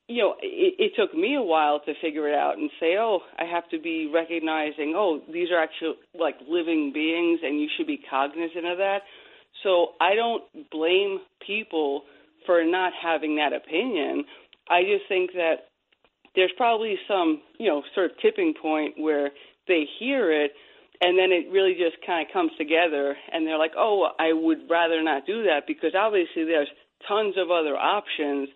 [0.08, 3.20] you know, it, it took me a while to figure it out and say, oh,
[3.38, 7.86] I have to be recognizing, oh, these are actually like living beings, and you should
[7.86, 8.98] be cognizant of that.
[9.62, 12.02] So I don't blame people
[12.44, 14.24] for not having that opinion.
[14.68, 15.68] I just think that
[16.34, 19.30] there's probably some, you know, sort of tipping point where
[19.66, 20.50] they hear it
[21.04, 24.70] and then it really just kind of comes together and they're like, "Oh, I would
[24.70, 26.70] rather not do that because obviously there's
[27.06, 28.48] tons of other options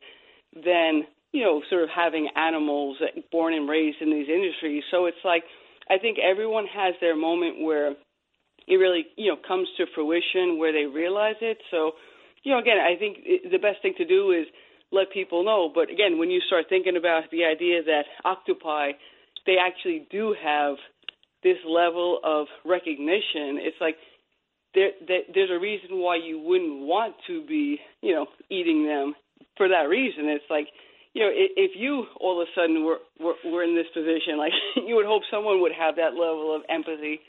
[0.55, 2.97] than, you know, sort of having animals
[3.31, 5.45] born and raised in these industries." So it's like
[5.91, 7.93] I think everyone has their moment where
[8.67, 11.59] it really, you know, comes to fruition where they realize it.
[11.71, 11.93] So
[12.45, 13.19] you know, again, I think
[13.51, 14.47] the best thing to do is
[14.91, 15.69] let people know.
[15.69, 18.93] But again, when you start thinking about the idea that octopi,
[19.45, 20.77] they actually do have
[21.43, 23.97] this level of recognition, it's like
[24.75, 29.15] there, there, there's a reason why you wouldn't want to be, you know, eating them
[29.57, 30.27] for that reason.
[30.29, 30.69] It's like,
[31.15, 34.53] you know, if you all of a sudden were, were, were in this position, like
[34.87, 37.21] you would hope someone would have that level of empathy.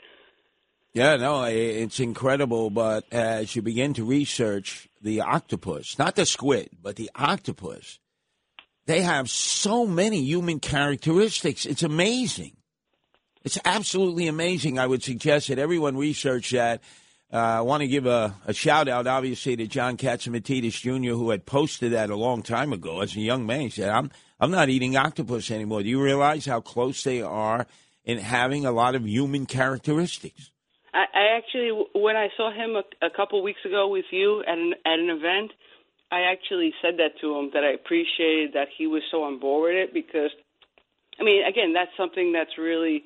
[0.92, 2.68] Yeah, no, it's incredible.
[2.68, 8.00] But as you begin to research the octopus, not the squid, but the octopus,
[8.86, 11.64] they have so many human characteristics.
[11.64, 12.56] It's amazing.
[13.42, 14.78] It's absolutely amazing.
[14.78, 16.82] I would suggest that everyone research that.
[17.32, 21.30] Uh, I want to give a, a, shout out, obviously, to John Catsimatidis Jr., who
[21.30, 23.60] had posted that a long time ago as a young man.
[23.60, 24.10] He said, "I'm
[24.40, 27.68] I'm not eating octopus anymore." Do you realize how close they are
[28.04, 30.50] in having a lot of human characteristics?
[30.92, 34.58] I, I actually, when I saw him a, a couple weeks ago with you at
[34.58, 35.52] an at an event,
[36.10, 39.74] I actually said that to him that I appreciated that he was so on board
[39.74, 40.30] with it because,
[41.20, 43.04] I mean, again, that's something that's really.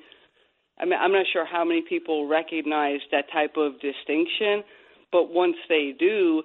[0.79, 4.63] I mean, I'm not sure how many people recognize that type of distinction,
[5.11, 6.43] but once they do,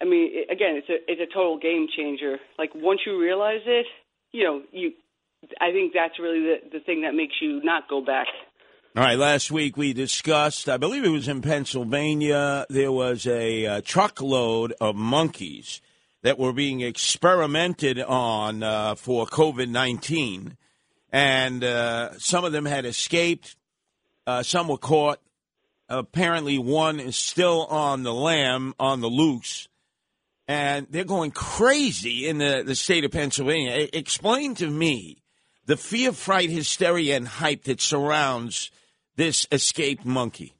[0.00, 2.38] I mean, again, it's a it's a total game changer.
[2.58, 3.86] Like once you realize it,
[4.32, 4.92] you know, you.
[5.60, 8.28] I think that's really the the thing that makes you not go back
[8.94, 13.64] all right, last week we discussed, I believe it was in Pennsylvania, there was a
[13.64, 15.80] uh, truckload of monkeys
[16.20, 20.58] that were being experimented on uh, for COVID 19.
[21.10, 23.56] And uh, some of them had escaped,
[24.26, 25.20] uh, some were caught.
[25.88, 29.68] Apparently, one is still on the lam, on the loose.
[30.48, 33.88] And they're going crazy in the, the state of Pennsylvania.
[33.92, 35.22] Explain to me
[35.66, 38.70] the fear, fright, hysteria, and hype that surrounds
[39.16, 40.54] this escaped monkey?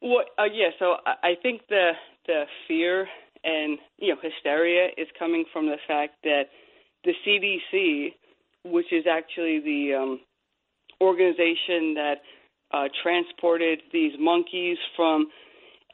[0.00, 0.70] Well, uh, yeah.
[0.78, 1.92] So I think the
[2.26, 3.08] the fear
[3.44, 6.44] and you know hysteria is coming from the fact that
[7.04, 8.14] the CDC,
[8.64, 10.20] which is actually the um,
[11.00, 12.16] organization that
[12.72, 15.26] uh, transported these monkeys from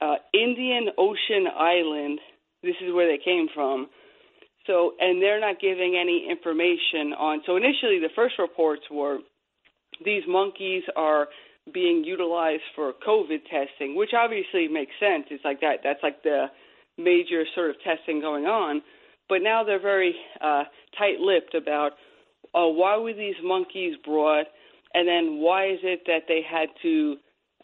[0.00, 2.20] uh, Indian Ocean Island.
[2.62, 3.89] This is where they came from.
[4.66, 7.40] So, and they're not giving any information on.
[7.47, 9.18] So, initially, the first reports were
[10.05, 11.28] these monkeys are
[11.73, 15.24] being utilized for COVID testing, which obviously makes sense.
[15.31, 15.78] It's like that.
[15.82, 16.47] That's like the
[16.97, 18.82] major sort of testing going on.
[19.28, 20.65] But now they're very uh,
[20.98, 21.92] tight-lipped about
[22.55, 24.47] uh, why were these monkeys brought,
[24.94, 27.17] and then why is it that they had to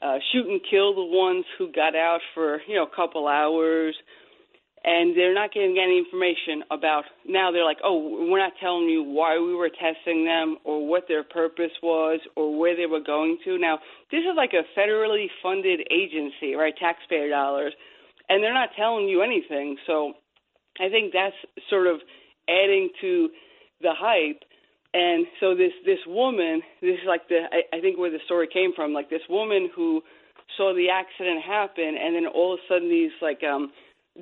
[0.03, 3.95] uh, shoot and kill the ones who got out for you know a couple hours,
[4.85, 7.05] and they're not getting any information about.
[7.27, 11.05] Now they're like, oh, we're not telling you why we were testing them or what
[11.09, 13.59] their purpose was or where they were going to.
[13.59, 13.79] Now
[14.11, 16.75] this is like a federally funded agency, right?
[16.79, 17.73] Taxpayer dollars,
[18.29, 19.77] and they're not telling you anything.
[19.87, 20.15] So
[20.81, 21.37] I think that's
[21.71, 22.01] sort of
[22.49, 23.29] adding to
[23.81, 24.43] the hype.
[24.95, 28.47] And so this this woman, this is like the I, I think where the story
[28.47, 30.03] came from, like this woman who
[30.57, 33.73] saw the accident happen, and then all of a sudden these like um,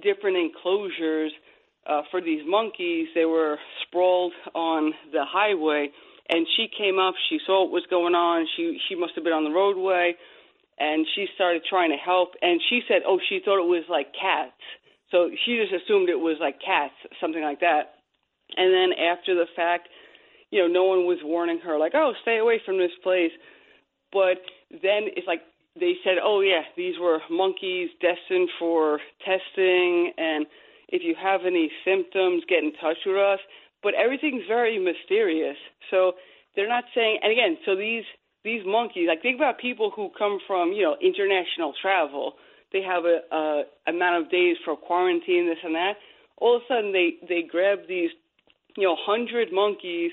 [0.02, 1.30] different enclosures
[1.86, 5.90] uh, for these monkeys, they were sprawled on the highway,
[6.30, 9.34] and she came up, she saw what was going on, she she must have been
[9.34, 10.14] on the roadway,
[10.78, 14.14] and she started trying to help, and she said, oh, she thought it was like
[14.18, 14.56] cats,
[15.10, 18.00] so she just assumed it was like cats, something like that.
[18.56, 19.88] And then after the fact,
[20.52, 23.32] you know, no one was warning her, like, oh, stay away from this place.
[24.12, 25.40] But then it's like
[25.80, 30.44] they said, oh, yeah, these were monkeys destined for testing, and
[30.88, 33.40] if you have any symptoms, get in touch with us.
[33.82, 35.56] But everything's very mysterious.
[35.90, 36.12] So
[36.54, 38.04] they're not saying, and again, so these
[38.44, 42.34] these monkeys, like think about people who come from, you know, international travel.
[42.72, 45.94] They have a, a amount of days for quarantine, this and that.
[46.36, 48.10] All of a sudden, they they grab these
[48.76, 50.12] you know, 100 monkeys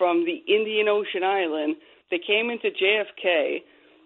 [0.00, 1.76] from the Indian Ocean island.
[2.10, 3.58] They came into JFK.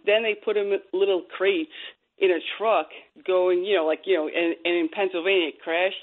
[0.05, 1.71] Then they put them in little crates
[2.19, 2.89] in a truck
[3.25, 6.03] going, you know, like, you know, and, and in Pennsylvania it crashed.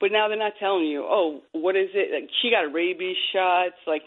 [0.00, 2.12] But now they're not telling you, oh, what is it?
[2.12, 3.76] Like, she got rabies shots.
[3.86, 4.02] Like,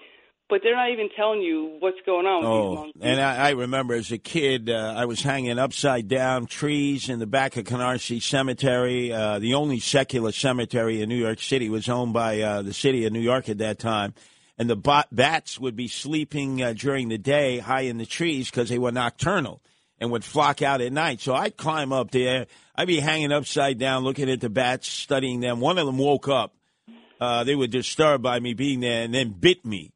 [0.49, 2.43] but they're not even telling you what's going on.
[2.43, 7.08] Oh, and I, I remember as a kid, uh, I was hanging upside down trees
[7.08, 9.14] in the back of Canarsie Cemetery.
[9.14, 13.06] Uh, the only secular cemetery in New York City was owned by uh, the city
[13.06, 14.16] of New York at that time.
[14.59, 18.67] And the bats would be sleeping uh, during the day high in the trees because
[18.67, 19.61] they were nocturnal
[19.99, 21.21] and would flock out at night.
[21.21, 22.45] So I'd climb up there.
[22.75, 25.61] I'd be hanging upside down looking at the bats, studying them.
[25.61, 26.53] One of them woke up.
[27.21, 29.91] Uh, they were disturbed by me being there and then bit me.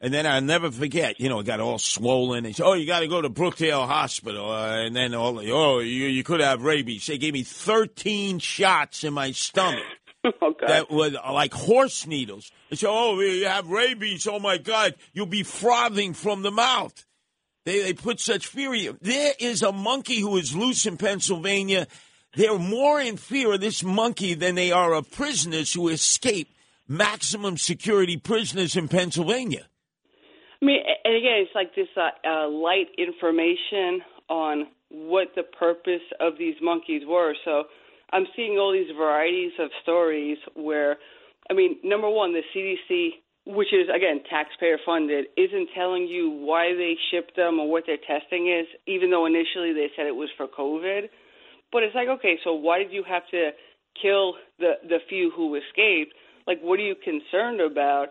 [0.00, 2.44] And then I'll never forget, you know, it got all swollen.
[2.44, 4.52] They said, oh, you got to go to Brookdale Hospital.
[4.52, 7.06] Uh, and then, all, oh, you, you could have rabies.
[7.06, 9.82] They gave me 13 shots in my stomach.
[10.66, 12.50] That was like horse needles.
[12.70, 14.26] They said, oh, you have rabies.
[14.26, 14.94] Oh, my God.
[15.12, 17.04] You'll be frothing from the mouth.
[17.64, 18.98] They, they put such fear in you.
[19.00, 21.86] There is a monkey who is loose in Pennsylvania.
[22.34, 26.54] They're more in fear of this monkey than they are of prisoners who escape
[26.86, 29.66] maximum security prisoners in Pennsylvania.
[30.60, 36.02] I mean, and again, it's like this uh, uh, light information on what the purpose
[36.20, 37.34] of these monkeys were.
[37.44, 37.64] So
[38.12, 40.96] I'm seeing all these varieties of stories where,
[41.50, 43.10] I mean, number one, the CDC,
[43.46, 47.98] which is again taxpayer funded, isn't telling you why they shipped them or what their
[47.98, 51.08] testing is, even though initially they said it was for COVID.
[51.72, 53.50] But it's like, okay, so why did you have to
[54.00, 56.14] kill the the few who escaped?
[56.46, 58.08] Like, what are you concerned about?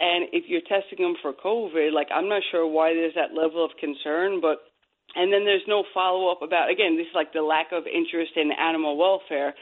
[0.00, 3.64] And if you're testing them for COVID, like I'm not sure why there's that level
[3.64, 4.58] of concern, but
[5.14, 8.32] and then there's no follow up about again, this is like the lack of interest
[8.36, 9.54] in animal welfare.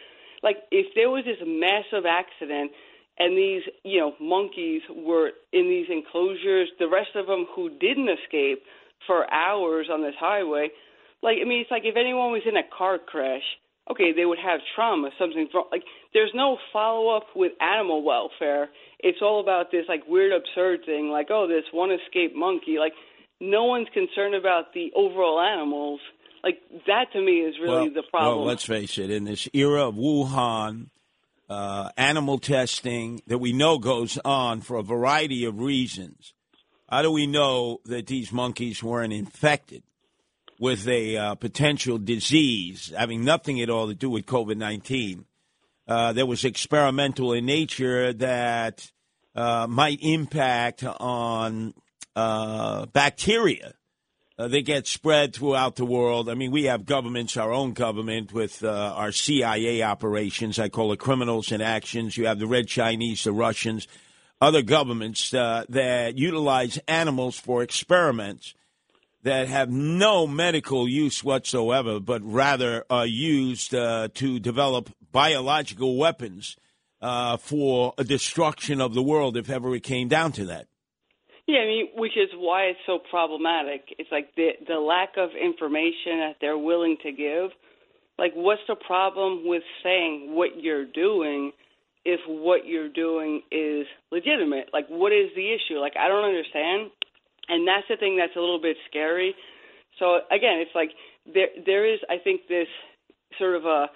[0.43, 2.73] Like if there was this massive accident
[3.19, 8.09] and these, you know, monkeys were in these enclosures, the rest of them who didn't
[8.09, 8.63] escape
[9.07, 10.69] for hours on this highway,
[11.23, 13.45] like I mean, it's like if anyone was in a car crash,
[13.91, 15.67] okay, they would have trauma, something wrong.
[15.71, 18.69] Like there's no follow up with animal welfare
[19.03, 22.93] it's all about this like weird absurd thing like oh this one escaped monkey like
[23.41, 26.01] no one's concerned about the overall animals.
[26.45, 28.39] Like that to me is really well, the problem.
[28.39, 30.87] well let's face it in this era of wuhan
[31.51, 36.33] uh, animal testing that we know goes on for a variety of reasons
[36.89, 39.83] how do we know that these monkeys weren't infected
[40.59, 45.25] with a uh, potential disease having nothing at all to do with covid-19
[45.89, 48.91] uh, that was experimental in nature that
[49.35, 51.75] uh, might impact on
[52.17, 53.75] uh, bacteria
[54.39, 56.31] uh, that get spread throughout the world.
[56.31, 60.59] I mean, we have governments, our own government, with uh, our CIA operations.
[60.59, 62.17] I call it criminals in actions.
[62.17, 63.87] You have the Red Chinese, the Russians,
[64.41, 68.55] other governments uh, that utilize animals for experiments
[69.23, 76.57] that have no medical use whatsoever, but rather are used uh, to develop biological weapons
[77.03, 80.67] uh, for a destruction of the world if ever it came down to that.
[81.51, 83.83] Yeah, I mean, which is why it's so problematic.
[83.99, 87.51] It's like the the lack of information that they're willing to give.
[88.19, 91.51] Like, what's the problem with saying what you're doing
[92.05, 94.69] if what you're doing is legitimate?
[94.73, 95.81] Like, what is the issue?
[95.81, 96.91] Like, I don't understand,
[97.49, 99.35] and that's the thing that's a little bit scary.
[99.99, 100.91] So again, it's like
[101.27, 102.69] there there is, I think, this
[103.41, 103.87] sort of a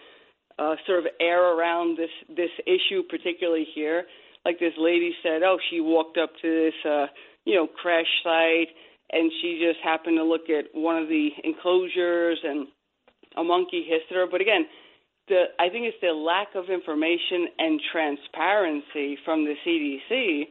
[0.59, 4.07] uh, sort of air around this this issue, particularly here.
[4.45, 7.07] Like this lady said, oh, she walked up to this, uh,
[7.45, 8.69] you know, crash site,
[9.13, 12.67] and she just happened to look at one of the enclosures, and
[13.37, 14.27] a monkey hissed at her.
[14.31, 14.67] But again,
[15.29, 20.45] the I think it's the lack of information and transparency from the CDC.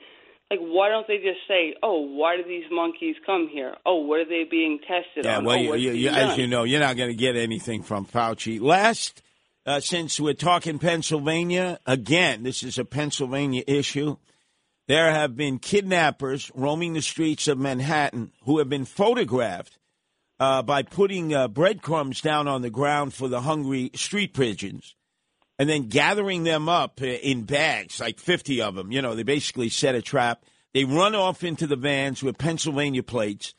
[0.51, 3.75] Like, why don't they just say, "Oh, why do these monkeys come here?
[3.85, 5.45] Oh, what are they being tested Yeah, on?
[5.45, 8.05] well, oh, you, you, you, as you know, you're not going to get anything from
[8.05, 8.61] Fauci.
[8.61, 9.23] Last,
[9.65, 14.17] uh, since we're talking Pennsylvania, again, this is a Pennsylvania issue.
[14.87, 19.77] There have been kidnappers roaming the streets of Manhattan who have been photographed
[20.39, 24.95] uh, by putting uh, breadcrumbs down on the ground for the hungry street pigeons
[25.57, 28.91] and then gathering them up uh, in bags, like 50 of them.
[28.91, 30.43] You know, they basically set a trap.
[30.73, 33.53] They run off into the vans with Pennsylvania plates.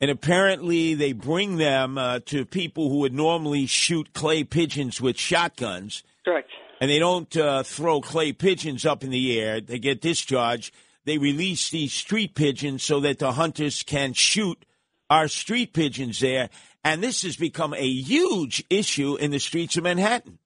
[0.00, 5.18] And apparently, they bring them uh, to people who would normally shoot clay pigeons with
[5.18, 6.04] shotguns.
[6.24, 6.50] Correct.
[6.80, 9.60] And they don't uh, throw clay pigeons up in the air.
[9.60, 10.72] They get discharged.
[11.04, 14.64] They release these street pigeons so that the hunters can shoot
[15.10, 16.50] our street pigeons there.
[16.84, 20.38] And this has become a huge issue in the streets of Manhattan.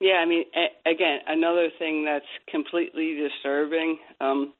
[0.00, 3.98] Yeah, I mean, a- again, another thing that's completely disturbing.
[4.20, 4.54] Um,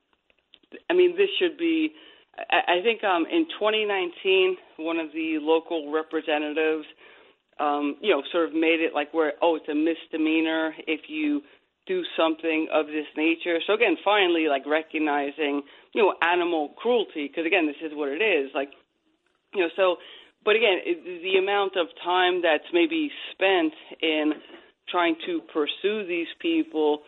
[0.88, 1.92] I mean, this should be.
[2.50, 6.84] I, I think um, in 2019, one of the local representatives,
[7.60, 11.42] um, you know, sort of made it like where oh, it's a misdemeanor if you
[11.86, 13.58] do something of this nature.
[13.66, 18.22] So again, finally, like recognizing you know animal cruelty because again, this is what it
[18.22, 18.50] is.
[18.54, 18.70] Like
[19.54, 19.96] you know, so.
[20.42, 20.78] But again,
[21.22, 24.32] the amount of time that's maybe spent in
[24.88, 27.02] trying to pursue these people.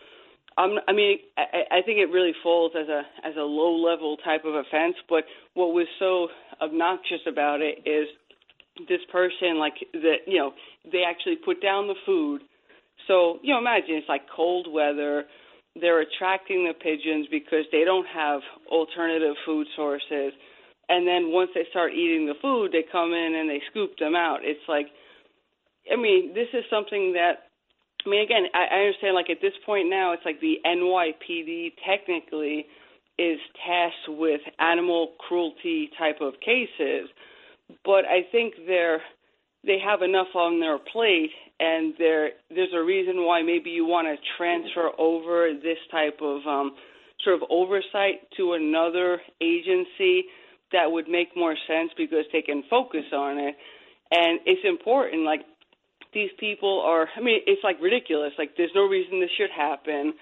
[0.55, 4.17] Um, I mean, I, I think it really falls as a as a low level
[4.17, 4.95] type of offense.
[5.09, 5.23] But
[5.55, 6.27] what was so
[6.61, 8.07] obnoxious about it is
[8.87, 10.53] this person, like that, you know,
[10.91, 12.41] they actually put down the food.
[13.07, 15.25] So you know, imagine it's like cold weather.
[15.79, 20.33] They're attracting the pigeons because they don't have alternative food sources.
[20.89, 24.15] And then once they start eating the food, they come in and they scoop them
[24.15, 24.39] out.
[24.43, 24.87] It's like,
[25.91, 27.49] I mean, this is something that
[28.05, 29.15] I mean, again, I, I understand.
[29.15, 32.65] Like at this point now, it's like the NYPD technically
[33.17, 37.07] is tasked with animal cruelty type of cases,
[37.85, 39.01] but I think they're
[39.65, 44.07] they have enough on their plate, and there there's a reason why maybe you want
[44.07, 46.75] to transfer over this type of um,
[47.23, 50.25] sort of oversight to another agency
[50.71, 53.55] that would make more sense because they can focus on it,
[54.11, 55.23] and it's important.
[55.23, 55.41] Like
[56.13, 60.13] these people are i mean it's like ridiculous like there's no reason this should happen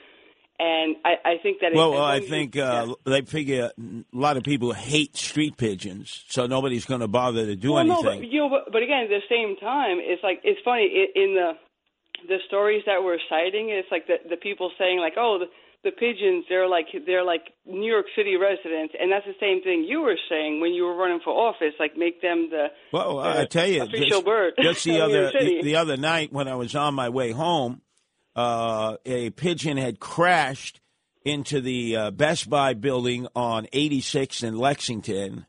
[0.60, 4.44] and i i think that Well, well, I think uh, they figure a lot of
[4.44, 8.04] people hate street pigeons, so nobody's going to bother to do well, anything.
[8.04, 10.86] no, but, you know but, but again at the same time it's like it's funny
[10.86, 11.52] in, in the
[12.28, 15.46] the stories that we're citing it's like the the people saying like oh the
[15.84, 19.84] the pigeons they're like they're like New York City residents and that's the same thing
[19.88, 23.46] you were saying when you were running for office like make them the Well, I
[23.46, 26.76] tell you, official just, bird just the other the, the other night when I was
[26.76, 27.82] on my way home,
[28.36, 30.80] uh, a pigeon had crashed
[31.26, 35.46] into the uh, Best Buy building on 86th in Lexington.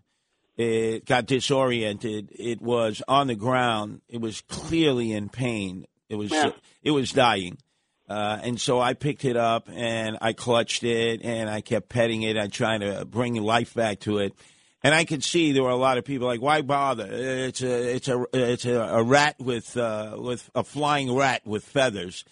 [0.56, 2.30] It got disoriented.
[2.38, 4.02] It was on the ground.
[4.08, 5.86] It was clearly in pain.
[6.08, 6.50] It was Yeah.
[6.82, 7.56] it was dying.
[8.08, 12.22] Uh, and so I picked it up and I clutched it and I kept petting
[12.22, 12.36] it.
[12.36, 14.34] I tried to bring life back to it.
[14.84, 17.06] And I could see there were a lot of people like, why bother?
[17.08, 21.64] It's a it's a it's a, a rat with uh, with a flying rat with
[21.64, 22.24] feathers,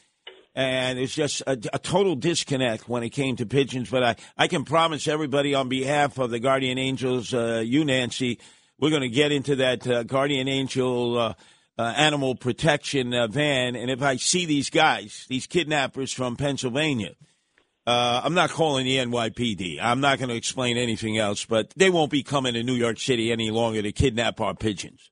[0.55, 3.91] and it's just a, a total disconnect when it came to pigeons.
[3.91, 8.39] But I I can promise everybody on behalf of the Guardian Angels, uh, you Nancy,
[8.79, 11.19] we're going to get into that uh, Guardian Angel.
[11.19, 11.35] Uh,
[11.79, 17.15] uh, animal protection uh, van, and if I see these guys, these kidnappers from Pennsylvania,
[17.87, 19.79] uh, I'm not calling the NYPD.
[19.81, 23.01] I'm not going to explain anything else, but they won't be coming to New York
[23.01, 25.10] City any longer to kidnap our pigeons.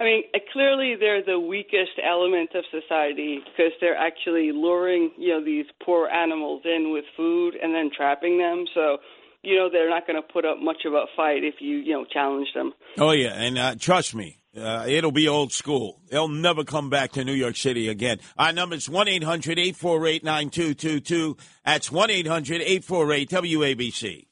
[0.00, 5.30] I mean, uh, clearly they're the weakest element of society because they're actually luring, you
[5.30, 8.64] know, these poor animals in with food and then trapping them.
[8.74, 8.98] So,
[9.42, 11.92] you know, they're not going to put up much of a fight if you, you
[11.92, 12.72] know, challenge them.
[12.96, 16.00] Oh yeah, and uh, trust me, uh, it'll be old school.
[16.10, 18.20] They'll never come back to New York City again.
[18.36, 24.27] Our number is one 9222 That's one 848 WABC.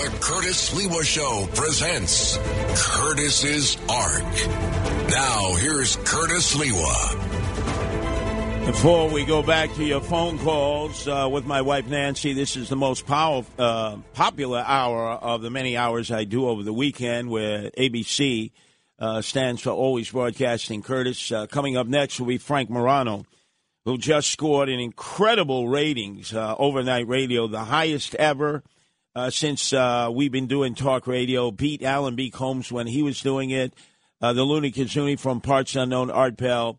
[0.00, 2.38] The Curtis Sliwa Show presents
[2.74, 4.24] Curtis's Ark.
[5.10, 7.16] Now, here's Curtis Sliwa.
[8.64, 12.70] Before we go back to your phone calls uh, with my wife Nancy, this is
[12.70, 17.28] the most power, uh, popular hour of the many hours I do over the weekend,
[17.28, 18.52] where ABC
[18.98, 21.30] uh, stands for Always Broadcasting Curtis.
[21.30, 23.26] Uh, coming up next will be Frank Morano.
[23.84, 28.62] who just scored an incredible ratings uh, overnight radio, the highest ever
[29.14, 31.50] uh, since uh, we've been doing talk radio.
[31.50, 32.30] Beat Alan B.
[32.30, 33.74] Colmes when he was doing it.
[34.20, 36.78] Uh, the Looney Kazuni from Parts Unknown, Art Bell.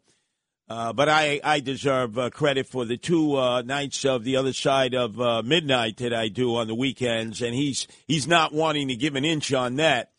[0.69, 4.53] Uh, but I, I deserve uh, credit for the two uh, nights of the other
[4.53, 8.95] side of midnight that I do on the weekends, and he's he's not wanting to
[8.95, 10.11] give an inch on that.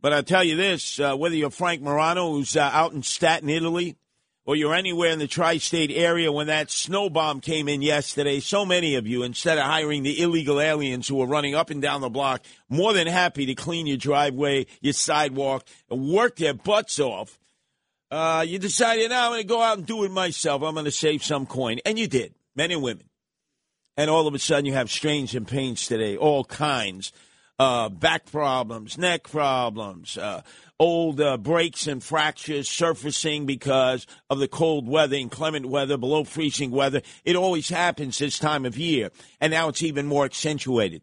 [0.00, 3.96] But I'll tell you this: whether you're Frank Morano, who's out in Staten, Italy,
[4.46, 8.66] or you're anywhere in the tri-state area, when that snow bomb came in yesterday, so
[8.66, 12.00] many of you, instead of hiring the illegal aliens who are running up and down
[12.00, 17.00] the block, more than happy to clean your driveway, your sidewalk, and work their butts
[17.00, 17.38] off
[18.14, 20.62] uh, you decided, now I'm going to go out and do it myself.
[20.62, 21.80] I'm going to save some coin.
[21.84, 23.08] And you did, men and women.
[23.96, 27.12] And all of a sudden, you have strains and pains today, all kinds.
[27.56, 30.42] Uh, back problems, neck problems, uh,
[30.80, 36.72] old uh, breaks and fractures surfacing because of the cold weather, inclement weather, below freezing
[36.72, 37.00] weather.
[37.24, 39.10] It always happens this time of year.
[39.40, 41.02] And now it's even more accentuated.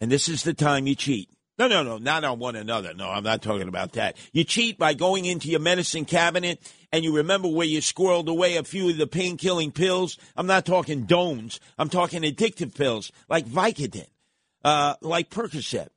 [0.00, 1.30] And this is the time you cheat.
[1.56, 2.94] No, no, no, not on one another.
[2.94, 4.16] No, I'm not talking about that.
[4.32, 8.56] You cheat by going into your medicine cabinet and you remember where you squirreled away
[8.56, 10.18] a few of the pain killing pills.
[10.36, 11.60] I'm not talking domes.
[11.78, 14.08] I'm talking addictive pills like Vicodin,
[14.64, 15.88] uh, like Percocet,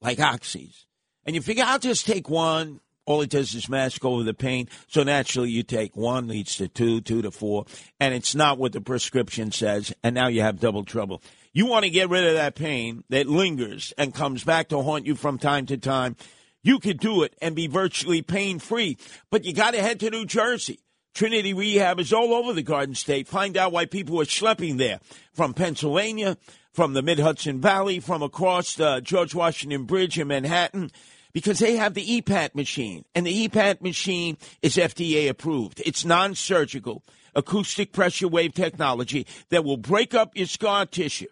[0.00, 0.84] like Oxys.
[1.24, 2.80] And you figure, I'll just take one.
[3.04, 4.68] All it does is mask over the pain.
[4.88, 7.66] So naturally, you take one leads to two, two to four,
[8.00, 9.94] and it's not what the prescription says.
[10.02, 11.22] And now you have double trouble.
[11.52, 15.06] You want to get rid of that pain that lingers and comes back to haunt
[15.06, 16.16] you from time to time.
[16.62, 18.98] You could do it and be virtually pain free,
[19.30, 20.80] but you got to head to New Jersey.
[21.16, 23.26] Trinity Rehab is all over the Garden State.
[23.26, 25.00] Find out why people are schlepping there
[25.32, 26.36] from Pennsylvania,
[26.74, 30.90] from the Mid Hudson Valley, from across the George Washington Bridge in Manhattan,
[31.32, 33.06] because they have the EPAT machine.
[33.14, 35.80] And the EPAT machine is FDA approved.
[35.86, 37.02] It's non surgical
[37.34, 41.28] acoustic pressure wave technology that will break up your scar tissue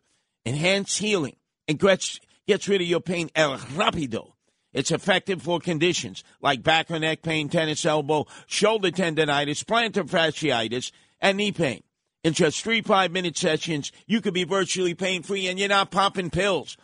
[0.47, 1.37] enhance healing,
[1.69, 4.34] and gets, gets rid of your pain el rapido.
[4.75, 10.91] It's effective for conditions like back or neck pain, tennis elbow, shoulder tendonitis, plantar fasciitis,
[11.20, 11.83] and knee pain.
[12.25, 15.93] In just three five minute sessions, you could be virtually pain free and you're not
[15.93, 16.77] popping pills.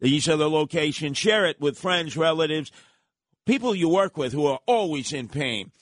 [0.00, 1.16] These are the locations.
[1.16, 2.70] Share it with friends, relatives,
[3.46, 5.72] people you work with who are always in pain.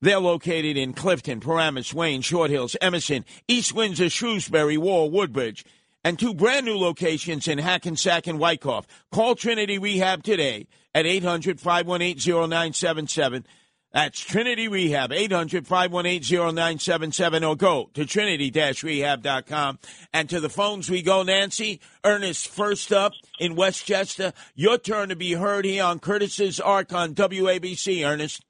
[0.00, 5.64] They're located in Clifton, Paramus, Wayne, Short Hills, Emerson, East Windsor, Shrewsbury, Wall, Woodbridge
[6.04, 8.86] and two brand new locations in Hackensack and Wyckoff.
[9.10, 13.46] Call Trinity Rehab today at 800 518 0977.
[13.92, 19.78] That's Trinity Rehab, 800 518 0977, or go to trinity rehab.com.
[20.12, 21.80] And to the phones we go, Nancy.
[22.02, 24.32] Ernest, first up in Westchester.
[24.56, 28.44] Your turn to be heard here on Curtis's Ark on WABC, Ernest.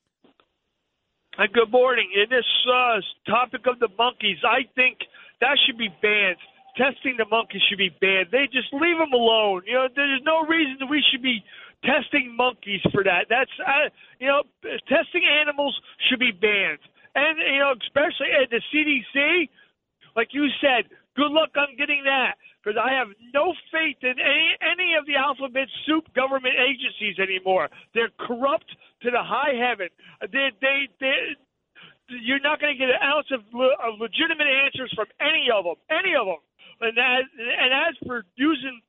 [1.36, 2.10] Good morning.
[2.15, 5.00] In this uh, topic of the monkeys, I think
[5.42, 6.39] that should be banned
[6.77, 8.28] testing the monkeys should be banned.
[8.31, 9.62] They just leave them alone.
[9.67, 11.43] You know, there's no reason that we should be
[11.85, 13.27] testing monkeys for that.
[13.28, 13.89] That's uh,
[14.19, 14.43] you know,
[14.89, 15.78] testing animals
[16.09, 16.83] should be banned.
[17.15, 19.49] And you know, especially at the CDC,
[20.17, 24.57] like you said, good luck on getting that because I have no faith in any
[24.65, 27.69] any of the alphabet soup government agencies anymore.
[27.94, 28.73] They're corrupt
[29.03, 29.89] to the high heaven.
[30.33, 31.36] They they they.
[32.05, 35.81] You're not going to get an ounce of, of legitimate answers from any of them.
[35.89, 36.36] Any of them.
[36.81, 38.81] And as, and as for using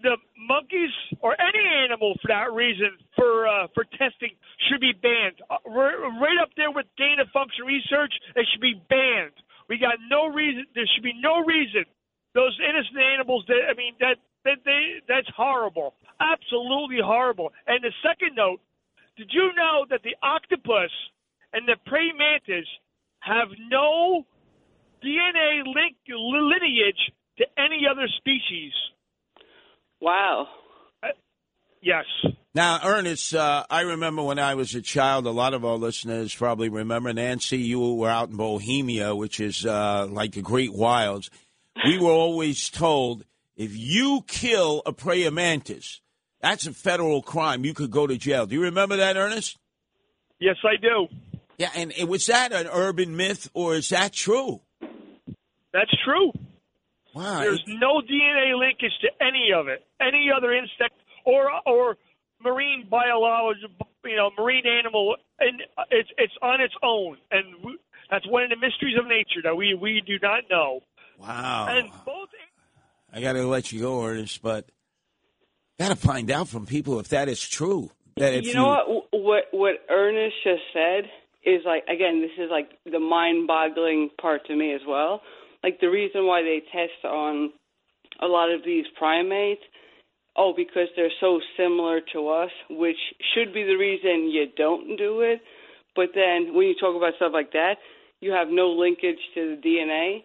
[0.00, 0.16] the
[0.48, 4.32] monkeys or any animal for that reason for uh, for testing
[4.68, 5.36] should be banned.
[5.50, 9.36] Uh, right up there with gain function research, it should be banned.
[9.68, 10.64] We got no reason.
[10.74, 11.84] There should be no reason.
[12.34, 13.44] Those innocent animals.
[13.48, 15.94] That I mean, that that they that's horrible.
[16.20, 17.52] Absolutely horrible.
[17.66, 18.60] And the second note:
[19.16, 20.90] Did you know that the octopus
[21.52, 22.66] and the praying mantis
[23.20, 24.24] have no
[25.04, 28.72] DNA link lineage to any other species.
[30.00, 30.48] Wow.
[31.02, 31.08] Uh,
[31.80, 32.04] yes.
[32.54, 36.34] Now, Ernest, uh, I remember when I was a child, a lot of our listeners
[36.34, 41.30] probably remember, Nancy, you were out in Bohemia, which is uh, like the Great Wilds.
[41.84, 43.24] We were always told
[43.56, 46.00] if you kill a praying mantis,
[46.40, 47.64] that's a federal crime.
[47.64, 48.46] You could go to jail.
[48.46, 49.56] Do you remember that, Ernest?
[50.40, 51.06] Yes, I do.
[51.56, 54.60] Yeah, and was that an urban myth or is that true?
[55.72, 56.32] That's true.
[57.14, 57.40] Wow.
[57.40, 60.94] There's no DNA linkage to any of it, any other insect
[61.24, 61.96] or or
[62.42, 63.66] marine biology,
[64.04, 67.78] you know, marine animal, and it's it's on its own, and we,
[68.10, 70.80] that's one of the mysteries of nature that we we do not know.
[71.18, 71.66] Wow.
[71.68, 72.28] And both.
[73.14, 74.70] I got to let you go, Ernest, but
[75.78, 77.90] got to find out from people if that is true.
[78.16, 81.04] That if you know you, what what what Ernest just said
[81.44, 85.20] is like again, this is like the mind-boggling part to me as well.
[85.62, 87.52] Like the reason why they test on
[88.20, 89.62] a lot of these primates,
[90.36, 92.96] oh, because they're so similar to us, which
[93.34, 95.40] should be the reason you don't do it.
[95.94, 97.76] But then when you talk about stuff like that,
[98.20, 100.22] you have no linkage to the DNA.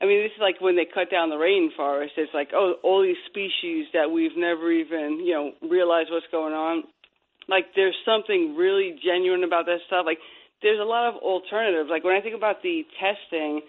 [0.00, 2.18] I mean, this is like when they cut down the rainforest.
[2.18, 6.52] It's like, oh, all these species that we've never even, you know, realized what's going
[6.52, 6.84] on.
[7.48, 10.04] Like, there's something really genuine about that stuff.
[10.04, 10.18] Like,
[10.60, 11.88] there's a lot of alternatives.
[11.88, 13.62] Like, when I think about the testing,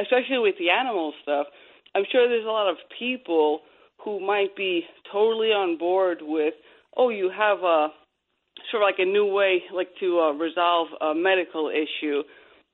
[0.00, 1.46] especially with the animal stuff,
[1.94, 3.60] I'm sure there's a lot of people
[4.04, 6.54] who might be totally on board with,
[6.96, 7.88] oh, you have a
[8.70, 12.22] sort of like a new way, like to uh, resolve a medical issue.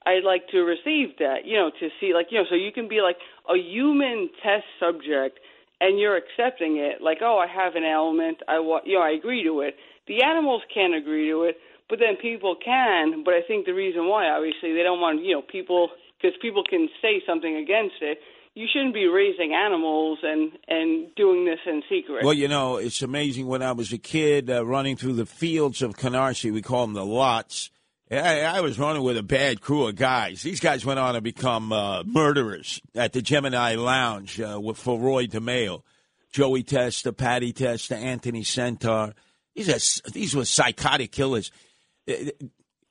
[0.07, 2.89] I'd like to receive that, you know, to see like, you know, so you can
[2.89, 3.17] be like
[3.49, 5.39] a human test subject
[5.81, 7.01] and you're accepting it.
[7.03, 9.77] Like, oh, I have an ailment, I want, you know, I agree to it.
[10.07, 11.57] The animals can't agree to it,
[11.89, 15.33] but then people can, but I think the reason why obviously they don't want, you
[15.33, 15.89] know, people
[16.25, 18.19] because people can say something against it.
[18.55, 22.25] You shouldn't be raising animals and and doing this in secret.
[22.25, 23.47] Well, you know, it's amazing.
[23.47, 26.95] When I was a kid, uh, running through the fields of Canarsie, we call them
[26.95, 27.71] the lots
[28.11, 30.43] I, I, was running with a bad crew of guys.
[30.43, 35.01] These guys went on to become uh, murderers at the Gemini Lounge uh, with, for
[35.01, 35.83] Roy DeMeo,
[36.31, 39.15] Joey Testa, Patty Testa, Anthony Senter.
[39.55, 41.51] These are these were psychotic killers.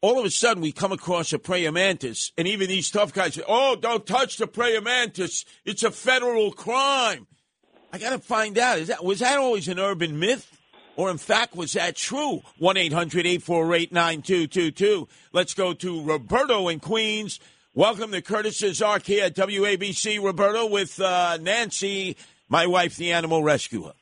[0.03, 3.35] All of a sudden, we come across a praying mantis, and even these tough guys
[3.35, 7.25] say, "Oh, don't touch the praying mantis; it's a federal crime."
[7.93, 8.79] I got to find out.
[8.79, 10.59] Is that was that always an urban myth?
[10.97, 12.41] Or, in fact, was that true?
[12.57, 15.07] 1 800 848 9222.
[15.31, 17.39] Let's go to Roberto in Queens.
[17.73, 20.21] Welcome to Curtis's Ark here at WABC.
[20.21, 22.17] Roberto with uh, Nancy,
[22.49, 23.93] my wife, the animal rescuer.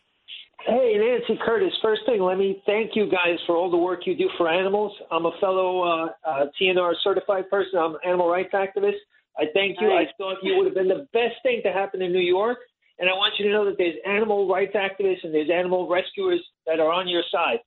[0.66, 1.74] Hey, Nancy Curtis.
[1.82, 4.92] First thing, let me thank you guys for all the work you do for animals.
[5.10, 7.80] I'm a fellow uh, uh, TNR certified person.
[7.80, 9.02] I'm an animal rights activist.
[9.38, 9.88] I thank you.
[9.92, 12.60] I thought you would have been the best thing to happen in New York.
[13.00, 16.42] And I want you to know that there's animal rights activists and there's animal rescuers
[16.68, 17.60] that are on your side.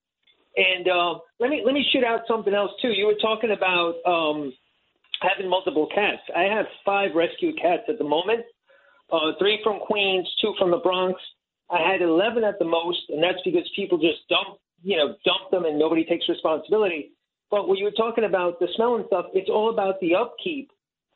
[0.57, 2.89] And uh, let me let me shoot out something else too.
[2.89, 4.53] You were talking about um,
[5.21, 6.23] having multiple cats.
[6.37, 8.43] I have five rescued cats at the moment.
[9.11, 11.21] Uh, three from Queens, two from the Bronx.
[11.71, 15.51] I had 11 at the most, and that's because people just dump, you know, dump
[15.51, 17.13] them and nobody takes responsibility.
[17.51, 20.71] But when you were talking about the smell and stuff, it's all about the upkeep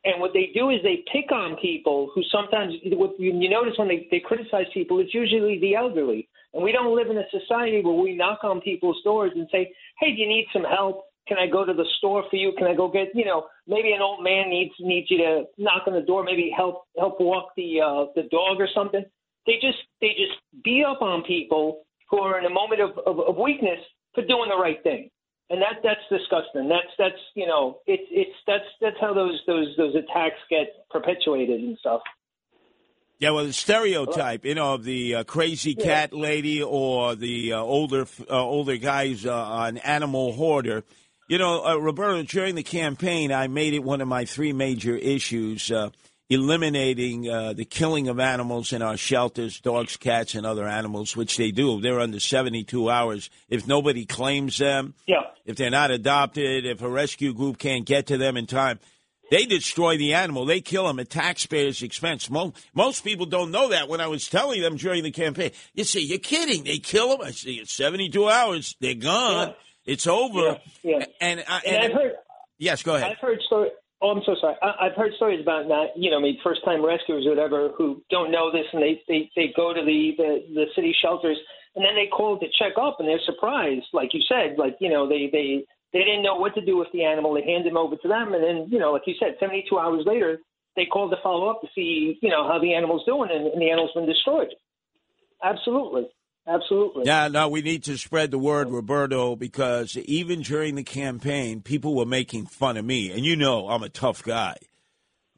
[0.05, 3.89] and what they do is they pick on people who sometimes, what you notice when
[3.89, 6.29] they, they criticize people, it's usually the elderly.
[6.53, 9.71] And we don't live in a society where we knock on people's doors and say,
[9.99, 11.03] hey, do you need some help?
[11.27, 12.53] Can I go to the store for you?
[12.57, 15.83] Can I go get, you know, maybe an old man needs needs you to knock
[15.85, 19.05] on the door, maybe help help walk the uh, the dog or something.
[19.49, 23.19] They just they just beat up on people who are in a moment of, of,
[23.19, 23.81] of weakness
[24.13, 25.09] for doing the right thing
[25.49, 26.69] and that that's disgusting.
[26.69, 31.61] That's that's you know it's it's that's that's how those those those attacks get perpetuated
[31.61, 32.01] and stuff.
[33.19, 36.21] Yeah, well, the stereotype, you know, of the uh, crazy cat yeah.
[36.21, 40.83] lady or the uh, older uh, older guys, uh, an animal hoarder.
[41.27, 44.95] You know, uh, Roberto, during the campaign, I made it one of my three major
[44.95, 45.89] issues uh,
[46.29, 51.37] eliminating uh, the killing of animals in our shelters, dogs, cats, and other animals, which
[51.37, 51.81] they do.
[51.81, 53.29] They're under 72 hours.
[53.49, 55.23] If nobody claims them, yeah.
[55.45, 58.79] if they're not adopted, if a rescue group can't get to them in time,
[59.31, 60.45] they destroy the animal.
[60.45, 62.29] They kill them at taxpayers' expense.
[62.29, 65.51] Most, most people don't know that when I was telling them during the campaign.
[65.73, 66.63] You see, you're kidding.
[66.63, 67.27] They kill them.
[67.27, 68.75] I say, it's 72 hours.
[68.79, 69.49] They're gone.
[69.49, 69.53] Yeah.
[69.85, 70.59] It's over.
[70.83, 70.99] Yeah.
[70.99, 71.05] yeah.
[71.21, 72.11] And, I, and, and I've heard.
[72.57, 73.11] Yes, go ahead.
[73.11, 73.71] I've heard stories.
[74.01, 74.55] Oh, I'm so sorry.
[74.61, 77.69] I, I've heard stories about not, you know, I mean, first time rescuers or whatever
[77.77, 81.37] who don't know this and they, they, they go to the, the, the city shelters
[81.75, 83.85] and then they call to check up and they're surprised.
[83.91, 86.87] Like you said, like, you know, they, they, they didn't know what to do with
[86.93, 87.33] the animal.
[87.33, 88.33] They hand him over to them.
[88.33, 90.39] And then, you know, like you said, 72 hours later,
[90.75, 93.61] they called to follow up to see, you know, how the animal's doing and, and
[93.61, 94.49] the animal's been destroyed.
[95.43, 96.07] Absolutely.
[96.47, 97.05] Absolutely.
[97.05, 101.95] Yeah, no, we need to spread the word, Roberto, because even during the campaign, people
[101.95, 103.11] were making fun of me.
[103.11, 104.57] And you know, I'm a tough guy.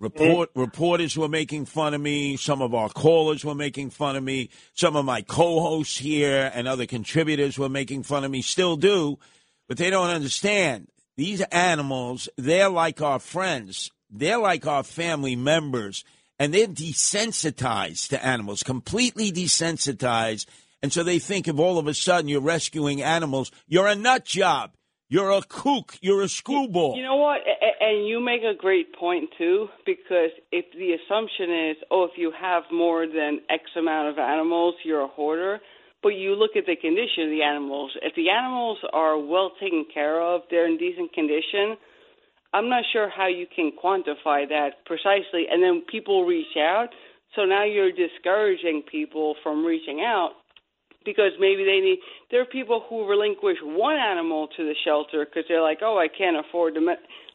[0.01, 0.49] Report.
[0.55, 2.35] Reporters were making fun of me.
[2.35, 4.49] Some of our callers were making fun of me.
[4.73, 8.77] Some of my co hosts here and other contributors were making fun of me, still
[8.77, 9.19] do,
[9.67, 10.87] but they don't understand.
[11.17, 16.03] These animals, they're like our friends, they're like our family members,
[16.39, 20.47] and they're desensitized to animals, completely desensitized
[20.81, 24.25] and so they think if all of a sudden you're rescuing animals, you're a nut
[24.25, 24.71] job.
[25.09, 25.97] You're a kook.
[26.01, 26.95] You're a screwball.
[26.95, 27.41] You know what?
[27.81, 32.31] And you make a great point, too, because if the assumption is, oh, if you
[32.31, 35.59] have more than X amount of animals, you're a hoarder.
[36.01, 37.91] But you look at the condition of the animals.
[38.01, 41.75] If the animals are well taken care of, they're in decent condition,
[42.53, 45.45] I'm not sure how you can quantify that precisely.
[45.51, 46.87] And then people reach out.
[47.35, 50.31] So now you're discouraging people from reaching out
[51.05, 51.99] because maybe they need.
[52.29, 56.07] There are people who relinquish one animal to the shelter because they're like, oh, I
[56.07, 56.81] can't afford to.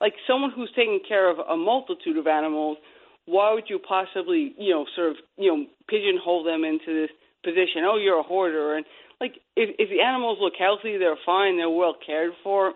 [0.00, 2.78] Like someone who's taking care of a multitude of animals,
[3.26, 7.10] why would you possibly, you know, sort of, you know, pigeonhole them into this
[7.42, 7.82] position?
[7.84, 8.86] Oh, you're a hoarder, and
[9.20, 12.74] like if if the animals look healthy, they're fine, they're well cared for.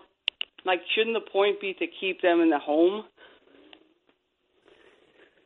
[0.63, 3.05] Like, shouldn't the point be to keep them in the home?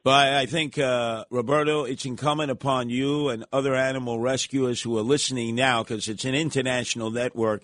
[0.06, 5.02] But I think, uh, Roberto, it's incumbent upon you and other animal rescuers who are
[5.02, 7.64] listening now, because it's an international network,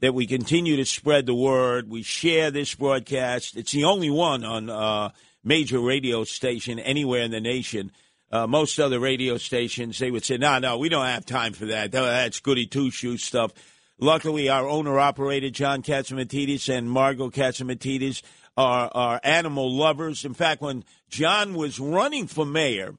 [0.00, 1.88] that we continue to spread the word.
[1.88, 3.56] We share this broadcast.
[3.56, 7.90] It's the only one on uh, major radio station anywhere in the nation.
[8.30, 11.64] Uh, most other radio stations, they would say, no, no, we don't have time for
[11.64, 11.92] that.
[11.92, 13.52] That's goody two shoes stuff.
[13.98, 18.20] Luckily, our owner operator, John Catsimatidis and Margo Catsimatidis,
[18.58, 20.24] are, are animal lovers.
[20.24, 22.96] In fact, when John was running for mayor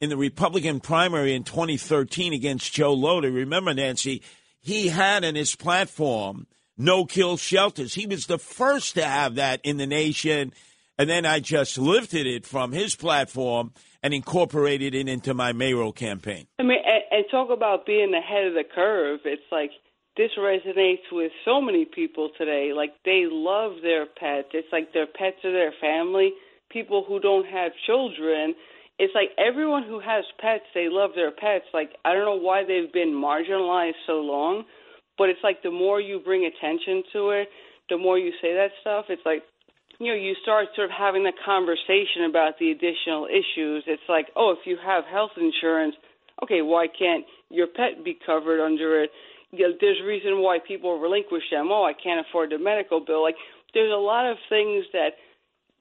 [0.00, 4.22] in the Republican primary in 2013 against Joe Lhota, remember, Nancy,
[4.60, 6.46] he had in his platform
[6.78, 7.92] no kill shelters.
[7.92, 10.54] He was the first to have that in the nation.
[10.96, 13.72] And then I just lifted it from his platform
[14.04, 16.46] and incorporated it into my mayoral campaign.
[16.60, 19.20] I mean, and, and talk about being ahead of the curve.
[19.24, 19.72] It's like
[20.20, 22.72] this resonates with so many people today.
[22.76, 24.48] Like they love their pets.
[24.52, 26.32] It's like their pets are their family.
[26.70, 28.54] People who don't have children,
[28.98, 31.64] it's like everyone who has pets, they love their pets.
[31.72, 34.64] Like I don't know why they've been marginalized so long,
[35.16, 37.48] but it's like the more you bring attention to it,
[37.88, 39.06] the more you say that stuff.
[39.08, 39.42] It's like
[39.98, 43.84] you know, you start sort of having the conversation about the additional issues.
[43.86, 45.94] It's like, oh, if you have health insurance,
[46.42, 49.10] okay, why can't your pet be covered under it?
[49.52, 51.68] You know, there's a reason why people relinquish them.
[51.70, 53.22] Oh, I can't afford the medical bill.
[53.22, 53.36] Like
[53.74, 55.10] there's a lot of things that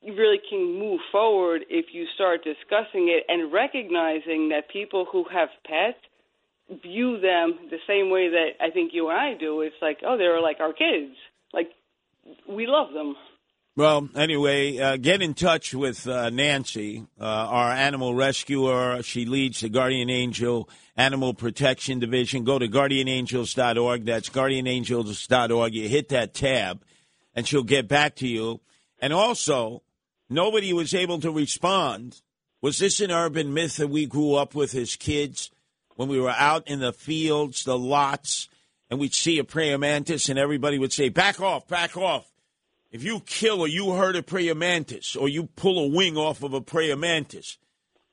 [0.01, 5.25] you really can move forward if you start discussing it and recognizing that people who
[5.31, 5.99] have pets
[6.83, 9.61] view them the same way that I think you and I do.
[9.61, 11.15] It's like, oh, they're like our kids.
[11.53, 11.69] Like
[12.47, 13.15] we love them.
[13.75, 19.01] Well, anyway, uh, get in touch with uh, Nancy, uh, our animal rescuer.
[19.03, 20.67] She leads the Guardian Angel
[20.99, 22.43] Animal Protection Division.
[22.43, 24.03] Go to guardianangels.org.
[24.03, 25.73] That's guardianangels.org.
[25.73, 26.83] You hit that tab,
[27.33, 28.59] and she'll get back to you.
[29.01, 29.81] And also,
[30.29, 32.21] nobody was able to respond.
[32.61, 35.51] Was this an urban myth that we grew up with as kids
[35.95, 38.49] when we were out in the fields, the lots,
[38.89, 42.29] and we'd see a praying mantis, and everybody would say, back off, back off
[42.91, 46.43] if you kill or you hurt a praying mantis or you pull a wing off
[46.43, 47.57] of a praying mantis,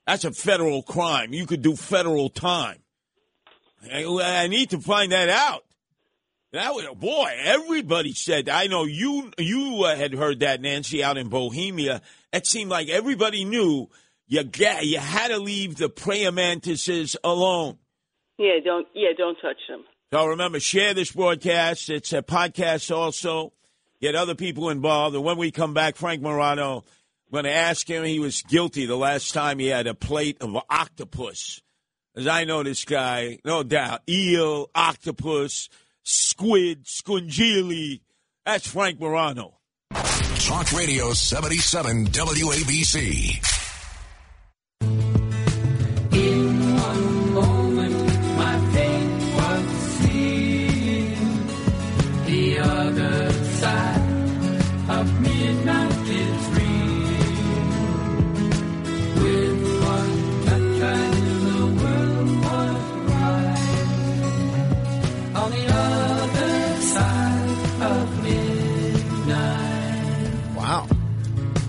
[0.07, 1.33] that's a federal crime.
[1.33, 2.79] You could do federal time.
[3.93, 5.65] I, I need to find that out.
[6.53, 8.49] That was, boy, everybody said.
[8.49, 12.01] I know you you uh, had heard that Nancy out in Bohemia.
[12.33, 13.89] It seemed like everybody knew
[14.27, 17.79] you get, you had to leave the praying mantises alone.
[18.39, 19.85] Yeah, don't yeah, don't touch them.
[20.13, 21.91] So remember, share this broadcast.
[21.91, 23.53] It's a podcast also
[24.01, 25.17] get other people involved.
[25.17, 26.85] And when we come back, Frank Morano,
[27.33, 28.05] going to ask him.
[28.05, 31.61] He was guilty the last time he had a plate of octopus.
[32.17, 35.69] As I know this guy, no doubt, eel, octopus,
[36.03, 38.01] squid, scungilli.
[38.45, 39.59] That's Frank Morano.
[39.93, 43.56] Talk Radio 77 WABC.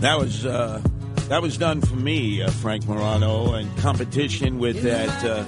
[0.08, 0.82] That was uh,
[1.28, 5.44] that was done for me, uh, Frank Morano, in competition with that uh,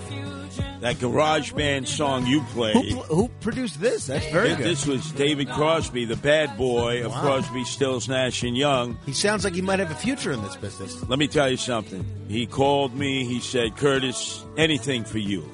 [0.81, 2.75] that garage band song you played.
[2.75, 4.07] Who, who produced this?
[4.07, 4.65] That's very good.
[4.65, 7.21] This was David Crosby, the bad boy of Wow.
[7.21, 8.97] Crosby, Stills, Nash and Young.
[9.05, 11.07] He sounds like he might have a future in this business.
[11.07, 12.05] Let me tell you something.
[12.27, 13.23] He called me.
[13.23, 15.49] He said, "Curtis, anything for you."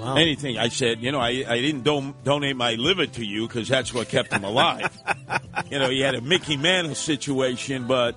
[0.00, 0.16] Wow.
[0.16, 0.58] Anything.
[0.58, 3.94] I said, you know, I, I didn't don- donate my liver to you because that's
[3.94, 4.90] what kept him alive.
[5.70, 8.14] you know, he had a Mickey Mantle situation, but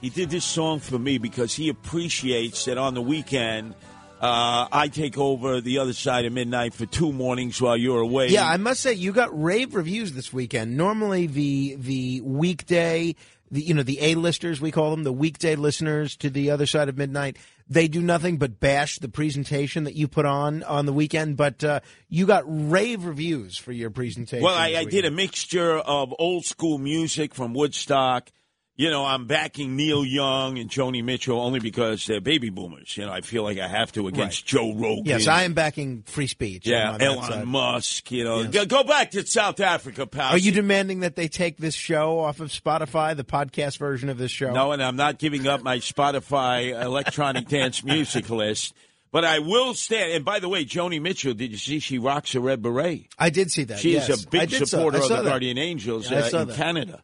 [0.00, 3.74] he did this song for me because he appreciates that on the weekend
[4.20, 8.28] uh, I take over the other side of midnight for two mornings while you're away.
[8.28, 10.76] Yeah, I must say you got rave reviews this weekend.
[10.76, 13.14] Normally, the the weekday,
[13.52, 16.66] the you know the A listers we call them, the weekday listeners to the other
[16.66, 17.36] side of midnight,
[17.68, 21.36] they do nothing but bash the presentation that you put on on the weekend.
[21.36, 24.42] But uh, you got rave reviews for your presentation.
[24.42, 28.30] Well, I, I did a mixture of old school music from Woodstock,
[28.78, 32.96] you know, I'm backing Neil Young and Joni Mitchell only because they're baby boomers.
[32.96, 35.02] You know, I feel like I have to against Joe Rogan.
[35.04, 36.64] Yes, I am backing free speech.
[36.64, 36.98] Yeah, I'm on
[37.28, 37.48] that Elon.
[37.48, 38.12] Musk.
[38.12, 38.66] You know, Yes.
[38.66, 40.30] go, back to South Africa, pal.
[40.30, 44.16] Are you demanding that they take this show off of Spotify, the podcast version of
[44.16, 44.52] this show?
[44.52, 48.74] No, and I'm not giving up my Spotify electronic dance music list.
[49.10, 50.12] But I will stand.
[50.12, 53.08] And by the way, Joni Mitchell, did you see she rocks a red beret?
[53.18, 53.78] I did see that.
[53.78, 54.08] She yes.
[54.08, 55.24] is a big supporter of the that.
[55.24, 56.56] Guardian Angels Yeah, uh, in that.
[56.56, 57.02] Canada.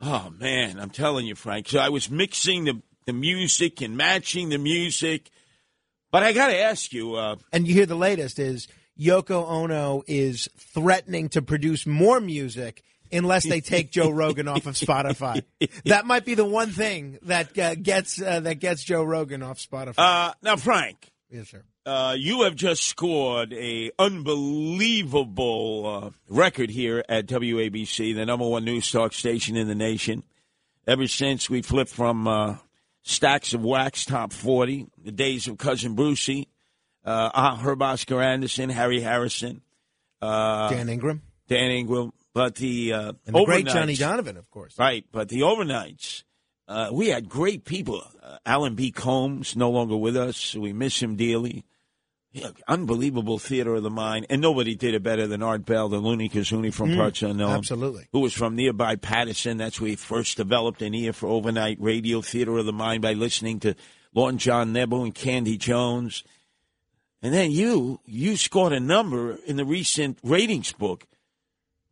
[0.00, 1.68] Oh man, I'm telling you, Frank.
[1.68, 5.30] So I was mixing the the music and matching the music.
[6.12, 8.66] But I got to ask you, uh, And you hear the latest is
[8.98, 14.74] Yoko Ono is threatening to produce more music unless they take Joe Rogan off of
[14.74, 15.42] Spotify.
[15.84, 19.58] That might be the one thing that uh, gets uh, that gets Joe Rogan off
[19.58, 19.94] Spotify.
[19.98, 21.64] uh, now Frank, yes, sir.
[21.90, 28.64] Uh, you have just scored a unbelievable uh, record here at WABC, the number one
[28.64, 30.22] news talk station in the nation.
[30.86, 32.58] Ever since we flipped from uh,
[33.02, 36.46] stacks of wax top forty, the days of cousin Brucey,
[37.04, 39.60] uh, Herb Oscar Anderson, Harry Harrison,
[40.22, 44.78] uh, Dan Ingram, Dan Ingram, but the uh, and the great Johnny Donovan, of course.
[44.78, 46.22] Right, but the overnights,
[46.68, 48.00] uh, we had great people.
[48.22, 48.92] Uh, Alan B.
[48.92, 50.54] Colmes, no longer with us.
[50.54, 51.64] We miss him dearly.
[52.32, 55.98] Yeah, unbelievable theater of the mind, and nobody did it better than Art Bell, the
[55.98, 57.50] Looney Kazoonie from Mm, Parts Unknown.
[57.50, 58.06] absolutely.
[58.12, 59.56] Who was from nearby Paterson.
[59.56, 63.14] That's where he first developed an ear for overnight radio theater of the mind by
[63.14, 63.74] listening to
[64.14, 66.22] Long John Nebel and Candy Jones.
[67.20, 71.06] And then you, you scored a number in the recent ratings book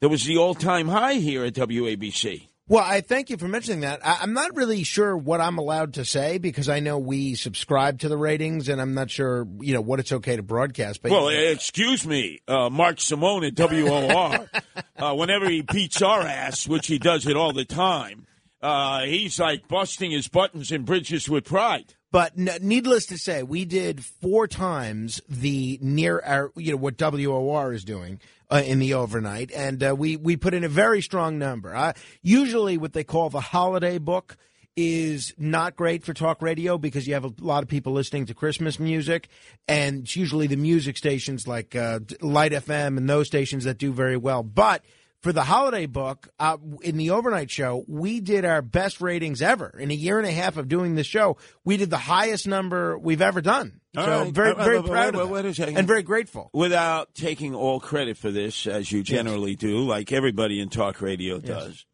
[0.00, 2.46] that was the all-time high here at WABC.
[2.68, 4.06] Well, I thank you for mentioning that.
[4.06, 8.00] I, I'm not really sure what I'm allowed to say because I know we subscribe
[8.00, 11.00] to the ratings, and I'm not sure, you know, what it's okay to broadcast.
[11.00, 14.50] But Well, excuse me, uh, Mark Simone at WOR,
[14.98, 18.26] uh, whenever he beats our ass, which he does it all the time,
[18.60, 21.94] uh, he's like busting his buttons in bridges with pride.
[22.10, 26.98] But n- needless to say, we did four times the near our, you know, what
[26.98, 31.02] WOR is doing uh, in the overnight, and uh, we we put in a very
[31.02, 31.74] strong number.
[31.74, 34.36] Uh, usually, what they call the holiday book
[34.80, 38.34] is not great for talk radio because you have a lot of people listening to
[38.34, 39.28] Christmas music,
[39.66, 43.92] and it's usually the music stations like uh, Light FM and those stations that do
[43.92, 44.44] very well.
[44.44, 44.84] But
[45.22, 49.68] for the holiday book uh, in the overnight show, we did our best ratings ever
[49.78, 51.36] in a year and a half of doing this show.
[51.64, 53.80] We did the highest number we've ever done.
[53.96, 54.32] All so right.
[54.32, 56.50] very, Uh, very uh, proud wait, of wait, wait and very grateful.
[56.52, 61.40] Without taking all credit for this, as you generally do, like everybody in talk radio
[61.40, 61.84] does.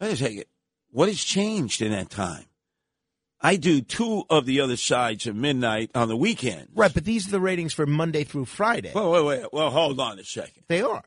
[0.00, 0.44] Wait a second.
[0.90, 2.44] What has changed in that time?
[3.40, 6.68] I do two of the other sides of midnight on the weekend.
[6.74, 8.92] Right, but these are the ratings for Monday through Friday.
[8.94, 9.52] Wait, wait, wait.
[9.52, 10.64] Well, hold on a second.
[10.68, 11.04] They are.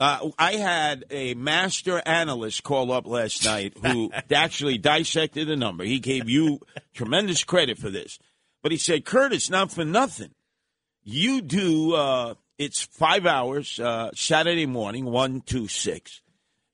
[0.00, 5.84] Uh, I had a master analyst call up last night who actually dissected the number.
[5.84, 6.60] He gave you
[6.94, 8.18] tremendous credit for this.
[8.62, 10.30] But he said, Curtis, not for nothing.
[11.02, 16.20] You do, uh, it's five hours, uh, Saturday morning, 1 to 6.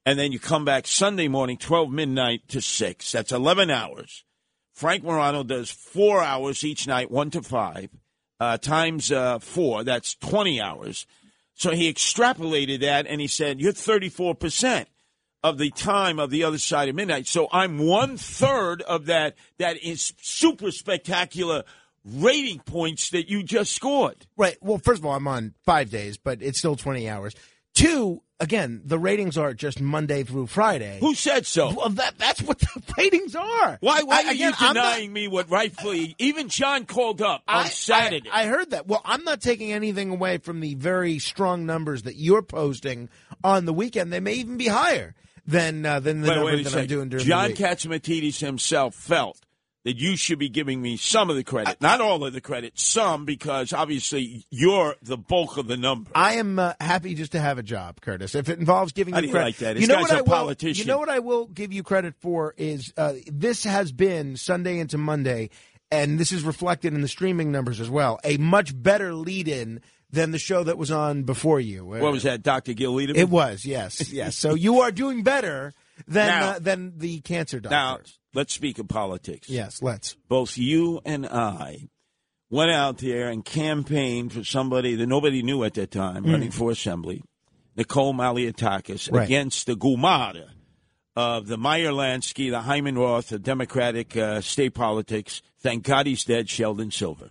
[0.06, 3.12] And then you come back Sunday morning, 12 midnight to 6.
[3.12, 4.24] That's 11 hours.
[4.72, 7.88] Frank Morano does four hours each night, 1 to 5,
[8.40, 9.84] uh, times uh, four.
[9.84, 11.06] That's 20 hours.
[11.54, 14.86] So he extrapolated that and he said, You're 34%
[15.42, 17.26] of the time of the other side of midnight.
[17.26, 19.36] So I'm one third of that.
[19.58, 21.64] That is super spectacular
[22.04, 24.26] rating points that you just scored.
[24.36, 24.56] Right.
[24.60, 27.34] Well, first of all, I'm on five days, but it's still 20 hours.
[27.74, 30.98] Two, again, the ratings are just Monday through Friday.
[31.00, 31.72] Who said so?
[31.74, 33.78] Well, that, that's what the ratings are.
[33.80, 37.20] Why, why I- are again, you I'm not- denying me what rightfully, even John called
[37.20, 38.28] up on I- Saturday?
[38.30, 38.86] I, I heard that.
[38.86, 43.08] Well, I'm not taking anything away from the very strong numbers that you're posting
[43.42, 44.12] on the weekend.
[44.12, 45.14] They may even be higher
[45.46, 47.58] than uh, than the wait, numbers wait that I'm doing during John the week.
[47.58, 49.40] John Catsimatidis himself felt
[49.84, 52.78] that you should be giving me some of the credit, not all of the credit,
[52.78, 56.10] some, because obviously you're the bulk of the number.
[56.14, 58.34] I am uh, happy just to have a job, Curtis.
[58.34, 59.76] If it involves giving How you credit, like that?
[59.76, 60.54] You know what a I will.
[60.58, 64.78] You know what I will give you credit for is uh, this has been Sunday
[64.78, 65.50] into Monday,
[65.90, 68.18] and this is reflected in the streaming numbers as well.
[68.24, 71.84] A much better lead-in than the show that was on before you.
[71.84, 72.72] What was that, Dr.
[72.72, 73.16] Gil Lederman?
[73.16, 74.36] It was, yes, yes.
[74.36, 75.74] So you are doing better
[76.06, 77.70] than Now- uh, than the cancer doctors.
[77.72, 77.98] Now,
[78.40, 79.48] let's speak of politics.
[79.48, 80.16] Yes, let's.
[80.28, 81.88] Both you and I
[82.50, 86.32] went out there and campaigned for somebody that nobody knew at that time Mm.
[86.32, 87.22] running for assembly,
[87.76, 89.24] Nicole Malliotakis, Right.
[89.24, 90.50] against the Gumara
[91.16, 95.42] of the Meyer Lansky, the Hyman Roth of Democratic uh, state politics.
[95.60, 97.30] Thank God he's dead, Sheldon Silver.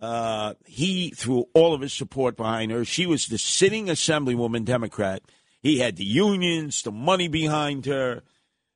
[0.00, 2.84] Uh, he threw all of his support behind her.
[2.84, 5.22] She was the sitting assemblywoman Democrat.
[5.62, 8.22] He had the unions, the money behind her.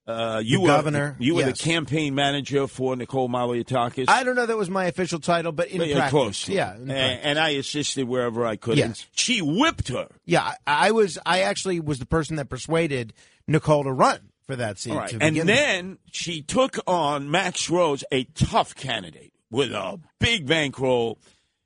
[0.07, 1.59] Uh, you The were governor, You were yes.
[1.59, 4.05] the campaign manager for Nicole Malliotakis.
[4.09, 6.49] I don't know that was my official title, but in But practice, close.
[6.49, 8.79] yeah, and, and I assisted wherever I could.
[8.79, 8.87] Yes.
[8.87, 10.07] And she whipped her.
[10.25, 10.53] yeah.
[10.65, 13.15] I, I was, I actually was the person that persuaded
[13.49, 14.93] Nicole to run for that seat.
[14.93, 15.11] Right.
[15.11, 15.47] And begin with.
[15.57, 21.19] then she took on Max Rose, a tough candidate with a big bankroll.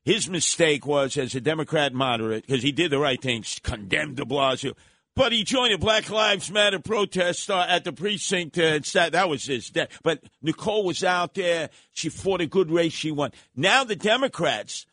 [0.02, 4.24] His mistake was, as a Democrat moderate, because he did the right things, condemned de
[4.24, 4.72] Blasio.
[5.16, 8.56] But he joined a Black Lives Matter protest at the precinct.
[8.56, 9.98] Uh, and sat, that was his death.
[10.02, 11.70] But Nicole was out there.
[11.92, 12.92] She fought a good race.
[12.92, 13.32] She won.
[13.54, 14.86] Now the Democrats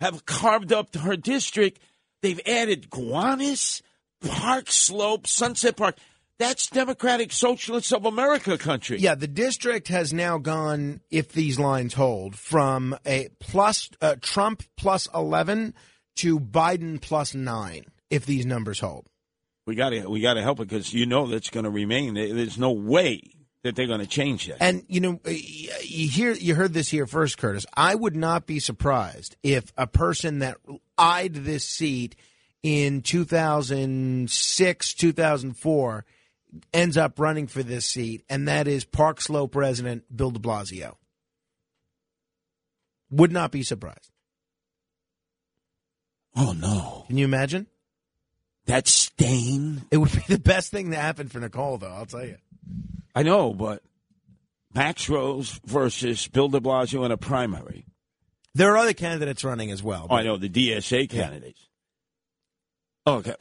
[0.00, 1.80] have carved up her district.
[2.22, 3.82] They've added Gowanus,
[4.20, 5.96] Park Slope, Sunset Park.
[6.38, 8.98] That's Democratic Socialists of America country.
[8.98, 14.62] Yeah, the district has now gone, if these lines hold, from a plus uh, Trump
[14.76, 15.72] plus eleven
[16.16, 17.86] to Biden plus nine.
[18.10, 19.08] If these numbers hold,
[19.66, 22.14] We got to we got to help it because you know that's going to remain.
[22.14, 23.20] There's no way
[23.64, 24.62] that they're going to change that.
[24.62, 27.66] and you know, you hear you heard this here first, Curtis.
[27.76, 30.58] I would not be surprised if a person that
[30.96, 32.14] eyed this seat
[32.62, 36.04] in 2006, 2004
[36.72, 40.94] ends up running for this seat, and that is Park Slope resident Bill de Blasio.
[43.10, 44.12] Would not be surprised.
[46.36, 47.04] Oh no!
[47.08, 47.66] Can you imagine?
[48.66, 49.84] That stain.
[49.90, 51.92] It would be the best thing to happen for Nicole, though.
[51.92, 52.36] I'll tell you.
[53.14, 53.82] I know, but
[54.74, 57.86] Max Rose versus Bill De Blasio in a primary.
[58.54, 60.06] There are other candidates running as well.
[60.10, 61.60] Oh, I know the DSA candidates.
[63.06, 63.34] Okay,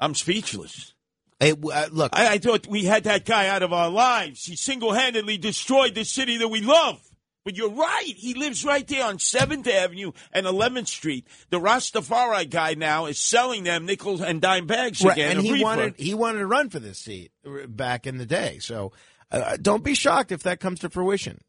[0.00, 0.94] I'm speechless.
[1.38, 4.44] Hey, uh, look, I, I thought we had that guy out of our lives.
[4.44, 7.00] He single-handedly destroyed the city that we love.
[7.44, 8.12] But you're right.
[8.16, 11.26] He lives right there on 7th Avenue and 11th Street.
[11.50, 15.38] The Rastafari guy now is selling them nickels and dime bags Right, again.
[15.38, 18.58] and he wanted he wanted to run for this seat uh, back in the day.
[18.60, 18.92] So
[19.32, 21.40] uh, don't be shocked if that comes to fruition.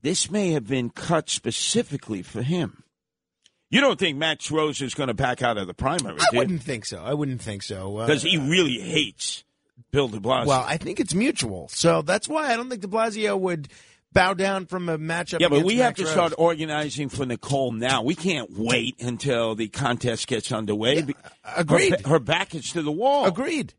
[0.00, 2.82] This may have been cut specifically for him.
[3.70, 6.62] You don't think Max Rose is going to back out of the primary, I wouldn't
[6.62, 7.02] think so.
[7.02, 7.98] I wouldn't think so.
[7.98, 9.44] Uh, Because he really hates
[9.90, 10.46] Bill de Blasio.
[10.46, 11.68] well, I think it's mutual.
[11.68, 13.68] So that's why I don't think De Blasio would
[14.12, 15.40] bow down from a matchup.
[15.40, 16.12] yeah, but we have to Rose.
[16.12, 18.02] start organizing for Nicole now.
[18.02, 21.04] We can't wait until the contest gets underway.
[21.56, 22.00] agreed.
[22.02, 23.26] Her, her back is to the wall.
[23.26, 23.74] Agreed.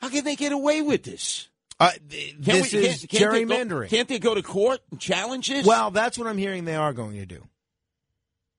[0.00, 1.48] How can they get away with this?
[1.78, 3.88] Uh, th- Can't this we- is can't- can't they go- gerrymandering.
[3.88, 5.66] Can't they go to court and challenge this?
[5.66, 7.46] Well, that's what I'm hearing they are going to do.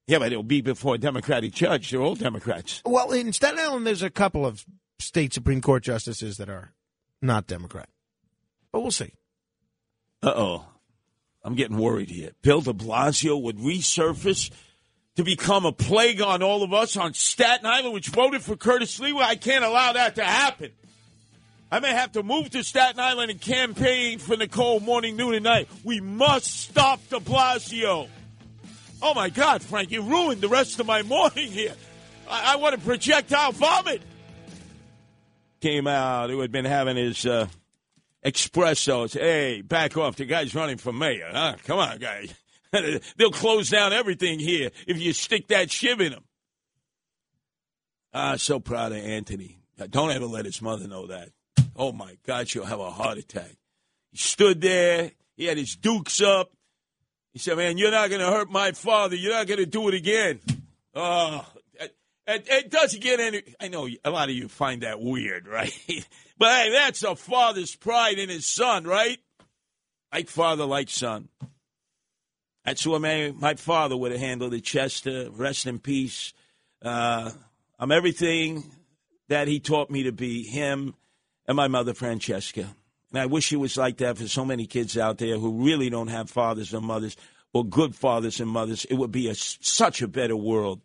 [0.08, 1.90] yeah, but it'll be before a Democratic judge.
[1.92, 2.82] They're all Democrats.
[2.86, 4.66] Well, in Staten Island, there's a couple of
[5.00, 6.74] state Supreme Court justices that are
[7.22, 7.90] not Democrat,
[8.72, 9.14] but we'll see.
[10.22, 10.66] Uh oh.
[11.44, 12.32] I'm getting worried here.
[12.42, 14.52] Bill de Blasio would resurface
[15.16, 19.00] to become a plague on all of us on Staten Island, which voted for Curtis
[19.00, 19.22] Sliwa.
[19.22, 20.72] I can't allow that to happen.
[21.72, 25.44] I may have to move to Staten Island and campaign for Nicole morning, noon, and
[25.44, 25.70] night.
[25.84, 28.10] We must stop de Blasio.
[29.02, 31.74] Oh my God, Frank, you ruined the rest of my morning here.
[32.30, 34.02] I, I want to projectile vomit.
[35.62, 37.48] Came out who had been having his uh,
[38.26, 39.14] espressos.
[39.14, 40.16] Hey, back off.
[40.16, 41.30] The guy's running for mayor.
[41.32, 41.56] Huh?
[41.66, 42.34] Come on, guys.
[43.18, 46.24] They'll close down everything here if you stick that shiv in him.
[48.14, 49.60] Ah, so proud of Anthony.
[49.90, 51.30] Don't ever let his mother know that.
[51.76, 53.56] Oh my God, she'll have a heart attack.
[54.12, 55.12] He stood there.
[55.36, 56.52] He had his dukes up.
[57.32, 59.16] He said, "Man, you're not going to hurt my father.
[59.16, 60.40] You're not going to do it again."
[60.96, 61.46] Oh,
[62.28, 63.44] it, it doesn't get any.
[63.60, 65.72] I know a lot of you find that weird, right?
[66.38, 69.20] But hey, that's a father's pride in his son, right?
[70.14, 71.30] Like father, like son.
[72.66, 74.64] That's the way my father would have handled it.
[74.64, 76.34] Chester, rest in peace.
[76.82, 77.32] Uh,
[77.80, 78.64] I'm everything
[79.30, 80.44] that he taught me to be.
[80.44, 80.94] Him
[81.48, 82.76] and my mother, Francesca.
[83.12, 85.90] And I wish it was like that for so many kids out there who really
[85.90, 87.16] don't have fathers or mothers
[87.54, 88.86] or good fathers and mothers.
[88.86, 90.82] It would be a, such a better world.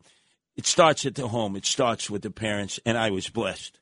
[0.56, 1.56] It starts at the home.
[1.56, 3.78] It starts with the parents, and I was blessed.